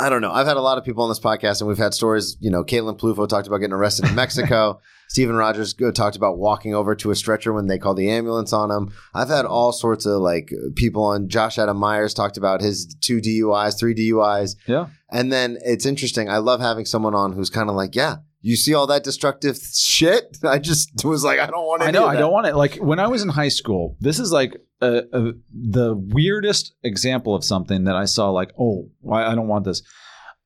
I 0.00 0.08
don't 0.08 0.22
know. 0.22 0.32
I've 0.32 0.46
had 0.46 0.56
a 0.56 0.62
lot 0.62 0.78
of 0.78 0.84
people 0.84 1.02
on 1.02 1.10
this 1.10 1.20
podcast, 1.20 1.60
and 1.60 1.68
we've 1.68 1.76
had 1.78 1.92
stories. 1.92 2.36
You 2.40 2.50
know, 2.50 2.64
Caitlin 2.64 2.98
Plufo 2.98 3.28
talked 3.28 3.46
about 3.46 3.58
getting 3.58 3.74
arrested 3.74 4.06
in 4.08 4.14
Mexico. 4.24 4.80
Stephen 5.08 5.36
Rogers 5.36 5.74
talked 5.94 6.16
about 6.16 6.38
walking 6.38 6.74
over 6.74 6.94
to 6.96 7.10
a 7.10 7.14
stretcher 7.14 7.52
when 7.52 7.66
they 7.66 7.78
called 7.78 7.98
the 7.98 8.10
ambulance 8.10 8.52
on 8.54 8.70
him. 8.70 8.92
I've 9.14 9.28
had 9.28 9.44
all 9.44 9.72
sorts 9.72 10.06
of 10.06 10.20
like 10.22 10.50
people 10.74 11.04
on. 11.04 11.28
Josh 11.28 11.58
Adam 11.58 11.76
Meyers 11.76 12.14
talked 12.14 12.38
about 12.38 12.62
his 12.62 12.96
two 13.00 13.18
DUIs, 13.20 13.78
three 13.78 13.94
DUIs, 13.94 14.56
Yeah. 14.66 14.86
and 15.12 15.30
then 15.30 15.58
it's 15.62 15.84
interesting. 15.86 16.30
I 16.30 16.38
love 16.38 16.60
having 16.60 16.86
someone 16.86 17.14
on 17.14 17.34
who's 17.34 17.50
kind 17.50 17.68
of 17.68 17.76
like, 17.76 17.94
yeah, 17.94 18.16
you 18.46 18.56
see 18.56 18.74
all 18.74 18.86
that 18.88 19.02
destructive 19.02 19.56
shit. 19.56 20.36
I 20.44 20.58
just 20.58 21.02
was 21.02 21.24
like, 21.24 21.40
I 21.40 21.46
don't 21.46 21.64
want 21.66 21.80
to. 21.80 21.88
I 21.88 21.90
know. 21.90 22.06
I 22.06 22.16
don't 22.16 22.30
want 22.32 22.46
it. 22.46 22.54
Like 22.54 22.76
when 22.76 22.98
I 23.00 23.06
was 23.08 23.22
in 23.22 23.30
high 23.30 23.48
school, 23.48 23.96
this 24.00 24.18
is 24.18 24.30
like 24.32 24.54
a, 24.82 25.02
a, 25.14 25.32
the 25.50 25.94
weirdest 25.96 26.74
example 26.82 27.34
of 27.34 27.42
something 27.42 27.84
that 27.84 27.96
I 27.96 28.04
saw. 28.04 28.28
Like, 28.30 28.52
oh, 28.60 28.90
why 29.00 29.24
I 29.24 29.34
don't 29.34 29.48
want 29.48 29.64
this. 29.64 29.82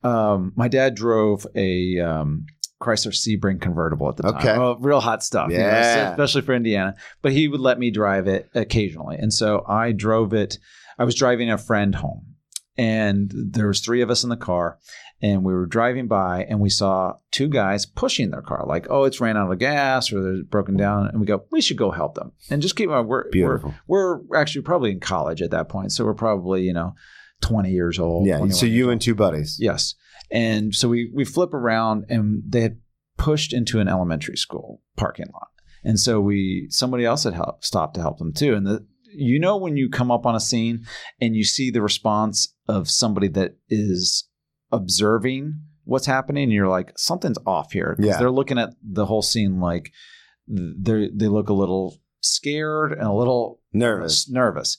Um, 0.05 0.53
my 0.55 0.68
dad 0.68 0.94
drove 0.94 1.44
a 1.57 1.99
um, 1.99 2.46
Chrysler 2.80 3.12
Sebring 3.12 3.61
convertible 3.61 4.09
at 4.09 4.16
the 4.16 4.22
time. 4.22 4.36
Okay. 4.36 4.53
Oh, 4.55 4.76
real 4.78 5.01
hot 5.01 5.24
stuff. 5.24 5.51
you 5.51 5.59
know, 5.59 5.64
Yeah. 5.64 6.11
especially 6.12 6.42
for 6.42 6.55
Indiana. 6.55 6.94
But 7.20 7.32
he 7.32 7.49
would 7.49 7.59
let 7.61 7.80
me 7.80 7.90
drive 7.90 8.28
it 8.28 8.49
occasionally, 8.55 9.16
and 9.16 9.32
so 9.34 9.64
I 9.68 9.90
drove 9.90 10.32
it. 10.32 10.59
I 11.01 11.05
was 11.05 11.16
driving 11.16 11.51
a 11.51 11.59
friend 11.59 11.96
home, 11.96 12.36
and 12.76 13.32
there 13.34 13.66
was 13.66 13.80
three 13.80 14.03
of 14.03 14.11
us 14.11 14.22
in 14.22 14.30
the 14.30 14.36
car 14.36 14.78
and 15.21 15.45
we 15.45 15.53
were 15.53 15.66
driving 15.66 16.07
by 16.07 16.45
and 16.45 16.61
we 16.61 16.71
saw 16.71 17.14
two 17.31 17.49
guys 17.49 17.85
pushing 17.87 18.31
their 18.31 18.43
car 18.43 18.64
like 18.66 18.87
oh 18.91 19.05
it's 19.05 19.21
ran 19.21 19.37
out 19.37 19.51
of 19.51 19.59
gas 19.59 20.12
or 20.12 20.23
they're 20.23 20.43
broken 20.45 20.77
down 20.77 21.07
and 21.09 21.21
we 21.21 21.27
go 21.27 21.45
we 21.51 21.61
should 21.61 21.77
go 21.77 21.91
help 21.91 22.14
them 22.14 22.33
and 22.51 22.62
just 22.62 22.77
keep 22.77 22.89
uh, 22.89 22.93
in 22.93 22.97
mind 22.99 23.09
we're 23.09 23.29
Beautiful. 23.31 23.75
we're, 23.87 24.19
we're 24.23 24.37
actually 24.37 24.62
probably 24.62 24.91
in 24.93 25.01
college 25.01 25.43
at 25.43 25.51
that 25.51 25.69
point 25.69 25.93
so 25.93 26.05
we're 26.05 26.14
probably 26.14 26.62
you 26.62 26.73
know 26.73 26.95
20 27.41 27.71
years 27.71 27.99
old 27.99 28.27
Yeah. 28.27 28.47
So 28.49 28.66
you 28.66 28.91
and 28.91 29.01
two 29.01 29.14
buddies. 29.14 29.57
yes 29.61 29.95
and 30.31 30.75
so 30.75 30.89
we 30.89 31.11
we 31.14 31.25
flip 31.25 31.55
around 31.55 32.05
and 32.09 32.43
they 32.47 32.61
had 32.62 32.79
pushed 33.16 33.53
into 33.53 33.81
an 33.81 33.89
elementary 33.89 34.37
school 34.37 34.83
parking 34.97 35.27
lot 35.33 35.49
and 35.85 35.99
so 35.99 36.21
we 36.21 36.66
somebody 36.71 37.05
else 37.05 37.25
had 37.25 37.35
helped, 37.35 37.64
stopped 37.64 37.95
to 37.95 38.01
help 38.01 38.19
them 38.19 38.33
too 38.33 38.55
and 38.55 38.66
the 38.66 38.87
you 39.14 39.41
know 39.41 39.57
when 39.57 39.77
you 39.77 39.89
come 39.89 40.11
up 40.11 40.27
on 40.27 40.35
a 40.37 40.41
scene 40.41 40.85
and 41.21 41.35
you 41.35 41.43
see 41.43 41.71
the 41.71 41.81
response 41.83 42.55
of 42.69 42.89
somebody 42.91 43.27
that 43.27 43.57
is 43.71 44.28
observing 44.73 45.61
what's 45.85 46.07
happening 46.07 46.45
and 46.45 46.53
you're 46.53 46.69
like 46.69 46.93
something's 46.99 47.39
off 47.47 47.73
here 47.73 47.95
'Cause 47.97 48.07
Yeah. 48.07 48.19
they're 48.19 48.31
looking 48.31 48.59
at 48.59 48.75
the 48.83 49.07
whole 49.07 49.23
scene 49.23 49.59
like 49.61 49.91
they 50.47 51.09
they 51.14 51.29
look 51.29 51.49
a 51.49 51.55
little 51.55 51.97
scared 52.21 52.93
and 52.93 53.03
a 53.03 53.12
little 53.12 53.61
Nervous. 53.73 54.29
nervous 54.29 54.77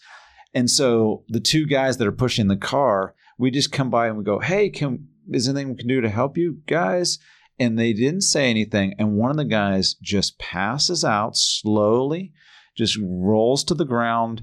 and 0.53 0.69
so 0.69 1.23
the 1.29 1.39
two 1.39 1.65
guys 1.65 1.97
that 1.97 2.07
are 2.07 2.11
pushing 2.11 2.47
the 2.47 2.57
car 2.57 3.15
we 3.37 3.49
just 3.51 3.71
come 3.71 3.89
by 3.89 4.07
and 4.07 4.17
we 4.17 4.23
go 4.23 4.39
hey 4.39 4.69
can 4.69 5.07
is 5.31 5.45
there 5.45 5.55
anything 5.55 5.71
we 5.73 5.77
can 5.77 5.87
do 5.87 6.01
to 6.01 6.09
help 6.09 6.37
you 6.37 6.57
guys 6.67 7.17
and 7.59 7.77
they 7.77 7.93
didn't 7.93 8.21
say 8.21 8.49
anything 8.49 8.93
and 8.99 9.15
one 9.15 9.31
of 9.31 9.37
the 9.37 9.45
guys 9.45 9.93
just 10.01 10.37
passes 10.39 11.03
out 11.05 11.35
slowly 11.37 12.33
just 12.75 12.97
rolls 13.01 13.63
to 13.63 13.73
the 13.73 13.85
ground 13.85 14.41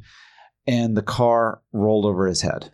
and 0.66 0.96
the 0.96 1.02
car 1.02 1.60
rolled 1.72 2.04
over 2.04 2.26
his 2.26 2.40
head 2.42 2.70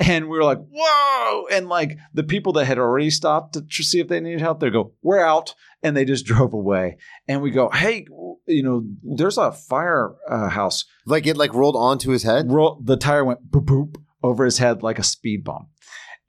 and 0.00 0.24
we 0.28 0.36
were 0.36 0.44
like 0.44 0.58
whoa. 0.72 1.46
And 1.52 1.68
like 1.68 1.98
the 2.12 2.22
people 2.24 2.52
that 2.54 2.64
had 2.66 2.78
already 2.78 3.10
stopped 3.10 3.54
to 3.54 3.62
tr- 3.62 3.82
see 3.82 4.00
if 4.00 4.08
they 4.08 4.20
needed 4.20 4.40
help 4.40 4.60
they 4.60 4.70
go 4.70 4.92
we're 5.02 5.20
out. 5.24 5.54
And 5.82 5.96
they 5.96 6.04
just 6.04 6.24
drove 6.32 6.52
away. 6.52 6.96
And 7.28 7.42
we 7.42 7.50
go 7.50 7.70
hey 7.70 8.06
you 8.46 8.62
know 8.62 8.84
there's 9.02 9.38
a 9.38 9.52
fire 9.52 10.14
uh, 10.28 10.48
house. 10.48 10.84
Like 11.06 11.26
it 11.26 11.36
like 11.36 11.54
rolled 11.54 11.76
onto 11.76 12.10
his 12.10 12.22
head. 12.24 12.50
roll, 12.50 12.80
the 12.82 12.96
tire 12.96 13.24
went 13.24 13.50
boop 13.50 13.64
boop 13.66 13.96
over 14.22 14.44
his 14.44 14.58
head 14.58 14.82
like 14.82 14.98
a 14.98 15.02
speed 15.04 15.44
bump. 15.44 15.68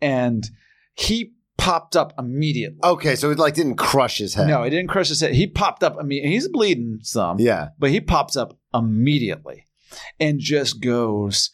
And 0.01 0.47
he 0.93 1.31
popped 1.57 1.95
up 1.95 2.13
immediately. 2.19 2.79
Okay, 2.83 3.15
so 3.15 3.31
it 3.31 3.39
like 3.39 3.53
didn't 3.55 3.77
crush 3.77 4.17
his 4.17 4.33
head. 4.35 4.47
no 4.47 4.61
it 4.63 4.69
didn't 4.69 4.89
crush 4.89 5.07
his 5.09 5.21
head. 5.21 5.33
He 5.33 5.47
popped 5.47 5.83
up 5.83 5.97
immediately 5.99 6.31
he's 6.33 6.47
bleeding 6.49 6.99
some 7.01 7.39
Yeah. 7.39 7.69
but 7.79 7.89
he 7.89 7.99
pops 8.01 8.35
up 8.37 8.57
immediately 8.73 9.65
and 10.19 10.39
just 10.39 10.81
goes, 10.81 11.49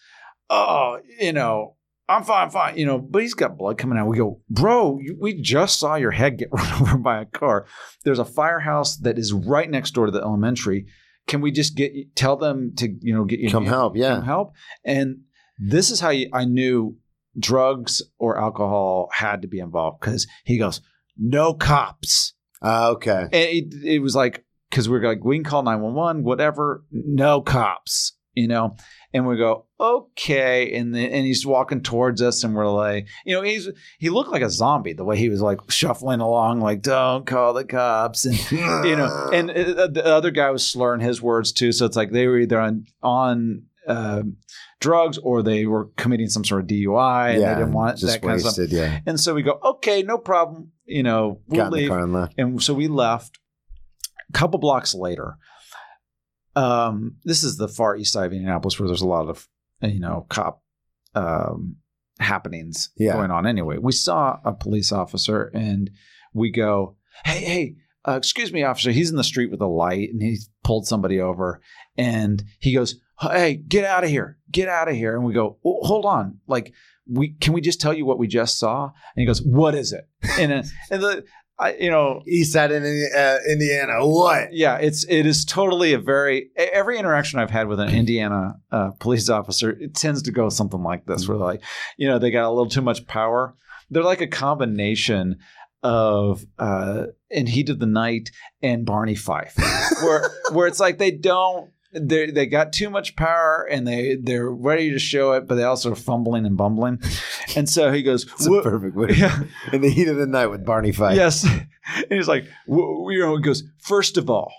"Oh, 0.50 1.00
you 1.20 1.34
know, 1.34 1.76
I'm 2.18 2.24
fine, 2.24 2.44
I'm 2.46 2.50
fine." 2.50 2.78
You 2.78 2.86
know, 2.86 3.00
but 3.00 3.22
he's 3.22 3.34
got 3.34 3.58
blood 3.58 3.78
coming 3.78 3.98
out. 3.98 4.08
We 4.08 4.18
go, 4.18 4.42
"Bro, 4.50 5.00
you, 5.02 5.18
we 5.20 5.40
just 5.40 5.80
saw 5.80 5.96
your 5.96 6.12
head 6.12 6.38
get 6.38 6.50
run 6.52 6.82
over 6.82 6.98
by 6.98 7.22
a 7.22 7.26
car. 7.26 7.66
There's 8.04 8.20
a 8.20 8.26
firehouse 8.26 8.98
that 8.98 9.18
is 9.18 9.34
right 9.34 9.70
next 9.70 9.92
door 9.92 10.06
to 10.06 10.12
the 10.12 10.22
elementary. 10.22 10.86
Can 11.28 11.42
we 11.42 11.52
just 11.52 11.76
get 11.76 12.16
tell 12.16 12.38
them 12.38 12.74
to 12.78 12.90
you 13.02 13.14
know 13.14 13.26
get 13.26 13.40
you 13.40 13.50
Come 13.50 13.66
help. 13.66 13.96
Yeah. 13.96 14.16
come 14.16 14.26
help?" 14.26 14.54
And 14.86 15.22
this 15.58 15.92
is 15.92 16.00
how 16.00 16.10
you, 16.10 16.30
I 16.34 16.46
knew 16.46 16.98
drugs 17.38 18.02
or 18.18 18.40
alcohol 18.40 19.10
had 19.14 19.42
to 19.44 19.48
be 19.48 19.60
involved 19.60 20.02
because 20.02 20.28
he 20.44 20.58
goes, 20.58 20.82
"No 21.18 21.54
cops." 21.54 22.34
Uh, 22.64 22.92
okay. 22.92 23.24
And 23.24 23.34
it, 23.34 23.74
it 23.84 24.00
was 24.00 24.16
like 24.16 24.46
because 24.70 24.90
we're 24.90 25.02
like 25.04 25.24
we 25.24 25.36
can 25.38 25.44
call 25.44 25.64
911 25.64 26.24
whatever 26.24 26.84
no 26.92 27.42
cops 27.42 28.14
you 28.34 28.48
know 28.48 28.76
and 29.14 29.28
we 29.28 29.38
go 29.38 29.66
okay 29.80 30.74
and 30.76 30.94
then 30.94 31.10
and 31.12 31.26
he's 31.26 31.46
walking 31.46 31.82
towards 31.82 32.22
us 32.22 32.44
and 32.44 32.56
we're 32.56 32.70
like 32.70 33.08
you 33.26 33.36
know 33.36 33.42
he's 33.42 33.70
he 34.00 34.10
looked 34.10 34.32
like 34.32 34.42
a 34.42 34.50
zombie 34.50 34.94
the 34.94 35.04
way 35.04 35.18
he 35.18 35.30
was 35.30 35.42
like 35.42 35.60
shuffling 35.70 36.20
along 36.20 36.60
like 36.62 36.82
don't 36.82 37.26
call 37.26 37.54
the 37.54 37.66
cops 37.66 38.26
and 38.26 38.52
you 38.52 38.96
know 38.96 39.30
and 39.34 39.50
uh, 39.52 39.88
the 39.88 40.06
other 40.06 40.32
guy 40.32 40.50
was 40.50 40.68
slurring 40.68 41.02
his 41.02 41.22
words 41.22 41.52
too 41.52 41.72
so 41.72 41.86
it's 41.86 41.98
like 41.98 42.12
they 42.12 42.28
were 42.28 42.40
either 42.40 42.60
on 42.60 42.86
on 43.02 43.64
uh, 43.88 44.22
drugs 44.80 45.18
or 45.18 45.42
they 45.42 45.66
were 45.66 45.86
committing 45.98 46.30
some 46.30 46.46
sort 46.46 46.62
of 46.62 46.68
DUI 46.68 47.34
and 47.34 47.42
they 47.42 47.56
didn't 47.56 47.74
want 47.74 48.00
that 48.02 48.22
kind 48.22 48.36
of 48.36 48.42
stuff. 48.42 48.70
Yeah. 48.70 49.00
and 49.08 49.20
so 49.20 49.34
we 49.34 49.42
go 49.42 49.60
okay 49.64 50.04
no 50.04 50.18
problem 50.20 50.72
you 50.86 51.04
know 51.04 51.40
we'll 51.48 51.64
Got 51.64 51.72
leave 51.72 51.92
and 51.92 52.14
left. 52.14 52.34
and 52.38 52.62
so 52.62 52.74
we 52.76 52.88
left 52.88 53.40
a 54.30 54.34
couple 54.34 54.60
blocks 54.60 54.94
later 54.94 55.38
um 56.56 57.16
this 57.24 57.44
is 57.44 57.58
the 57.58 57.68
far 57.68 57.96
east 57.96 58.14
side 58.14 58.26
of 58.28 58.34
indianapolis 58.34 58.80
where 58.80 58.88
there's 58.88 59.02
a 59.02 59.08
lot 59.08 59.28
of 59.30 59.48
you 59.82 60.00
know 60.00 60.26
cop 60.30 60.62
um 61.16 61.78
happenings 62.20 62.90
Yeah. 62.98 63.14
going 63.14 63.32
on 63.32 63.48
anyway. 63.48 63.78
We 63.80 63.94
saw 63.94 64.38
a 64.46 64.54
police 64.54 64.92
officer 64.92 65.50
and 65.56 65.90
we 66.34 66.52
go 66.52 66.96
hey 67.26 67.40
hey 67.44 67.76
uh, 68.08 68.14
excuse 68.14 68.52
me 68.52 68.64
officer. 68.64 68.92
He's 68.92 69.10
in 69.12 69.16
the 69.16 69.24
street 69.24 69.52
with 69.52 69.62
a 69.62 69.68
light 69.68 70.10
and 70.12 70.22
he 70.22 70.38
pulled 70.64 70.88
somebody 70.88 71.20
over 71.20 71.62
and 71.98 72.44
he 72.60 72.74
goes 72.74 73.00
hey 73.20 73.56
get 73.56 73.86
out 73.86 74.04
of 74.04 74.10
here. 74.10 74.38
Get 74.52 74.68
out 74.70 74.88
of 74.88 74.96
here. 74.96 75.16
And 75.16 75.24
we 75.26 75.34
go 75.34 75.58
hold 75.64 76.06
on. 76.06 76.40
Like 76.48 76.74
we 77.08 77.30
can 77.34 77.54
we 77.54 77.62
just 77.62 77.82
tell 77.82 77.94
you 77.94 78.06
what 78.06 78.20
we 78.20 78.28
just 78.28 78.58
saw? 78.60 78.86
And 78.86 78.92
he 79.22 79.26
goes 79.26 79.42
what 79.42 79.74
is 79.76 79.92
it? 79.94 80.08
And, 80.40 80.52
uh, 80.52 80.64
and 80.92 81.02
the 81.02 81.24
I, 81.62 81.76
you 81.76 81.92
know 81.92 82.24
East 82.28 82.54
side 82.54 82.72
in 82.72 82.84
uh, 82.84 83.38
Indiana. 83.48 84.06
What? 84.06 84.52
yeah, 84.52 84.78
it's 84.78 85.06
it 85.08 85.28
is 85.28 85.46
totally 85.46 85.94
a 85.94 86.00
very 86.00 86.50
every 86.58 86.98
interaction 86.98 87.40
I've 87.40 87.52
had 87.52 87.68
with 87.68 87.80
an 87.80 87.90
Indiana 87.90 88.56
uh, 88.72 88.92
police 89.00 89.30
officer, 89.30 89.70
it 89.70 89.94
tends 89.94 90.24
to 90.24 90.32
go 90.32 90.50
something 90.50 90.82
like 90.82 91.06
this, 91.06 91.28
where 91.28 91.38
like, 91.38 91.62
you 91.98 92.08
know, 92.08 92.18
they 92.18 92.32
got 92.32 92.46
a 92.46 92.50
little 92.50 92.70
too 92.70 92.82
much 92.82 93.06
power. 93.06 93.56
They're 93.92 94.04
like 94.04 94.22
a 94.22 94.28
combination 94.28 95.38
of 95.84 96.46
uh, 96.58 97.06
in 97.30 97.46
Heat 97.46 97.70
of 97.70 97.80
the 97.80 97.86
Night 97.86 98.32
and 98.64 98.86
Barney 98.86 99.16
Fife, 99.16 99.56
where 100.02 100.32
where 100.52 100.68
it's 100.68 100.80
like 100.80 100.98
they 100.98 101.12
don't. 101.12 101.70
They 101.94 102.32
they 102.32 102.46
got 102.46 102.72
too 102.72 102.90
much 102.90 103.16
power 103.16 103.68
and 103.70 103.88
they 103.88 104.16
they're 104.16 104.50
ready 104.50 104.92
to 104.92 105.00
show 105.00 105.34
it, 105.34 105.48
but 105.48 105.56
they 105.56 105.64
also 105.64 105.92
are 105.92 105.96
fumbling 105.96 106.46
and 106.46 106.56
bumbling, 106.56 107.00
and 107.56 107.70
so 107.70 107.92
he 107.92 108.02
goes, 108.02 108.24
It's 108.24 108.46
a 108.48 108.62
perfect 108.62 108.96
way. 108.96 109.10
yeah, 109.12 109.44
In 109.74 109.82
the 109.82 109.90
heat 109.90 110.08
of 110.08 110.16
the 110.16 110.26
night 110.26 110.48
with 110.48 110.66
Barney 110.66 110.92
Fife. 110.92 111.16
Yes. 111.16 111.46
And 111.94 112.12
he's 112.12 112.28
like, 112.28 112.46
you 112.68 113.18
know, 113.20 113.36
he 113.36 113.42
goes, 113.42 113.64
first 113.80 114.16
of 114.18 114.30
all, 114.30 114.54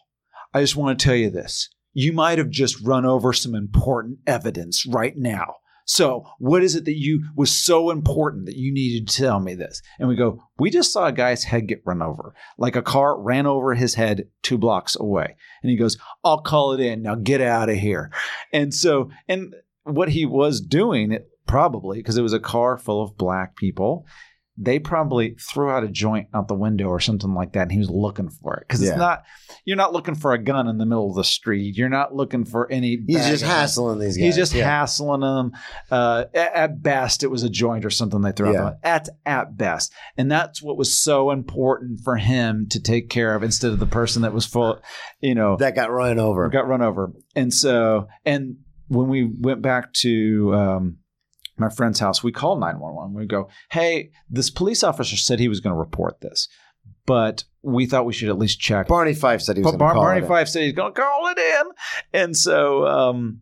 I 0.52 0.60
just 0.60 0.76
want 0.76 0.98
to 0.98 1.02
tell 1.02 1.14
you 1.14 1.30
this. 1.30 1.70
You 1.94 2.12
might 2.12 2.36
have 2.38 2.50
just 2.50 2.84
run 2.84 3.06
over 3.06 3.32
some 3.32 3.54
important 3.54 4.18
evidence 4.26 4.84
right 4.84 5.16
now. 5.16 5.54
So, 5.84 6.26
what 6.38 6.62
is 6.62 6.74
it 6.74 6.84
that 6.84 6.98
you 6.98 7.24
was 7.36 7.50
so 7.50 7.90
important 7.90 8.46
that 8.46 8.56
you 8.56 8.72
needed 8.72 9.08
to 9.08 9.16
tell 9.16 9.40
me 9.40 9.54
this? 9.54 9.82
And 9.98 10.08
we 10.08 10.16
go, 10.16 10.42
we 10.58 10.70
just 10.70 10.92
saw 10.92 11.06
a 11.06 11.12
guy's 11.12 11.44
head 11.44 11.66
get 11.66 11.82
run 11.84 12.02
over, 12.02 12.34
like 12.58 12.76
a 12.76 12.82
car 12.82 13.20
ran 13.20 13.46
over 13.46 13.74
his 13.74 13.94
head 13.94 14.28
two 14.42 14.58
blocks 14.58 14.96
away. 14.96 15.36
And 15.62 15.70
he 15.70 15.76
goes, 15.76 15.98
I'll 16.24 16.42
call 16.42 16.72
it 16.72 16.80
in. 16.80 17.02
Now 17.02 17.16
get 17.16 17.40
out 17.40 17.68
of 17.68 17.76
here. 17.76 18.10
And 18.52 18.72
so, 18.72 19.10
and 19.28 19.54
what 19.84 20.10
he 20.10 20.26
was 20.26 20.60
doing, 20.60 21.12
it, 21.12 21.28
probably 21.46 21.98
because 21.98 22.16
it 22.16 22.22
was 22.22 22.32
a 22.32 22.40
car 22.40 22.78
full 22.78 23.02
of 23.02 23.16
black 23.16 23.56
people, 23.56 24.06
they 24.64 24.78
probably 24.78 25.36
threw 25.38 25.70
out 25.70 25.84
a 25.84 25.88
joint 25.88 26.28
out 26.34 26.48
the 26.48 26.54
window 26.54 26.86
or 26.86 27.00
something 27.00 27.34
like 27.34 27.52
that, 27.52 27.62
and 27.62 27.72
he 27.72 27.78
was 27.78 27.90
looking 27.90 28.28
for 28.30 28.56
it 28.56 28.64
because 28.68 28.82
Yeah. 28.82 28.90
it's 28.90 28.98
not. 28.98 29.24
You're 29.64 29.76
not 29.76 29.92
looking 29.92 30.14
for 30.14 30.32
a 30.32 30.42
gun 30.42 30.66
in 30.68 30.78
the 30.78 30.86
middle 30.86 31.08
of 31.10 31.16
the 31.16 31.24
street. 31.24 31.76
You're 31.76 31.88
not 31.88 32.14
looking 32.14 32.44
for 32.44 32.70
any. 32.70 32.98
He's 33.06 33.26
just 33.28 33.44
hassling 33.44 33.98
these 33.98 34.16
guys. 34.16 34.24
He's 34.24 34.36
just 34.36 34.54
yeah. 34.54 34.64
hassling 34.64 35.20
them. 35.20 35.52
Uh, 35.90 36.24
at, 36.34 36.54
at 36.54 36.82
best, 36.82 37.22
it 37.22 37.28
was 37.28 37.42
a 37.42 37.50
joint 37.50 37.84
or 37.84 37.90
something 37.90 38.20
they 38.22 38.32
threw 38.32 38.52
Yeah. 38.52 38.64
out. 38.66 38.82
the- 38.82 38.88
At 38.88 39.08
at 39.24 39.56
best, 39.56 39.92
and 40.16 40.30
that's 40.30 40.62
what 40.62 40.76
was 40.76 41.00
so 41.00 41.30
important 41.30 42.00
for 42.00 42.16
him 42.16 42.66
to 42.70 42.80
take 42.80 43.08
care 43.08 43.34
of 43.34 43.42
instead 43.42 43.72
of 43.72 43.78
the 43.78 43.86
person 43.86 44.22
that 44.22 44.32
was 44.32 44.46
full. 44.46 44.80
You 45.20 45.34
know, 45.34 45.56
that 45.58 45.74
got 45.74 45.90
run 45.92 46.18
over. 46.18 46.48
got 46.48 46.66
run 46.66 46.82
over. 46.82 47.12
And 47.36 47.52
so, 47.54 48.08
and 48.24 48.56
when 48.88 49.08
we 49.08 49.24
went 49.24 49.62
back 49.62 49.92
to 49.94 50.54
um, 50.54 50.96
my 51.62 51.70
friend's 51.70 51.98
house, 52.00 52.22
we 52.22 52.32
called 52.32 52.60
911. 52.60 53.14
We 53.14 53.26
go, 53.26 53.48
hey, 53.70 54.10
this 54.28 54.50
police 54.50 54.82
officer 54.82 55.16
said 55.16 55.38
he 55.40 55.48
was 55.48 55.60
going 55.60 55.74
to 55.74 55.78
report 55.78 56.20
this, 56.20 56.48
but 57.06 57.44
we 57.62 57.86
thought 57.86 58.04
we 58.06 58.12
should 58.12 58.28
at 58.28 58.38
least 58.38 58.60
check. 58.60 58.88
Barney 58.88 59.14
Fife 59.14 59.40
said 59.40 59.56
he 59.56 59.62
was 59.62 59.70
going 59.72 59.78
to 59.78 59.78
Bar- 59.78 59.92
call 59.94 60.02
Barney 60.02 60.20
it 60.20 60.24
in. 60.24 60.28
Fife 60.28 60.48
said 60.48 60.62
he's 60.64 60.72
going 60.74 60.92
to 60.94 61.00
call 61.00 61.28
it 61.28 61.38
in. 61.38 61.62
And 62.20 62.36
so 62.36 62.86
um, 62.86 63.40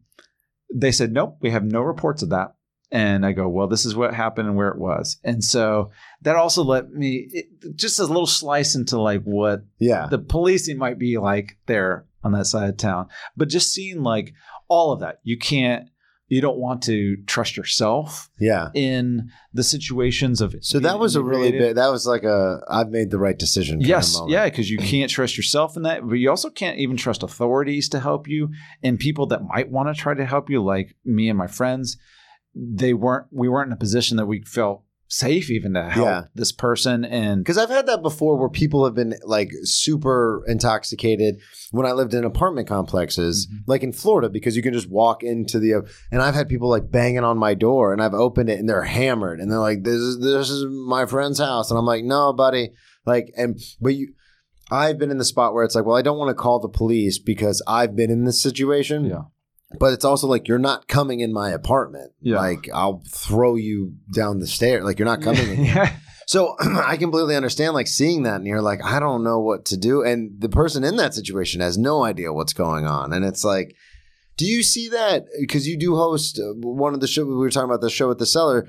they 0.73 0.93
said, 0.93 1.12
nope, 1.12 1.39
we 1.41 1.51
have 1.51 1.64
no 1.64 1.81
reports 1.81 2.23
of 2.23 2.31
that. 2.31 2.55
And 2.93 3.25
I 3.25 3.31
go, 3.33 3.49
well, 3.49 3.68
this 3.68 3.85
is 3.87 3.95
what 3.95 4.12
happened 4.14 4.49
and 4.49 4.57
where 4.57 4.68
it 4.71 4.79
was. 4.79 5.18
And 5.23 5.45
so 5.45 5.93
that 6.23 6.35
also 6.35 6.64
let 6.64 6.91
me, 6.91 7.29
it, 7.33 7.77
just 7.77 8.01
a 8.01 8.05
little 8.05 8.27
slice 8.27 8.75
into 8.75 9.01
like 9.01 9.23
what 9.23 9.61
Yeah. 9.79 10.07
the 10.11 10.18
policing 10.18 10.77
might 10.77 10.99
be 10.99 11.16
like 11.16 11.57
there 11.66 12.07
on 12.25 12.33
that 12.33 12.47
side 12.47 12.68
of 12.68 12.77
town. 12.77 13.07
But 13.37 13.49
just 13.49 13.73
seeing 13.73 14.03
like 14.03 14.35
all 14.68 14.91
of 14.93 15.01
that, 15.01 15.21
you 15.23 15.39
can't, 15.39 15.89
you 16.31 16.41
don't 16.41 16.59
want 16.59 16.81
to 16.85 17.16
trust 17.26 17.57
yourself 17.57 18.31
Yeah. 18.39 18.68
in 18.72 19.31
the 19.53 19.64
situations 19.64 20.41
of 20.41 20.55
So 20.62 20.78
that 20.78 20.99
was 20.99 21.16
a 21.16 21.22
really 21.22 21.51
big. 21.51 21.74
That 21.74 21.89
was 21.89 22.07
like 22.07 22.22
a 22.22 22.61
I've 22.68 22.89
made 22.91 23.11
the 23.11 23.18
right 23.18 23.39
decision. 23.39 23.81
Yes, 23.81 24.14
moment. 24.14 24.31
yeah, 24.33 24.45
because 24.47 24.70
you 24.70 24.78
can't 24.78 25.11
trust 25.11 25.37
yourself 25.37 25.76
in 25.76 25.83
that, 25.83 26.09
but 26.09 26.14
you 26.14 26.31
also 26.31 26.49
can't 26.49 26.78
even 26.78 26.97
trust 26.97 27.22
authorities 27.22 27.89
to 27.91 28.01
help 28.01 28.28
you 28.28 28.49
and 28.83 28.99
people 28.99 29.26
that 29.26 29.43
might 29.45 29.70
want 29.70 29.95
to 29.95 30.01
try 30.01 30.14
to 30.14 30.24
help 30.24 30.49
you, 30.49 30.62
like 30.62 30.95
me 31.05 31.28
and 31.28 31.37
my 31.37 31.49
friends. 31.49 31.99
They 32.55 32.95
weren't. 32.95 33.26
We 33.31 33.49
weren't 33.49 33.68
in 33.68 33.72
a 33.72 33.76
position 33.76 34.16
that 34.16 34.26
we 34.26 34.43
felt 34.43 34.83
safe 35.13 35.51
even 35.51 35.75
to 35.75 35.83
help 35.91 36.07
Yeah. 36.07 36.23
this 36.37 36.53
person. 36.53 37.05
And 37.05 37.41
Because 37.41 37.59
I've 37.59 37.69
had 37.69 37.87
that 37.87 38.01
before 38.01 38.39
where 38.39 38.49
people 38.49 38.85
have 38.85 38.95
been 38.95 39.15
like 39.25 39.51
super 39.65 40.45
intoxicated 40.47 41.41
when 41.73 41.85
I 41.85 41.91
lived 41.93 42.15
in 42.15 42.25
apartment 42.25 42.69
complexes, 42.69 43.49
Mhm. 43.53 43.57
like 43.67 43.83
in 43.83 43.93
Florida, 43.93 44.29
because 44.31 44.57
you 44.57 44.63
can 44.63 44.73
just 44.73 44.89
walk 44.89 45.23
into 45.25 45.59
the, 45.59 45.83
and 46.13 46.23
I've 46.23 46.37
had 46.37 46.49
people 46.49 46.71
like 46.71 46.93
banging 46.93 47.25
on 47.25 47.39
my 47.39 47.55
door 47.55 47.93
and 47.93 48.01
I've 48.01 48.15
opened 48.15 48.49
it 48.51 48.61
and 48.61 48.69
they're 48.69 48.83
hammered 48.83 49.41
and 49.41 49.51
they're 49.51 49.59
like, 49.59 49.83
this 49.83 49.97
is, 49.97 50.21
this 50.21 50.49
is 50.49 50.65
my 50.87 51.05
friend's 51.07 51.41
house. 51.41 51.71
And 51.71 51.79
I'm 51.79 51.87
like, 51.87 52.05
no, 52.05 52.33
buddy. 52.33 52.71
Like, 53.05 53.33
and, 53.37 53.59
but 53.81 53.97
you, 53.97 54.13
I've 54.71 54.99
been 54.99 55.11
in 55.11 55.19
the 55.19 55.25
spot 55.25 55.55
where 55.55 55.65
it's 55.65 55.75
like, 55.75 55.85
well, 55.87 55.97
I 55.97 56.03
don't 56.03 56.19
want 56.19 56.29
to 56.29 56.41
call 56.41 56.61
the 56.61 56.69
police 56.69 57.19
because 57.19 57.61
I've 57.67 57.97
been 57.97 58.13
in 58.13 58.25
this 58.25 58.41
situation. 58.41 59.07
Yeah. 59.07 59.23
But 59.79 59.93
it's 59.93 60.05
also 60.05 60.27
like, 60.27 60.49
you're 60.49 60.59
not 60.59 60.89
coming 60.89 61.21
in 61.21 61.33
my 61.33 61.51
apartment. 61.51 62.12
Yeah. 62.21 62.39
Like, 62.39 62.68
I'll 62.75 63.03
throw 63.09 63.55
you 63.55 63.95
down 64.12 64.41
the 64.41 64.47
stairs. 64.47 64.85
Like, 64.85 64.99
you're 64.99 65.07
not 65.07 65.23
coming 65.23 65.64
yeah, 65.64 65.97
So 66.31 66.55
I 66.61 66.97
completely 66.97 67.35
understand 67.35 67.75
like 67.75 67.89
seeing 67.89 68.23
that 68.23 68.37
and 68.37 68.47
you're 68.47 68.62
like, 68.62 68.85
I 68.85 69.01
don't 69.01 69.25
know 69.25 69.41
what 69.41 69.64
to 69.66 69.77
do. 69.77 70.03
And 70.03 70.41
the 70.41 70.49
person 70.49 70.85
in 70.85 70.95
that 70.95 71.12
situation 71.12 71.61
has 71.61 71.77
no 71.77 72.05
idea 72.05 72.33
what's 72.33 72.53
going 72.53 72.87
on. 72.87 73.12
And 73.12 73.25
it's 73.25 73.43
like, 73.43 73.75
do 74.37 74.47
you 74.47 74.62
see 74.62 74.89
that? 74.91 75.25
Because 75.41 75.66
you 75.66 75.77
do 75.77 75.97
host 75.97 76.39
uh, 76.39 76.53
one 76.55 76.95
of 76.95 77.01
the 77.01 77.09
show 77.09 77.25
we 77.25 77.35
were 77.35 77.51
talking 77.51 77.68
about 77.68 77.81
the 77.81 77.91
show 77.91 78.12
at 78.12 78.18
the 78.18 78.27
cellar. 78.27 78.68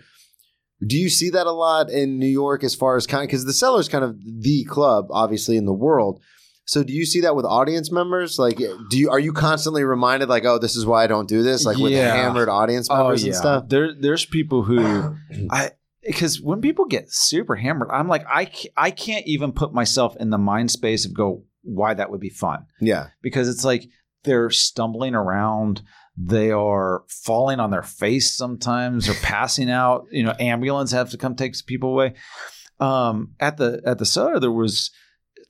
Do 0.86 0.98
you 0.98 1.08
see 1.08 1.30
that 1.30 1.46
a 1.46 1.52
lot 1.52 1.92
in 1.92 2.18
New 2.18 2.26
York 2.26 2.64
as 2.64 2.74
far 2.74 2.98
as 2.98 3.06
kind 3.06 3.28
because 3.28 3.46
the 3.46 3.54
cellar 3.54 3.80
is 3.80 3.88
kind 3.88 4.04
of 4.04 4.18
the 4.20 4.64
club, 4.66 5.06
obviously, 5.12 5.56
in 5.56 5.66
the 5.66 5.72
world. 5.72 6.20
So 6.66 6.84
do 6.84 6.94
you 6.94 7.06
see 7.06 7.22
that 7.22 7.36
with 7.36 7.46
audience 7.46 7.92
members? 7.92 8.38
Like, 8.40 8.58
do 8.90 8.98
you 8.98 9.10
are 9.10 9.20
you 9.20 9.34
constantly 9.34 9.84
reminded 9.84 10.30
like, 10.30 10.46
oh, 10.46 10.58
this 10.60 10.76
is 10.76 10.86
why 10.86 11.04
I 11.04 11.08
don't 11.08 11.28
do 11.28 11.44
this? 11.44 11.66
Like 11.66 11.78
with 11.78 11.92
Yeah. 11.92 12.14
hammered 12.14 12.50
audience 12.50 12.90
members 12.90 13.24
and 13.24 13.36
stuff. 13.36 13.64
There, 13.68 13.94
there's 13.94 14.26
people 14.26 14.64
who 14.64 15.16
I 15.52 15.72
because 16.06 16.42
when 16.42 16.62
people 16.62 16.86
get 16.86 17.12
super 17.12 17.56
hammered, 17.56 17.90
I'm 17.92 18.08
like 18.08 18.26
I 18.28 18.52
I 18.78 18.92
can't 18.92 19.26
even 19.28 19.52
put 19.52 19.74
myself 19.74 20.16
in 20.18 20.30
the 20.30 20.38
mind 20.38 20.72
space 20.72 21.06
of 21.06 21.14
go 21.14 21.44
why 21.64 21.94
that 21.94 22.10
would 22.10 22.22
be 22.22 22.30
fun 22.30 22.66
Yeah, 22.80 23.08
because 23.22 23.48
it's 23.50 23.64
like 23.66 23.84
they're 24.24 24.50
stumbling 24.50 25.14
around. 25.16 25.82
They 26.18 26.52
are 26.52 27.04
falling 27.08 27.60
on 27.60 27.72
their 27.72 27.84
face 27.84 28.36
sometimes 28.36 29.10
or 29.10 29.14
passing 29.16 29.70
out. 29.70 30.06
You 30.12 30.24
know, 30.24 30.36
ambulance 30.40 30.92
have 30.92 31.10
to 31.12 31.18
come 31.18 31.36
take 31.36 31.56
people 31.66 31.90
away. 31.90 32.14
Um, 32.80 33.34
at 33.40 33.58
the 33.58 33.82
at 33.86 33.98
the 34.00 34.06
cellar, 34.06 34.40
there 34.40 34.52
was 34.52 34.92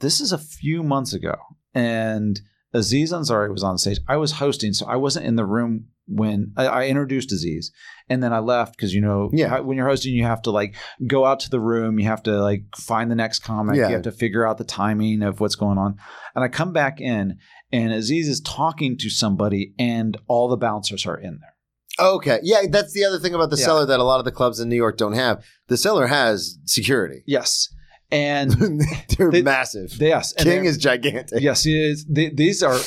this 0.02 0.20
is 0.22 0.32
a 0.32 0.38
few 0.38 0.84
months 0.84 1.14
ago, 1.14 1.36
and 1.74 2.40
Aziz 2.74 3.12
Ansari 3.12 3.52
was 3.52 3.64
on 3.64 3.78
stage. 3.78 4.00
I 4.08 4.18
was 4.18 4.34
hosting, 4.34 4.74
so 4.74 4.86
I 4.86 4.96
wasn't 4.98 5.26
in 5.26 5.36
the 5.36 5.46
room 5.46 5.88
when 6.08 6.52
I, 6.58 6.66
I 6.68 6.88
introduced 6.88 7.32
Aziz, 7.32 7.72
and 8.10 8.22
then 8.22 8.34
I 8.34 8.40
left 8.40 8.76
because 8.76 8.94
you 8.94 9.02
know, 9.02 9.30
Yeah. 9.34 9.60
when 9.60 9.78
you're 9.78 9.88
hosting, 9.88 10.14
you 10.14 10.24
have 10.24 10.42
to 10.44 10.52
like 10.52 10.76
go 11.08 11.26
out 11.26 11.40
to 11.42 11.50
the 11.50 11.60
room, 11.60 12.00
you 12.00 12.06
have 12.06 12.24
to 12.24 12.42
like 12.42 12.64
find 12.78 13.10
the 13.10 13.16
next 13.16 13.40
comic, 13.40 13.76
Yeah. 13.78 13.88
you 13.88 13.94
have 13.94 14.04
to 14.04 14.12
figure 14.12 14.46
out 14.46 14.58
the 14.58 14.64
timing 14.66 15.22
of 15.22 15.40
what's 15.40 15.56
going 15.56 15.78
on, 15.78 15.98
and 16.36 16.44
I 16.44 16.48
come 16.50 16.74
back 16.74 17.00
in, 17.00 17.38
and 17.72 17.94
Aziz 17.94 18.28
is 18.28 18.42
talking 18.42 18.98
to 19.00 19.10
somebody, 19.10 19.74
and 19.80 20.18
all 20.28 20.48
the 20.50 20.58
bouncers 20.58 21.06
are 21.06 21.18
in 21.18 21.40
there. 21.40 21.56
Okay. 22.00 22.40
Yeah, 22.42 22.62
that's 22.70 22.94
the 22.94 23.04
other 23.06 23.20
thing 23.20 23.34
about 23.36 23.50
the 23.50 23.58
Yeah. 23.58 23.66
cellar 23.66 23.86
that 23.86 24.00
a 24.00 24.04
lot 24.04 24.20
of 24.20 24.26
the 24.26 24.32
clubs 24.32 24.60
in 24.60 24.70
New 24.70 24.76
York 24.78 24.98
don't 24.98 25.14
have. 25.14 25.44
The 25.68 25.78
cellar 25.78 26.08
has 26.08 26.58
security. 26.66 27.22
Yes, 27.28 27.68
and 28.12 28.52
They're 29.18 29.32
They- 29.32 29.42
massive. 29.42 29.94
yes, 30.00 30.34
King 30.34 30.66
is 30.66 30.78
gigantic. 30.78 31.42
yes, 31.42 31.64
he 31.64 31.80
is. 31.82 32.06
They, 32.06 32.30
these 32.30 32.62
are 32.64 32.78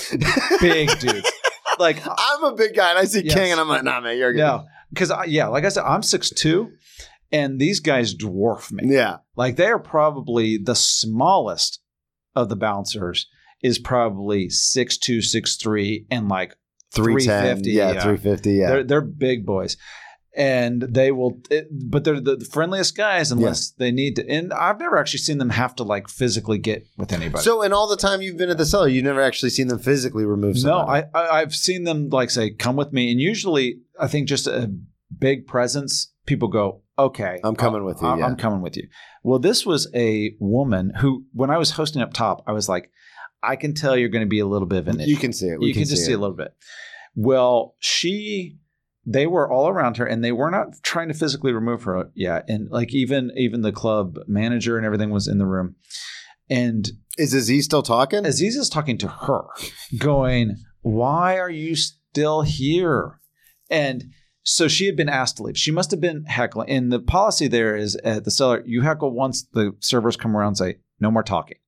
big 0.61 0.89
dudes. 1.01 1.31
Like 1.79 2.03
I'm 2.07 2.45
a 2.45 2.55
big 2.55 2.75
guy 2.75 2.91
and 2.91 2.99
I 2.99 3.05
see 3.05 3.25
Yes. 3.25 3.35
King 3.35 3.51
and 3.53 3.61
I'm 3.61 3.69
like, 3.69 3.85
nah, 3.85 4.01
man, 4.01 4.17
you're 4.19 4.33
good. 4.33 4.39
No, 4.41 4.65
because 4.91 5.11
yeah, 5.27 5.49
like 5.49 5.65
I 5.65 5.69
said, 5.71 5.85
I'm 5.85 6.03
6'2", 6.03 6.69
and 7.33 7.59
these 7.61 7.81
guys 7.81 8.15
dwarf 8.15 8.71
me. 8.71 8.95
Yeah. 8.95 9.19
Like 9.37 9.57
they 9.57 9.67
are 9.67 9.79
probably 9.81 10.57
the 10.59 10.75
smallest 10.77 11.81
of 12.37 12.49
the 12.49 12.57
bouncers 12.57 13.27
is 13.63 13.79
probably 13.79 14.49
6'2", 14.49 15.19
6'3", 15.19 16.07
and 16.11 16.29
like 16.29 16.55
310. 16.95 17.65
350, 17.65 17.71
Yeah, 17.73 17.87
yeah. 17.93 18.01
350. 18.03 18.53
Yeah. 18.53 18.69
they're 18.69 18.85
they're 18.85 19.01
big 19.01 19.45
boys. 19.47 19.77
And 20.37 20.83
they 20.83 21.13
will, 21.13 21.41
it, 21.49 21.69
but 21.71 22.03
they're 22.03 22.21
the 22.21 22.45
friendliest 22.51 22.97
guys 22.97 23.31
unless 23.31 23.71
they 23.71 23.93
need 23.93 24.17
to. 24.17 24.29
And 24.29 24.53
I've 24.53 24.81
never 24.81 24.99
actually 24.99 25.21
seen 25.21 25.39
them 25.39 25.51
have 25.51 25.77
to 25.77 25.85
like 25.85 26.09
physically 26.09 26.59
get 26.59 26.85
with 26.97 27.13
anybody. 27.13 27.45
so, 27.45 27.63
in 27.63 27.73
all 27.73 27.89
the 27.89 27.97
time 27.97 28.21
you've 28.21 28.37
been 28.37 28.51
at 28.51 28.59
the 28.59 28.67
cellar, 28.67 28.89
you've 28.89 29.05
never 29.05 29.23
actually 29.23 29.51
seen 29.51 29.69
them 29.69 29.79
physically 29.79 30.25
remove 30.25 30.59
someone. 30.59 30.87
No. 30.87 30.93
I, 30.93 31.05
I 31.15 31.41
I've 31.41 31.55
seen 31.55 31.85
them 31.85 32.09
like 32.09 32.31
say, 32.31 32.51
"Come 32.51 32.75
with 32.75 32.93
me," 32.93 33.13
and 33.13 33.21
usually 33.21 33.79
I 34.01 34.09
think 34.09 34.29
just 34.29 34.49
a 34.49 34.73
big 35.17 35.47
presence, 35.47 36.13
people 36.27 36.49
go, 36.49 36.83
"Okay, 36.99 37.41
I'm 37.45 37.57
coming 37.57 37.83
uh, 37.83 37.85
with 37.85 38.03
you, 38.03 38.09
I'm, 38.09 38.19
yeah. 38.19 38.27
I'm 38.27 38.37
coming 38.37 38.61
with 38.61 38.77
you." 38.77 38.89
Well, 39.23 39.39
this 39.39 39.65
was 39.65 39.89
a 39.95 40.35
woman 40.39 40.93
who, 40.99 41.25
when 41.33 41.51
I 41.51 41.59
was 41.59 41.73
hosting 41.73 42.03
up 42.03 42.13
top, 42.13 42.43
I 42.47 42.53
was 42.53 42.69
like, 42.69 42.91
"I 43.43 43.57
can 43.57 43.75
tell 43.75 43.97
you're 43.97 44.09
going 44.09 44.25
to 44.25 44.29
be 44.29 44.41
a 44.41 44.47
little 44.47 44.69
bit 44.69 44.79
of 44.79 44.89
an 44.89 45.01
issue. 45.01 45.11
You 45.11 45.17
can 45.17 45.33
see 45.33 45.47
it. 45.47 45.61
We 45.61 45.69
you 45.69 45.75
can, 45.75 45.85
just 45.85 46.05
see 46.05 46.13
it. 46.13 46.17
a 46.17 46.19
little 46.19 46.37
bit." 46.37 46.55
Well, 47.15 47.77
she. 47.79 48.59
They 49.07 49.27
were 49.27 49.51
all 49.51 49.69
around 49.69 49.99
her, 49.99 50.07
and 50.07 50.25
they 50.25 50.33
were 50.33 50.51
not 50.51 50.69
trying 50.83 51.09
to 51.09 51.15
physically 51.15 51.53
remove 51.53 51.83
her 51.83 52.11
yet. 52.15 52.45
And 52.49 52.71
like 52.71 52.95
even 52.95 53.31
even 53.37 53.63
the 53.63 53.73
club 53.73 54.17
manager 54.27 54.77
and 54.77 54.87
everything 54.87 55.11
was 55.11 55.29
in 55.29 55.39
the 55.39 55.47
room, 55.47 55.77
and 56.49 56.91
Is 57.19 57.35
Aziz 57.35 57.65
still 57.65 57.83
talking? 57.83 58.27
Aziz 58.27 58.57
is 58.57 58.69
talking 58.69 58.99
to 58.99 59.09
her, 59.09 59.45
going, 59.99 60.57
Why 60.83 61.39
are 61.39 61.51
you 61.51 61.77
still 61.77 62.43
here? 62.43 63.21
And 63.71 64.05
so 64.43 64.69
she 64.69 64.87
had 64.87 64.97
been 64.97 65.09
asked 65.09 65.39
to 65.39 65.43
leave. 65.43 65.57
She 65.57 65.71
must 65.71 65.91
have 65.91 66.01
been 66.01 66.25
heckling. 66.27 66.69
And 66.71 66.93
the 66.93 67.01
policy 67.01 67.49
there 67.49 67.77
is 67.77 67.97
at 67.97 68.25
the 68.25 68.31
cellar, 68.31 68.63
you 68.67 68.83
heckle 68.83 69.11
once 69.13 69.47
the 69.53 69.75
servers 69.81 70.17
come 70.17 70.37
around 70.37 70.49
and 70.49 70.59
say, 70.59 70.77
No 71.01 71.11
more 71.11 71.23
talking. 71.23 71.59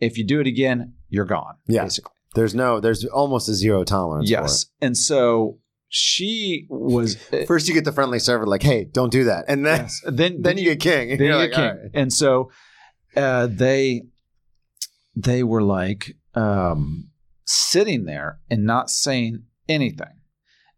If 0.00 0.18
you 0.18 0.26
do 0.26 0.40
it 0.40 0.46
again, 0.46 0.94
you're 1.08 1.26
gone. 1.26 1.54
Yeah. 1.66 1.82
Basically. 1.84 2.12
there's 2.34 2.54
no, 2.54 2.80
there's 2.80 3.04
almost 3.04 3.48
a 3.48 3.54
zero 3.54 3.84
tolerance. 3.84 4.28
Yes. 4.28 4.66
And 4.80 4.96
so 4.96 5.58
she 5.96 6.66
was 6.68 7.14
First, 7.46 7.68
you 7.68 7.74
get 7.74 7.84
the 7.84 7.92
friendly 7.92 8.18
server, 8.18 8.46
like, 8.46 8.64
hey, 8.64 8.82
don't 8.84 9.12
do 9.12 9.24
that. 9.24 9.44
And 9.46 9.64
then, 9.64 9.82
yes. 9.82 10.00
then 10.04 10.42
then 10.42 10.58
you 10.58 10.64
get 10.74 10.80
King. 10.80 11.10
And 11.12 11.20
Then 11.20 11.28
you 11.28 11.34
like, 11.36 11.50
get 11.50 11.56
king. 11.56 11.64
all 11.64 11.70
right. 11.70 11.90
And 11.94 12.12
so 12.12 12.50
uh, 13.16 13.46
they 13.48 14.02
they 15.14 15.44
were 15.44 15.62
like 15.62 16.16
um, 16.34 17.10
sitting 17.44 18.06
there 18.06 18.40
and 18.50 18.64
not 18.64 18.90
saying 18.90 19.44
anything 19.68 20.18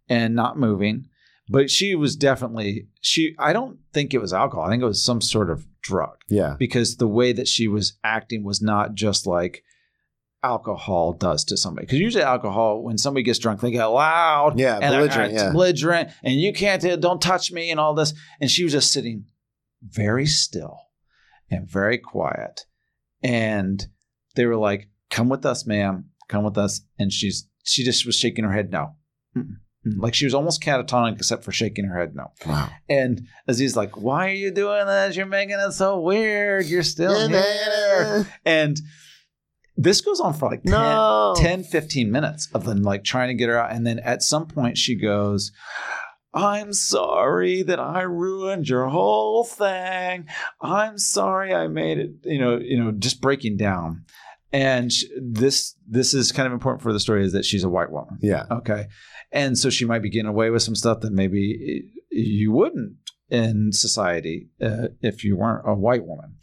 and 0.08 0.34
not 0.34 0.58
moving. 0.58 1.06
But 1.48 1.70
she 1.70 1.94
was 1.94 2.14
definitely 2.16 2.88
she. 3.00 3.34
I 3.38 3.52
don't 3.54 3.78
think 3.94 4.12
it 4.12 4.18
was 4.20 4.34
alcohol. 4.34 4.66
I 4.66 4.70
think 4.70 4.82
it 4.82 4.86
was 4.86 5.02
some 5.02 5.20
sort 5.22 5.48
of 5.48 5.64
drug 5.80 6.16
Yeah. 6.28 6.56
because 6.58 6.96
the 6.96 7.06
way 7.08 7.32
that 7.32 7.46
she 7.48 7.68
was 7.68 7.96
acting 8.04 8.44
was 8.44 8.60
not 8.60 8.94
just 8.94 9.26
like 9.26 9.62
alcohol 10.46 11.12
does 11.12 11.44
to 11.44 11.56
somebody. 11.56 11.86
Because 11.86 11.98
usually 11.98 12.24
alcohol, 12.24 12.82
when 12.82 12.98
somebody 12.98 13.24
gets 13.24 13.38
drunk, 13.38 13.60
they 13.60 13.70
get 13.70 13.84
loud, 13.86 14.58
Yeah, 14.58 14.78
and 14.80 14.94
belligerent, 14.94 15.32
"Ah, 15.34 15.36
yeah. 15.36 15.52
belligerent, 15.52 16.10
and 16.22 16.34
you 16.34 16.52
can't, 16.52 16.84
uh, 16.84 16.96
don't 16.96 17.20
touch 17.20 17.50
me, 17.52 17.70
and 17.70 17.80
all 17.80 17.94
this. 17.94 18.14
And 18.40 18.50
she 18.50 18.62
was 18.64 18.72
just 18.72 18.92
sitting 18.92 19.24
very 19.82 20.26
still, 20.26 20.78
and 21.50 21.68
very 21.68 21.98
quiet. 21.98 22.66
And 23.22 23.86
they 24.36 24.46
were 24.46 24.56
like, 24.56 24.88
"Come 25.10 25.28
with 25.28 25.44
us, 25.44 25.66
ma'am. 25.66 26.10
Come 26.28 26.44
with 26.44 26.58
us." 26.58 26.80
And 26.98 27.12
she's 27.12 27.48
she 27.64 27.84
just 27.84 28.06
was 28.06 28.14
shaking 28.16 28.44
her 28.44 28.52
head 28.52 28.70
no. 28.70 28.94
Mm-mm. 29.36 29.56
Like 29.98 30.14
she 30.14 30.24
was 30.24 30.34
almost 30.34 30.62
catatonic 30.62 31.16
except 31.16 31.44
for 31.44 31.52
shaking 31.52 31.84
her 31.86 31.98
head 31.98 32.14
no. 32.14 32.32
Wow. 32.46 32.70
And 32.88 33.26
Aziz 33.48 33.76
like, 33.76 33.96
"Why 33.96 34.28
are 34.30 34.34
you 34.34 34.50
doing 34.52 34.86
this? 34.86 35.16
You're 35.16 35.26
making 35.26 35.58
it 35.58 35.72
so 35.72 36.00
weird. 36.00 36.66
You're 36.66 36.82
still 36.82 37.28
here." 37.28 38.26
And 38.44 38.76
this 39.76 40.00
goes 40.00 40.20
on 40.20 40.34
for 40.34 40.48
like 40.48 40.62
10, 40.62 40.72
No. 40.72 41.34
10, 41.36 41.64
15 41.64 42.10
minutes 42.10 42.48
of 42.54 42.64
them 42.64 42.82
like 42.82 43.04
trying 43.04 43.28
to 43.28 43.34
get 43.34 43.48
her 43.48 43.58
out. 43.58 43.72
And 43.72 43.86
then 43.86 43.98
at 44.00 44.22
some 44.22 44.46
point 44.46 44.78
she 44.78 44.94
goes, 44.94 45.52
I'm 46.32 46.72
sorry 46.72 47.62
that 47.62 47.80
I 47.80 48.02
ruined 48.02 48.68
your 48.68 48.88
whole 48.88 49.44
thing. 49.44 50.26
I'm 50.60 50.98
sorry 50.98 51.54
I 51.54 51.66
made 51.66 51.98
it, 51.98 52.10
you 52.24 52.38
know, 52.38 52.58
you 52.58 52.82
know, 52.82 52.92
just 52.92 53.20
breaking 53.20 53.56
down. 53.56 54.04
And 54.52 54.90
this 55.20 55.74
this 55.88 56.14
is 56.14 56.32
kind 56.32 56.46
of 56.46 56.52
important 56.52 56.82
for 56.82 56.92
the 56.92 57.00
story 57.00 57.24
is 57.24 57.32
that 57.32 57.44
she's 57.44 57.64
a 57.64 57.68
white 57.68 57.90
woman. 57.90 58.18
Yeah. 58.20 58.44
Okay. 58.50 58.86
And 59.32 59.58
so 59.58 59.70
she 59.70 59.84
might 59.84 60.02
be 60.02 60.10
getting 60.10 60.28
away 60.28 60.50
with 60.50 60.62
some 60.62 60.74
stuff 60.76 61.00
that 61.00 61.12
maybe 61.12 61.84
you 62.10 62.52
wouldn't 62.52 62.96
in 63.30 63.72
society 63.72 64.48
uh, 64.62 64.88
if 65.02 65.24
you 65.24 65.36
weren't 65.36 65.64
a 65.66 65.74
white 65.74 66.04
woman. 66.06 66.36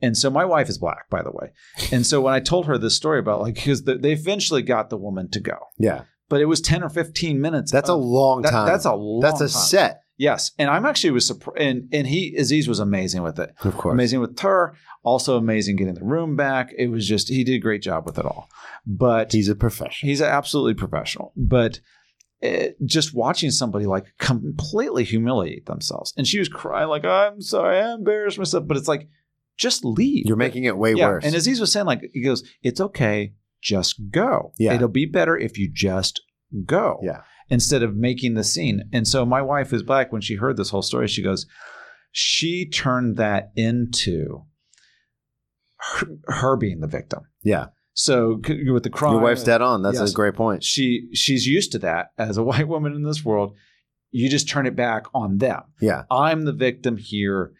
And 0.00 0.16
so 0.16 0.30
my 0.30 0.44
wife 0.44 0.68
is 0.68 0.78
black, 0.78 1.10
by 1.10 1.22
the 1.22 1.30
way. 1.32 1.50
And 1.92 2.06
so 2.06 2.20
when 2.20 2.32
I 2.34 2.40
told 2.40 2.66
her 2.66 2.78
this 2.78 2.96
story 2.96 3.18
about 3.18 3.40
like, 3.42 3.54
because 3.56 3.84
the, 3.84 3.96
they 3.96 4.12
eventually 4.12 4.62
got 4.62 4.88
the 4.90 4.96
woman 4.96 5.30
to 5.32 5.40
go, 5.40 5.58
Yeah. 5.78 6.02
but 6.28 6.40
it 6.40 6.46
was 6.46 6.60
10 6.60 6.82
or 6.82 6.88
15 6.88 7.40
minutes. 7.40 7.70
That's 7.70 7.90
a 7.90 7.94
of- 7.94 8.00
long 8.00 8.42
that- 8.42 8.50
time. 8.52 8.66
That's 8.66 8.86
a 8.86 8.94
long 8.94 9.20
That's 9.20 9.40
a 9.40 9.48
time. 9.52 9.62
set. 9.62 10.00
Yes. 10.16 10.50
And 10.58 10.68
I'm 10.68 10.84
actually 10.84 11.12
was 11.12 11.26
surprised. 11.26 11.58
And, 11.62 11.88
and 11.92 12.06
he, 12.06 12.36
Aziz 12.36 12.68
was 12.68 12.78
amazing 12.78 13.22
with 13.22 13.38
it. 13.38 13.54
Of 13.64 13.76
course. 13.78 13.94
Amazing 13.94 14.20
with 14.20 14.38
her. 14.40 14.74
Also 15.02 15.38
amazing 15.38 15.76
getting 15.76 15.94
the 15.94 16.04
room 16.04 16.36
back. 16.36 16.72
It 16.76 16.88
was 16.88 17.08
just, 17.08 17.28
he 17.30 17.42
did 17.42 17.54
a 17.54 17.58
great 17.58 17.80
job 17.80 18.04
with 18.04 18.18
it 18.18 18.26
all. 18.26 18.48
But 18.86 19.32
He's 19.32 19.48
a 19.48 19.54
professional. 19.54 20.08
He's 20.08 20.20
absolutely 20.20 20.74
professional, 20.74 21.32
but 21.36 21.80
uh, 22.42 22.68
just 22.84 23.14
watching 23.14 23.50
somebody 23.50 23.86
like 23.86 24.06
completely 24.18 25.04
humiliate 25.04 25.66
themselves, 25.66 26.12
and 26.16 26.26
she 26.26 26.38
was 26.38 26.48
crying 26.48 26.88
like, 26.88 27.04
"I'm 27.04 27.40
sorry, 27.40 27.78
I 27.78 27.94
embarrassed 27.94 28.38
myself," 28.38 28.66
but 28.66 28.76
it's 28.76 28.88
like, 28.88 29.08
just 29.58 29.84
leave. 29.84 30.26
You're 30.26 30.36
making 30.36 30.64
it 30.64 30.76
way 30.76 30.94
yeah. 30.94 31.08
worse. 31.08 31.24
And 31.24 31.34
Aziz 31.34 31.60
was 31.60 31.70
saying, 31.72 31.86
like, 31.86 32.02
he 32.12 32.22
goes, 32.22 32.42
"It's 32.62 32.80
okay, 32.80 33.34
just 33.62 34.10
go. 34.10 34.52
Yeah. 34.58 34.74
it'll 34.74 34.88
be 34.88 35.06
better 35.06 35.36
if 35.36 35.58
you 35.58 35.70
just 35.72 36.22
go." 36.64 36.98
Yeah. 37.02 37.22
Instead 37.48 37.82
of 37.82 37.96
making 37.96 38.34
the 38.34 38.44
scene. 38.44 38.88
And 38.92 39.08
so 39.08 39.26
my 39.26 39.42
wife 39.42 39.72
is 39.72 39.82
black. 39.82 40.12
When 40.12 40.22
she 40.22 40.36
heard 40.36 40.56
this 40.56 40.70
whole 40.70 40.82
story, 40.82 41.08
she 41.08 41.20
goes, 41.20 41.46
she 42.12 42.68
turned 42.68 43.16
that 43.16 43.52
into 43.56 44.44
her, 45.76 46.06
her 46.26 46.56
being 46.56 46.80
the 46.80 46.86
victim. 46.86 47.20
yeah. 47.42 47.66
So 48.04 48.40
with 48.72 48.82
the 48.82 48.90
crime, 48.90 49.12
Your 49.12 49.20
wife's 49.22 49.44
dead 49.44 49.60
on. 49.60 49.82
That's 49.82 49.98
Yes. 50.00 50.10
a 50.12 50.14
great 50.14 50.34
point. 50.34 50.64
she 50.64 51.08
she's 51.12 51.46
used 51.46 51.72
to 51.72 51.78
that 51.80 52.12
as 52.16 52.38
a 52.38 52.42
white 52.50 52.66
woman 52.66 52.94
in 52.94 53.02
this 53.02 53.24
world. 53.24 53.54
You 54.10 54.28
just 54.30 54.48
turn 54.48 54.66
it 54.66 54.74
back 54.74 55.04
on 55.14 55.36
them. 55.38 55.62
Yeah. 55.80 56.04
I'm 56.10 56.44
the 56.44 56.52
victim 56.52 56.96
here. 56.96 57.52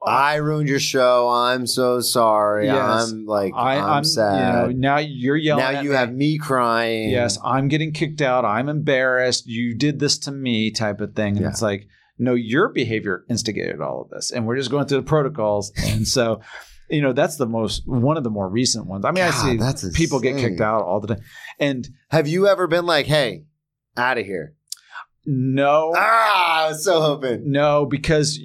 Uh, 0.00 0.10
I 0.10 0.34
ruined 0.36 0.68
your 0.68 0.78
show. 0.78 1.28
I'm 1.28 1.66
so 1.66 2.00
sorry. 2.00 2.66
Yes. 2.66 3.10
I'm 3.10 3.26
like 3.26 3.52
I, 3.56 3.76
I'm, 3.78 3.84
I'm 3.84 4.04
sad. 4.04 4.68
You 4.68 4.74
know, 4.74 4.78
now 4.78 4.98
you're 4.98 5.36
yelling. 5.36 5.64
now 5.64 5.80
you 5.80 5.90
me. 5.90 5.96
have 5.96 6.12
me 6.12 6.38
crying. 6.38 7.10
Yes, 7.10 7.36
I'm 7.44 7.66
getting 7.66 7.92
kicked 7.92 8.22
out. 8.22 8.44
I'm 8.44 8.68
embarrassed. 8.68 9.46
You 9.46 9.74
did 9.74 9.98
this 9.98 10.16
to 10.20 10.30
me, 10.30 10.70
type 10.70 11.00
of 11.00 11.14
thing. 11.16 11.32
And 11.36 11.40
Yeah. 11.42 11.48
it's 11.50 11.60
like, 11.62 11.88
no, 12.16 12.34
your 12.34 12.68
behavior 12.68 13.24
instigated 13.28 13.80
all 13.80 14.02
of 14.02 14.10
this, 14.10 14.30
and 14.30 14.46
we're 14.46 14.56
just 14.56 14.70
going 14.70 14.86
through 14.86 14.98
the 14.98 15.06
protocols. 15.06 15.72
And 15.76 16.06
so, 16.06 16.40
you 16.90 17.02
know, 17.02 17.12
that's 17.12 17.36
the 17.36 17.46
most 17.46 17.86
one 17.86 18.16
of 18.16 18.24
the 18.24 18.30
more 18.30 18.48
recent 18.48 18.86
ones. 18.86 19.04
I 19.04 19.10
mean, 19.12 19.24
I 19.24 19.30
see 19.30 19.56
that's 19.56 19.88
people 19.96 20.20
get 20.20 20.36
kicked 20.36 20.60
out 20.60 20.82
all 20.82 21.00
the 21.00 21.08
time, 21.14 21.22
and 21.58 21.88
Have 22.10 22.26
you 22.28 22.46
ever 22.48 22.66
been 22.66 22.86
like, 22.86 23.06
hey, 23.06 23.44
out 23.96 24.18
of 24.18 24.24
here? 24.26 24.54
no, 25.26 25.92
Ah, 25.96 26.64
I 26.64 26.68
was 26.68 26.84
so 26.84 27.00
hoping. 27.00 27.50
no, 27.50 27.84
because 27.86 28.38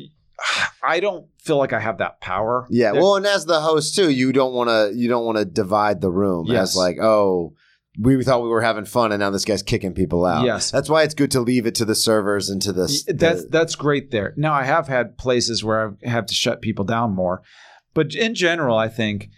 I 0.81 0.99
don't 0.99 1.27
feel 1.41 1.57
like 1.57 1.71
I 1.73 1.79
have 1.79 1.99
that 1.99 2.19
power. 2.19 2.67
Yeah. 2.69 2.91
There- 2.91 3.01
Well, 3.01 3.15
and 3.15 3.25
as 3.25 3.45
the 3.45 3.61
host 3.61 3.95
too, 3.95 4.09
you 4.09 4.33
don't 4.33 4.53
want 4.53 4.69
to 4.69 4.91
you 4.97 5.07
don't 5.07 5.25
want 5.25 5.37
to 5.37 5.45
divide 5.45 6.01
the 6.01 6.11
room 6.11 6.47
Yes. 6.47 6.71
as 6.71 6.75
like, 6.75 6.97
oh, 7.01 7.53
we 7.99 8.21
thought 8.23 8.41
we 8.41 8.49
were 8.49 8.61
having 8.61 8.85
fun, 8.85 9.11
and 9.11 9.19
now 9.19 9.29
this 9.29 9.45
guy's 9.45 9.61
kicking 9.61 9.93
people 9.93 10.25
out. 10.25 10.43
Yes. 10.45 10.71
That's 10.71 10.89
why 10.89 11.03
it's 11.03 11.13
good 11.13 11.29
to 11.31 11.39
leave 11.41 11.65
it 11.67 11.75
to 11.75 11.85
the 11.85 11.93
servers 11.95 12.49
and 12.49 12.61
to 12.63 12.73
the. 12.73 12.87
that's 13.15 13.43
the- 13.43 13.47
that's 13.49 13.75
great 13.75 14.11
there. 14.11 14.33
Now 14.35 14.53
I 14.53 14.63
have 14.63 14.87
had 14.87 15.17
places 15.17 15.63
where 15.63 15.95
I 16.05 16.09
have 16.09 16.25
to 16.25 16.33
shut 16.33 16.61
people 16.61 16.83
down 16.85 17.13
more, 17.13 17.43
but 17.93 18.13
in 18.15 18.35
general, 18.35 18.77
I 18.77 18.87
think 18.89 19.29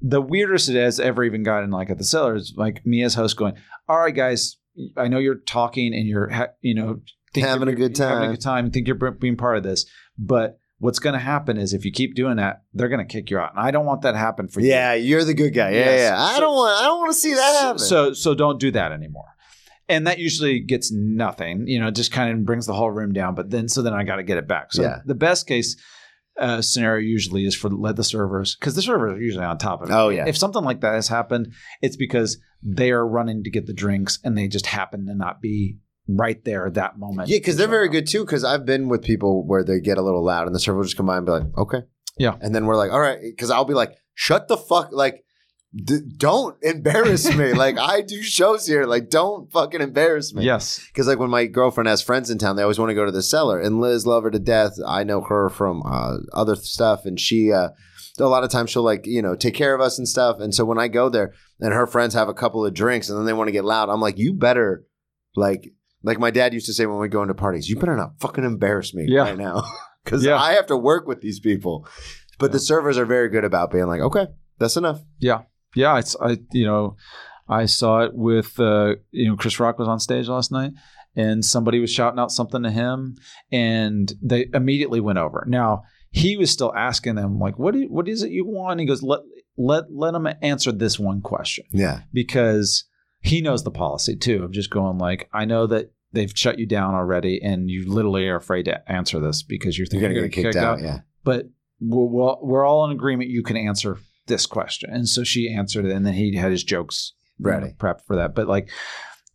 the 0.00 0.20
weirdest 0.20 0.68
it 0.68 0.74
has 0.76 0.98
ever 0.98 1.22
even 1.24 1.42
gotten 1.42 1.70
like 1.70 1.90
at 1.90 1.98
the 1.98 2.04
cellar 2.04 2.34
is 2.34 2.54
like 2.56 2.84
me 2.84 3.02
as 3.02 3.14
host 3.14 3.36
going, 3.36 3.54
"All 3.88 3.98
right, 4.00 4.14
guys, 4.14 4.56
I 4.96 5.08
know 5.08 5.18
you're 5.18 5.36
talking 5.46 5.94
and 5.94 6.06
you're 6.06 6.28
ha- 6.30 6.48
you 6.60 6.74
know 6.74 7.00
think 7.34 7.46
Having 7.46 7.68
a 7.68 7.74
good 7.74 7.94
time, 7.94 8.08
having 8.14 8.28
a 8.28 8.32
good 8.32 8.42
time, 8.42 8.70
think 8.70 8.86
you're 8.88 9.10
being 9.12 9.36
part 9.36 9.56
of 9.56 9.62
this, 9.62 9.86
but." 10.18 10.58
What's 10.78 10.98
going 10.98 11.12
to 11.12 11.20
happen 11.20 11.58
is 11.58 11.74
if 11.74 11.84
you 11.84 11.92
keep 11.92 12.16
doing 12.16 12.38
that, 12.38 12.62
they're 12.74 12.88
going 12.88 12.98
to 12.98 13.04
kick 13.04 13.30
you 13.30 13.38
out, 13.38 13.52
and 13.54 13.64
I 13.64 13.70
don't 13.70 13.86
want 13.86 14.02
that 14.02 14.12
to 14.12 14.18
happen 14.18 14.48
for 14.48 14.58
you. 14.58 14.66
yeah, 14.70 14.94
you're 14.94 15.22
the 15.22 15.32
good 15.32 15.50
guy. 15.54 15.70
Yeah, 15.70 15.78
Yes. 15.84 16.00
yeah. 16.10 16.20
I 16.20 16.34
So- 16.34 16.40
don't 16.40 16.54
want. 16.56 16.80
I 16.80 16.86
don't 16.86 16.98
want 16.98 17.12
to 17.12 17.18
see 17.20 17.34
that 17.34 17.52
So- 17.54 17.60
happen. 17.60 17.78
So 17.78 18.12
so 18.14 18.34
don't 18.34 18.58
do 18.58 18.72
that 18.72 18.90
anymore. 18.90 19.26
And 19.88 20.08
that 20.08 20.18
usually 20.18 20.58
gets 20.58 20.90
nothing. 20.92 21.68
You 21.68 21.78
know, 21.78 21.92
just 21.92 22.10
kind 22.10 22.36
of 22.36 22.44
brings 22.44 22.66
the 22.66 22.72
whole 22.72 22.90
room 22.90 23.12
down. 23.12 23.36
But 23.36 23.50
then 23.50 23.68
so 23.68 23.80
then 23.82 23.92
I 23.94 24.02
got 24.02 24.16
to 24.16 24.24
get 24.24 24.38
it 24.38 24.48
back. 24.48 24.72
So 24.72 24.82
Yeah. 24.82 24.98
the 25.06 25.14
best 25.14 25.46
case 25.46 25.76
uh, 26.42 26.60
scenario 26.60 27.06
usually 27.06 27.46
is 27.46 27.54
for 27.54 27.70
let 27.70 27.96
the 27.96 28.04
servers 28.04 28.56
because 28.56 28.74
the 28.74 28.82
servers 28.82 29.16
are 29.16 29.22
usually 29.22 29.44
on 29.44 29.56
top 29.58 29.80
of 29.80 29.88
it. 29.88 29.92
Oh, 29.92 30.08
yeah. 30.08 30.26
If 30.26 30.36
something 30.36 30.64
like 30.64 30.80
that 30.80 30.94
has 30.94 31.08
happened, 31.08 31.52
it's 31.80 31.96
because 31.96 32.38
they 32.62 32.90
are 32.90 33.06
running 33.06 33.44
to 33.44 33.50
get 33.50 33.66
the 33.66 33.72
drinks 33.72 34.18
and 34.24 34.36
they 34.36 34.48
just 34.48 34.66
happen 34.66 35.06
to 35.06 35.14
not 35.14 35.40
be 35.40 35.78
right 36.08 36.44
there 36.44 36.66
at 36.66 36.74
that 36.74 36.98
moment. 36.98 37.28
Yeah, 37.28 37.38
because 37.38 37.56
they're 37.56 37.68
very 37.68 37.88
good 37.88 38.08
too. 38.08 38.24
Because 38.24 38.44
I've 38.44 38.66
been 38.66 38.88
with 38.88 39.02
people 39.02 39.46
where 39.46 39.64
they 39.64 39.80
get 39.80 39.98
a 39.98 40.02
little 40.02 40.24
loud, 40.24 40.46
and 40.46 40.54
the 40.54 40.60
server 40.60 40.78
will 40.78 40.84
just 40.84 40.96
come 40.96 41.06
by 41.06 41.16
and 41.16 41.26
be 41.26 41.32
like, 41.32 41.56
"Okay." 41.56 41.82
Yeah. 42.18 42.34
And 42.40 42.54
then 42.54 42.66
we're 42.66 42.76
like, 42.76 42.90
"All 42.90 43.00
right," 43.00 43.18
because 43.22 43.50
I'll 43.50 43.64
be 43.64 43.74
like, 43.74 43.96
"Shut 44.14 44.48
the 44.48 44.56
fuck!" 44.56 44.90
Like, 44.92 45.24
d- 45.74 46.00
don't 46.16 46.56
embarrass 46.62 47.34
me. 47.34 47.52
like 47.54 47.78
I 47.78 48.00
do 48.02 48.22
shows 48.22 48.66
here. 48.66 48.84
Like, 48.86 49.10
don't 49.10 49.50
fucking 49.52 49.80
embarrass 49.80 50.34
me. 50.34 50.44
Yes. 50.44 50.80
Because 50.88 51.06
like 51.06 51.18
when 51.18 51.30
my 51.30 51.46
girlfriend 51.46 51.88
has 51.88 52.02
friends 52.02 52.30
in 52.30 52.38
town, 52.38 52.56
they 52.56 52.62
always 52.62 52.78
want 52.78 52.90
to 52.90 52.94
go 52.94 53.04
to 53.04 53.12
the 53.12 53.22
cellar. 53.22 53.60
And 53.60 53.80
Liz 53.80 54.06
love 54.06 54.24
her 54.24 54.30
to 54.30 54.38
death. 54.38 54.72
I 54.86 55.04
know 55.04 55.20
her 55.22 55.48
from 55.48 55.82
uh, 55.84 56.18
other 56.32 56.56
stuff, 56.56 57.04
and 57.04 57.18
she 57.18 57.52
uh, 57.52 57.70
a 58.18 58.24
lot 58.24 58.44
of 58.44 58.50
times 58.50 58.70
she'll 58.70 58.82
like 58.82 59.06
you 59.06 59.22
know 59.22 59.34
take 59.34 59.54
care 59.54 59.74
of 59.74 59.80
us 59.80 59.98
and 59.98 60.06
stuff. 60.08 60.38
And 60.40 60.54
so 60.54 60.64
when 60.64 60.78
I 60.78 60.88
go 60.88 61.08
there, 61.08 61.32
and 61.60 61.72
her 61.72 61.86
friends 61.86 62.14
have 62.14 62.28
a 62.28 62.34
couple 62.34 62.64
of 62.64 62.74
drinks, 62.74 63.08
and 63.08 63.18
then 63.18 63.24
they 63.26 63.32
want 63.32 63.48
to 63.48 63.52
get 63.52 63.64
loud, 63.64 63.88
I'm 63.88 64.00
like, 64.00 64.18
you 64.18 64.34
better 64.34 64.84
like 65.36 65.72
like 66.02 66.18
my 66.18 66.30
dad 66.30 66.52
used 66.52 66.66
to 66.66 66.74
say 66.74 66.84
when 66.86 66.98
we 66.98 67.08
go 67.08 67.22
into 67.22 67.34
parties, 67.34 67.68
you 67.68 67.76
better 67.76 67.96
not 67.96 68.20
fucking 68.20 68.44
embarrass 68.44 68.92
me 68.92 69.04
Yeah. 69.08 69.22
right 69.22 69.38
now 69.38 69.62
because 70.04 70.24
Yeah. 70.24 70.36
I 70.36 70.52
have 70.54 70.66
to 70.66 70.76
work 70.76 71.06
with 71.06 71.20
these 71.20 71.38
people. 71.40 71.86
But 72.38 72.50
the 72.50 72.58
servers 72.58 72.98
are 72.98 73.04
very 73.04 73.28
good 73.28 73.44
about 73.44 73.70
being 73.70 73.86
like, 73.86 74.00
okay, 74.00 74.26
that's 74.58 74.76
enough. 74.76 75.00
Yeah, 75.20 75.42
it's 75.98 76.16
I 76.20 76.38
you 76.52 76.66
know 76.66 76.96
I 77.48 77.66
saw 77.66 78.00
it 78.00 78.14
with 78.14 78.58
uh, 78.58 78.96
you 79.10 79.28
know 79.28 79.36
Chris 79.36 79.60
Rock 79.60 79.78
was 79.78 79.88
on 79.88 80.00
stage 80.00 80.28
last 80.28 80.52
night 80.52 80.72
and 81.14 81.44
somebody 81.44 81.78
was 81.78 81.92
shouting 81.92 82.18
out 82.18 82.32
something 82.32 82.62
to 82.62 82.70
him 82.70 83.16
and 83.50 84.12
they 84.22 84.46
immediately 84.54 85.00
went 85.00 85.18
over. 85.18 85.44
Now 85.46 85.82
he 86.10 86.36
was 86.36 86.50
still 86.50 86.74
asking 86.74 87.16
them 87.16 87.38
like 87.38 87.58
what 87.58 87.74
do, 87.74 87.86
what 87.88 88.08
is 88.08 88.22
it 88.22 88.30
you 88.30 88.46
want? 88.46 88.80
He 88.80 88.86
goes 88.86 89.02
let 89.02 89.20
let 89.56 89.84
let 89.92 90.14
him 90.14 90.28
answer 90.40 90.72
this 90.72 90.98
one 90.98 91.20
question 91.20 91.64
Yeah, 91.72 92.00
because 92.12 92.84
he 93.20 93.40
knows 93.40 93.64
the 93.64 93.70
policy 93.70 94.16
too 94.16 94.42
of 94.44 94.52
just 94.52 94.70
going 94.70 94.98
like 94.98 95.28
I 95.32 95.44
know 95.44 95.66
that 95.66 95.92
they've 96.12 96.32
shut 96.34 96.58
you 96.58 96.66
down 96.66 96.94
already 96.94 97.40
and 97.42 97.70
you 97.70 97.90
literally 97.90 98.28
are 98.28 98.36
afraid 98.36 98.64
to 98.64 98.90
answer 98.90 99.20
this 99.20 99.42
because 99.42 99.78
you're 99.78 99.86
you're 99.90 100.02
gonna 100.02 100.28
get 100.28 100.32
kicked, 100.32 100.56
out. 100.56 100.80
Yeah, 100.80 101.00
but 101.24 101.46
we're 101.80 102.36
we're 102.40 102.64
all 102.64 102.84
in 102.84 102.92
agreement 102.92 103.30
you 103.30 103.42
can 103.42 103.56
answer 103.56 103.98
this 104.26 104.46
question 104.46 104.90
and 104.92 105.08
so 105.08 105.24
she 105.24 105.52
answered 105.52 105.84
it 105.84 105.92
and 105.92 106.06
then 106.06 106.14
he 106.14 106.36
had 106.36 106.50
his 106.50 106.62
jokes 106.64 107.12
you 107.38 107.46
know, 107.50 107.58
Ready. 107.58 107.74
prepped 107.78 108.02
for 108.06 108.16
that 108.16 108.34
but 108.34 108.46
like 108.46 108.68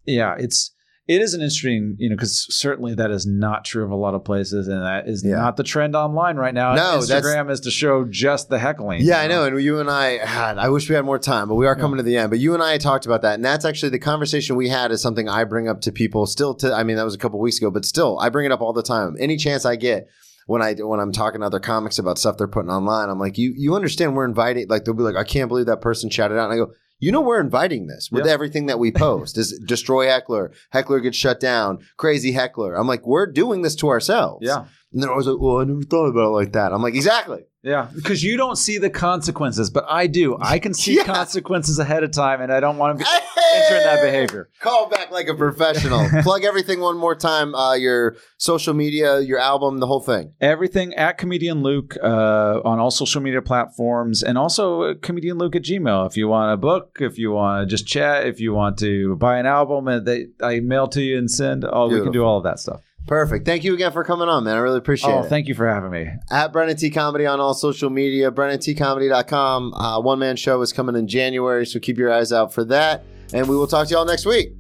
yeah 0.06 0.36
it's 0.38 0.72
it 1.10 1.22
is 1.22 1.34
an 1.34 1.40
interesting 1.42 1.96
you 2.00 2.10
know 2.10 2.16
because 2.16 2.46
certainly 2.54 2.94
that 2.96 3.12
is 3.12 3.26
not 3.26 3.64
true 3.64 3.84
of 3.86 3.92
a 3.92 3.96
lot 3.96 4.14
of 4.14 4.24
places 4.26 4.68
and 4.68 4.82
that 4.84 5.08
is 5.08 5.24
Yeah. 5.26 5.36
not 5.38 5.56
the 5.58 5.64
trend 5.64 5.96
online 5.96 6.36
right 6.36 6.54
now 6.54 6.74
No, 6.76 7.00
instagram 7.00 7.50
is 7.50 7.62
to 7.62 7.72
show 7.72 8.06
just 8.06 8.50
the 8.50 8.60
heckling 8.60 9.02
Yeah, 9.04 9.20
I 9.20 9.24
you 9.24 9.30
know. 9.30 9.46
And 9.46 9.62
you 9.62 9.80
and 9.80 9.90
I, 9.90 10.18
had, 10.26 10.58
I 10.58 10.68
wish 10.70 10.90
we 10.90 10.96
had 10.96 11.06
more 11.06 11.20
time, 11.20 11.48
but 11.48 11.56
we 11.56 11.66
are 11.66 11.76
coming 11.78 11.96
to 11.98 12.04
the 12.04 12.18
end. 12.18 12.30
But 12.30 12.40
you 12.40 12.54
and 12.54 12.62
I 12.62 12.78
talked 12.78 13.06
about 13.06 13.22
that. 13.22 13.36
And 13.36 13.46
that's 13.46 13.64
actually 13.64 13.90
the 13.92 14.00
conversation 14.00 14.58
we 14.58 14.68
had 14.68 14.92
is 14.92 15.02
something 15.02 15.30
I 15.30 15.46
bring 15.46 15.70
up 15.70 15.80
to 15.82 15.92
people 15.94 16.26
still 16.28 16.54
to, 16.56 16.74
I 16.74 16.84
mean, 16.84 16.98
that 16.98 17.06
was 17.06 17.16
a 17.16 17.18
couple 17.18 17.40
weeks 17.40 17.58
ago, 17.58 17.72
but 17.72 17.86
still, 17.86 18.20
I 18.20 18.28
bring 18.28 18.46
it 18.46 18.52
up 18.52 18.60
all 18.60 18.74
the 18.74 18.84
time. 18.84 19.16
Any 19.18 19.38
chance 19.38 19.66
I 19.66 19.78
get 19.78 20.10
when 20.48 20.62
I, 20.64 20.74
when 20.74 21.00
I'm 21.00 21.12
talking 21.12 21.42
to 21.42 21.46
other 21.48 21.60
comics 21.60 22.00
about 22.00 22.18
stuff 22.18 22.38
they're 22.38 22.48
putting 22.48 22.72
online, 22.72 23.10
I'm 23.10 23.20
like, 23.20 23.38
you, 23.38 23.54
you 23.56 23.76
understand 23.76 24.16
we're 24.16 24.26
inviting, 24.26 24.68
like, 24.68 24.84
they'll 24.86 24.96
be 24.96 25.04
like, 25.04 25.16
I 25.16 25.24
can't 25.24 25.48
believe 25.50 25.68
that 25.68 25.82
person 25.82 26.10
shouted 26.10 26.40
out. 26.40 26.50
And 26.50 26.54
I 26.54 26.58
go, 26.66 26.72
you 27.00 27.12
know, 27.12 27.22
we're 27.22 27.40
inviting 27.40 27.86
this 27.86 28.10
with 28.12 28.26
Yeah. 28.26 28.32
everything 28.32 28.66
that 28.66 28.80
we 28.80 28.92
post 28.92 29.38
is 29.38 29.60
destroy 29.68 30.08
heckler, 30.08 30.52
heckler 30.72 31.00
gets 31.00 31.16
shut 31.16 31.40
down, 31.40 31.78
crazy 31.98 32.32
heckler. 32.32 32.74
I'm 32.74 32.88
like, 32.88 33.06
we're 33.06 33.28
doing 33.32 33.62
this 33.62 33.76
to 33.76 33.90
ourselves. 33.90 34.40
yeah 34.44 34.66
And 34.92 35.04
they're 35.04 35.12
always 35.12 35.28
like, 35.28 35.40
well, 35.40 35.60
I 35.60 35.66
never 35.66 35.84
thought 35.84 36.08
about 36.08 36.26
it 36.30 36.36
like 36.42 36.54
that. 36.54 36.74
I'm 36.74 36.82
like, 36.82 36.96
exactly. 36.96 37.44
Yeah, 37.68 37.90
because 37.94 38.24
you 38.24 38.38
don't 38.38 38.56
see 38.56 38.78
the 38.78 38.90
consequences, 38.90 39.70
but 39.70 39.84
I 39.90 40.08
do. 40.08 40.38
I 40.40 40.58
can 40.58 40.74
see 40.74 40.96
Yeah. 40.98 41.04
consequences 41.04 41.80
ahead 41.80 42.04
of 42.04 42.12
time, 42.12 42.40
and 42.40 42.52
I 42.52 42.62
don't 42.62 42.78
want 42.78 42.98
to 42.98 43.04
be 43.04 43.10
entering 43.56 43.84
that 43.84 44.02
behavior. 44.02 44.50
Call 44.62 44.88
back 44.90 45.12
like 45.12 45.28
a 45.28 45.34
professional. 45.36 46.08
Plug 46.24 46.46
everything 46.46 46.80
one 46.80 46.98
more 46.98 47.14
time. 47.14 47.54
Uh, 47.54 47.74
your 47.74 48.16
social 48.38 48.74
media, 48.74 49.20
your 49.20 49.38
album, 49.38 49.80
the 49.80 49.88
whole 49.88 50.00
thing. 50.00 50.32
Everything 50.40 50.94
at 50.94 51.18
comedian 51.18 51.62
Luke 51.62 51.98
uh, 52.02 52.62
on 52.64 52.80
all 52.80 52.90
social 52.90 53.22
media 53.22 53.42
platforms, 53.42 54.24
and 54.24 54.38
also 54.38 54.84
uh, 54.84 54.94
comedian 55.02 55.38
Luke 55.38 55.56
at 55.58 55.64
Gmail. 55.64 56.08
If 56.08 56.16
you 56.16 56.30
want 56.30 56.54
a 56.54 56.58
book, 56.58 56.98
if 57.02 57.18
you 57.18 57.32
want 57.32 57.64
to 57.68 57.76
just 57.76 57.86
chat, 57.86 58.26
if 58.28 58.40
you 58.40 58.54
want 58.54 58.78
to 58.80 59.18
buy 59.18 59.40
an 59.40 59.46
album, 59.46 59.90
and 59.90 60.06
they 60.08 60.28
I 60.42 60.62
mail 60.62 60.88
to 60.90 61.02
you 61.02 61.18
and 61.18 61.30
send. 61.30 61.66
Oh, 61.70 61.90
we 61.90 62.02
can 62.02 62.14
do 62.14 62.24
all 62.24 62.38
of 62.38 62.44
that 62.46 62.60
stuff. 62.60 62.82
Perfect. 63.08 63.46
Thank 63.46 63.64
you 63.64 63.74
again 63.74 63.92
for 63.94 64.04
coming 64.04 64.28
on, 64.28 64.44
man. 64.44 64.56
I 64.56 64.60
really 64.60 64.78
appreciate 64.78 65.12
Oh, 65.14 65.24
it. 65.24 65.30
thank 65.30 65.48
you 65.48 65.56
for 65.56 65.68
having 65.68 65.90
me. 65.92 66.08
At 66.30 66.52
Brennan 66.52 66.76
T 66.76 66.90
Comedy 66.90 67.26
on 67.26 67.40
all 67.40 67.54
social 67.54 67.90
media, 67.90 68.32
BrennanTComedy.com. 68.32 69.74
Uh, 69.74 70.02
one 70.02 70.20
man 70.20 70.36
show 70.36 70.62
is 70.62 70.74
coming 70.74 70.96
in 70.96 71.08
January, 71.08 71.66
so 71.66 71.80
keep 71.80 71.98
your 71.98 72.12
eyes 72.12 72.32
out 72.34 72.54
for 72.54 72.64
that. 72.66 73.04
And 73.34 73.48
we 73.48 73.56
will 73.56 73.68
talk 73.68 73.88
to 73.88 73.94
y'all 73.94 74.06
next 74.06 74.26
week. 74.26 74.52